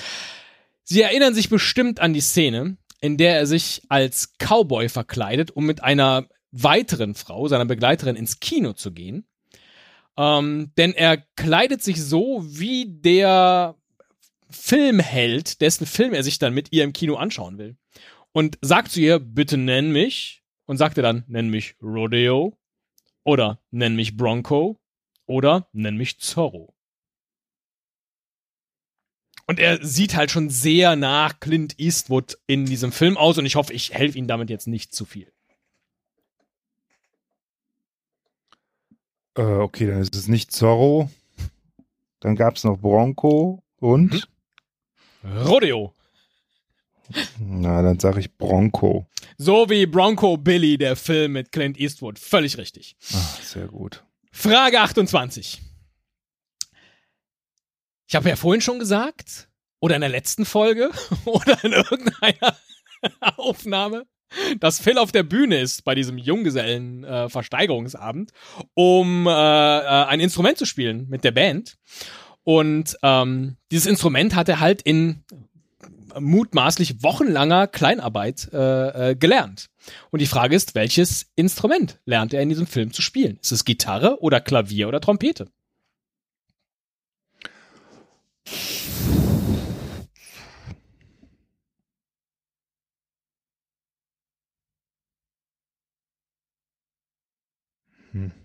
Sie 0.83 1.01
erinnern 1.01 1.33
sich 1.33 1.49
bestimmt 1.49 1.99
an 1.99 2.13
die 2.13 2.21
Szene, 2.21 2.77
in 3.01 3.17
der 3.17 3.37
er 3.37 3.47
sich 3.47 3.83
als 3.89 4.33
Cowboy 4.37 4.89
verkleidet, 4.89 5.51
um 5.51 5.65
mit 5.65 5.83
einer 5.83 6.27
weiteren 6.51 7.15
Frau, 7.15 7.47
seiner 7.47 7.65
Begleiterin, 7.65 8.15
ins 8.15 8.39
Kino 8.39 8.73
zu 8.73 8.91
gehen. 8.91 9.27
Ähm, 10.17 10.71
denn 10.77 10.93
er 10.93 11.17
kleidet 11.35 11.83
sich 11.83 12.01
so 12.01 12.43
wie 12.47 12.85
der 12.87 13.75
Filmheld, 14.49 15.59
dessen 15.61 15.85
Film 15.85 16.13
er 16.13 16.23
sich 16.23 16.39
dann 16.39 16.53
mit 16.53 16.71
ihr 16.71 16.83
im 16.83 16.93
Kino 16.93 17.15
anschauen 17.15 17.57
will. 17.57 17.75
Und 18.31 18.57
sagt 18.61 18.91
zu 18.91 19.01
ihr, 19.01 19.19
bitte 19.19 19.57
nenn 19.57 19.91
mich. 19.91 20.43
Und 20.65 20.77
sagt 20.77 20.97
er 20.97 21.03
dann, 21.03 21.23
nenn 21.27 21.49
mich 21.49 21.75
Rodeo. 21.81 22.57
Oder 23.23 23.59
nenn 23.71 23.95
mich 23.95 24.17
Bronco. 24.17 24.79
Oder 25.25 25.67
nenn 25.73 25.97
mich 25.97 26.19
Zorro. 26.19 26.73
Und 29.47 29.59
er 29.59 29.83
sieht 29.85 30.15
halt 30.15 30.31
schon 30.31 30.49
sehr 30.49 30.95
nach 30.95 31.39
Clint 31.39 31.79
Eastwood 31.79 32.37
in 32.47 32.65
diesem 32.65 32.91
Film 32.91 33.15
aus 33.15 33.37
und 33.37 33.45
ich 33.45 33.55
hoffe, 33.55 33.73
ich 33.73 33.93
helfe 33.93 34.17
Ihnen 34.17 34.27
damit 34.27 34.49
jetzt 34.49 34.67
nicht 34.67 34.93
zu 34.93 35.05
viel. 35.05 35.31
Äh, 39.37 39.41
okay, 39.41 39.87
dann 39.87 40.01
ist 40.01 40.15
es 40.15 40.27
nicht 40.27 40.51
Zorro. 40.51 41.09
Dann 42.21 42.35
gab 42.35 42.55
es 42.55 42.63
noch 42.63 42.79
Bronco 42.79 43.63
und. 43.77 44.27
Rodeo. 45.23 45.93
Na, 47.39 47.83
dann 47.83 47.99
sage 47.99 48.19
ich 48.19 48.35
Bronco. 48.35 49.05
So 49.37 49.69
wie 49.69 49.85
Bronco 49.85 50.37
Billy, 50.37 50.77
der 50.77 50.95
Film 50.95 51.33
mit 51.33 51.51
Clint 51.51 51.79
Eastwood. 51.79 52.17
Völlig 52.17 52.57
richtig. 52.57 52.95
Ah, 53.13 53.37
sehr 53.43 53.67
gut. 53.67 54.03
Frage 54.35 54.79
28. 54.81 55.61
Ich 58.05 58.15
habe 58.15 58.29
ja 58.29 58.35
vorhin 58.35 58.59
schon 58.59 58.79
gesagt, 58.79 59.47
oder 59.79 59.95
in 59.95 60.01
der 60.01 60.09
letzten 60.09 60.43
Folge, 60.45 60.91
oder 61.25 61.63
in 61.63 61.71
irgendeiner 61.71 62.57
Aufnahme, 63.37 64.05
dass 64.59 64.81
Phil 64.81 64.97
auf 64.97 65.13
der 65.13 65.23
Bühne 65.23 65.61
ist 65.61 65.85
bei 65.85 65.95
diesem 65.95 66.17
Junggesellen-Versteigerungsabend, 66.17 68.33
um 68.73 69.25
äh, 69.25 69.31
äh, 69.31 70.05
ein 70.05 70.19
Instrument 70.19 70.57
zu 70.57 70.65
spielen 70.65 71.07
mit 71.07 71.23
der 71.23 71.31
Band. 71.31 71.77
Und 72.43 72.97
ähm, 73.03 73.55
dieses 73.71 73.87
Instrument 73.87 74.35
hat 74.35 74.49
er 74.49 74.59
halt 74.59 74.81
in 74.81 75.23
mutmaßlich 76.19 77.03
wochenlanger 77.03 77.67
Kleinarbeit 77.67 78.49
äh, 78.53 79.11
äh, 79.11 79.15
gelernt. 79.15 79.67
Und 80.11 80.21
die 80.21 80.27
Frage 80.27 80.55
ist, 80.55 80.75
welches 80.75 81.31
Instrument 81.35 81.99
lernt 82.05 82.33
er 82.33 82.41
in 82.41 82.49
diesem 82.49 82.67
Film 82.67 82.93
zu 82.93 83.01
spielen? 83.01 83.37
Ist 83.41 83.51
es 83.51 83.65
Gitarre 83.65 84.21
oder 84.21 84.41
Klavier 84.41 84.87
oder 84.87 85.01
Trompete? 85.01 85.47
Hm. 98.11 98.44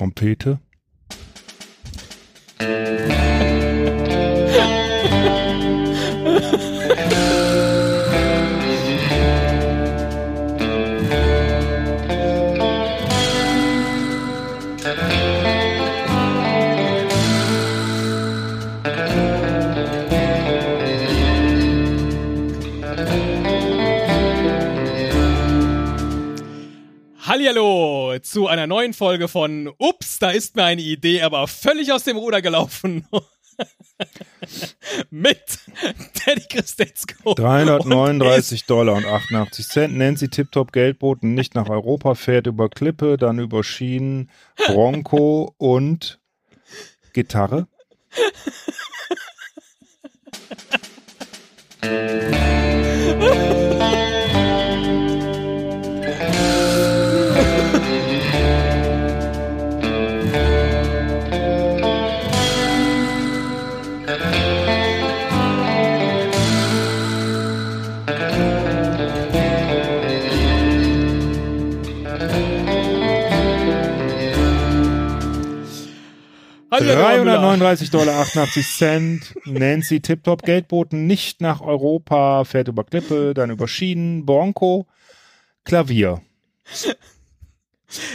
Trompete. 0.00 0.58
Zu 28.18 28.48
einer 28.48 28.66
neuen 28.66 28.92
Folge 28.92 29.28
von 29.28 29.72
Ups, 29.78 30.18
da 30.18 30.30
ist 30.30 30.56
mir 30.56 30.64
eine 30.64 30.82
Idee, 30.82 31.22
aber 31.22 31.46
völlig 31.46 31.92
aus 31.92 32.04
dem 32.04 32.16
Ruder 32.16 32.42
gelaufen. 32.42 33.06
Mit 35.10 35.58
Teddy 36.14 36.44
Christetzko. 36.48 37.34
339 37.34 38.66
Dollar 38.66 38.96
und 38.96 39.06
88 39.06 39.68
Cent. 39.68 39.96
Nancy 39.96 40.28
Tiptop 40.28 40.72
Geldboten 40.72 41.34
nicht 41.34 41.54
nach 41.54 41.68
Europa, 41.68 42.14
fährt 42.14 42.46
über 42.46 42.68
Klippe, 42.68 43.16
dann 43.16 43.38
über 43.38 43.62
Schienen, 43.62 44.30
Bronco 44.66 45.54
und 45.58 46.20
Gitarre. 47.12 47.68
339 76.84 77.90
Dollar 77.90 78.20
88 78.20 78.66
Cent. 78.66 79.34
Nancy 79.44 80.00
Tiptop 80.00 80.42
Geldboten 80.42 81.06
nicht 81.06 81.40
nach 81.40 81.60
Europa, 81.60 82.44
fährt 82.44 82.68
über 82.68 82.84
Klippe, 82.84 83.34
dann 83.34 83.50
über 83.50 83.68
Schienen, 83.68 84.24
Bronco, 84.26 84.86
Klavier. 85.64 86.22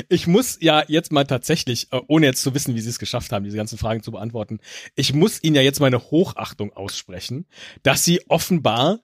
Ich 0.08 0.26
muss 0.26 0.58
ja 0.62 0.86
jetzt 0.88 1.12
mal 1.12 1.26
tatsächlich, 1.26 1.92
äh, 1.92 2.00
ohne 2.08 2.28
jetzt 2.28 2.42
zu 2.42 2.54
wissen, 2.54 2.76
wie 2.76 2.82
sie 2.82 2.90
es 2.90 2.98
geschafft 2.98 3.34
haben, 3.34 3.44
diese 3.44 3.58
ganzen 3.58 3.78
Fragen 3.78 4.02
zu 4.02 4.12
beantworten, 4.12 4.60
ich 4.96 5.14
muss 5.14 5.44
ihnen 5.44 5.58
ja 5.58 5.62
jetzt 5.62 5.82
meine 5.82 6.00
Hochachtung 6.00 6.72
aussprechen, 6.72 7.46
dass 7.84 8.06
sie 8.06 8.22
offenbar 8.30 9.00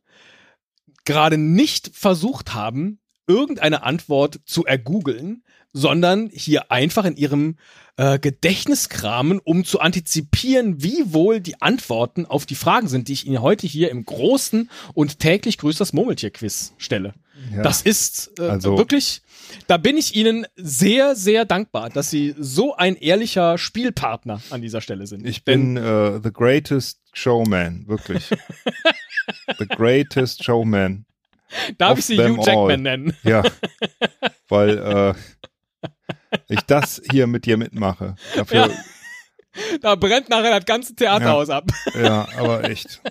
gerade 1.03 1.37
nicht 1.37 1.91
versucht 1.93 2.53
haben, 2.53 3.00
irgendeine 3.31 3.83
Antwort 3.83 4.39
zu 4.45 4.65
ergoogeln, 4.65 5.43
sondern 5.73 6.29
hier 6.33 6.71
einfach 6.71 7.05
in 7.05 7.15
ihrem 7.15 7.55
äh, 7.97 8.19
Gedächtnis 8.19 8.89
kramen, 8.89 9.39
um 9.39 9.63
zu 9.63 9.79
antizipieren, 9.79 10.83
wie 10.83 11.13
wohl 11.13 11.39
die 11.39 11.61
Antworten 11.61 12.25
auf 12.25 12.45
die 12.45 12.55
Fragen 12.55 12.87
sind, 12.87 13.07
die 13.07 13.13
ich 13.13 13.25
Ihnen 13.25 13.41
heute 13.41 13.67
hier 13.67 13.89
im 13.89 14.05
großen 14.05 14.69
und 14.93 15.19
täglich 15.19 15.57
grüßt 15.57 15.79
das 15.79 15.93
Murmeltier-Quiz 15.93 16.73
stelle. 16.77 17.13
Ja. 17.55 17.63
Das 17.63 17.81
ist 17.81 18.39
äh, 18.39 18.43
also, 18.43 18.77
wirklich, 18.77 19.21
da 19.67 19.77
bin 19.77 19.97
ich 19.97 20.15
Ihnen 20.15 20.45
sehr, 20.55 21.15
sehr 21.15 21.45
dankbar, 21.45 21.89
dass 21.89 22.09
Sie 22.09 22.35
so 22.37 22.75
ein 22.75 22.95
ehrlicher 22.95 23.57
Spielpartner 23.57 24.41
an 24.49 24.61
dieser 24.61 24.81
Stelle 24.81 25.07
sind. 25.07 25.25
Ich 25.25 25.43
bin 25.43 25.77
uh, 25.77 26.19
the 26.21 26.31
greatest 26.31 26.99
showman, 27.13 27.87
wirklich. 27.87 28.29
the 29.59 29.67
greatest 29.67 30.43
showman. 30.43 31.05
Darf 31.77 31.99
ich 31.99 32.05
Sie 32.05 32.17
Hugh 32.17 32.37
Jackman 32.45 32.71
all. 32.71 32.77
nennen? 32.77 33.17
Ja, 33.23 33.43
weil 34.49 34.77
äh, 34.77 36.37
ich 36.47 36.61
das 36.61 37.01
hier 37.11 37.27
mit 37.27 37.45
dir 37.45 37.57
mitmache. 37.57 38.15
Dafür, 38.35 38.67
ja. 38.67 38.73
Da 39.81 39.95
brennt 39.95 40.29
nachher 40.29 40.57
das 40.59 40.65
ganze 40.65 40.95
Theaterhaus 40.95 41.49
ja. 41.49 41.57
ab. 41.57 41.71
Ja, 41.93 42.27
aber 42.37 42.63
echt. 42.63 43.01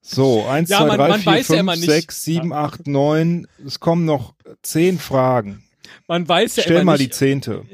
So, 0.00 0.44
1, 0.46 0.68
ja, 0.68 0.86
2, 0.86 0.96
3, 0.96 1.42
4, 1.42 1.64
5, 1.64 1.74
6, 1.74 2.24
7, 2.24 2.52
8, 2.52 2.86
9. 2.86 3.46
Es 3.66 3.80
kommen 3.80 4.04
noch 4.04 4.34
zehn 4.62 4.98
Fragen. 4.98 5.64
Man 6.06 6.28
weiß 6.28 6.56
ja 6.56 6.62
stell 6.64 6.84
mal 6.84 6.98
nicht. 6.98 7.06
die 7.06 7.10
zehnte. 7.10 7.64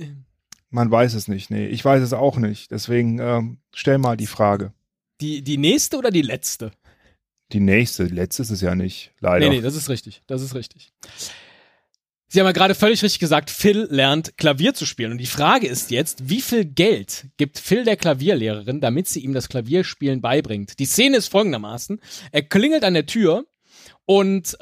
Man 0.70 0.90
weiß 0.90 1.14
es 1.14 1.28
nicht. 1.28 1.50
Nee, 1.50 1.66
ich 1.66 1.84
weiß 1.84 2.02
es 2.02 2.12
auch 2.12 2.36
nicht. 2.36 2.70
Deswegen 2.70 3.18
ähm, 3.18 3.58
stell 3.74 3.98
mal 3.98 4.16
die 4.16 4.26
Frage. 4.26 4.72
Die, 5.20 5.42
die 5.42 5.58
nächste 5.58 5.96
oder 5.96 6.10
die 6.10 6.22
letzte? 6.22 6.70
Die 7.52 7.60
nächste. 7.60 8.04
Letzte 8.04 8.42
ist 8.42 8.50
es 8.50 8.60
ja 8.60 8.74
nicht, 8.74 9.12
leider. 9.20 9.48
Nee, 9.48 9.56
nee, 9.56 9.62
das 9.62 9.74
ist 9.74 9.88
richtig. 9.88 10.22
Das 10.26 10.42
ist 10.42 10.54
richtig. 10.54 10.92
Sie 12.30 12.40
haben 12.40 12.46
ja 12.46 12.52
gerade 12.52 12.74
völlig 12.74 13.02
richtig 13.02 13.20
gesagt, 13.20 13.48
Phil 13.48 13.86
lernt 13.90 14.36
Klavier 14.36 14.74
zu 14.74 14.84
spielen. 14.84 15.12
Und 15.12 15.18
die 15.18 15.26
Frage 15.26 15.66
ist 15.66 15.90
jetzt, 15.90 16.28
wie 16.28 16.42
viel 16.42 16.66
Geld 16.66 17.26
gibt 17.38 17.58
Phil 17.58 17.84
der 17.84 17.96
Klavierlehrerin, 17.96 18.82
damit 18.82 19.08
sie 19.08 19.20
ihm 19.20 19.32
das 19.32 19.48
Klavierspielen 19.48 20.20
beibringt? 20.20 20.78
Die 20.78 20.84
Szene 20.84 21.16
ist 21.16 21.28
folgendermaßen. 21.28 22.02
Er 22.30 22.42
klingelt 22.42 22.84
an 22.84 22.92
der 22.92 23.06
Tür 23.06 23.46
und 24.04 24.54
äh, 24.54 24.58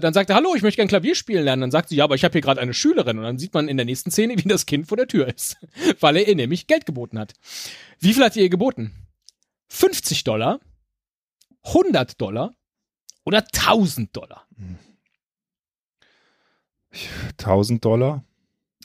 dann 0.00 0.12
sagt 0.12 0.28
er, 0.28 0.36
hallo, 0.36 0.54
ich 0.54 0.62
möchte 0.62 0.76
gern 0.76 0.88
Klavier 0.88 1.14
spielen 1.14 1.44
lernen. 1.44 1.62
Dann 1.62 1.70
sagt 1.70 1.88
sie, 1.88 1.96
ja, 1.96 2.04
aber 2.04 2.16
ich 2.16 2.24
habe 2.24 2.32
hier 2.32 2.42
gerade 2.42 2.60
eine 2.60 2.74
Schülerin. 2.74 3.16
Und 3.16 3.24
dann 3.24 3.38
sieht 3.38 3.54
man 3.54 3.68
in 3.68 3.78
der 3.78 3.86
nächsten 3.86 4.10
Szene, 4.10 4.36
wie 4.36 4.48
das 4.48 4.66
Kind 4.66 4.86
vor 4.86 4.98
der 4.98 5.08
Tür 5.08 5.26
ist, 5.26 5.56
weil 6.00 6.16
er 6.16 6.28
ihr 6.28 6.36
nämlich 6.36 6.66
Geld 6.66 6.84
geboten 6.84 7.18
hat. 7.18 7.32
Wie 7.98 8.12
viel 8.12 8.24
hat 8.24 8.36
er 8.36 8.42
ihr 8.42 8.50
geboten? 8.50 8.92
50 9.68 10.24
Dollar, 10.24 10.60
100 11.66 12.20
Dollar 12.20 12.54
oder 13.24 13.44
1000 13.52 14.16
Dollar? 14.16 14.46
Hm. 14.56 14.78
1000 17.38 17.84
Dollar. 17.84 18.24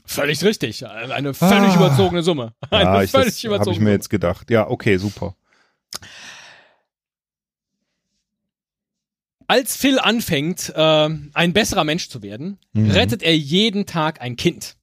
Völlig 0.06 0.44
richtig. 0.44 0.86
Eine 0.86 1.34
völlig 1.34 1.72
ah. 1.72 1.76
überzogene 1.76 2.24
Summe. 2.24 2.54
Eine 2.70 2.84
ja, 2.84 3.04
ich, 3.04 3.12
völlig 3.12 3.44
überzogene 3.44 3.60
Habe 3.60 3.72
ich 3.72 3.80
mir 3.80 3.92
jetzt 3.92 4.10
gedacht. 4.10 4.50
Ja, 4.50 4.70
okay, 4.70 4.98
super. 4.98 5.36
Als 9.48 9.76
Phil 9.76 10.00
anfängt, 10.00 10.72
äh, 10.76 11.10
ein 11.34 11.54
besserer 11.54 11.84
Mensch 11.84 12.10
zu 12.10 12.22
werden, 12.22 12.58
mhm. 12.74 12.92
rettet 12.92 13.22
er 13.22 13.36
jeden 13.36 13.86
Tag 13.86 14.22
ein 14.22 14.38
Kind, 14.38 14.78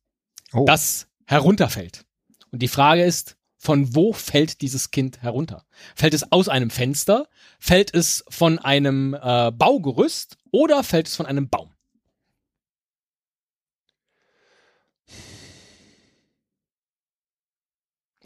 oh. 0.52 0.66
das 0.66 1.08
herunterfällt. 1.26 2.04
Und 2.50 2.60
die 2.60 2.68
Frage 2.68 3.02
ist, 3.02 3.37
von 3.58 3.94
wo 3.94 4.12
fällt 4.12 4.60
dieses 4.62 4.90
Kind 4.90 5.20
herunter? 5.20 5.64
Fällt 5.94 6.14
es 6.14 6.30
aus 6.32 6.48
einem 6.48 6.70
Fenster? 6.70 7.28
Fällt 7.58 7.92
es 7.92 8.24
von 8.28 8.58
einem 8.58 9.14
äh, 9.20 9.50
Baugerüst? 9.50 10.38
Oder 10.52 10.84
fällt 10.84 11.08
es 11.08 11.16
von 11.16 11.26
einem 11.26 11.48
Baum? 11.48 11.74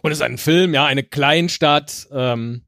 Und 0.02 0.10
es 0.10 0.18
ist 0.18 0.22
ein 0.22 0.38
Film, 0.38 0.74
ja, 0.74 0.84
eine 0.84 1.04
Kleinstadt. 1.04 2.09
Ähm, 2.12 2.62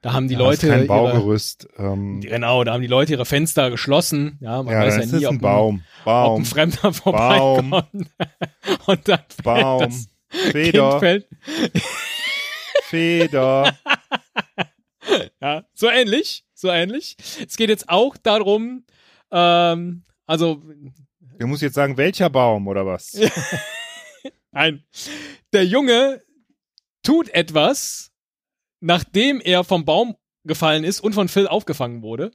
da 0.00 0.12
haben 0.12 0.26
die 0.26 0.34
ja, 0.34 0.40
Leute. 0.40 0.66
Ist 0.66 0.72
kein 0.72 0.86
Baugerüst. 0.86 1.68
Ihre, 1.78 1.92
ähm, 1.92 2.20
genau, 2.20 2.64
da 2.64 2.72
haben 2.72 2.80
die 2.80 2.88
Leute 2.88 3.12
ihre 3.12 3.26
Fenster 3.26 3.70
geschlossen. 3.70 4.38
Ja, 4.40 4.62
man 4.62 4.72
ja, 4.72 4.80
weiß 4.80 4.96
ja 4.96 5.18
nie, 5.18 5.26
ob 5.26 5.32
ein, 5.34 5.38
Baum. 5.38 5.82
Baum. 6.04 6.32
ob 6.32 6.38
ein 6.40 6.44
Fremder 6.46 6.92
vorbeikommt. 6.92 7.70
Baum. 7.70 8.06
Und 8.86 9.08
dann 9.08 9.20
Baum. 9.44 9.80
Das 9.80 10.08
Feder. 10.28 11.24
Feder. 12.84 13.78
ja, 15.40 15.64
so 15.74 15.88
ähnlich. 15.88 16.44
So 16.54 16.68
ähnlich. 16.68 17.16
Es 17.46 17.56
geht 17.56 17.68
jetzt 17.70 17.88
auch 17.88 18.16
darum, 18.16 18.84
ähm, 19.30 20.04
also. 20.26 20.62
Du 21.38 21.46
musst 21.46 21.62
jetzt 21.62 21.74
sagen, 21.74 21.96
welcher 21.96 22.30
Baum 22.30 22.66
oder 22.66 22.84
was? 22.84 23.18
Nein. 24.52 24.82
Der 25.52 25.64
Junge 25.64 26.22
tut 27.02 27.28
etwas, 27.30 28.10
nachdem 28.80 29.40
er 29.40 29.64
vom 29.64 29.84
Baum 29.84 30.16
gefallen 30.44 30.84
ist 30.84 31.00
und 31.00 31.14
von 31.14 31.28
Phil 31.28 31.46
aufgefangen 31.46 32.02
wurde. 32.02 32.32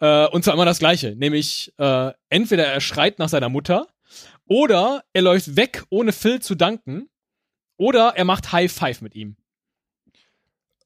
Äh, 0.00 0.26
und 0.28 0.44
zwar 0.44 0.54
immer 0.54 0.64
das 0.64 0.80
Gleiche. 0.80 1.16
Nämlich, 1.16 1.72
äh, 1.78 2.12
entweder 2.28 2.66
er 2.66 2.80
schreit 2.80 3.18
nach 3.18 3.28
seiner 3.28 3.48
Mutter 3.48 3.88
oder 4.46 5.04
er 5.12 5.22
läuft 5.22 5.56
weg, 5.56 5.84
ohne 5.88 6.12
Phil 6.12 6.40
zu 6.40 6.54
danken. 6.54 7.08
Oder 7.82 8.14
er 8.14 8.24
macht 8.24 8.52
High 8.52 8.70
Five 8.70 9.00
mit 9.00 9.16
ihm. 9.16 9.34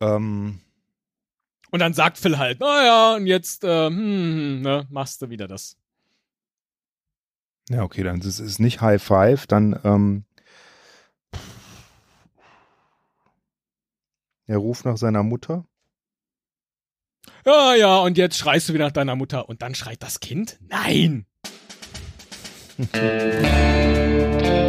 Ähm. 0.01 0.60
Und 1.70 1.81
dann 1.81 1.93
sagt 1.93 2.16
Phil 2.16 2.39
halt, 2.39 2.60
naja, 2.60 3.16
und 3.16 3.27
jetzt 3.27 3.64
äh, 3.64 3.89
hm, 3.89 3.97
hm, 3.98 4.62
ne, 4.62 4.86
machst 4.89 5.20
du 5.20 5.28
wieder 5.28 5.47
das. 5.47 5.77
Ja, 7.68 7.82
okay, 7.82 8.02
dann 8.02 8.23
ist 8.23 8.39
es 8.39 8.59
nicht 8.59 8.81
High 8.81 9.02
Five, 9.02 9.47
dann 9.47 9.78
ähm, 9.85 10.24
Er 14.47 14.56
ruft 14.56 14.86
nach 14.86 14.97
seiner 14.97 15.23
Mutter. 15.23 15.66
Ja, 17.44 17.74
ja, 17.74 17.98
und 17.98 18.16
jetzt 18.16 18.39
schreist 18.39 18.70
du 18.70 18.73
wieder 18.73 18.86
nach 18.86 18.93
deiner 18.93 19.16
Mutter. 19.16 19.51
Und 19.51 19.60
dann 19.60 19.74
schreit 19.74 20.02
das 20.02 20.20
Kind? 20.20 20.59
Nein! 20.70 21.27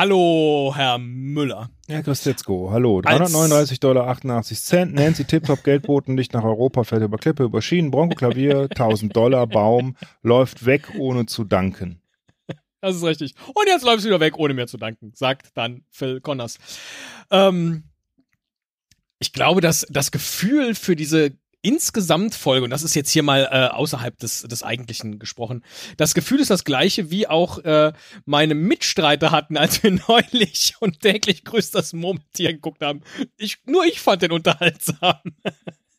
Hallo, 0.00 0.72
Herr 0.74 0.96
Müller. 0.96 1.68
Ja, 1.86 2.00
Christetzko, 2.00 2.70
hallo. 2.70 3.02
339 3.02 3.80
Dollar 3.80 4.08
88 4.08 4.58
Cent. 4.58 4.94
Nancy 4.94 5.26
Tiptop 5.26 5.62
Geldboten 5.62 6.14
nicht 6.14 6.32
nach 6.32 6.42
Europa, 6.42 6.84
fährt 6.84 7.02
über 7.02 7.18
Klippe, 7.18 7.42
über 7.42 7.60
Schienen, 7.60 7.90
Bronco 7.90 8.14
Klavier, 8.14 8.60
1000 8.70 9.14
Dollar, 9.14 9.46
Baum, 9.46 9.98
läuft 10.22 10.64
weg, 10.64 10.90
ohne 10.96 11.26
zu 11.26 11.44
danken. 11.44 12.00
Das 12.80 12.96
ist 12.96 13.04
richtig. 13.04 13.34
Und 13.48 13.66
jetzt 13.66 13.84
läufst 13.84 14.06
du 14.06 14.08
wieder 14.08 14.20
weg, 14.20 14.38
ohne 14.38 14.54
mir 14.54 14.66
zu 14.66 14.78
danken, 14.78 15.12
sagt 15.14 15.48
dann 15.52 15.84
Phil 15.90 16.22
Connors. 16.22 16.56
Ähm, 17.30 17.82
ich 19.18 19.34
glaube, 19.34 19.60
dass 19.60 19.86
das 19.90 20.10
Gefühl 20.12 20.74
für 20.74 20.96
diese 20.96 21.32
insgesamt 21.62 22.34
Folge, 22.34 22.64
und 22.64 22.70
das 22.70 22.82
ist 22.82 22.94
jetzt 22.94 23.10
hier 23.10 23.22
mal 23.22 23.48
äh, 23.50 23.74
außerhalb 23.74 24.18
des, 24.18 24.42
des 24.42 24.62
Eigentlichen 24.62 25.18
gesprochen, 25.18 25.64
das 25.96 26.14
Gefühl 26.14 26.40
ist 26.40 26.50
das 26.50 26.64
gleiche, 26.64 27.10
wie 27.10 27.26
auch 27.26 27.58
äh, 27.58 27.92
meine 28.24 28.54
Mitstreiter 28.54 29.30
hatten, 29.30 29.56
als 29.56 29.82
wir 29.82 29.90
neulich 30.08 30.74
und 30.80 31.00
täglich 31.00 31.44
grüßt 31.44 31.74
das 31.74 31.92
Murmeltier 31.92 32.52
geguckt 32.52 32.82
haben. 32.82 33.02
Ich, 33.36 33.58
nur 33.66 33.84
ich 33.84 34.00
fand 34.00 34.22
den 34.22 34.32
unterhaltsam. 34.32 35.20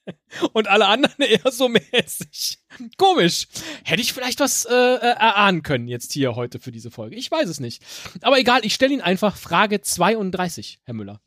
und 0.54 0.68
alle 0.68 0.88
anderen 0.88 1.22
eher 1.26 1.52
so 1.52 1.70
mäßig. 1.70 2.60
Komisch. 2.98 3.48
Hätte 3.84 4.02
ich 4.02 4.14
vielleicht 4.14 4.40
was 4.40 4.66
äh, 4.66 4.74
äh, 4.74 4.98
erahnen 5.00 5.64
können 5.64 5.88
jetzt 5.88 6.14
hier 6.14 6.36
heute 6.36 6.60
für 6.60 6.72
diese 6.72 6.92
Folge. 6.92 7.16
Ich 7.16 7.30
weiß 7.30 7.50
es 7.50 7.60
nicht. 7.60 7.84
Aber 8.22 8.40
egal, 8.40 8.66
ich 8.66 8.74
stelle 8.74 8.94
Ihnen 8.94 9.02
einfach 9.02 9.38
Frage 9.38 9.82
32, 9.82 10.80
Herr 10.84 10.94
Müller. 10.94 11.22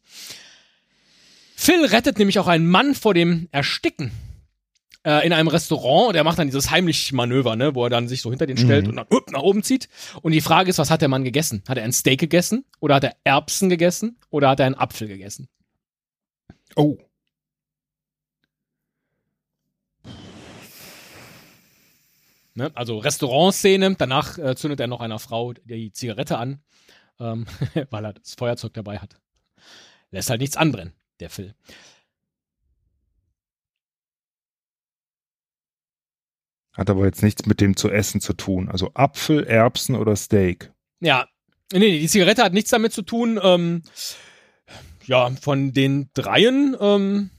Phil 1.56 1.84
rettet 1.86 2.18
nämlich 2.18 2.38
auch 2.38 2.46
einen 2.48 2.66
Mann 2.66 2.94
vor 2.94 3.14
dem 3.14 3.48
Ersticken. 3.52 4.10
äh, 5.06 5.26
in 5.26 5.34
einem 5.34 5.48
Restaurant. 5.48 6.14
Der 6.14 6.24
macht 6.24 6.38
dann 6.38 6.48
dieses 6.48 6.70
heimlich 6.70 7.12
Manöver, 7.12 7.56
ne, 7.56 7.74
wo 7.74 7.84
er 7.84 7.90
dann 7.90 8.08
sich 8.08 8.22
so 8.22 8.30
hinter 8.30 8.46
den 8.46 8.56
stellt 8.56 8.84
Mhm. 8.84 8.90
und 8.90 8.96
dann 8.96 9.06
up, 9.10 9.30
nach 9.32 9.42
oben 9.42 9.62
zieht. 9.62 9.90
Und 10.22 10.32
die 10.32 10.40
Frage 10.40 10.70
ist, 10.70 10.78
was 10.78 10.90
hat 10.90 11.02
der 11.02 11.08
Mann 11.10 11.24
gegessen? 11.24 11.62
Hat 11.68 11.76
er 11.76 11.84
ein 11.84 11.92
Steak 11.92 12.20
gegessen? 12.20 12.64
Oder 12.80 12.94
hat 12.94 13.04
er 13.04 13.14
Erbsen 13.22 13.68
gegessen? 13.68 14.18
Oder 14.30 14.48
hat 14.48 14.60
er 14.60 14.66
einen 14.66 14.74
Apfel 14.76 15.06
gegessen? 15.06 15.48
Oh. 16.74 16.96
Ne? 22.54 22.70
Also 22.74 22.98
Restaurantszene, 22.98 23.96
danach 23.96 24.38
äh, 24.38 24.54
zündet 24.54 24.80
er 24.80 24.86
noch 24.86 25.00
einer 25.00 25.18
Frau 25.18 25.52
die 25.52 25.92
Zigarette 25.92 26.38
an, 26.38 26.62
ähm, 27.18 27.46
weil 27.90 28.04
er 28.04 28.12
das 28.14 28.34
Feuerzeug 28.34 28.74
dabei 28.74 28.98
hat. 28.98 29.16
Lässt 30.10 30.30
halt 30.30 30.40
nichts 30.40 30.56
anbrennen, 30.56 30.92
der 31.20 31.30
Phil. 31.30 31.54
Hat 36.72 36.90
aber 36.90 37.04
jetzt 37.04 37.22
nichts 37.22 37.46
mit 37.46 37.60
dem 37.60 37.76
zu 37.76 37.88
essen 37.88 38.20
zu 38.20 38.32
tun. 38.32 38.68
Also 38.68 38.90
Apfel, 38.94 39.44
Erbsen 39.44 39.94
oder 39.94 40.16
Steak. 40.16 40.72
Ja, 41.00 41.28
nee, 41.72 41.78
nee, 41.78 42.00
die 42.00 42.08
Zigarette 42.08 42.42
hat 42.42 42.52
nichts 42.52 42.70
damit 42.70 42.92
zu 42.92 43.02
tun. 43.02 43.38
Ähm, 43.40 43.82
ja, 45.06 45.30
von 45.30 45.72
den 45.72 46.10
dreien 46.14 46.76
ähm, 46.80 47.30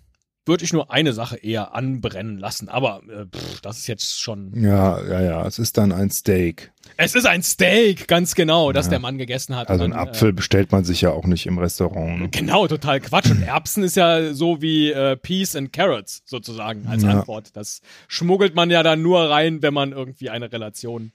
würde 0.48 0.64
ich 0.64 0.74
nur 0.74 0.92
eine 0.92 1.12
Sache 1.14 1.38
eher 1.38 1.74
anbrennen 1.74 2.38
lassen. 2.38 2.70
Aber 2.70 3.02
äh, 3.10 3.26
pff, 3.26 3.62
das 3.62 3.80
ist 3.80 3.88
jetzt 3.88 4.20
schon. 4.22 4.52
Ja, 4.64 5.02
ja, 5.04 5.22
ja. 5.22 5.48
Es 5.48 5.58
ist 5.60 5.78
dann 5.78 5.92
ein 5.92 6.10
Steak. 6.12 6.72
Es 6.98 7.16
ist 7.16 7.26
ein 7.26 7.42
Steak, 7.42 8.08
ganz 8.08 8.36
genau, 8.36 8.72
das 8.72 8.86
Ja. 8.86 8.92
der 8.92 9.00
Mann 9.00 9.18
gegessen 9.18 9.56
hat. 9.56 9.70
Also 9.70 9.84
einen 9.84 9.94
Apfel 9.94 10.34
bestellt 10.34 10.72
man 10.72 10.84
sich 10.86 11.02
ja 11.02 11.10
auch 11.12 11.26
nicht 11.26 11.46
im 11.48 11.58
Restaurant. 11.58 12.18
Äh, 12.20 12.24
Ne? 12.24 12.30
genau, 12.30 12.68
total 12.68 13.00
Quatsch. 13.02 13.32
Und 13.32 13.42
Erbsen 13.42 13.84
ist 13.84 13.96
ja 13.96 14.34
so 14.34 14.62
wie 14.62 14.92
äh, 14.92 15.16
Peas 15.18 15.56
and 15.56 15.74
Carrots 15.74 16.22
sozusagen 16.26 16.88
als 16.88 17.04
Ja. 17.04 17.10
Antwort. 17.10 17.56
Das 17.58 17.82
schmuggelt 18.08 18.54
man 18.56 18.70
ja 18.70 18.84
dann 18.84 19.02
nur 19.02 19.30
rein, 19.30 19.62
wenn 19.64 19.74
man 19.74 19.92
irgendwie 19.94 20.30
eine 20.30 20.52
Relation 20.52 21.12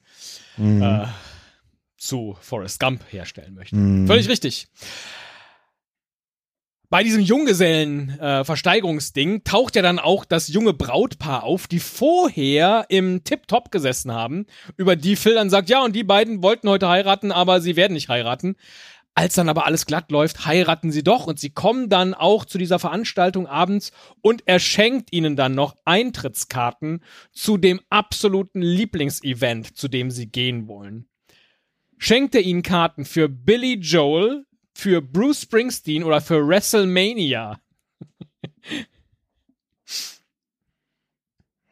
Mhm. 0.57 0.83
äh, 0.83 1.05
zu 1.97 2.37
Forrest 2.41 2.81
Gump 2.81 3.03
herstellen 3.11 3.55
möchte. 3.55 3.77
Mhm. 3.77 4.07
Völlig 4.07 4.29
richtig. 4.29 4.69
Bei 6.91 7.03
diesem 7.05 7.23
Junggesellen-Versteigerungsding 7.23 9.45
taucht 9.45 9.77
ja 9.77 9.83
dann 9.83 10.01
auch 10.01 10.25
das 10.25 10.49
junge 10.49 10.75
Brautpaar 10.75 11.45
auf, 11.45 11.69
die 11.69 11.79
vorher 11.79 12.87
im 12.89 13.23
Tip-Top 13.23 13.71
gesessen 13.71 14.11
haben, 14.11 14.47
über 14.77 14.97
die 14.97 15.15
Phil 15.15 15.35
dann 15.35 15.51
sagt, 15.51 15.71
ja, 15.71 15.85
und 15.85 15.95
die 15.95 16.03
beiden 16.03 16.43
wollten 16.43 16.69
heute 16.69 16.89
heiraten, 16.89 17.31
aber 17.31 17.61
sie 17.61 17.77
werden 17.77 17.93
nicht 17.93 18.09
heiraten. 18.09 18.57
Als 19.15 19.35
dann 19.35 19.49
aber 19.49 19.67
alles 19.67 19.87
glatt 19.87 20.11
läuft, 20.11 20.47
heiraten 20.47 20.91
sie 20.91 21.05
doch 21.05 21.29
und 21.29 21.39
sie 21.39 21.51
kommen 21.51 21.91
dann 21.91 22.13
auch 22.13 22.45
zu 22.45 22.59
dieser 22.59 22.81
Veranstaltung 22.81 23.47
abends 23.47 23.93
und 24.21 24.43
er 24.47 24.59
schenkt 24.59 25.13
ihnen 25.13 25.37
dann 25.37 25.55
noch 25.55 25.77
Eintrittskarten 25.85 27.05
zu 27.31 27.57
dem 27.57 27.81
absoluten 27.89 28.63
Lieblingsevent, 28.63 29.77
zu 29.77 29.87
dem 29.87 30.11
sie 30.11 30.27
gehen 30.27 30.67
wollen. 30.67 31.07
Schenkt 31.99 32.35
er 32.35 32.41
ihnen 32.41 32.65
Karten 32.65 33.05
für 33.05 33.29
Billy 33.29 33.75
Joel, 33.75 34.45
für 34.81 35.03
Bruce 35.03 35.43
Springsteen 35.43 36.03
oder 36.03 36.21
für 36.21 36.47
WrestleMania? 36.47 37.61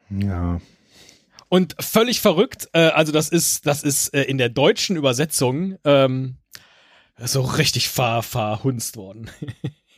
Ja. 0.09 0.61
Und 1.49 1.75
völlig 1.79 2.21
verrückt, 2.21 2.69
äh, 2.73 2.89
also 2.89 3.11
das 3.11 3.29
ist, 3.29 3.65
das 3.65 3.83
ist 3.83 4.13
äh, 4.13 4.23
in 4.23 4.37
der 4.37 4.49
deutschen 4.49 4.95
Übersetzung 4.95 5.77
ähm, 5.83 6.37
so 7.17 7.41
richtig 7.41 7.89
ver 7.89 8.21
verhunzt 8.21 8.97
worden. 8.97 9.29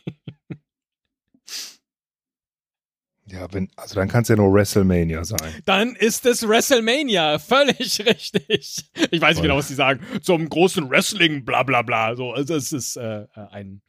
Ja, 3.32 3.50
wenn, 3.50 3.70
also 3.76 3.94
dann 3.94 4.08
kann 4.08 4.22
es 4.22 4.28
ja 4.28 4.36
nur 4.36 4.52
WrestleMania 4.52 5.24
sein. 5.24 5.54
Dann 5.64 5.96
ist 5.96 6.26
es 6.26 6.46
WrestleMania, 6.46 7.38
völlig 7.38 8.04
richtig. 8.04 8.84
Ich 9.10 9.20
weiß 9.20 9.36
nicht 9.36 9.42
genau, 9.42 9.56
was 9.56 9.68
die 9.68 9.74
sagen. 9.74 10.04
Zum 10.20 10.50
großen 10.50 10.90
Wrestling, 10.90 11.42
bla 11.42 11.62
bla 11.62 11.80
bla. 11.80 12.14
So, 12.14 12.32
also 12.32 12.54
es 12.54 12.72
ist 12.72 12.96
äh, 12.96 13.26
ein, 13.50 13.80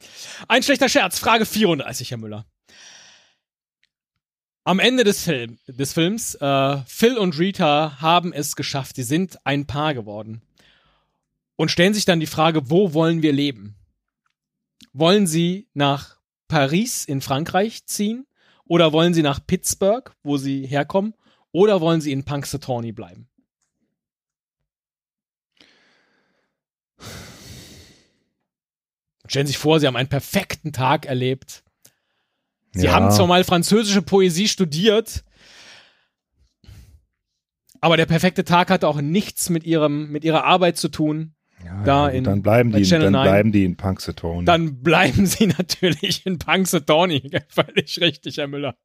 ein 0.47 0.63
schlechter 0.63 0.87
Scherz. 0.87 1.19
Frage 1.19 1.45
34, 1.45 2.11
Herr 2.11 2.17
Müller. 2.17 2.45
Am 4.63 4.79
Ende 4.79 5.03
des, 5.03 5.23
Film, 5.23 5.57
des 5.67 5.91
Films, 5.91 6.35
äh, 6.35 6.77
Phil 6.87 7.17
und 7.17 7.37
Rita 7.37 7.99
haben 7.99 8.31
es 8.31 8.55
geschafft. 8.55 8.95
Sie 8.95 9.03
sind 9.03 9.45
ein 9.45 9.67
Paar 9.67 9.93
geworden. 9.93 10.41
Und 11.57 11.69
stellen 11.69 11.93
sich 11.93 12.05
dann 12.05 12.21
die 12.21 12.27
Frage, 12.27 12.69
wo 12.69 12.93
wollen 12.93 13.21
wir 13.21 13.33
leben? 13.33 13.75
Wollen 14.93 15.27
sie 15.27 15.67
nach 15.73 16.15
Paris 16.47 17.03
in 17.03 17.19
Frankreich 17.19 17.85
ziehen? 17.87 18.25
Oder 18.65 18.93
wollen 18.93 19.13
sie 19.13 19.23
nach 19.23 19.45
Pittsburgh, 19.45 20.11
wo 20.23 20.37
sie 20.37 20.65
herkommen? 20.65 21.13
Oder 21.51 21.81
wollen 21.81 22.01
sie 22.01 22.11
in 22.11 22.23
Punxsutawney 22.23 22.91
bleiben? 22.91 23.27
Stellen 29.27 29.47
Sie 29.47 29.53
sich 29.53 29.57
vor, 29.57 29.79
Sie 29.79 29.87
haben 29.87 29.95
einen 29.95 30.09
perfekten 30.09 30.73
Tag 30.73 31.05
erlebt. 31.05 31.63
Sie 32.73 32.87
Ja. 32.87 32.93
haben 32.93 33.11
zwar 33.11 33.27
mal 33.27 33.43
französische 33.43 34.01
Poesie 34.01 34.47
studiert, 34.47 35.23
aber 37.81 37.97
der 37.97 38.05
perfekte 38.05 38.43
Tag 38.43 38.69
hatte 38.69 38.87
auch 38.87 39.01
nichts 39.01 39.49
mit 39.49 39.63
ihrem, 39.65 40.09
mit 40.11 40.23
ihrer 40.23 40.43
Arbeit 40.45 40.77
zu 40.77 40.89
tun. 40.89 41.32
Ja, 41.65 41.83
Da 41.83 42.07
in- 42.09 42.23
dann 42.23 42.41
bleiben 42.41 42.71
die, 42.71 42.83
Channel 42.83 43.05
dann 43.05 43.13
9. 43.13 43.23
bleiben 43.23 43.51
die 43.51 43.63
in 43.65 43.75
Punxsutawney. 43.77 44.45
Dann 44.45 44.81
bleiben 44.81 45.25
Sie 45.25 45.47
natürlich 45.57 46.25
in 46.25 46.39
Punxsutawney. 46.39 47.31
Völlig 47.49 47.99
richtig, 48.01 48.37
Herr 48.37 48.47
Müller. 48.47 48.75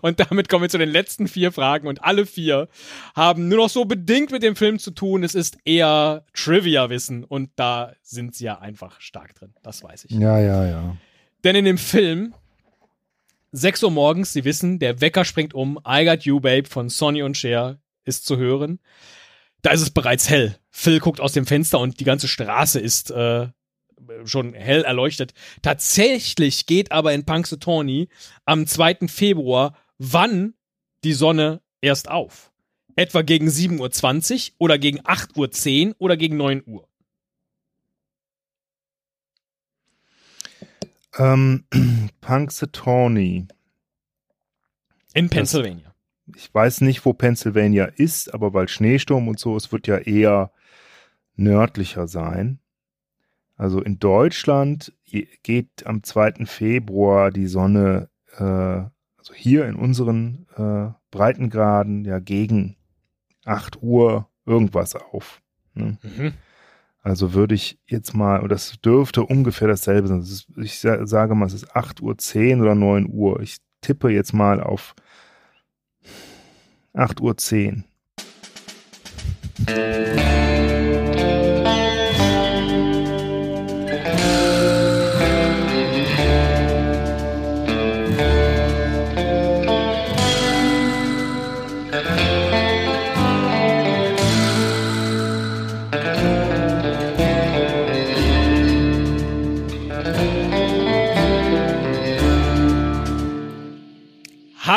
Und 0.00 0.18
damit 0.18 0.48
kommen 0.48 0.62
wir 0.62 0.68
zu 0.68 0.78
den 0.78 0.88
letzten 0.88 1.28
vier 1.28 1.52
Fragen 1.52 1.86
und 1.86 2.02
alle 2.02 2.26
vier 2.26 2.68
haben 3.14 3.48
nur 3.48 3.58
noch 3.58 3.68
so 3.68 3.84
bedingt 3.84 4.32
mit 4.32 4.42
dem 4.42 4.56
Film 4.56 4.78
zu 4.80 4.90
tun. 4.90 5.22
Es 5.22 5.36
ist 5.36 5.56
eher 5.64 6.24
Trivia-Wissen 6.34 7.22
und 7.22 7.50
da 7.54 7.92
sind 8.02 8.34
sie 8.34 8.46
ja 8.46 8.58
einfach 8.58 9.00
stark 9.00 9.34
drin. 9.36 9.54
Das 9.62 9.84
weiß 9.84 10.06
ich. 10.06 10.10
ja, 10.12 10.40
ja, 10.40 10.66
ja. 10.66 10.96
Denn 11.44 11.54
in 11.54 11.64
dem 11.64 11.78
Film 11.78 12.34
6 13.52 13.84
Uhr 13.84 13.90
morgens, 13.92 14.32
Sie 14.32 14.44
wissen, 14.44 14.78
der 14.80 15.00
Wecker 15.00 15.24
springt 15.24 15.54
um, 15.54 15.78
I 15.86 16.04
Got 16.04 16.22
You 16.24 16.40
Babe 16.40 16.68
von 16.68 16.88
Sonny 16.88 17.22
und 17.22 17.36
Cher 17.36 17.78
ist 18.04 18.26
zu 18.26 18.36
hören. 18.36 18.80
Da 19.62 19.70
ist 19.70 19.82
es 19.82 19.90
bereits 19.90 20.28
hell. 20.28 20.58
Phil 20.70 21.00
guckt 21.00 21.20
aus 21.20 21.32
dem 21.32 21.46
Fenster 21.46 21.80
und 21.80 22.00
die 22.00 22.04
ganze 22.04 22.28
Straße 22.28 22.78
ist 22.78 23.10
äh, 23.10 23.48
schon 24.24 24.54
hell 24.54 24.82
erleuchtet. 24.82 25.34
Tatsächlich 25.62 26.66
geht 26.66 26.92
aber 26.92 27.12
in 27.12 27.24
Punxsutawney 27.24 28.08
am 28.44 28.66
2. 28.66 29.08
Februar, 29.08 29.76
wann 29.98 30.54
die 31.04 31.12
Sonne 31.12 31.60
erst 31.80 32.08
auf. 32.08 32.52
Etwa 32.96 33.22
gegen 33.22 33.48
7.20 33.48 34.50
Uhr 34.52 34.54
oder 34.58 34.78
gegen 34.78 35.00
8.10 35.00 35.88
Uhr 35.88 35.94
oder 35.98 36.16
gegen 36.16 36.36
9 36.36 36.62
Uhr. 36.66 36.88
Ähm, 41.16 41.64
Punxsutawney. 42.20 43.46
In 45.14 45.30
Pennsylvania. 45.30 45.87
Ich 46.36 46.52
weiß 46.52 46.82
nicht, 46.82 47.04
wo 47.04 47.12
Pennsylvania 47.12 47.84
ist, 47.86 48.32
aber 48.34 48.52
weil 48.54 48.68
Schneesturm 48.68 49.28
und 49.28 49.38
so, 49.38 49.56
es 49.56 49.72
wird 49.72 49.86
ja 49.86 49.98
eher 49.98 50.50
nördlicher 51.36 52.08
sein. 52.08 52.58
Also 53.56 53.80
in 53.82 53.98
Deutschland 53.98 54.92
geht 55.42 55.86
am 55.86 56.02
2. 56.02 56.46
Februar 56.46 57.30
die 57.30 57.46
Sonne, 57.46 58.08
äh, 58.36 58.42
also 58.42 59.34
hier 59.34 59.66
in 59.66 59.74
unseren 59.74 60.46
äh, 60.56 60.92
Breitengraden, 61.10 62.04
ja 62.04 62.18
gegen 62.20 62.76
8 63.44 63.82
Uhr 63.82 64.28
irgendwas 64.46 64.94
auf. 64.94 65.42
Ne? 65.74 65.98
Mhm. 66.02 66.32
Also 67.02 67.32
würde 67.32 67.54
ich 67.54 67.78
jetzt 67.86 68.14
mal, 68.14 68.40
und 68.40 68.50
das 68.50 68.80
dürfte 68.80 69.24
ungefähr 69.24 69.68
dasselbe 69.68 70.08
sein. 70.08 70.20
Das 70.20 70.30
ist, 70.30 70.46
ich 70.56 70.78
sa- 70.78 71.06
sage 71.06 71.34
mal, 71.34 71.46
es 71.46 71.54
ist 71.54 71.74
8.10 71.74 72.56
Uhr 72.56 72.62
oder 72.62 72.74
9 72.74 73.08
Uhr. 73.10 73.40
Ich 73.40 73.58
tippe 73.80 74.10
jetzt 74.10 74.34
mal 74.34 74.60
auf 74.60 74.94
8.10 76.94 77.84
Uhr. 79.68 80.37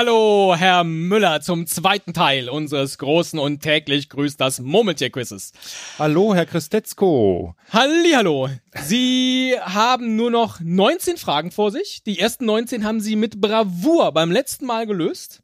Hallo, 0.04 0.56
Herr 0.58 0.84
Müller, 0.84 1.42
zum 1.42 1.68
zweiten 1.68 2.12
Teil 2.12 2.50
unseres 2.50 2.98
großen 2.98 3.38
und 3.38 3.60
täglich 3.60 4.10
grüßt 4.10 4.42
das 4.42 4.60
Murmeltier-Quizzes. 4.60 5.52
Hallo, 6.00 6.34
Herr 6.34 6.48
Christetzko. 6.48 7.54
Hallihallo. 7.72 8.50
Sie 8.82 9.56
haben 9.62 10.16
nur 10.16 10.32
noch 10.32 10.60
19 10.60 11.18
Fragen 11.18 11.52
vor 11.52 11.70
sich. 11.70 12.02
Die 12.04 12.18
ersten 12.18 12.46
19 12.46 12.84
haben 12.84 13.00
Sie 13.00 13.16
mit 13.16 13.40
Bravour 13.40 14.12
beim 14.12 14.32
letzten 14.32 14.66
Mal 14.66 14.88
gelöst. 14.88 15.44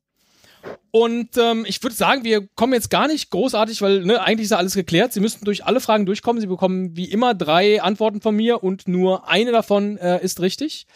Und 0.89 1.37
ähm, 1.37 1.63
ich 1.67 1.83
würde 1.83 1.95
sagen, 1.95 2.23
wir 2.23 2.47
kommen 2.55 2.73
jetzt 2.73 2.89
gar 2.89 3.07
nicht 3.07 3.29
großartig, 3.29 3.83
weil 3.83 4.05
ne, 4.05 4.19
eigentlich 4.23 4.45
ist 4.45 4.51
ja 4.51 4.57
alles 4.57 4.73
geklärt. 4.73 5.13
Sie 5.13 5.19
müssten 5.19 5.45
durch 5.45 5.65
alle 5.65 5.81
Fragen 5.81 6.07
durchkommen. 6.07 6.41
Sie 6.41 6.47
bekommen 6.47 6.97
wie 6.97 7.05
immer 7.05 7.35
drei 7.35 7.79
Antworten 7.83 8.21
von 8.21 8.35
mir 8.35 8.63
und 8.63 8.87
nur 8.87 9.29
eine 9.29 9.51
davon 9.51 9.97
äh, 9.97 10.19
ist 10.23 10.41
richtig. 10.41 10.87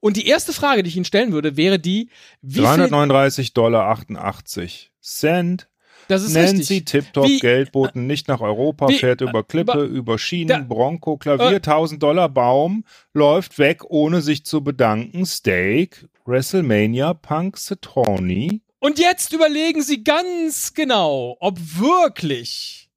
Und 0.00 0.16
die 0.16 0.26
erste 0.26 0.52
Frage, 0.52 0.82
die 0.82 0.88
ich 0.88 0.96
Ihnen 0.96 1.04
stellen 1.04 1.32
würde, 1.32 1.56
wäre 1.56 1.78
die, 1.78 2.08
wie 2.42 2.60
339 2.60 3.52
Dollar 3.52 3.88
88 3.90 4.90
Cent. 5.00 5.68
Das 6.08 6.22
ist 6.24 6.32
Nancy 6.32 6.56
richtig. 6.56 6.84
Tiptop 6.86 7.26
Wie- 7.28 7.38
Geldboten 7.38 8.06
nicht 8.08 8.26
nach 8.26 8.40
Europa, 8.40 8.88
Wie- 8.88 8.96
fährt 8.98 9.20
über 9.20 9.44
Klippe, 9.44 9.84
über 9.84 10.18
Schienen, 10.18 10.48
Da- 10.48 10.58
Bronco, 10.58 11.16
Klavier, 11.18 11.52
Äh. 11.56 11.60
1000 11.60 12.02
Dollar 12.02 12.28
Baum, 12.28 12.84
läuft 13.14 13.58
weg, 13.58 13.84
ohne 13.88 14.20
sich 14.20 14.44
zu 14.44 14.64
bedanken, 14.64 15.24
Steak, 15.24 16.08
WrestleMania, 16.24 17.14
Punk, 17.14 17.58
Citroni. 17.58 18.60
Und 18.80 18.98
jetzt 18.98 19.32
überlegen 19.34 19.82
Sie 19.82 20.02
ganz 20.02 20.74
genau, 20.74 21.36
ob 21.38 21.58
wirklich 21.78 22.88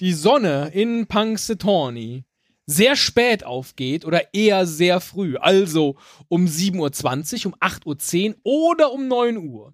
die 0.00 0.12
Sonne 0.12 0.70
in 0.72 1.06
Punxsutawney 1.06 2.24
sehr 2.70 2.96
spät 2.96 3.44
aufgeht 3.44 4.04
oder 4.04 4.34
eher 4.34 4.66
sehr 4.66 5.00
früh. 5.00 5.36
Also 5.38 5.96
um 6.28 6.44
7.20 6.44 7.46
Uhr, 7.46 7.52
um 7.54 7.58
8.10 7.60 8.34
Uhr 8.34 8.38
oder 8.44 8.92
um 8.92 9.08
9 9.08 9.38
Uhr. 9.38 9.72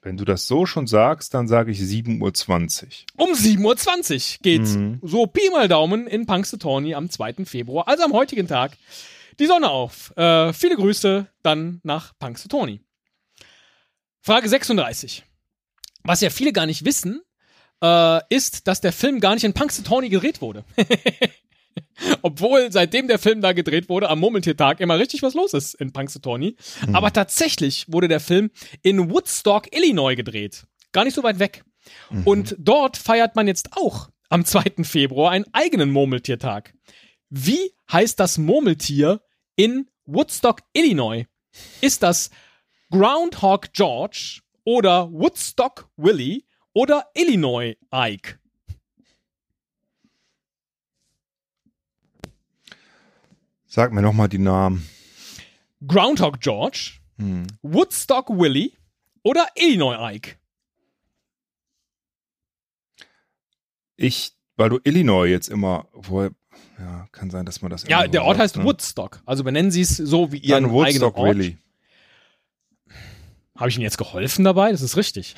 Wenn 0.00 0.16
du 0.16 0.24
das 0.24 0.46
so 0.46 0.64
schon 0.64 0.86
sagst, 0.86 1.34
dann 1.34 1.48
sage 1.48 1.70
ich 1.70 1.80
7.20 1.80 3.04
Uhr. 3.18 3.26
Um 3.26 3.32
7.20 3.34 4.36
Uhr 4.36 4.38
geht's 4.42 4.70
Mhm. 4.76 5.00
so 5.02 5.26
Pi 5.26 5.50
mal 5.50 5.68
Daumen 5.68 6.06
in 6.06 6.24
Punxsutawney 6.24 6.94
am 6.94 7.10
2. 7.10 7.44
Februar, 7.44 7.86
also 7.88 8.04
am 8.04 8.14
heutigen 8.14 8.48
Tag, 8.48 8.78
die 9.38 9.46
Sonne 9.46 9.68
auf. 9.70 10.16
Äh, 10.16 10.52
viele 10.54 10.76
Grüße 10.76 11.26
dann 11.42 11.80
nach 11.82 12.18
Punxsutawney. 12.18 12.80
Frage 14.22 14.48
36. 14.48 15.24
Was 16.04 16.22
ja 16.22 16.30
viele 16.30 16.52
gar 16.54 16.64
nicht 16.64 16.86
wissen, 16.86 17.20
äh, 17.82 18.20
ist, 18.34 18.66
dass 18.66 18.80
der 18.80 18.92
Film 18.92 19.20
gar 19.20 19.34
nicht 19.34 19.44
in 19.44 19.52
Punxsutawney 19.52 20.08
gedreht 20.08 20.40
wurde. 20.40 20.64
Obwohl 22.22 22.70
seitdem 22.72 23.08
der 23.08 23.18
Film 23.18 23.40
da 23.40 23.52
gedreht 23.52 23.88
wurde, 23.88 24.08
am 24.08 24.20
Murmeltiertag 24.20 24.80
immer 24.80 24.98
richtig 24.98 25.22
was 25.22 25.34
los 25.34 25.54
ist 25.54 25.74
in 25.74 25.92
Punxsutawney. 25.92 26.56
Aber 26.92 27.12
tatsächlich 27.12 27.86
wurde 27.88 28.08
der 28.08 28.20
Film 28.20 28.50
in 28.82 29.10
Woodstock, 29.10 29.74
Illinois 29.74 30.14
gedreht. 30.14 30.66
Gar 30.92 31.04
nicht 31.04 31.14
so 31.14 31.22
weit 31.22 31.38
weg. 31.38 31.64
Und 32.24 32.56
dort 32.58 32.96
feiert 32.96 33.36
man 33.36 33.46
jetzt 33.46 33.70
auch 33.76 34.10
am 34.28 34.44
2. 34.44 34.84
Februar 34.84 35.30
einen 35.30 35.46
eigenen 35.52 35.90
Murmeltiertag. 35.90 36.74
Wie 37.30 37.72
heißt 37.90 38.18
das 38.20 38.38
Murmeltier 38.38 39.20
in 39.56 39.88
Woodstock, 40.06 40.60
Illinois? 40.72 41.24
Ist 41.80 42.02
das 42.02 42.30
Groundhog 42.90 43.72
George 43.72 44.40
oder 44.64 45.10
Woodstock 45.12 45.88
Willie 45.96 46.42
oder 46.72 47.06
Illinois 47.14 47.74
Ike? 47.92 48.38
Sag 53.70 53.92
mir 53.92 54.00
nochmal 54.02 54.28
die 54.28 54.38
Namen. 54.38 54.88
Groundhog 55.86 56.40
George, 56.40 56.92
Hm. 57.18 57.46
Woodstock 57.62 58.30
Willie 58.30 58.72
oder 59.22 59.46
Illinois 59.56 59.96
Ike? 60.14 60.36
Ich, 63.96 64.32
weil 64.56 64.70
du 64.70 64.78
Illinois 64.84 65.26
jetzt 65.26 65.48
immer, 65.48 65.86
wohl, 65.92 66.30
ja, 66.78 67.08
kann 67.12 67.30
sein, 67.30 67.44
dass 67.44 67.60
man 67.60 67.70
das 67.70 67.86
Ja, 67.88 68.06
der 68.06 68.22
Ort 68.24 68.36
sagt, 68.36 68.42
heißt 68.44 68.56
ne? 68.58 68.64
Woodstock. 68.64 69.20
Also 69.26 69.42
benennen 69.44 69.70
Sie 69.72 69.80
es 69.80 69.96
so 69.96 70.30
wie 70.32 70.38
Ihren 70.38 70.64
Dann 70.64 70.72
Woodstock 70.72 71.16
eigenen 71.16 71.28
Ort. 71.28 71.36
Willie. 71.36 71.58
Habe 73.56 73.68
ich 73.70 73.76
Ihnen 73.76 73.82
jetzt 73.82 73.98
geholfen 73.98 74.44
dabei? 74.44 74.70
Das 74.70 74.82
ist 74.82 74.96
richtig. 74.96 75.34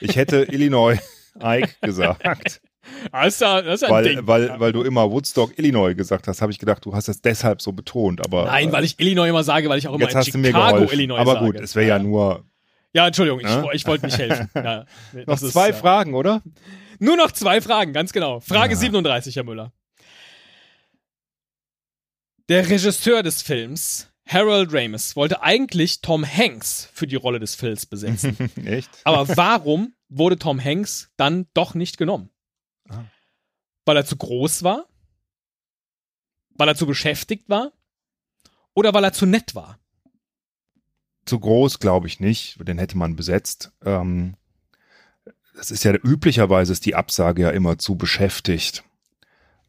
Ich 0.00 0.14
hätte 0.16 0.44
Illinois 0.44 0.98
Ike 1.42 1.74
gesagt, 1.82 2.22
Das 3.12 3.34
ist 3.34 3.40
ja, 3.40 3.62
das 3.62 3.74
ist 3.76 3.82
ja 3.82 3.88
ein 3.88 3.94
weil, 3.94 4.04
Ding. 4.04 4.26
weil, 4.26 4.46
Ja. 4.46 4.60
weil 4.60 4.72
du 4.72 4.82
immer 4.82 5.10
Woodstock 5.10 5.58
Illinois 5.58 5.94
gesagt 5.94 6.26
hast, 6.28 6.42
habe 6.42 6.50
ich 6.52 6.58
gedacht, 6.58 6.84
du 6.84 6.94
hast 6.94 7.08
es 7.08 7.20
deshalb 7.22 7.62
so 7.62 7.72
betont, 7.72 8.20
aber 8.24 8.44
Nein, 8.46 8.68
äh, 8.70 8.72
weil 8.72 8.84
ich 8.84 8.98
Illinois 8.98 9.28
immer 9.28 9.44
sage, 9.44 9.68
weil 9.68 9.78
ich 9.78 9.86
auch 9.88 9.94
immer 9.94 10.02
jetzt 10.02 10.12
in 10.14 10.18
hast 10.18 10.34
du 10.34 10.38
mir 10.38 10.48
Chicago. 10.48 10.90
Illinois 10.90 11.18
aber 11.18 11.32
sage. 11.34 11.44
gut, 11.46 11.56
es 11.60 11.74
wäre 11.76 11.88
ja 11.88 11.98
nur 11.98 12.44
Ja, 12.92 13.06
Entschuldigung, 13.06 13.40
ich, 13.40 13.46
Ne? 13.46 13.66
ich 13.72 13.86
wollte 13.86 14.06
nicht 14.06 14.18
helfen. 14.18 14.50
Ja, 14.54 14.84
noch 15.14 15.24
das 15.26 15.42
ist, 15.42 15.52
zwei 15.52 15.68
ja. 15.68 15.74
Fragen, 15.74 16.14
oder? 16.14 16.42
Nur 16.98 17.16
noch 17.16 17.32
zwei 17.32 17.60
Fragen, 17.60 17.92
ganz 17.92 18.12
genau. 18.12 18.40
Frage 18.40 18.74
Ja. 18.74 18.78
37, 18.80 19.36
Herr 19.36 19.44
Müller. 19.44 19.72
Der 22.48 22.68
Regisseur 22.68 23.22
des 23.22 23.42
Films, 23.42 24.08
Harold 24.26 24.70
Ramis, 24.72 25.16
wollte 25.16 25.42
eigentlich 25.42 26.00
Tom 26.00 26.24
Hanks 26.26 26.88
für 26.92 27.06
die 27.06 27.16
Rolle 27.16 27.38
des 27.38 27.54
Phils 27.54 27.86
besetzen. 27.86 28.36
Echt? 28.64 28.90
Aber 29.04 29.26
warum 29.36 29.94
wurde 30.08 30.38
Tom 30.38 30.62
Hanks 30.62 31.10
dann 31.16 31.46
doch 31.54 31.74
nicht 31.74 31.96
genommen? 31.98 32.28
Weil 33.84 33.96
er 33.96 34.04
zu 34.04 34.16
groß 34.16 34.62
war? 34.62 34.86
Weil 36.50 36.68
er 36.68 36.76
zu 36.76 36.86
beschäftigt 36.86 37.48
war? 37.48 37.72
Oder 38.74 38.94
weil 38.94 39.04
er 39.04 39.12
zu 39.12 39.26
nett 39.26 39.54
war? 39.54 39.78
Zu 41.24 41.38
groß, 41.38 41.78
glaube 41.78 42.06
ich 42.06 42.20
nicht. 42.20 42.56
Den 42.66 42.78
hätte 42.78 42.96
man 42.96 43.16
besetzt. 43.16 43.72
Ähm, 43.84 44.36
das 45.54 45.70
ist 45.70 45.84
ja 45.84 45.94
üblicherweise 45.94 46.72
ist 46.72 46.86
die 46.86 46.94
Absage 46.94 47.42
ja 47.42 47.50
immer 47.50 47.78
zu 47.78 47.96
beschäftigt. 47.96 48.84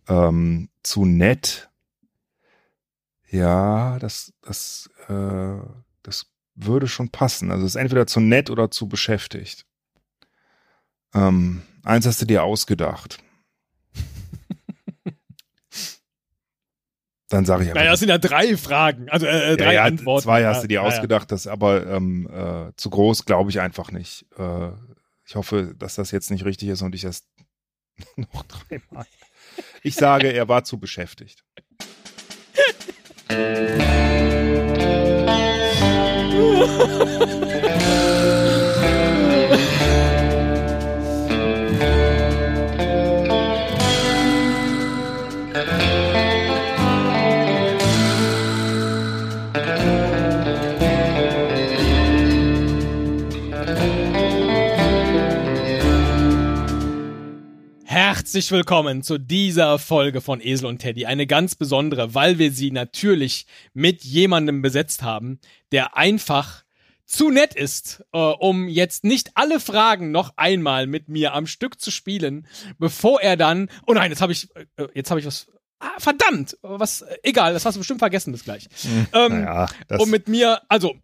Ähm, 0.08 0.70
zu 0.82 1.06
nett. 1.06 1.70
Ja, 3.30 4.00
das, 4.00 4.34
das, 4.42 4.90
äh, 5.08 5.58
das 6.04 6.28
würde 6.56 6.88
schon 6.88 7.10
passen. 7.10 7.52
Also 7.52 7.66
es 7.66 7.76
ist 7.76 7.82
entweder 7.82 8.08
zu 8.08 8.20
nett 8.20 8.50
oder 8.50 8.72
zu 8.72 8.88
beschäftigt. 8.88 9.66
Ähm, 11.14 11.64
eins 11.84 12.06
hast 12.06 12.22
du 12.22 12.26
dir 12.26 12.44
ausgedacht. 12.44 13.20
Dann 17.30 17.46
sage 17.46 17.64
ich 17.64 17.72
aber 17.72 17.80
Naja, 17.80 17.92
das 17.92 18.00
sind 18.00 18.10
ja 18.10 18.18
drei 18.18 18.56
Fragen, 18.58 19.10
also 19.10 19.26
äh, 19.26 19.58
drei 19.58 19.66
ja, 19.66 19.72
ja, 19.72 19.84
Antworten. 19.86 20.24
Zwei 20.24 20.46
hast 20.46 20.58
Ja, 20.58 20.62
du 20.64 20.68
dir 20.68 20.74
ja, 20.76 20.82
ja. 20.82 20.88
ausgedacht, 20.88 21.32
das 21.32 21.48
aber 21.48 21.88
ähm, 21.88 22.30
äh, 22.32 22.72
zu 22.76 22.90
groß 22.90 23.26
glaube 23.26 23.50
ich 23.50 23.60
einfach 23.60 23.92
nicht. 23.92 24.26
Äh, 24.38 24.70
ich 25.26 25.36
hoffe, 25.36 25.74
dass 25.78 25.96
das 25.96 26.12
jetzt 26.12 26.30
nicht 26.32 26.46
richtig 26.46 26.70
ist 26.70 26.82
und 26.82 26.94
ich 26.94 27.02
das 27.02 27.24
noch 28.16 28.44
dreimal. 28.44 29.06
Ich 29.82 29.96
sage, 29.96 30.32
er 30.32 30.48
war 30.48 30.64
zu 30.64 30.80
beschäftigt. 30.80 31.44
Herzlich 58.34 58.52
willkommen 58.52 59.04
zu 59.04 59.20
dieser 59.20 59.78
Folge 59.78 60.20
von 60.20 60.42
Esel 60.42 60.66
und 60.66 60.80
Teddy. 60.80 61.06
Eine 61.06 61.28
ganz 61.28 61.54
besondere, 61.54 62.16
weil 62.16 62.40
wir 62.40 62.52
sie 62.52 62.72
natürlich 62.72 63.46
mit 63.76 64.04
jemandem 64.04 64.64
besetzt 64.64 65.04
haben, 65.04 65.40
der 65.72 65.98
einfach 65.98 66.64
zu 67.06 67.30
nett 67.30 67.54
ist, 67.54 68.04
äh, 68.12 68.18
um 68.18 68.68
jetzt 68.68 69.04
nicht 69.04 69.30
alle 69.36 69.60
Fragen 69.60 70.10
noch 70.10 70.34
einmal 70.36 70.88
mit 70.88 71.10
mir 71.10 71.36
am 71.36 71.46
Stück 71.46 71.80
zu 71.80 71.92
spielen, 71.92 72.48
bevor 72.80 73.22
er 73.22 73.38
dann. 73.38 73.70
Oh 73.86 73.94
nein, 73.94 74.10
jetzt 74.10 74.22
habe 74.24 74.32
ich, 74.32 74.50
äh, 74.56 74.88
jetzt 74.96 75.12
habe 75.12 75.20
ich 75.20 75.28
was. 75.28 75.46
Ah, 75.78 75.92
verdammt, 76.00 76.58
was? 76.64 77.04
Äh, 77.04 77.18
egal, 77.22 77.54
das 77.54 77.66
hast 77.66 77.76
du 77.76 77.82
bestimmt 77.82 78.00
vergessen 78.00 78.32
bis 78.32 78.44
gleich. 78.44 78.68
Ähm, 79.14 79.44
Naja, 79.44 79.70
das, 79.88 80.02
und 80.02 80.10
mit 80.10 80.28
mir, 80.28 80.60
also, 80.70 80.96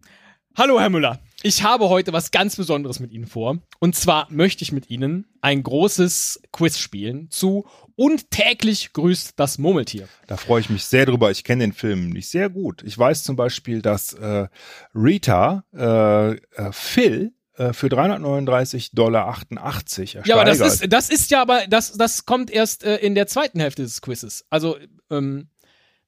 hallo 0.57 0.79
Herr 0.79 0.89
Müller. 0.89 1.19
Ich 1.41 1.63
habe 1.63 1.87
heute 1.87 2.11
was 2.11 2.31
ganz 2.31 2.57
Besonderes 2.57 2.99
mit 2.99 3.11
Ihnen 3.11 3.25
vor. 3.25 3.59
Und 3.79 3.95
zwar 3.95 4.27
möchte 4.29 4.63
ich 4.63 4.73
mit 4.73 4.89
Ihnen 4.89 5.25
ein 5.39 5.63
großes 5.63 6.41
Quiz 6.51 6.77
spielen 6.77 7.31
zu 7.31 7.65
Und 7.95 8.29
täglich 8.29 8.91
grüßt 8.91 9.33
das 9.37 9.57
Murmeltier. 9.57 10.09
da 10.27 10.35
freue 10.35 10.59
ich 10.59 10.69
mich 10.69 10.83
sehr 10.83 11.05
drüber. 11.05 11.31
Ich 11.31 11.45
kenne 11.45 11.63
den 11.63 11.73
Film 11.73 12.09
nicht 12.09 12.29
sehr 12.29 12.49
gut. 12.49 12.83
Ich 12.83 12.97
weiß 12.97 13.23
zum 13.23 13.37
Beispiel, 13.37 13.81
dass 13.81 14.13
äh, 14.13 14.47
Rita 14.93 15.63
äh, 15.73 16.31
äh, 16.31 16.71
Phil 16.71 17.31
äh, 17.55 17.71
für 17.71 17.87
339,88 17.87 18.89
Dollar 18.93 19.37
ersteigert. 19.49 20.27
Ja, 20.27 20.35
aber 20.35 20.45
das 20.45 20.59
ist, 20.59 20.91
das 20.91 21.09
ist 21.09 21.31
ja 21.31 21.41
aber, 21.41 21.67
das, 21.67 21.93
das 21.93 22.25
kommt 22.25 22.51
erst 22.51 22.83
äh, 22.83 22.97
in 22.97 23.15
der 23.15 23.27
zweiten 23.27 23.61
Hälfte 23.61 23.83
des 23.83 24.01
Quizzes. 24.01 24.45
Also, 24.49 24.77
ähm, 25.09 25.49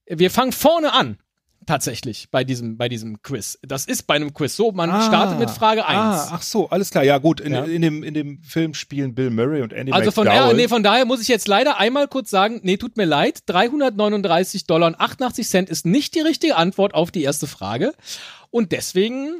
wir 0.05 0.29
fangen 0.29 0.51
vorne 0.51 0.91
an. 0.91 1.19
Tatsächlich 1.67 2.29
bei 2.31 2.43
diesem, 2.43 2.75
bei 2.75 2.89
diesem 2.89 3.21
Quiz. 3.21 3.59
Das 3.61 3.85
ist 3.85 4.07
bei 4.07 4.15
einem 4.15 4.33
Quiz 4.33 4.55
so, 4.55 4.71
man 4.71 4.89
Ah, 4.89 5.05
startet 5.05 5.37
mit 5.37 5.51
Frage 5.51 5.85
1. 5.85 5.95
Ah, 5.97 6.29
ach 6.33 6.41
so, 6.41 6.69
alles 6.69 6.89
klar. 6.89 7.03
Ja, 7.03 7.19
gut. 7.19 7.39
In, 7.39 7.53
Ja. 7.53 7.63
in, 7.65 7.83
dem, 7.83 8.03
in 8.03 8.15
dem 8.15 8.41
Film 8.41 8.73
spielen 8.73 9.13
Bill 9.13 9.29
Murray 9.29 9.61
und 9.61 9.71
Andy 9.71 9.91
Also 9.91 10.09
von, 10.09 10.25
ja, 10.25 10.51
nee, 10.53 10.67
von 10.67 10.81
daher 10.81 11.05
muss 11.05 11.21
ich 11.21 11.27
jetzt 11.27 11.47
leider 11.47 11.77
einmal 11.77 12.07
kurz 12.07 12.31
sagen, 12.31 12.59
nee, 12.63 12.77
tut 12.77 12.97
mir 12.97 13.05
leid, 13.05 13.43
339 13.45 14.65
Dollar 14.65 14.87
und 14.87 14.99
88 14.99 15.47
Cent 15.47 15.69
ist 15.69 15.85
nicht 15.85 16.15
die 16.15 16.21
richtige 16.21 16.55
Antwort 16.55 16.95
auf 16.95 17.11
die 17.11 17.21
erste 17.21 17.45
Frage. 17.45 17.93
Und 18.49 18.71
deswegen 18.71 19.35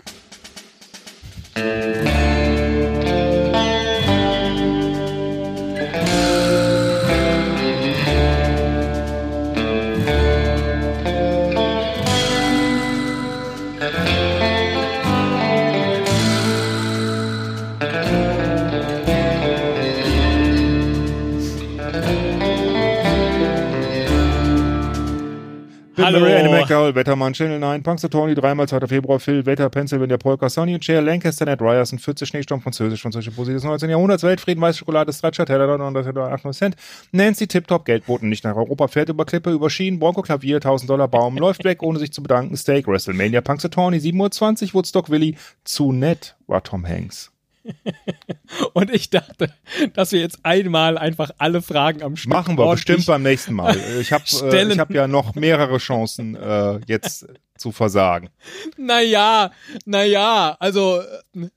Hallo. 26.02 26.20
Murray, 26.20 26.34
Andy 26.34 26.52
McDowell, 26.52 26.96
Wettermann, 26.96 27.34
Channel 27.34 27.60
9, 27.60 27.84
Punks 27.84 28.02
Tony, 28.04 28.34
dreimal 28.34 28.68
2. 28.68 28.88
Februar, 28.88 29.20
Phil, 29.20 29.46
Wetter, 29.46 29.70
Pennsylvania, 29.70 30.18
Polka, 30.18 30.50
Sonny 30.50 30.74
und 30.74 30.84
Cher, 30.84 31.02
Lancaster, 31.02 31.46
Ned 31.46 31.62
Ryerson, 31.62 32.00
40 32.00 32.28
Schneesturm, 32.28 32.62
Französisch, 32.62 33.02
französische 33.02 33.32
Poesie 33.32 33.54
des 33.54 33.64
19. 33.64 33.90
Jahrhunderts, 33.90 34.24
Weltfrieden, 34.24 34.62
Weiße 34.62 34.80
Schokolade, 34.80 35.14
Stracciatella, 35.14 35.78
908 35.78 36.54
Cent, 36.54 36.76
Nancy, 37.12 37.48
Tiptop, 37.48 37.86
Geldboten, 37.86 38.30
nicht 38.30 38.44
nach 38.44 38.56
Europa, 38.56 38.88
fährt 38.88 39.10
über 39.10 39.26
Klippe, 39.26 39.52
über 39.52 39.70
Schienen, 39.70 40.00
Bronco, 40.00 40.22
Klavier, 40.22 40.58
1000 40.58 40.90
Dollar 40.90 41.08
Baum, 41.08 41.38
läuft 41.38 41.64
weg, 41.64 41.84
ohne 41.84 42.00
sich 42.00 42.12
zu 42.12 42.24
bedanken, 42.24 42.58
Steak, 42.58 42.88
WrestleMania, 42.88 43.42
Punks 43.42 43.64
Tony, 43.70 43.98
7.20 43.98 44.68
Uhr, 44.68 44.74
Woodstock, 44.74 45.10
Willy, 45.10 45.36
zu 45.64 45.92
nett 45.92 46.36
war 46.48 46.64
Tom 46.64 46.88
Hanks. 46.88 47.31
Und 48.74 48.92
ich 48.92 49.10
dachte, 49.10 49.54
dass 49.94 50.12
wir 50.12 50.20
jetzt 50.20 50.40
einmal 50.44 50.98
einfach 50.98 51.32
alle 51.38 51.62
Fragen 51.62 52.04
am 52.04 52.16
Stück 52.16 52.32
Machen 52.32 52.58
wir 52.58 52.70
bestimmt 52.72 53.06
beim 53.06 53.24
nächsten 53.24 53.54
Mal. 53.54 53.78
Ich 54.00 54.12
habe 54.12 54.24
äh, 54.52 54.72
ich 54.72 54.80
hab 54.80 54.92
ja 54.92 55.08
noch 55.08 55.36
mehrere 55.36 55.78
Chancen, 55.78 56.36
äh, 56.36 56.80
jetzt 56.88 57.28
zu 57.58 57.72
versagen. 57.72 58.30
Naja, 58.78 59.52
naja, 59.86 60.58
also 60.60 61.02
äh, 61.36 61.48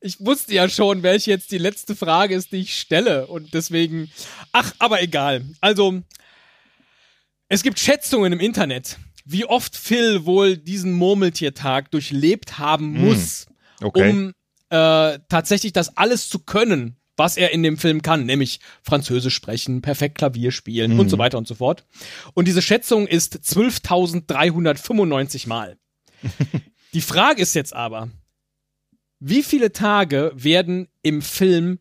ich 0.00 0.24
wusste 0.24 0.54
ja 0.54 0.68
schon, 0.68 1.02
welche 1.02 1.30
jetzt 1.30 1.52
die 1.52 1.58
letzte 1.58 1.94
Frage 1.94 2.34
ist, 2.34 2.52
die 2.52 2.60
ich 2.62 2.80
stelle. 2.80 3.26
Und 3.26 3.52
deswegen, 3.52 4.10
ach, 4.52 4.72
aber 4.78 5.02
egal. 5.02 5.44
Also, 5.60 6.00
es 7.48 7.62
gibt 7.62 7.78
Schätzungen 7.78 8.32
im 8.32 8.40
Internet, 8.40 8.98
wie 9.26 9.44
oft 9.44 9.76
Phil 9.76 10.24
wohl 10.24 10.56
diesen 10.56 10.94
Murmeltiertag 10.94 11.90
durchlebt 11.90 12.58
haben 12.58 12.92
muss, 12.92 13.46
Okay. 13.82 14.10
um 14.10 14.32
äh, 14.70 15.18
tatsächlich 15.28 15.72
das 15.72 15.96
alles 15.96 16.28
zu 16.28 16.38
können, 16.38 16.96
was 17.16 17.36
er 17.36 17.52
in 17.52 17.62
dem 17.62 17.76
Film 17.76 18.00
kann, 18.00 18.24
nämlich 18.24 18.60
Französisch 18.82 19.34
sprechen, 19.34 19.82
perfekt 19.82 20.16
Klavier 20.16 20.52
spielen 20.52 20.98
und 20.98 21.10
so 21.10 21.18
weiter 21.18 21.36
und 21.36 21.46
so 21.46 21.56
fort. 21.56 21.84
Und 22.32 22.48
diese 22.48 22.62
Schätzung 22.62 23.06
ist 23.06 23.36
12.395 23.36 25.46
Mal. 25.46 25.76
Die 26.94 27.02
Frage 27.02 27.42
ist 27.42 27.54
jetzt 27.54 27.74
aber, 27.74 28.08
wie 29.18 29.42
viele 29.42 29.72
Tage 29.72 30.32
werden 30.34 30.88
im 31.02 31.20
Film 31.20 31.78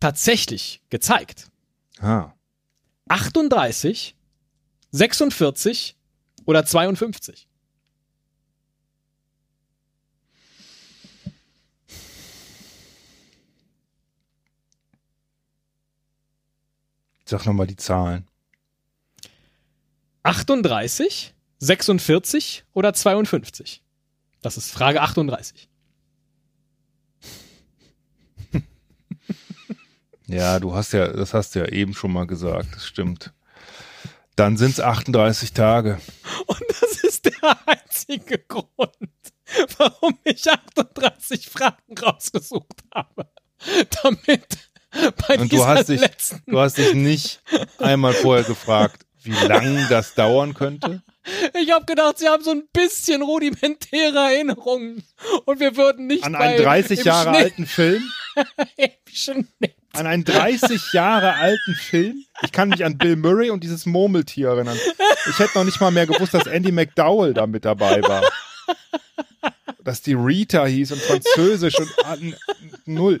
tatsächlich 0.00 0.80
gezeigt? 0.88 1.48
ah. 2.00 2.32
38, 3.08 4.16
46 4.90 5.96
oder 6.44 6.64
52? 6.64 7.47
Sag 17.28 17.44
nochmal 17.44 17.66
die 17.66 17.76
Zahlen. 17.76 18.26
38, 20.22 21.34
46 21.58 22.64
oder 22.72 22.94
52? 22.94 23.82
Das 24.40 24.56
ist 24.56 24.70
Frage 24.70 25.02
38. 25.02 25.68
Ja, 30.26 30.58
du 30.60 30.74
hast 30.74 30.92
ja, 30.92 31.08
das 31.08 31.32
hast 31.32 31.54
du 31.54 31.60
ja 31.60 31.66
eben 31.68 31.94
schon 31.94 32.12
mal 32.12 32.26
gesagt, 32.26 32.74
das 32.74 32.86
stimmt. 32.86 33.32
Dann 34.36 34.56
sind's 34.58 34.78
38 34.80 35.52
Tage. 35.52 36.00
Und 36.46 36.62
das 36.80 37.02
ist 37.02 37.26
der 37.26 37.58
einzige 37.66 38.38
Grund, 38.38 38.68
warum 39.76 40.18
ich 40.24 40.50
38 40.50 41.48
Fragen 41.48 41.98
rausgesucht 41.98 42.84
habe. 42.94 43.30
Damit 44.02 44.67
bei 45.28 45.38
Und 45.38 45.52
du 45.52 45.64
hast 45.66 45.88
dich, 45.88 46.00
letzten 46.00 46.42
du 46.46 46.58
hast 46.58 46.78
dich 46.78 46.94
nicht 46.94 47.40
einmal 47.78 48.12
vorher 48.12 48.44
gefragt, 48.44 49.02
wie 49.22 49.32
lang 49.46 49.86
das 49.90 50.14
dauern 50.14 50.54
könnte. 50.54 51.02
Ich 51.60 51.70
habe 51.72 51.84
gedacht, 51.84 52.18
sie 52.18 52.26
haben 52.28 52.42
so 52.42 52.52
ein 52.52 52.62
bisschen 52.72 53.20
rudimentäre 53.22 54.16
Erinnerungen 54.18 55.04
und 55.44 55.60
wir 55.60 55.76
würden 55.76 56.06
nicht 56.06 56.24
An 56.24 56.32
bei, 56.32 56.38
einen 56.38 56.62
30 56.62 57.00
im 57.00 57.04
Jahre 57.04 57.30
Schnitt- 57.34 57.42
alten 57.44 57.66
Film? 57.66 58.02
An 59.92 60.06
einen 60.06 60.24
30 60.24 60.92
Jahre 60.92 61.34
alten 61.34 61.74
Film? 61.74 62.24
Ich 62.42 62.52
kann 62.52 62.68
mich 62.68 62.84
an 62.84 62.98
Bill 62.98 63.16
Murray 63.16 63.50
und 63.50 63.64
dieses 63.64 63.84
Murmeltier 63.84 64.48
erinnern. 64.48 64.78
Ich 65.28 65.38
hätte 65.38 65.58
noch 65.58 65.64
nicht 65.64 65.80
mal 65.80 65.90
mehr 65.90 66.06
gewusst, 66.06 66.34
dass 66.34 66.46
Andy 66.46 66.70
McDowell 66.72 67.34
da 67.34 67.46
mit 67.46 67.64
dabei 67.64 68.00
war. 68.02 68.22
Dass 69.82 70.02
die 70.02 70.12
Rita 70.14 70.66
hieß 70.66 70.92
und 70.92 71.00
Französisch 71.02 71.78
und 71.78 71.88
ah, 72.04 72.14
n- 72.14 72.36
null. 72.84 73.20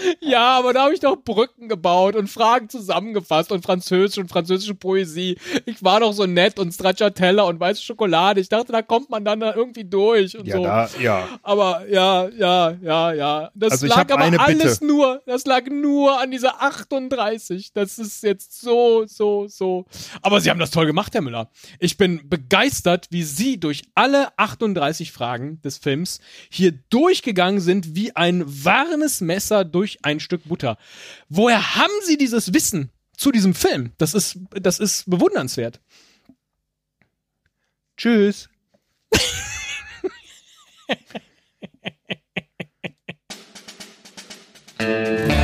Ja, 0.20 0.58
aber 0.58 0.72
da 0.72 0.84
habe 0.84 0.94
ich 0.94 1.00
doch 1.00 1.16
Brücken 1.16 1.68
gebaut 1.68 2.16
und 2.16 2.28
Fragen 2.28 2.68
zusammengefasst 2.68 3.52
und 3.52 3.62
Französisch 3.64 4.18
und 4.18 4.28
französische 4.28 4.74
Poesie. 4.74 5.38
Ich 5.66 5.82
war 5.84 6.00
doch 6.00 6.12
so 6.12 6.26
nett 6.26 6.58
und 6.58 6.72
Stracciatella 6.72 7.44
und 7.44 7.60
weiße 7.60 7.82
Schokolade. 7.82 8.40
Ich 8.40 8.48
dachte, 8.48 8.72
da 8.72 8.82
kommt 8.82 9.10
man 9.10 9.24
dann 9.24 9.40
da 9.40 9.54
irgendwie 9.54 9.84
durch 9.84 10.36
und 10.36 10.46
Ja, 10.46 10.56
so. 10.56 10.62
da, 10.64 10.88
ja. 11.00 11.28
Aber 11.42 11.86
ja, 11.88 12.28
ja, 12.30 12.72
ja, 12.82 13.12
ja. 13.12 13.50
Das 13.54 13.72
Also 13.72 13.86
lag 13.86 14.10
aber 14.10 14.24
alles 14.40 14.78
Bitte. 14.80 14.86
nur, 14.92 15.22
das 15.26 15.44
lag 15.46 15.66
nur 15.70 16.20
an 16.20 16.30
dieser 16.30 16.60
38. 16.62 17.72
Das 17.72 17.98
ist 17.98 18.22
jetzt 18.22 18.60
so, 18.60 19.04
so, 19.06 19.46
so. 19.48 19.84
Aber 20.22 20.40
Sie 20.40 20.50
haben 20.50 20.58
das 20.60 20.70
toll 20.70 20.86
gemacht, 20.86 21.14
Herr 21.14 21.22
Müller. 21.22 21.50
Ich 21.78 21.96
bin 21.96 22.28
begeistert, 22.28 23.06
wie 23.10 23.22
Sie 23.22 23.58
durch 23.60 23.84
alle 23.94 24.36
38 24.38 25.12
Fragen 25.12 25.60
des 25.62 25.78
Films 25.78 26.20
hier 26.50 26.72
durchgegangen 26.90 27.60
sind 27.60 27.94
wie 27.94 28.14
ein 28.16 28.44
warmes 28.46 29.20
Messer 29.20 29.64
durch 29.86 29.98
ein 30.02 30.18
Stück 30.18 30.42
Butter. 30.44 30.78
Woher 31.28 31.76
haben 31.76 31.92
sie 32.04 32.16
dieses 32.16 32.52
Wissen 32.52 32.90
zu 33.16 33.30
diesem 33.30 33.54
Film? 33.54 33.92
Das 33.98 34.14
ist, 34.14 34.38
das 34.50 34.80
ist 34.80 35.08
bewundernswert. 35.08 35.80
Tschüss. 37.96 38.48